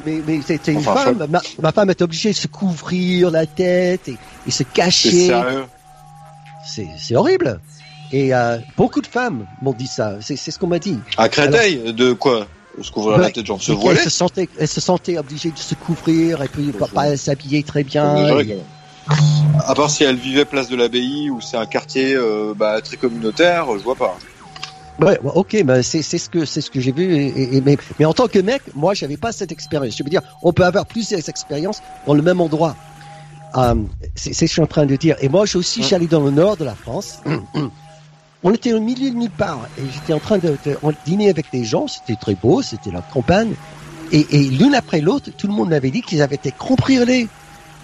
Mais, 0.04 0.22
mais 0.26 0.40
t'es 0.40 0.72
une 0.74 0.80
Enfin, 0.80 0.96
femme. 0.96 1.28
Ma, 1.30 1.40
ma 1.62 1.72
femme 1.72 1.92
est 1.92 2.02
obligée 2.02 2.32
de 2.32 2.36
se 2.36 2.48
couvrir 2.48 3.30
la 3.30 3.46
tête 3.46 4.08
et, 4.08 4.18
et 4.48 4.52
se 4.52 4.58
C'est 4.58 4.66
cacher. 4.66 5.28
sérieux. 5.28 5.66
C'est 6.66 6.88
c'est 6.98 7.16
horrible. 7.16 7.60
Et 8.12 8.34
euh, 8.34 8.58
beaucoup 8.76 9.02
de 9.02 9.08
femmes 9.08 9.46
m'ont 9.62 9.74
dit 9.74 9.86
ça. 9.88 10.16
C'est 10.22 10.36
c'est 10.36 10.50
ce 10.50 10.58
qu'on 10.58 10.68
m'a 10.68 10.80
dit. 10.80 11.00
À 11.18 11.30
Créteil, 11.30 11.94
de 11.94 12.14
quoi? 12.14 12.48
Se 12.82 12.92
couvrir 12.92 13.18
la 13.20 13.30
tête, 13.30 13.46
genre, 13.46 13.62
se 13.62 13.72
voiler? 13.72 13.98
qu'elle 14.00 14.06
se 14.06 14.10
sentait, 14.10 14.50
elle 14.58 14.68
se 14.68 14.82
sentait 14.82 15.18
obligée 15.18 15.52
de 15.52 15.58
se 15.58 15.76
couvrir 15.76 16.42
et 16.42 16.48
puis 16.48 16.72
pas, 16.72 16.88
pas 16.88 17.16
s'habiller 17.18 17.64
très 17.64 17.84
bien. 17.84 18.16
Et-. 18.40 18.58
À 19.68 19.76
part 19.76 19.90
si 19.90 20.04
elle 20.04 20.16
vivait 20.16 20.46
place 20.46 20.70
de 20.70 20.76
l'abbaye 20.76 21.30
ou 21.30 21.40
c'est 21.42 21.58
un 21.58 21.66
quartier 21.66 22.14
euh, 22.16 22.54
bah, 22.56 22.82
très 22.82 22.98
communautaire, 22.98 23.68
je 23.78 23.84
vois 23.84 23.96
pas. 23.96 24.18
Ouais, 25.02 25.20
ok, 25.24 25.58
mais 25.66 25.82
c'est 25.84 26.02
ce 26.04 26.30
que 26.30 26.46
c'est 26.46 26.62
ce 26.62 26.70
que 26.70 26.80
j'ai 26.80 26.92
vu. 26.92 27.04
Et, 27.16 27.26
et- 27.28 27.58
et- 27.58 27.62
mais, 27.62 27.78
mais 28.00 28.06
en 28.06 28.14
tant 28.14 28.28
que 28.28 28.40
mec, 28.40 28.62
moi, 28.76 28.94
j'avais 28.94 29.18
pas 29.18 29.32
cette 29.32 29.52
expérience. 29.52 29.98
Je 29.98 30.04
veux 30.04 30.10
dire, 30.10 30.22
on 30.42 30.54
peut 30.54 30.64
avoir 30.66 30.86
plusieurs 30.86 31.28
expériences 31.28 31.82
dans 32.08 32.14
le 32.14 32.22
même 32.22 32.40
endroit. 32.42 32.76
Euh, 33.56 33.76
c'est 34.16 34.34
c'est 34.34 34.34
ce 34.34 34.40
que 34.42 34.48
je 34.48 34.54
suis 34.54 34.62
en 34.62 34.68
train 34.68 34.86
de 34.86 34.96
dire. 34.96 35.16
Et 35.22 35.30
moi, 35.30 35.46
je 35.46 35.58
aussi, 35.58 35.82
j'allais 35.84 36.08
dans 36.08 36.22
le 36.22 36.32
nord 36.32 36.58
de 36.58 36.64
la 36.66 36.76
France. 36.76 37.20
on 38.44 38.54
était 38.54 38.74
au 38.74 38.82
milieu 38.82 39.10
de 39.12 39.16
nulle 39.16 39.32
part 39.34 39.68
et 39.76 39.90
j'étais 39.90 40.14
en 40.14 40.20
train 40.20 40.38
de, 40.40 40.60
de 40.64 40.78
dîner 41.06 41.30
avec 41.30 41.52
des 41.52 41.64
gens. 41.64 41.88
C'était 41.88 42.18
très 42.18 42.36
beau, 42.36 42.62
c'était 42.62 42.92
la 42.92 43.02
campagne. 43.02 43.58
Et, 44.12 44.38
et 44.48 44.52
l'une 44.52 44.76
après 44.76 45.02
l'autre, 45.02 45.32
tout 45.38 45.48
le 45.48 45.54
monde 45.54 45.70
m'avait 45.70 45.92
dit 45.92 46.02
qu'ils 46.04 46.22
avaient 46.22 46.36
été 46.36 46.54
cambriolés. 46.54 47.32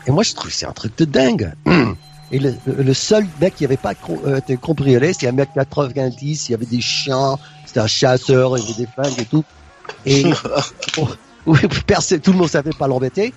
Et 0.05 0.11
moi, 0.11 0.23
je 0.23 0.33
trouve 0.33 0.51
que 0.51 0.57
c'est 0.57 0.65
un 0.67 0.73
truc 0.73 0.97
de 0.97 1.05
dingue. 1.05 1.53
Et 2.31 2.39
le, 2.39 2.59
le- 2.65 2.93
seul 2.93 3.25
mec 3.39 3.55
qui 3.55 3.65
avait 3.65 3.77
pas 3.77 3.93
euh, 4.09 4.37
été 4.37 4.57
cambriolé, 4.57 5.13
c'est 5.13 5.27
un 5.27 5.31
mec 5.33 5.51
90, 5.53 6.49
il 6.49 6.51
y 6.51 6.55
avait 6.55 6.65
des 6.67 6.81
chiens, 6.81 7.37
c'était 7.65 7.79
un 7.81 7.87
chasseur, 7.87 8.57
il 8.57 8.61
y 8.61 8.63
avait 8.65 8.73
des 8.73 8.87
flingues 8.87 9.19
et 9.19 9.25
tout. 9.27 9.45
Et 10.05 10.31
bon, 10.97 11.07
personne, 11.87 12.21
tout 12.21 12.31
le 12.31 12.37
monde 12.37 12.49
savait 12.49 12.73
pas 12.73 12.87
l'embêter. 12.87 13.35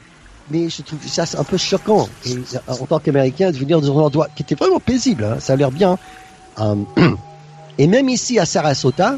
Mais 0.49 0.69
je 0.71 0.83
trouve 0.83 1.03
ça 1.07 1.25
un 1.39 1.45
peu 1.45 1.57
choquant. 1.57 2.17
Et 2.23 2.45
euh, 2.55 2.59
en 2.67 2.87
tant 2.87 2.99
qu'Américain, 3.01 3.51
de 3.53 3.59
venir 3.59 3.81
dans 3.81 3.99
un 3.99 4.03
endroit 4.03 4.29
qui 4.35 4.43
était 4.43 4.57
vraiment 4.57 4.81
paisible, 4.81 5.25
hein, 5.25 5.41
ça 5.41 5.55
a 5.55 5.57
l'air 5.57 5.73
bien. 5.73 5.99
Euh, 6.61 6.77
et 7.79 7.87
même 7.87 8.09
ici 8.09 8.39
à 8.39 8.47
Sarasota, 8.47 9.17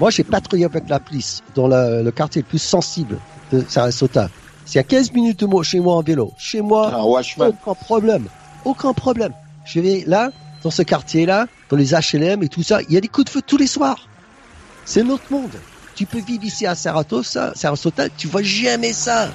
moi 0.00 0.10
j'ai 0.10 0.24
patrouillé 0.24 0.64
avec 0.64 0.88
la 0.88 1.00
police 1.00 1.42
dans 1.54 1.68
le, 1.68 2.02
le 2.02 2.10
quartier 2.10 2.42
le 2.42 2.46
plus 2.46 2.62
sensible 2.62 3.18
de 3.52 3.64
Sarasota. 3.68 4.28
C'est 4.64 4.78
à 4.78 4.82
15 4.82 5.12
minutes 5.12 5.40
de 5.40 5.46
moi, 5.46 5.62
chez 5.62 5.80
moi 5.80 5.96
en 5.96 6.02
vélo. 6.02 6.32
Chez 6.38 6.62
moi, 6.62 7.04
aucun 7.04 7.74
problème. 7.74 8.26
Aucun 8.64 8.92
problème. 8.92 9.32
Je 9.64 9.80
vais 9.80 10.04
là, 10.06 10.30
dans 10.62 10.70
ce 10.70 10.82
quartier-là, 10.82 11.46
dans 11.68 11.76
les 11.76 11.90
HLM 11.92 12.42
et 12.42 12.48
tout 12.48 12.62
ça, 12.62 12.80
il 12.82 12.94
y 12.94 12.96
a 12.96 13.00
des 13.00 13.08
coups 13.08 13.26
de 13.26 13.30
feu 13.30 13.42
tous 13.46 13.56
les 13.56 13.66
soirs. 13.66 14.08
C'est 14.84 15.02
notre 15.02 15.30
monde. 15.30 15.50
Tu 15.94 16.06
peux 16.06 16.20
vivre 16.20 16.44
ici 16.44 16.66
à 16.66 16.74
Sarasota, 16.74 17.52
Sarasota 17.54 18.08
tu 18.08 18.28
vois 18.28 18.42
jamais 18.42 18.92
ça. 18.92 19.28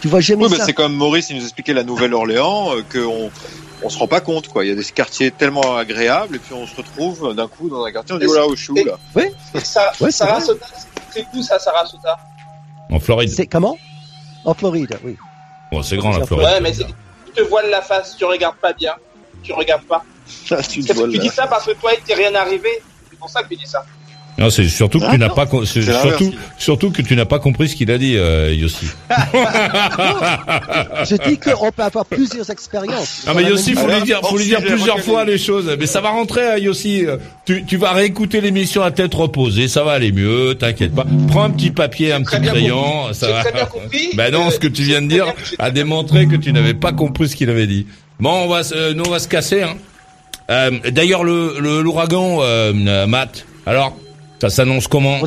Tu 0.00 0.08
vois 0.08 0.20
jamais 0.20 0.44
Oui, 0.44 0.50
mais 0.50 0.56
ça. 0.56 0.64
c'est 0.64 0.72
comme 0.72 0.94
Maurice, 0.94 1.28
il 1.30 1.36
nous 1.36 1.42
expliquait 1.42 1.74
la 1.74 1.84
Nouvelle-Orléans, 1.84 2.70
euh, 2.74 2.82
qu'on 2.90 3.30
on 3.82 3.88
se 3.88 3.98
rend 3.98 4.06
pas 4.08 4.20
compte, 4.20 4.48
quoi. 4.48 4.64
Il 4.64 4.68
y 4.68 4.72
a 4.72 4.74
des 4.74 4.84
quartiers 4.84 5.30
tellement 5.30 5.76
agréables, 5.76 6.36
et 6.36 6.38
puis 6.38 6.54
on 6.54 6.66
se 6.66 6.74
retrouve 6.76 7.34
d'un 7.34 7.48
coup 7.48 7.68
dans 7.68 7.84
un 7.84 7.92
quartier, 7.92 8.14
on 8.14 8.18
dit, 8.18 8.26
oh 8.28 8.34
là, 8.34 8.46
où 8.46 8.56
je 8.56 8.62
suis 8.64 8.72
où, 8.72 8.76
là? 8.84 8.98
Oui. 9.14 9.24
Ça, 9.62 9.90
Ouais, 10.00 10.10
c'est 10.10 10.18
Sarasota, 10.18 10.66
c'est 11.10 11.26
où 11.34 11.42
ça, 11.42 11.58
Sarasota 11.58 12.16
En 12.90 13.00
Floride. 13.00 13.30
C'est 13.30 13.46
comment? 13.46 13.76
En 14.44 14.54
Floride, 14.54 14.98
oui. 15.04 15.16
Bon, 15.72 15.82
c'est 15.82 15.96
grand 15.96 16.16
la 16.16 16.26
Floride. 16.26 16.46
Ouais, 16.46 16.60
mais 16.60 16.72
c'est- 16.72 16.84
tu 17.26 17.32
te 17.32 17.42
voiles 17.42 17.70
la 17.70 17.82
face, 17.82 18.16
tu 18.16 18.24
regardes 18.24 18.56
pas 18.56 18.72
bien. 18.72 18.94
Tu 19.42 19.52
regardes 19.52 19.84
pas. 19.84 20.02
tu 20.26 20.82
C'est- 20.82 20.94
tu 20.94 21.18
dis 21.18 21.28
ça 21.28 21.46
parce 21.46 21.64
que 21.66 21.72
toi, 21.72 21.92
il 21.96 22.02
t'est 22.02 22.14
rien 22.14 22.34
arrivé. 22.34 22.68
C'est 23.10 23.18
pour 23.18 23.28
ça 23.30 23.42
que 23.42 23.48
tu 23.48 23.56
dis 23.56 23.66
ça. 23.66 23.84
Non, 24.40 24.48
c'est 24.50 24.64
surtout 24.68 24.98
que 25.00 25.04
Ah, 25.06 25.12
tu 25.12 25.18
n'as 25.18 25.28
non. 25.28 25.34
pas, 25.34 25.46
surtout, 25.64 26.32
surtout 26.56 26.90
que 26.90 27.02
tu 27.02 27.14
n'as 27.14 27.26
pas 27.26 27.38
compris 27.38 27.68
ce 27.68 27.76
qu'il 27.76 27.90
a 27.90 27.98
dit, 27.98 28.16
euh, 28.16 28.54
Yossi. 28.54 28.86
Je 31.08 31.16
dis 31.28 31.38
qu'on 31.38 31.70
peut 31.70 31.82
avoir 31.82 32.04
plusieurs 32.06 32.48
expériences. 32.50 33.24
Ah 33.26 33.32
mais 33.34 33.44
Yossi, 33.44 33.74
faut 33.74 33.86
lui 33.86 34.00
dire, 34.02 34.20
faut 34.22 34.36
lui 34.38 34.46
dire 34.46 34.60
plusieurs 34.62 35.00
fois 35.00 35.24
les 35.24 35.38
choses. 35.38 35.70
Mais 35.78 35.86
ça 35.86 36.00
va 36.00 36.10
rentrer, 36.10 36.42
hein, 36.46 36.56
Yossi. 36.58 37.04
Tu, 37.44 37.64
tu 37.64 37.76
vas 37.76 37.92
réécouter 37.92 38.40
l'émission 38.40 38.82
à 38.82 38.90
tête 38.90 39.14
reposée, 39.14 39.68
ça 39.68 39.84
va 39.84 39.92
aller 39.92 40.12
mieux, 40.12 40.54
t'inquiète 40.58 40.94
pas. 40.94 41.04
Prends 41.28 41.44
un 41.44 41.50
petit 41.50 41.70
papier, 41.70 42.12
un 42.12 42.22
petit 42.22 42.40
crayon, 42.40 43.12
ça 43.12 43.30
va. 43.30 43.40
très 43.42 43.52
bien 43.52 43.64
compris. 43.66 44.08
Ben 44.14 44.32
non, 44.32 44.50
ce 44.50 44.58
que 44.58 44.68
tu 44.68 44.82
viens 44.82 45.02
de 45.02 45.08
dire 45.08 45.26
a 45.58 45.70
démontré 45.70 46.26
que 46.26 46.36
tu 46.36 46.52
n'avais 46.52 46.74
pas 46.74 46.92
compris 46.92 47.28
ce 47.28 47.36
qu'il 47.36 47.50
avait 47.50 47.66
dit. 47.66 47.86
Bon, 48.18 48.44
on 48.44 48.48
va, 48.48 48.62
se- 48.62 48.74
euh, 48.74 48.94
nous 48.94 49.04
on 49.06 49.10
va 49.10 49.18
se 49.18 49.28
casser. 49.28 49.62
Hein. 49.62 49.74
Euh, 50.50 50.70
D'ailleurs, 50.90 51.24
le 51.24 51.54
le- 51.60 51.80
l'ouragan, 51.80 52.38
euh, 52.42 53.06
Matt. 53.06 53.46
Alors, 53.66 53.96
ça 54.40 54.50
s'annonce 54.50 54.88
comment 54.88 55.18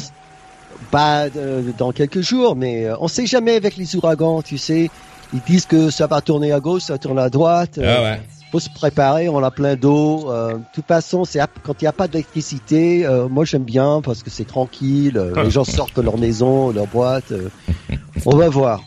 Pas 0.91 1.25
euh, 1.35 1.61
dans 1.77 1.91
quelques 1.91 2.21
jours, 2.21 2.55
mais 2.55 2.85
euh, 2.85 2.95
on 2.99 3.07
sait 3.07 3.25
jamais 3.25 3.55
avec 3.55 3.77
les 3.77 3.95
ouragans, 3.95 4.41
tu 4.41 4.57
sais. 4.57 4.89
Ils 5.33 5.41
disent 5.41 5.65
que 5.65 5.89
ça 5.89 6.05
va 6.07 6.21
tourner 6.21 6.51
à 6.51 6.59
gauche, 6.59 6.83
ça 6.83 6.97
tourne 6.97 7.17
à 7.19 7.29
droite. 7.29 7.77
euh, 7.77 7.95
Ah 7.97 8.03
ouais. 8.03 8.21
Faut 8.51 8.59
se 8.59 8.69
préparer, 8.69 9.29
on 9.29 9.43
a 9.43 9.49
plein 9.49 9.75
d'eau. 9.75 10.29
euh, 10.29 10.53
de 10.53 10.61
toute 10.75 10.85
façon, 10.85 11.25
c'est 11.25 11.39
quand 11.63 11.73
il 11.81 11.85
n'y 11.85 11.87
a 11.87 11.91
pas 11.93 12.07
d'électricité, 12.07 13.03
euh, 13.03 13.27
moi 13.27 13.45
j'aime 13.45 13.63
bien 13.63 14.01
parce 14.03 14.21
que 14.21 14.29
c'est 14.29 14.45
tranquille. 14.45 15.17
euh, 15.17 15.43
les 15.43 15.49
gens 15.49 15.63
sortent 15.63 15.95
de 15.95 16.01
leur 16.03 16.19
maison, 16.19 16.69
de 16.69 16.75
leur 16.75 16.85
boîte. 16.87 17.31
euh, 17.31 17.49
on 18.27 18.35
va 18.35 18.49
voir. 18.49 18.81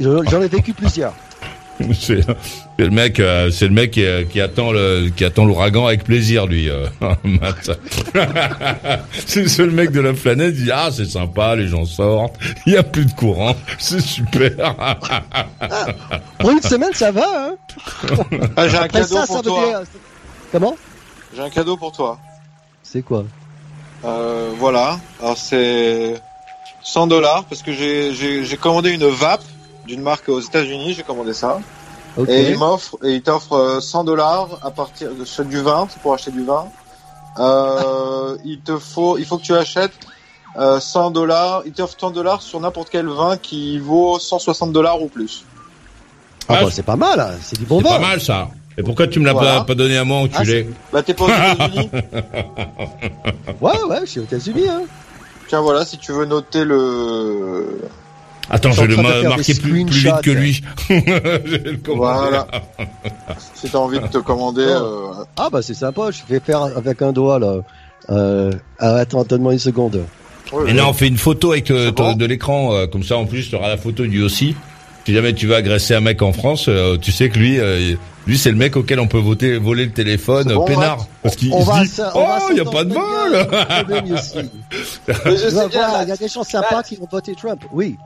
J'en 0.00 0.40
ai 0.42 0.48
vécu 0.48 0.72
plusieurs. 0.72 1.14
C'est 1.92 2.20
c'est 2.78 2.84
le 2.84 2.90
mec, 2.90 3.18
euh, 3.20 3.50
c'est 3.50 3.66
le 3.66 3.72
mec 3.74 3.90
qui, 3.92 4.04
euh, 4.04 4.24
qui 4.24 4.40
attend 4.40 4.70
le, 4.72 5.08
qui 5.14 5.24
attend 5.24 5.44
l'ouragan 5.44 5.86
avec 5.86 6.04
plaisir, 6.04 6.46
lui. 6.46 6.68
euh, 6.70 6.86
c'est 9.26 9.42
le 9.42 9.48
seul 9.48 9.70
mec 9.70 9.90
de 9.90 10.00
la 10.00 10.12
planète. 10.12 10.54
Il 10.56 10.64
dit 10.64 10.70
ah 10.72 10.88
c'est 10.92 11.04
sympa, 11.06 11.56
les 11.56 11.68
gens 11.68 11.84
sortent, 11.84 12.36
il 12.66 12.74
y 12.74 12.76
a 12.76 12.82
plus 12.82 13.04
de 13.06 13.12
courant, 13.12 13.56
c'est 13.78 14.00
super. 14.00 14.74
Pour 16.38 16.50
une 16.50 16.62
semaine, 16.62 16.92
ça 16.94 17.10
va. 17.10 17.26
Hein 17.48 17.54
Ah, 18.56 18.68
j'ai 18.68 18.76
un 18.76 18.82
Après 18.82 19.00
cadeau 19.00 19.16
ça, 19.16 19.26
pour 19.26 19.36
ça 19.36 19.42
toi. 19.42 19.66
dire- 19.66 19.82
Comment? 20.52 20.76
J'ai 21.34 21.42
un 21.42 21.50
cadeau 21.50 21.76
pour 21.76 21.92
toi. 21.92 22.18
C'est 22.82 23.02
quoi? 23.02 23.24
Euh, 24.04 24.50
voilà. 24.58 24.98
Alors 25.20 25.36
c'est 25.38 26.14
100 26.82 27.06
dollars 27.08 27.44
parce 27.48 27.62
que 27.62 27.72
j'ai 27.72 28.14
j'ai 28.14 28.44
j'ai 28.44 28.56
commandé 28.56 28.90
une 28.90 29.06
vape 29.08 29.42
d'une 29.86 30.00
marque 30.02 30.28
aux 30.28 30.40
États-Unis. 30.40 30.94
J'ai 30.94 31.02
commandé 31.02 31.32
ça. 31.34 31.60
Et 32.28 32.50
il 32.50 32.58
m'offre 32.58 32.96
et 33.02 33.14
il 33.14 33.22
t'offre 33.22 33.54
euh, 33.54 33.80
100 33.80 34.04
dollars 34.04 34.60
à 34.62 34.70
partir 34.70 35.12
de 35.14 35.24
c'est 35.24 35.48
du 35.48 35.60
vin. 35.60 35.88
C'est 35.90 36.00
pour 36.00 36.14
acheter 36.14 36.30
du 36.30 36.44
vin. 36.44 36.66
Euh, 37.38 38.36
il 38.44 38.60
te 38.60 38.78
faut 38.78 39.18
il 39.18 39.26
faut 39.26 39.36
que 39.38 39.42
tu 39.42 39.54
achètes 39.54 39.98
euh, 40.56 40.78
100 40.78 41.10
dollars. 41.10 41.62
Il 41.66 41.72
t'offre 41.72 41.96
100 41.98 42.10
dollars 42.12 42.40
sur 42.42 42.60
n'importe 42.60 42.88
quel 42.90 43.08
vin 43.08 43.36
qui 43.36 43.78
vaut 43.80 44.18
160 44.20 44.72
dollars 44.72 45.02
ou 45.02 45.08
plus. 45.08 45.44
Ah, 46.48 46.62
bah, 46.62 46.68
c'est 46.70 46.82
pas 46.84 46.94
mal, 46.96 47.18
hein. 47.18 47.30
c'est 47.42 47.58
du 47.58 47.64
bon 47.64 47.78
C'est 47.80 47.88
vin. 47.88 47.94
pas 47.94 47.98
mal 47.98 48.20
ça. 48.20 48.48
Et 48.76 48.82
pourquoi 48.82 49.06
tu 49.08 49.18
me 49.18 49.24
l'as 49.24 49.32
Voilà. 49.32 49.58
pas, 49.60 49.64
pas 49.64 49.74
donné 49.74 49.96
à 49.96 50.04
moi, 50.04 50.18
enculé 50.18 50.68
Bah 50.92 51.02
t'es 51.02 51.14
pas 51.14 51.24
aux 51.24 51.28
États-Unis. 51.28 51.90
Ouais, 53.60 53.82
ouais, 53.88 54.00
je 54.02 54.06
suis 54.10 54.20
aux 54.20 54.24
États-Unis. 54.24 54.68
Hein. 54.68 54.82
Tiens 55.48 55.60
voilà 55.62 55.84
si 55.84 55.96
tu 55.98 56.12
veux 56.12 56.24
noter 56.26 56.64
le. 56.64 57.80
Attends, 58.50 58.72
Je 58.72 58.82
vais 58.82 58.86
le 58.88 58.96
ma- 58.96 59.22
marquer 59.22 59.54
plus, 59.54 59.84
plus 59.86 59.98
vite 60.00 60.20
que 60.22 60.30
lui. 60.30 60.54
screenshots. 60.54 61.04
Je 61.46 61.56
vais 61.56 61.70
le 61.72 61.76
commander. 61.78 61.96
Voilà. 62.30 62.46
si 63.54 63.68
t'as 63.70 63.78
envie 63.78 64.00
de 64.00 64.06
te 64.06 64.18
commander. 64.18 64.66
euh, 64.66 65.12
Ah 65.36 65.48
bah 65.50 65.62
c'est 65.62 65.74
sympa, 65.74 66.10
je 66.10 66.20
vais 66.28 66.40
faire 66.40 66.62
avec 66.62 67.00
un 67.02 67.12
doigt 67.12 67.38
là. 67.38 67.56
Euh, 68.10 68.52
ah, 68.78 68.96
attends, 68.96 69.24
donne-moi 69.24 69.54
une 69.54 69.58
seconde. 69.58 70.04
Mais 70.66 70.74
non, 70.74 70.92
fais 70.92 71.08
une 71.08 71.16
photo 71.16 71.52
avec 71.52 71.70
euh, 71.70 71.90
ton- 71.90 72.14
de 72.14 72.26
l'écran, 72.26 72.74
euh, 72.74 72.86
comme 72.86 73.02
ça 73.02 73.16
en 73.16 73.24
plus 73.24 73.48
tu 73.48 73.56
auras 73.56 73.68
la 73.68 73.76
photo 73.78 74.04
du 74.06 74.22
aussi. 74.22 74.54
Si 75.06 75.12
jamais 75.14 75.32
tu 75.34 75.46
veux 75.46 75.54
agresser 75.56 75.94
un 75.94 76.00
mec 76.00 76.20
en 76.22 76.32
France, 76.32 76.66
euh, 76.68 76.96
tu 76.98 77.12
sais 77.12 77.28
que 77.30 77.38
lui, 77.38 77.58
euh, 77.58 77.94
lui 78.26 78.38
c'est 78.38 78.50
le 78.50 78.56
mec 78.56 78.76
auquel 78.76 79.00
on 79.00 79.06
peut 79.06 79.18
voter, 79.18 79.58
voler 79.58 79.84
le 79.86 79.92
téléphone, 79.92 80.50
euh, 80.50 80.54
bon, 80.54 80.64
peinard, 80.66 80.96
on 80.98 81.00
va- 81.00 81.06
parce 81.22 81.36
qu'il 81.36 81.52
on 81.52 81.60
se 81.64 81.82
dit, 81.84 82.00
on 82.14 82.20
oh, 82.20 82.48
il 82.52 82.56
y 82.58 82.60
a 82.60 82.64
pas 82.64 82.84
de 82.84 82.92
vol. 82.94 83.02
Vas 83.04 83.28
là. 85.12 86.02
il 86.02 86.08
y 86.08 86.12
a 86.12 86.16
des 86.16 86.28
gens 86.28 86.42
sympas 86.44 86.82
qui 86.82 86.96
vont 86.96 87.08
voter 87.10 87.34
Trump. 87.34 87.62
Oui. 87.72 87.96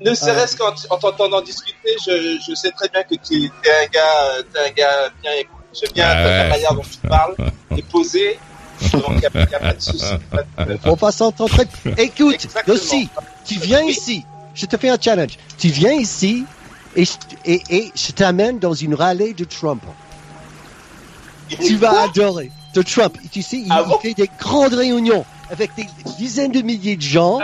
Ne 0.00 0.14
serait-ce 0.14 0.56
qu'en 0.56 0.72
en 0.90 0.98
t'entendant 0.98 1.40
discuter, 1.40 1.96
je, 2.04 2.38
je 2.48 2.54
sais 2.54 2.70
très 2.72 2.88
bien 2.88 3.02
que 3.04 3.14
tu 3.14 3.44
es 3.44 3.84
un 3.84 3.86
gars, 3.86 4.00
euh, 4.38 4.66
un 4.66 4.70
gars 4.70 5.08
bien 5.22 5.32
écoute. 5.38 5.54
J'aime 5.72 5.92
bien 5.94 6.06
Ah 6.08 6.14
la 6.14 6.42
ouais. 6.44 6.48
manière 6.48 6.74
dont 6.74 6.82
tu 6.82 7.06
parles, 7.08 7.34
t'es 7.76 7.82
posé, 7.82 8.38
donc 8.92 9.04
il 9.10 9.18
n'y 9.18 9.26
a, 9.26 9.30
y 9.50 9.54
a 9.54 9.60
pas 9.60 10.64
de. 10.64 10.78
On 10.84 10.94
va 10.94 11.12
s'entendre. 11.12 11.54
Écoute, 11.98 12.46
aussi, 12.66 13.08
tu 13.44 13.58
viens 13.60 13.82
ici. 13.82 14.24
Je 14.54 14.66
te 14.66 14.76
fais 14.76 14.88
un 14.88 14.98
challenge. 15.00 15.38
Tu 15.58 15.68
viens 15.68 15.92
ici 15.92 16.44
et, 16.96 17.04
je- 17.04 17.12
et, 17.44 17.62
et 17.70 17.92
je 17.94 18.10
t'amène 18.12 18.58
dans 18.58 18.74
une 18.74 18.94
rallye 18.94 19.34
de 19.34 19.44
Trump. 19.44 19.82
Tu 21.64 21.76
vas 21.76 22.02
adorer. 22.02 22.50
De 22.74 22.82
Trump. 22.82 23.16
Et 23.24 23.28
tu 23.28 23.42
sais, 23.42 23.56
il, 23.58 23.68
Ah 23.70 23.84
il 23.86 23.94
fait 24.02 24.14
des 24.14 24.30
grandes 24.38 24.74
réunions 24.74 25.24
avec 25.50 25.74
des 25.76 25.86
dizaines 26.18 26.52
de 26.52 26.62
milliers 26.62 26.96
de 26.96 27.02
gens 27.02 27.38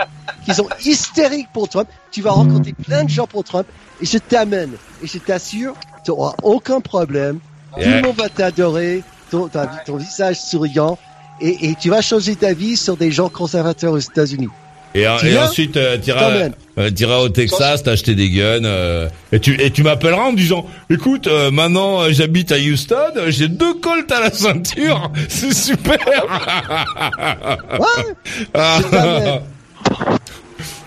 qui 0.45 0.53
sont 0.53 0.67
hystériques 0.83 1.49
pour 1.53 1.67
Trump. 1.69 1.87
Tu 2.11 2.21
vas 2.21 2.31
rencontrer 2.31 2.73
plein 2.73 3.03
de 3.03 3.09
gens 3.09 3.27
pour 3.27 3.43
Trump 3.43 3.67
et 4.01 4.05
je 4.05 4.17
t'amène. 4.17 4.71
Et 5.03 5.07
je 5.07 5.17
t'assure, 5.17 5.73
tu 6.03 6.11
n'auras 6.11 6.33
aucun 6.43 6.81
problème. 6.81 7.39
Tout 7.73 7.79
le 7.89 8.01
monde 8.01 8.15
va 8.17 8.29
t'adorer. 8.29 9.03
Ton, 9.31 9.47
ta- 9.47 9.65
ton 9.85 9.97
visage 9.97 10.39
souriant. 10.39 10.97
Et, 11.41 11.69
et 11.69 11.75
tu 11.75 11.89
vas 11.89 12.01
changer 12.01 12.35
ta 12.35 12.53
vie 12.53 12.77
sur 12.77 12.95
des 12.95 13.11
gens 13.11 13.27
conservateurs 13.27 13.91
aux 13.93 13.97
États-Unis. 13.99 14.49
Et, 14.95 15.05
Tu 15.19 15.27
et 15.27 15.29
viens 15.31 15.45
ensuite, 15.45 15.75
euh, 15.75 15.97
t'iras 15.97 16.31
euh, 16.77 16.89
t'iras 16.89 17.17
au 17.17 17.29
Texas, 17.29 17.83
t'acheter 17.83 18.15
des 18.15 18.29
guns, 18.29 18.63
euh, 18.63 19.09
et 19.33 19.39
tu 19.41 19.61
et 19.61 19.69
tu 19.69 19.83
m'appelleras 19.83 20.23
en 20.23 20.31
me 20.31 20.37
disant, 20.37 20.65
écoute, 20.89 21.27
euh, 21.27 21.51
maintenant 21.51 22.01
euh, 22.01 22.11
j'habite 22.11 22.51
à 22.53 22.57
Houston, 22.57 22.95
euh, 23.17 23.29
j'ai 23.29 23.49
deux 23.49 23.73
colts 23.75 24.11
à 24.11 24.21
la 24.21 24.31
ceinture, 24.31 25.11
c'est 25.27 25.53
super. 25.53 25.97
Ah. 28.53 28.79
t'amène. 28.89 29.41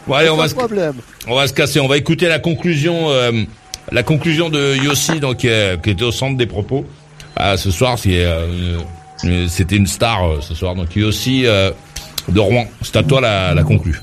Bon, 0.06 0.14
allez, 0.14 0.30
on 0.30 0.36
va 0.36 0.48
se, 0.48 0.54
problème. 0.54 0.94
on 1.26 1.34
va 1.34 1.46
se 1.46 1.52
casser, 1.52 1.80
on 1.80 1.86
va 1.86 1.98
écouter 1.98 2.28
la 2.28 2.38
conclusion, 2.38 3.10
euh, 3.10 3.32
la 3.92 4.02
conclusion 4.02 4.48
de 4.48 4.74
Yossi, 4.82 5.20
donc 5.20 5.44
euh, 5.44 5.76
qui 5.76 5.90
était 5.90 6.02
au 6.02 6.12
centre 6.12 6.38
des 6.38 6.46
propos. 6.46 6.86
Ah, 7.36 7.58
ce 7.58 7.70
soir, 7.70 7.96
euh, 8.06 8.78
c'était 9.48 9.76
une 9.76 9.86
star 9.86 10.24
euh, 10.24 10.40
ce 10.40 10.54
soir, 10.54 10.74
donc 10.74 10.96
Yossi 10.96 11.44
euh, 11.44 11.70
de 12.28 12.40
Rouen. 12.40 12.66
C'est 12.82 12.96
à 12.96 13.02
toi 13.02 13.20
la, 13.20 13.54
la 13.54 13.62
conclue. 13.62 14.00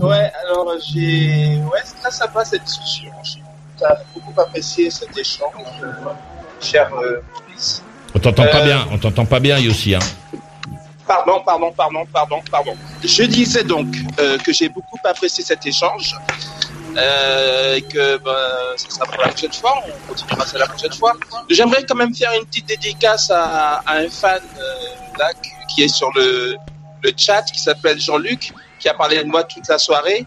Ouais, 0.00 0.30
alors 0.44 0.70
euh, 0.70 0.78
j'ai. 0.92 1.58
Ouais, 1.72 1.80
c'est 1.84 2.00
très 2.00 2.10
sympa 2.10 2.44
cette 2.44 2.64
discussion. 2.64 3.10
J'ai 3.22 3.40
beaucoup 4.14 4.40
apprécié 4.40 4.90
cet 4.90 5.16
échange, 5.16 5.50
euh, 5.82 5.92
cher 6.60 6.90
euh, 6.94 7.20
Maurice. 7.32 7.82
On 8.14 8.18
t'entend 8.18 8.44
pas 8.46 8.60
Euh, 8.60 8.64
bien, 8.64 8.86
on 8.92 8.98
t'entend 8.98 9.26
pas 9.26 9.40
bien 9.40 9.58
Yossi. 9.58 9.94
Hein. 9.94 9.98
Pardon, 11.06 11.42
pardon, 11.44 11.70
pardon, 11.76 12.06
pardon, 12.10 12.40
pardon. 12.50 12.74
Je 13.02 13.24
disais 13.24 13.62
donc 13.64 13.94
euh, 14.18 14.38
que 14.38 14.52
j'ai 14.52 14.70
beaucoup 14.70 14.98
apprécié 15.04 15.44
cet 15.44 15.66
échange. 15.66 16.16
Euh, 16.96 17.74
et 17.74 17.82
que 17.82 18.20
ça 18.76 18.88
sera 18.88 19.04
pour 19.06 19.20
la 19.20 19.28
prochaine 19.30 19.52
fois, 19.52 19.74
on 19.84 20.08
continuera 20.12 20.46
ça 20.46 20.58
la 20.58 20.66
prochaine 20.66 20.92
fois. 20.92 21.12
J'aimerais 21.50 21.84
quand 21.84 21.96
même 21.96 22.14
faire 22.14 22.30
une 22.38 22.46
petite 22.46 22.68
dédicace 22.68 23.32
à, 23.32 23.82
à 23.84 23.96
un 23.96 24.08
fan 24.08 24.40
euh, 24.56 25.18
là 25.18 25.30
qui 25.74 25.82
est 25.82 25.88
sur 25.88 26.08
le, 26.14 26.54
le 27.04 27.12
chat, 27.16 27.42
qui 27.42 27.60
s'appelle 27.60 28.00
Jean-Luc, 28.00 28.52
qui 28.80 28.88
a 28.88 28.94
parlé 28.94 29.22
de 29.22 29.28
moi 29.28 29.44
toute 29.44 29.68
la 29.68 29.78
soirée. 29.78 30.26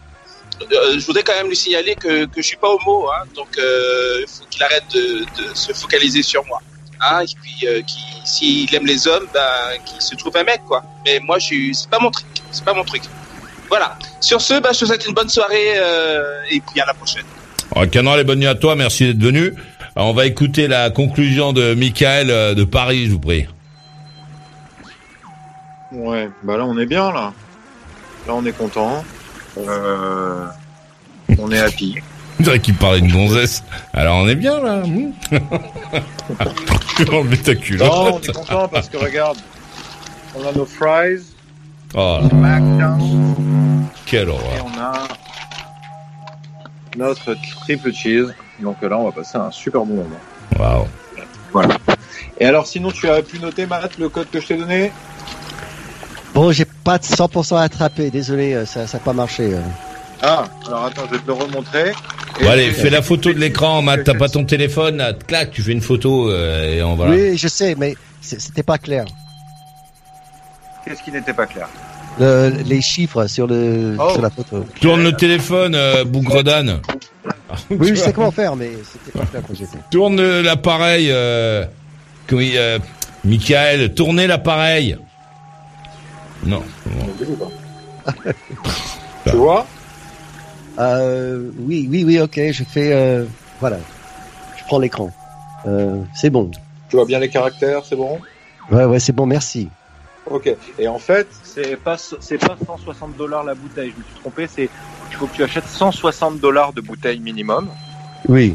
Euh, 0.62 0.98
je 0.98 1.04
voudrais 1.06 1.22
quand 1.22 1.34
même 1.34 1.48
lui 1.48 1.56
signaler 1.56 1.94
que, 1.94 2.24
que 2.24 2.40
je 2.40 2.46
suis 2.46 2.56
pas 2.56 2.68
homo, 2.68 3.08
hein, 3.10 3.24
donc 3.34 3.48
euh, 3.58 4.20
il 4.22 4.26
faut 4.26 4.44
qu'il 4.50 4.62
arrête 4.62 4.84
de, 4.92 5.24
se 5.54 5.72
focaliser 5.72 6.22
sur 6.22 6.44
moi. 6.46 6.60
Hein, 7.00 7.20
et 7.22 7.34
puis, 7.40 7.68
euh, 7.68 7.80
s'il 8.24 8.72
aime 8.74 8.86
les 8.86 9.06
hommes, 9.06 9.26
ben, 9.32 9.78
qu'il 9.84 10.00
se 10.00 10.16
trouve 10.16 10.36
un 10.36 10.42
mec, 10.42 10.62
quoi. 10.66 10.82
Mais 11.04 11.20
moi, 11.20 11.38
je 11.38 11.44
suis, 11.44 11.74
c'est 11.74 11.88
pas 11.88 12.00
mon 12.00 12.10
truc, 12.10 12.26
c'est 12.50 12.64
pas 12.64 12.74
mon 12.74 12.84
truc. 12.84 13.02
Voilà. 13.68 13.96
Sur 14.20 14.40
ce, 14.40 14.58
ben, 14.60 14.70
je 14.72 14.80
te 14.80 14.84
souhaite 14.86 15.06
une 15.06 15.14
bonne 15.14 15.28
soirée 15.28 15.74
euh, 15.76 16.40
et 16.50 16.60
puis 16.60 16.80
à 16.80 16.86
la 16.86 16.94
prochaine. 16.94 17.24
Alors, 17.74 17.88
Canon, 17.90 18.16
les 18.16 18.24
bonnes 18.24 18.40
nuits 18.40 18.48
à 18.48 18.56
toi, 18.56 18.74
merci 18.74 19.04
d'être 19.04 19.22
venu. 19.22 19.54
On 19.94 20.12
va 20.12 20.26
écouter 20.26 20.66
la 20.66 20.90
conclusion 20.90 21.52
de 21.52 21.74
Michael 21.74 22.54
de 22.54 22.64
Paris, 22.64 23.06
je 23.06 23.12
vous 23.12 23.20
prie. 23.20 23.46
Ouais, 25.92 26.28
bah 26.42 26.56
là 26.56 26.64
on 26.64 26.76
est 26.78 26.86
bien 26.86 27.12
là. 27.12 27.32
Là 28.26 28.34
on 28.34 28.44
est 28.44 28.52
content. 28.52 29.04
Euh, 29.56 30.46
on 31.38 31.50
est 31.50 31.58
happy. 31.58 31.96
On 32.40 32.44
dirait 32.44 32.60
qu'il 32.60 32.74
parlait 32.76 33.00
de 33.00 33.10
gonzesse. 33.12 33.64
Alors, 33.92 34.18
on 34.18 34.28
est 34.28 34.36
bien, 34.36 34.60
là. 34.60 34.82
enlever 37.12 37.36
ta 37.38 37.54
Non, 37.54 37.58
on 37.58 37.62
culotte. 37.62 38.28
est 38.28 38.32
content 38.32 38.68
parce 38.68 38.88
que 38.88 38.96
regarde, 38.96 39.38
on 40.36 40.46
a 40.46 40.52
nos 40.52 40.64
fries, 40.64 41.22
Oh, 41.94 42.18
nos 42.30 42.36
mac 42.36 42.62
quelle 44.06 44.28
et 44.28 44.30
horreur. 44.30 44.66
on 44.66 44.78
a 44.80 44.92
notre 46.96 47.34
triple 47.62 47.92
cheese. 47.92 48.32
Donc 48.60 48.80
là 48.82 48.96
on 48.98 49.04
va 49.06 49.12
passer 49.12 49.36
un 49.38 49.50
super 49.50 49.84
bon 49.84 49.96
moment. 49.96 50.20
Waouh. 50.58 50.86
Voilà. 51.52 51.76
Et 52.38 52.44
alors 52.46 52.66
sinon 52.66 52.90
tu 52.92 53.08
as 53.08 53.22
pu 53.22 53.38
noter 53.40 53.66
Matt 53.66 53.98
le 53.98 54.08
code 54.08 54.30
que 54.30 54.40
je 54.40 54.46
t'ai 54.48 54.56
donné? 54.56 54.92
Bon, 56.38 56.52
j'ai 56.52 56.66
pas 56.84 56.98
de 56.98 57.02
100% 57.02 57.56
attrapé. 57.60 58.10
Désolé, 58.10 58.54
euh, 58.54 58.64
ça 58.64 58.84
n'a 58.84 58.98
pas 59.00 59.12
marché. 59.12 59.54
euh. 59.54 59.60
Ah, 60.22 60.44
alors 60.68 60.84
attends, 60.84 61.02
je 61.08 61.16
vais 61.16 61.20
te 61.20 61.26
le 61.26 61.32
remontrer. 61.32 61.90
Bon, 62.40 62.48
allez, 62.48 62.70
fais 62.70 62.90
la 62.90 63.02
photo 63.02 63.32
de 63.32 63.40
l'écran, 63.40 63.82
Matt. 63.82 64.04
T'as 64.04 64.14
pas 64.14 64.28
ton 64.28 64.44
téléphone, 64.44 64.98
là. 64.98 65.14
Clac, 65.14 65.50
tu 65.50 65.62
fais 65.62 65.72
une 65.72 65.80
photo, 65.80 66.30
euh, 66.30 66.76
et 66.76 66.80
on 66.84 66.94
voilà. 66.94 67.10
Oui, 67.16 67.36
je 67.36 67.48
sais, 67.48 67.74
mais 67.76 67.96
c'était 68.20 68.62
pas 68.62 68.78
clair. 68.78 69.04
Qu'est-ce 70.84 71.02
qui 71.02 71.10
n'était 71.10 71.32
pas 71.32 71.46
clair 71.46 71.68
Le- 72.20 72.50
les 72.64 72.82
chiffres 72.82 73.26
sur, 73.26 73.48
le, 73.48 73.96
Oh. 73.98 74.10
sur 74.12 74.22
la 74.22 74.30
photo. 74.30 74.64
Tourne 74.80 75.02
le 75.02 75.14
téléphone, 75.14 75.74
euh. 75.74 76.04
Oui, 77.68 77.88
je 77.88 77.94
sais 77.96 78.12
comment 78.12 78.30
faire, 78.30 78.54
mais 78.54 78.70
c'était 78.92 79.18
pas 79.18 79.26
clair 79.26 79.42
quand 79.44 79.54
j'étais. 79.56 79.78
Tourne 79.90 80.20
l'appareil, 80.42 81.08
euh, 81.10 81.64
euh, 82.32 82.78
Michael, 83.24 83.92
tournez 83.94 84.28
l'appareil. 84.28 84.96
Non. 86.44 86.62
bon. 87.38 87.50
Tu 89.24 89.36
vois 89.36 89.66
Euh, 90.78 91.50
oui, 91.58 91.88
oui, 91.90 92.04
oui, 92.04 92.20
ok, 92.20 92.40
je 92.52 92.64
fais. 92.64 92.92
Euh, 92.92 93.24
voilà. 93.60 93.78
Je 94.56 94.64
prends 94.64 94.78
l'écran. 94.78 95.10
Euh, 95.66 96.02
c'est 96.14 96.30
bon. 96.30 96.50
Tu 96.88 96.96
vois 96.96 97.04
bien 97.04 97.18
les 97.18 97.28
caractères, 97.28 97.82
c'est 97.84 97.96
bon? 97.96 98.18
Ouais, 98.70 98.84
ouais, 98.84 99.00
c'est 99.00 99.12
bon, 99.12 99.26
merci. 99.26 99.68
Ok. 100.30 100.54
Et 100.78 100.86
en 100.88 100.98
fait, 100.98 101.26
c'est 101.42 101.76
pas 101.76 101.96
c'est 101.98 102.38
pas 102.38 102.56
160 102.66 103.16
dollars 103.16 103.44
la 103.44 103.54
bouteille. 103.54 103.92
Je 103.94 103.98
me 103.98 104.04
suis 104.04 104.14
trompé. 104.20 104.46
C'est 104.46 104.68
il 105.10 105.16
faut 105.16 105.26
que 105.26 105.34
tu 105.34 105.42
achètes 105.42 105.66
160 105.66 106.38
dollars 106.38 106.72
de 106.72 106.80
bouteille 106.80 107.18
minimum. 107.18 107.68
Oui. 108.28 108.54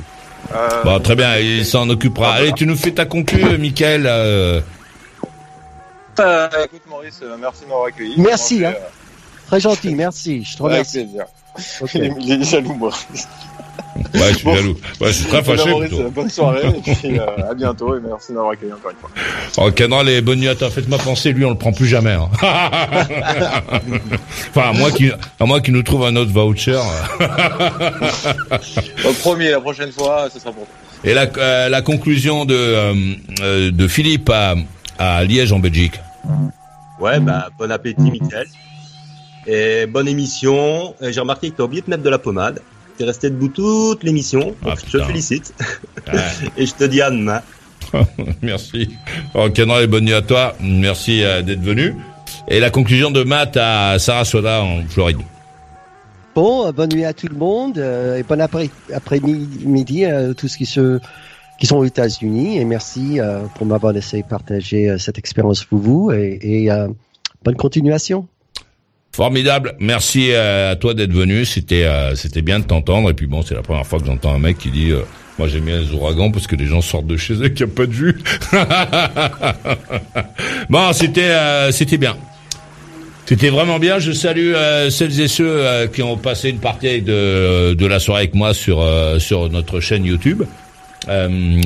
Euh, 0.54 0.84
Bon, 0.84 1.00
très 1.00 1.16
bien, 1.16 1.38
il 1.38 1.66
s'en 1.66 1.90
occupera. 1.90 2.34
Allez, 2.34 2.54
tu 2.54 2.66
nous 2.68 2.76
fais 2.76 2.92
ta 2.92 3.06
conclue, 3.06 3.58
Michael. 3.58 4.06
euh, 4.08 4.62
euh, 6.20 6.48
écoute 6.66 6.82
Maurice, 7.04 7.20
euh, 7.24 7.36
merci 7.40 7.62
de 7.64 7.68
m'avoir 7.70 7.88
accueilli. 7.88 8.14
Merci, 8.18 8.66
hein. 8.66 8.74
Très 9.48 9.60
gentil, 9.60 9.94
merci. 9.94 10.44
Je 10.44 10.56
te 10.58 10.64
euh, 10.64 10.68
Avec 10.68 10.88
remercie. 10.88 11.00
plaisir. 11.04 11.26
Ok. 11.82 11.92
Il 11.96 12.04
est- 12.04 12.14
il 12.22 12.32
est 12.42 12.44
jaloux 12.50 12.74
Maurice. 12.76 13.28
Ouais, 14.16 14.32
je 14.32 14.38
suis 14.38 14.54
jaloux. 14.56 14.76
Ouais, 15.02 15.08
je 15.08 15.12
suis 15.14 15.26
très 15.26 15.44
fâché, 15.44 15.70
Maurice, 15.70 15.90
plutôt. 15.90 16.04
euh, 16.06 16.10
bonne 16.10 16.30
soirée 16.30 16.68
et 16.68 16.82
puis 16.96 17.20
euh, 17.20 17.50
à 17.52 17.54
bientôt 17.54 17.96
et 17.96 18.00
merci 18.00 18.30
de 18.30 18.34
m'avoir 18.36 18.54
accueilli 18.54 18.72
encore 18.74 18.92
une 18.92 18.98
fois. 18.98 19.10
Oh, 19.58 19.72
Canral 19.72 20.10
et 20.10 20.22
bonne 20.22 20.40
nuit 20.40 20.48
à 20.48 20.56
toi. 20.56 20.70
Faites-moi 20.72 20.98
penser, 20.98 21.32
lui, 21.34 21.44
on 21.46 21.50
le 21.52 21.58
prend 21.58 21.74
plus 21.74 21.86
jamais. 21.88 22.14
hein. 22.14 22.30
enfin, 24.50 24.70
à 24.70 24.74
moins 24.74 24.92
qu'il, 24.92 25.16
à 25.40 25.46
moins 25.46 25.60
qu'il 25.62 25.74
nous 25.74 25.84
trouve 25.84 26.06
un 26.06 26.16
autre 26.16 26.32
voucher. 26.32 26.80
Au 29.06 29.14
premier, 29.22 29.52
la 29.52 29.60
prochaine 29.62 29.92
fois, 29.92 30.28
ce 30.34 30.40
sera 30.40 30.52
pour 30.54 30.66
toi. 30.66 30.74
Et 31.04 31.14
la, 31.14 31.28
euh, 31.38 31.70
la 31.70 31.82
conclusion 31.82 32.46
de, 32.46 32.56
euh, 32.56 32.94
euh, 33.42 33.72
de 33.72 33.88
Philippe 33.88 34.30
à, 34.32 34.56
à 34.98 35.24
Liège, 35.24 35.52
en 35.52 35.60
Belgique. 35.60 36.00
Ouais, 37.00 37.20
bah, 37.20 37.50
bon 37.58 37.72
appétit, 37.72 38.12
Michael. 38.12 38.48
Et 39.48 39.86
bonne 39.88 40.08
émission. 40.08 40.94
J'ai 41.02 41.20
remarqué 41.20 41.50
que 41.52 41.58
t'as 41.58 41.64
oublié 41.64 41.82
de 41.82 41.90
mettre 41.90 42.04
de 42.04 42.10
la 42.10 42.20
pommade. 42.20 42.62
T'es 42.98 43.04
resté 43.06 43.30
debout 43.30 43.48
toute 43.50 44.04
l'émission. 44.04 44.56
Ah, 44.66 44.76
je 44.86 44.98
te 44.98 45.04
félicite. 45.04 45.54
Ouais. 46.08 46.20
Et 46.58 46.66
je 46.66 46.74
te 46.76 46.84
dis 46.84 47.02
à 47.02 47.10
demain. 47.10 47.42
Merci. 48.42 48.96
Oh, 49.34 49.50
Canral 49.50 49.84
et 49.84 49.88
bonne 49.88 50.06
nuit 50.06 50.14
à 50.14 50.22
toi. 50.22 50.56
Merci 50.62 51.24
euh, 51.24 51.42
d'être 51.42 51.62
venu. 51.62 51.96
Et 52.48 52.60
la 52.60 52.70
conclusion 52.70 53.12
de 53.12 53.24
Matt 53.24 53.58
à 53.58 53.98
Sarasota, 54.00 54.62
en 54.62 54.84
Floride. 54.88 55.18
Bon, 56.36 56.68
euh, 56.68 56.72
bonne 56.72 56.92
nuit 56.94 57.06
à 57.06 57.14
tout 57.14 57.28
le 57.28 57.36
monde 57.36 57.78
euh, 57.78 58.18
et 58.18 58.24
bon 58.24 58.40
après- 58.42 58.70
après-midi 58.94 60.06
à 60.06 60.34
tous 60.34 60.56
qui, 60.56 60.66
se, 60.66 61.00
qui 61.60 61.68
sont 61.68 61.78
aux 61.78 61.86
États-Unis 61.86 62.58
et 62.58 62.66
merci 62.66 63.20
euh, 63.20 63.46
pour 63.56 63.66
m'avoir 63.66 63.94
laissé 63.94 64.24
partager 64.24 64.90
euh, 64.90 64.98
cette 64.98 65.18
expérience 65.18 65.64
pour 65.64 65.80
vous 65.80 66.12
et, 66.12 66.72
euh, 66.72 66.88
bonne 67.44 67.56
continuation. 67.56 68.28
Formidable. 69.12 69.76
Merci 69.80 70.34
à 70.34 70.76
toi 70.76 70.96
d'être 70.96 71.12
venu. 71.12 71.46
C'était 71.46 71.88
c'était 72.16 72.42
bien 72.42 72.60
de 72.60 72.66
t'entendre. 72.66 73.12
Et 73.12 73.14
puis 73.14 73.28
bon, 73.28 73.44
c'est 73.44 73.54
la 73.54 73.62
première 73.62 73.86
fois 73.86 74.00
que 74.00 74.08
j'entends 74.08 74.34
un 74.34 74.40
mec 74.40 74.58
qui 74.58 74.72
dit. 74.72 74.92
moi 75.38 75.48
j'aime 75.48 75.66
bien 75.66 75.80
les 75.80 75.92
ouragans 75.92 76.32
parce 76.32 76.48
que 76.48 76.56
les 76.56 76.66
gens 76.66 76.82
sortent 76.82 77.06
de 77.06 77.16
chez 77.16 77.36
eux 77.36 77.50
qu'il 77.50 77.68
n'y 77.68 77.72
a 77.72 77.76
pas 77.76 77.86
de 77.86 77.92
vue. 77.92 78.18
bon, 80.72 80.92
c'était 80.94 81.72
c'était 81.72 82.00
bien. 82.00 82.18
C'était 83.28 83.50
vraiment 83.50 83.78
bien. 83.78 84.00
Je 84.00 84.14
salue 84.14 84.54
celles 84.90 85.22
et 85.22 85.28
ceux 85.28 85.88
qui 85.94 86.02
ont 86.02 86.18
passé 86.18 86.50
une 86.50 86.60
partie 86.60 87.04
de, 87.04 87.76
de 87.76 87.86
la 87.86 88.00
soirée 88.00 88.22
avec 88.22 88.34
moi 88.34 88.56
sur 88.56 88.84
sur 89.20 89.52
notre 89.52 89.80
chaîne 89.80 90.06
YouTube. 90.06 90.42
Euh, 91.10 91.62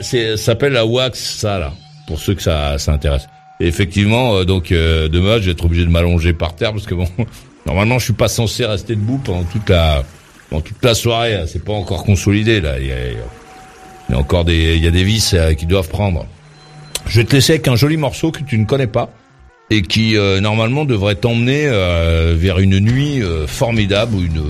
c'est 0.00 0.36
s'appelle 0.36 0.72
la 0.72 0.84
wax 0.84 1.18
ça 1.18 1.58
là 1.58 1.72
pour 2.06 2.18
ceux 2.18 2.34
que 2.34 2.42
ça 2.42 2.78
ça 2.78 2.92
intéresse. 2.92 3.28
Et 3.60 3.66
effectivement 3.66 4.36
euh, 4.36 4.44
donc 4.44 4.72
euh, 4.72 5.08
demain 5.08 5.38
je 5.38 5.46
vais 5.46 5.52
être 5.52 5.64
obligé 5.64 5.84
de 5.84 5.90
m'allonger 5.90 6.32
par 6.32 6.56
terre 6.56 6.72
parce 6.72 6.86
que 6.86 6.94
bon 6.94 7.08
normalement 7.66 7.98
je 7.98 8.04
suis 8.04 8.12
pas 8.12 8.28
censé 8.28 8.64
rester 8.64 8.96
debout 8.96 9.18
pendant 9.18 9.44
toute 9.44 9.68
la 9.68 10.02
pendant 10.48 10.62
toute 10.62 10.84
la 10.84 10.94
soirée. 10.94 11.34
hein. 11.34 11.44
C'est 11.46 11.64
pas 11.64 11.72
encore 11.72 12.04
consolidé 12.04 12.60
là. 12.60 12.78
Il 12.80 12.86
y 12.86 12.92
a, 12.92 12.96
il 13.10 14.12
y 14.12 14.14
a 14.14 14.18
encore 14.18 14.44
des 14.44 14.76
il 14.76 14.84
y 14.84 14.88
a 14.88 14.90
des 14.90 15.04
vis 15.04 15.34
qui 15.56 15.66
doivent 15.66 15.88
prendre. 15.88 16.26
Je 17.06 17.20
vais 17.20 17.26
te 17.26 17.34
laisser 17.34 17.54
avec 17.54 17.68
un 17.68 17.76
joli 17.76 17.96
morceau 17.96 18.30
que 18.30 18.42
tu 18.42 18.58
ne 18.58 18.64
connais 18.64 18.86
pas 18.86 19.10
et 19.70 19.82
qui 19.82 20.16
euh, 20.16 20.40
normalement 20.40 20.84
devrait 20.84 21.14
t'emmener 21.14 21.66
euh, 21.66 22.34
vers 22.36 22.58
une 22.58 22.80
nuit 22.80 23.22
euh, 23.22 23.46
formidable 23.46 24.16
ou 24.16 24.20
une 24.20 24.42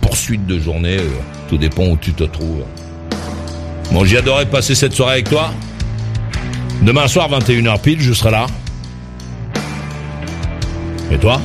poursuite 0.00 0.46
de 0.46 0.58
journée. 0.58 0.98
tout 1.48 1.58
dépend 1.58 1.86
où 1.86 1.96
tu 1.96 2.12
te 2.12 2.24
trouves. 2.24 2.64
Bon, 3.92 4.04
j'ai 4.04 4.18
adoré 4.18 4.46
passer 4.46 4.74
cette 4.74 4.92
soirée 4.92 5.14
avec 5.14 5.30
toi. 5.30 5.50
Demain 6.82 7.08
soir, 7.08 7.28
21h 7.30 7.80
pile, 7.80 8.00
je 8.00 8.12
serai 8.12 8.30
là. 8.30 8.46
Et 11.10 11.18
toi? 11.18 11.40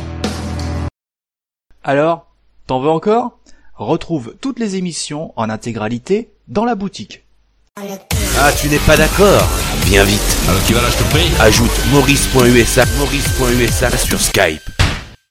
Alors, 1.84 2.28
t'en 2.68 2.80
veux 2.82 2.89
encore? 2.89 3.39
Retrouve 3.76 4.36
toutes 4.41 4.60
les 4.60 4.76
émissions 4.76 5.34
en 5.36 5.50
intégralité 5.50 6.30
dans 6.48 6.66
la 6.66 6.76
boutique. 6.76 7.24
Ah, 7.78 8.52
tu 8.52 8.68
n'es 8.68 8.78
pas 8.80 8.98
d'accord? 8.98 9.48
Viens 9.86 10.04
vite. 10.04 10.38
Alors 10.48 10.62
tu 10.66 10.74
vas 10.74 10.82
là, 10.82 10.89
je 10.91 11.04
te 11.04 11.10
prie. 11.10 11.32
Ajoute 11.39 11.72
maurice.usa, 11.91 12.86
maurice.usa 12.98 13.98
sur 13.98 14.20
Skype. 14.20 14.83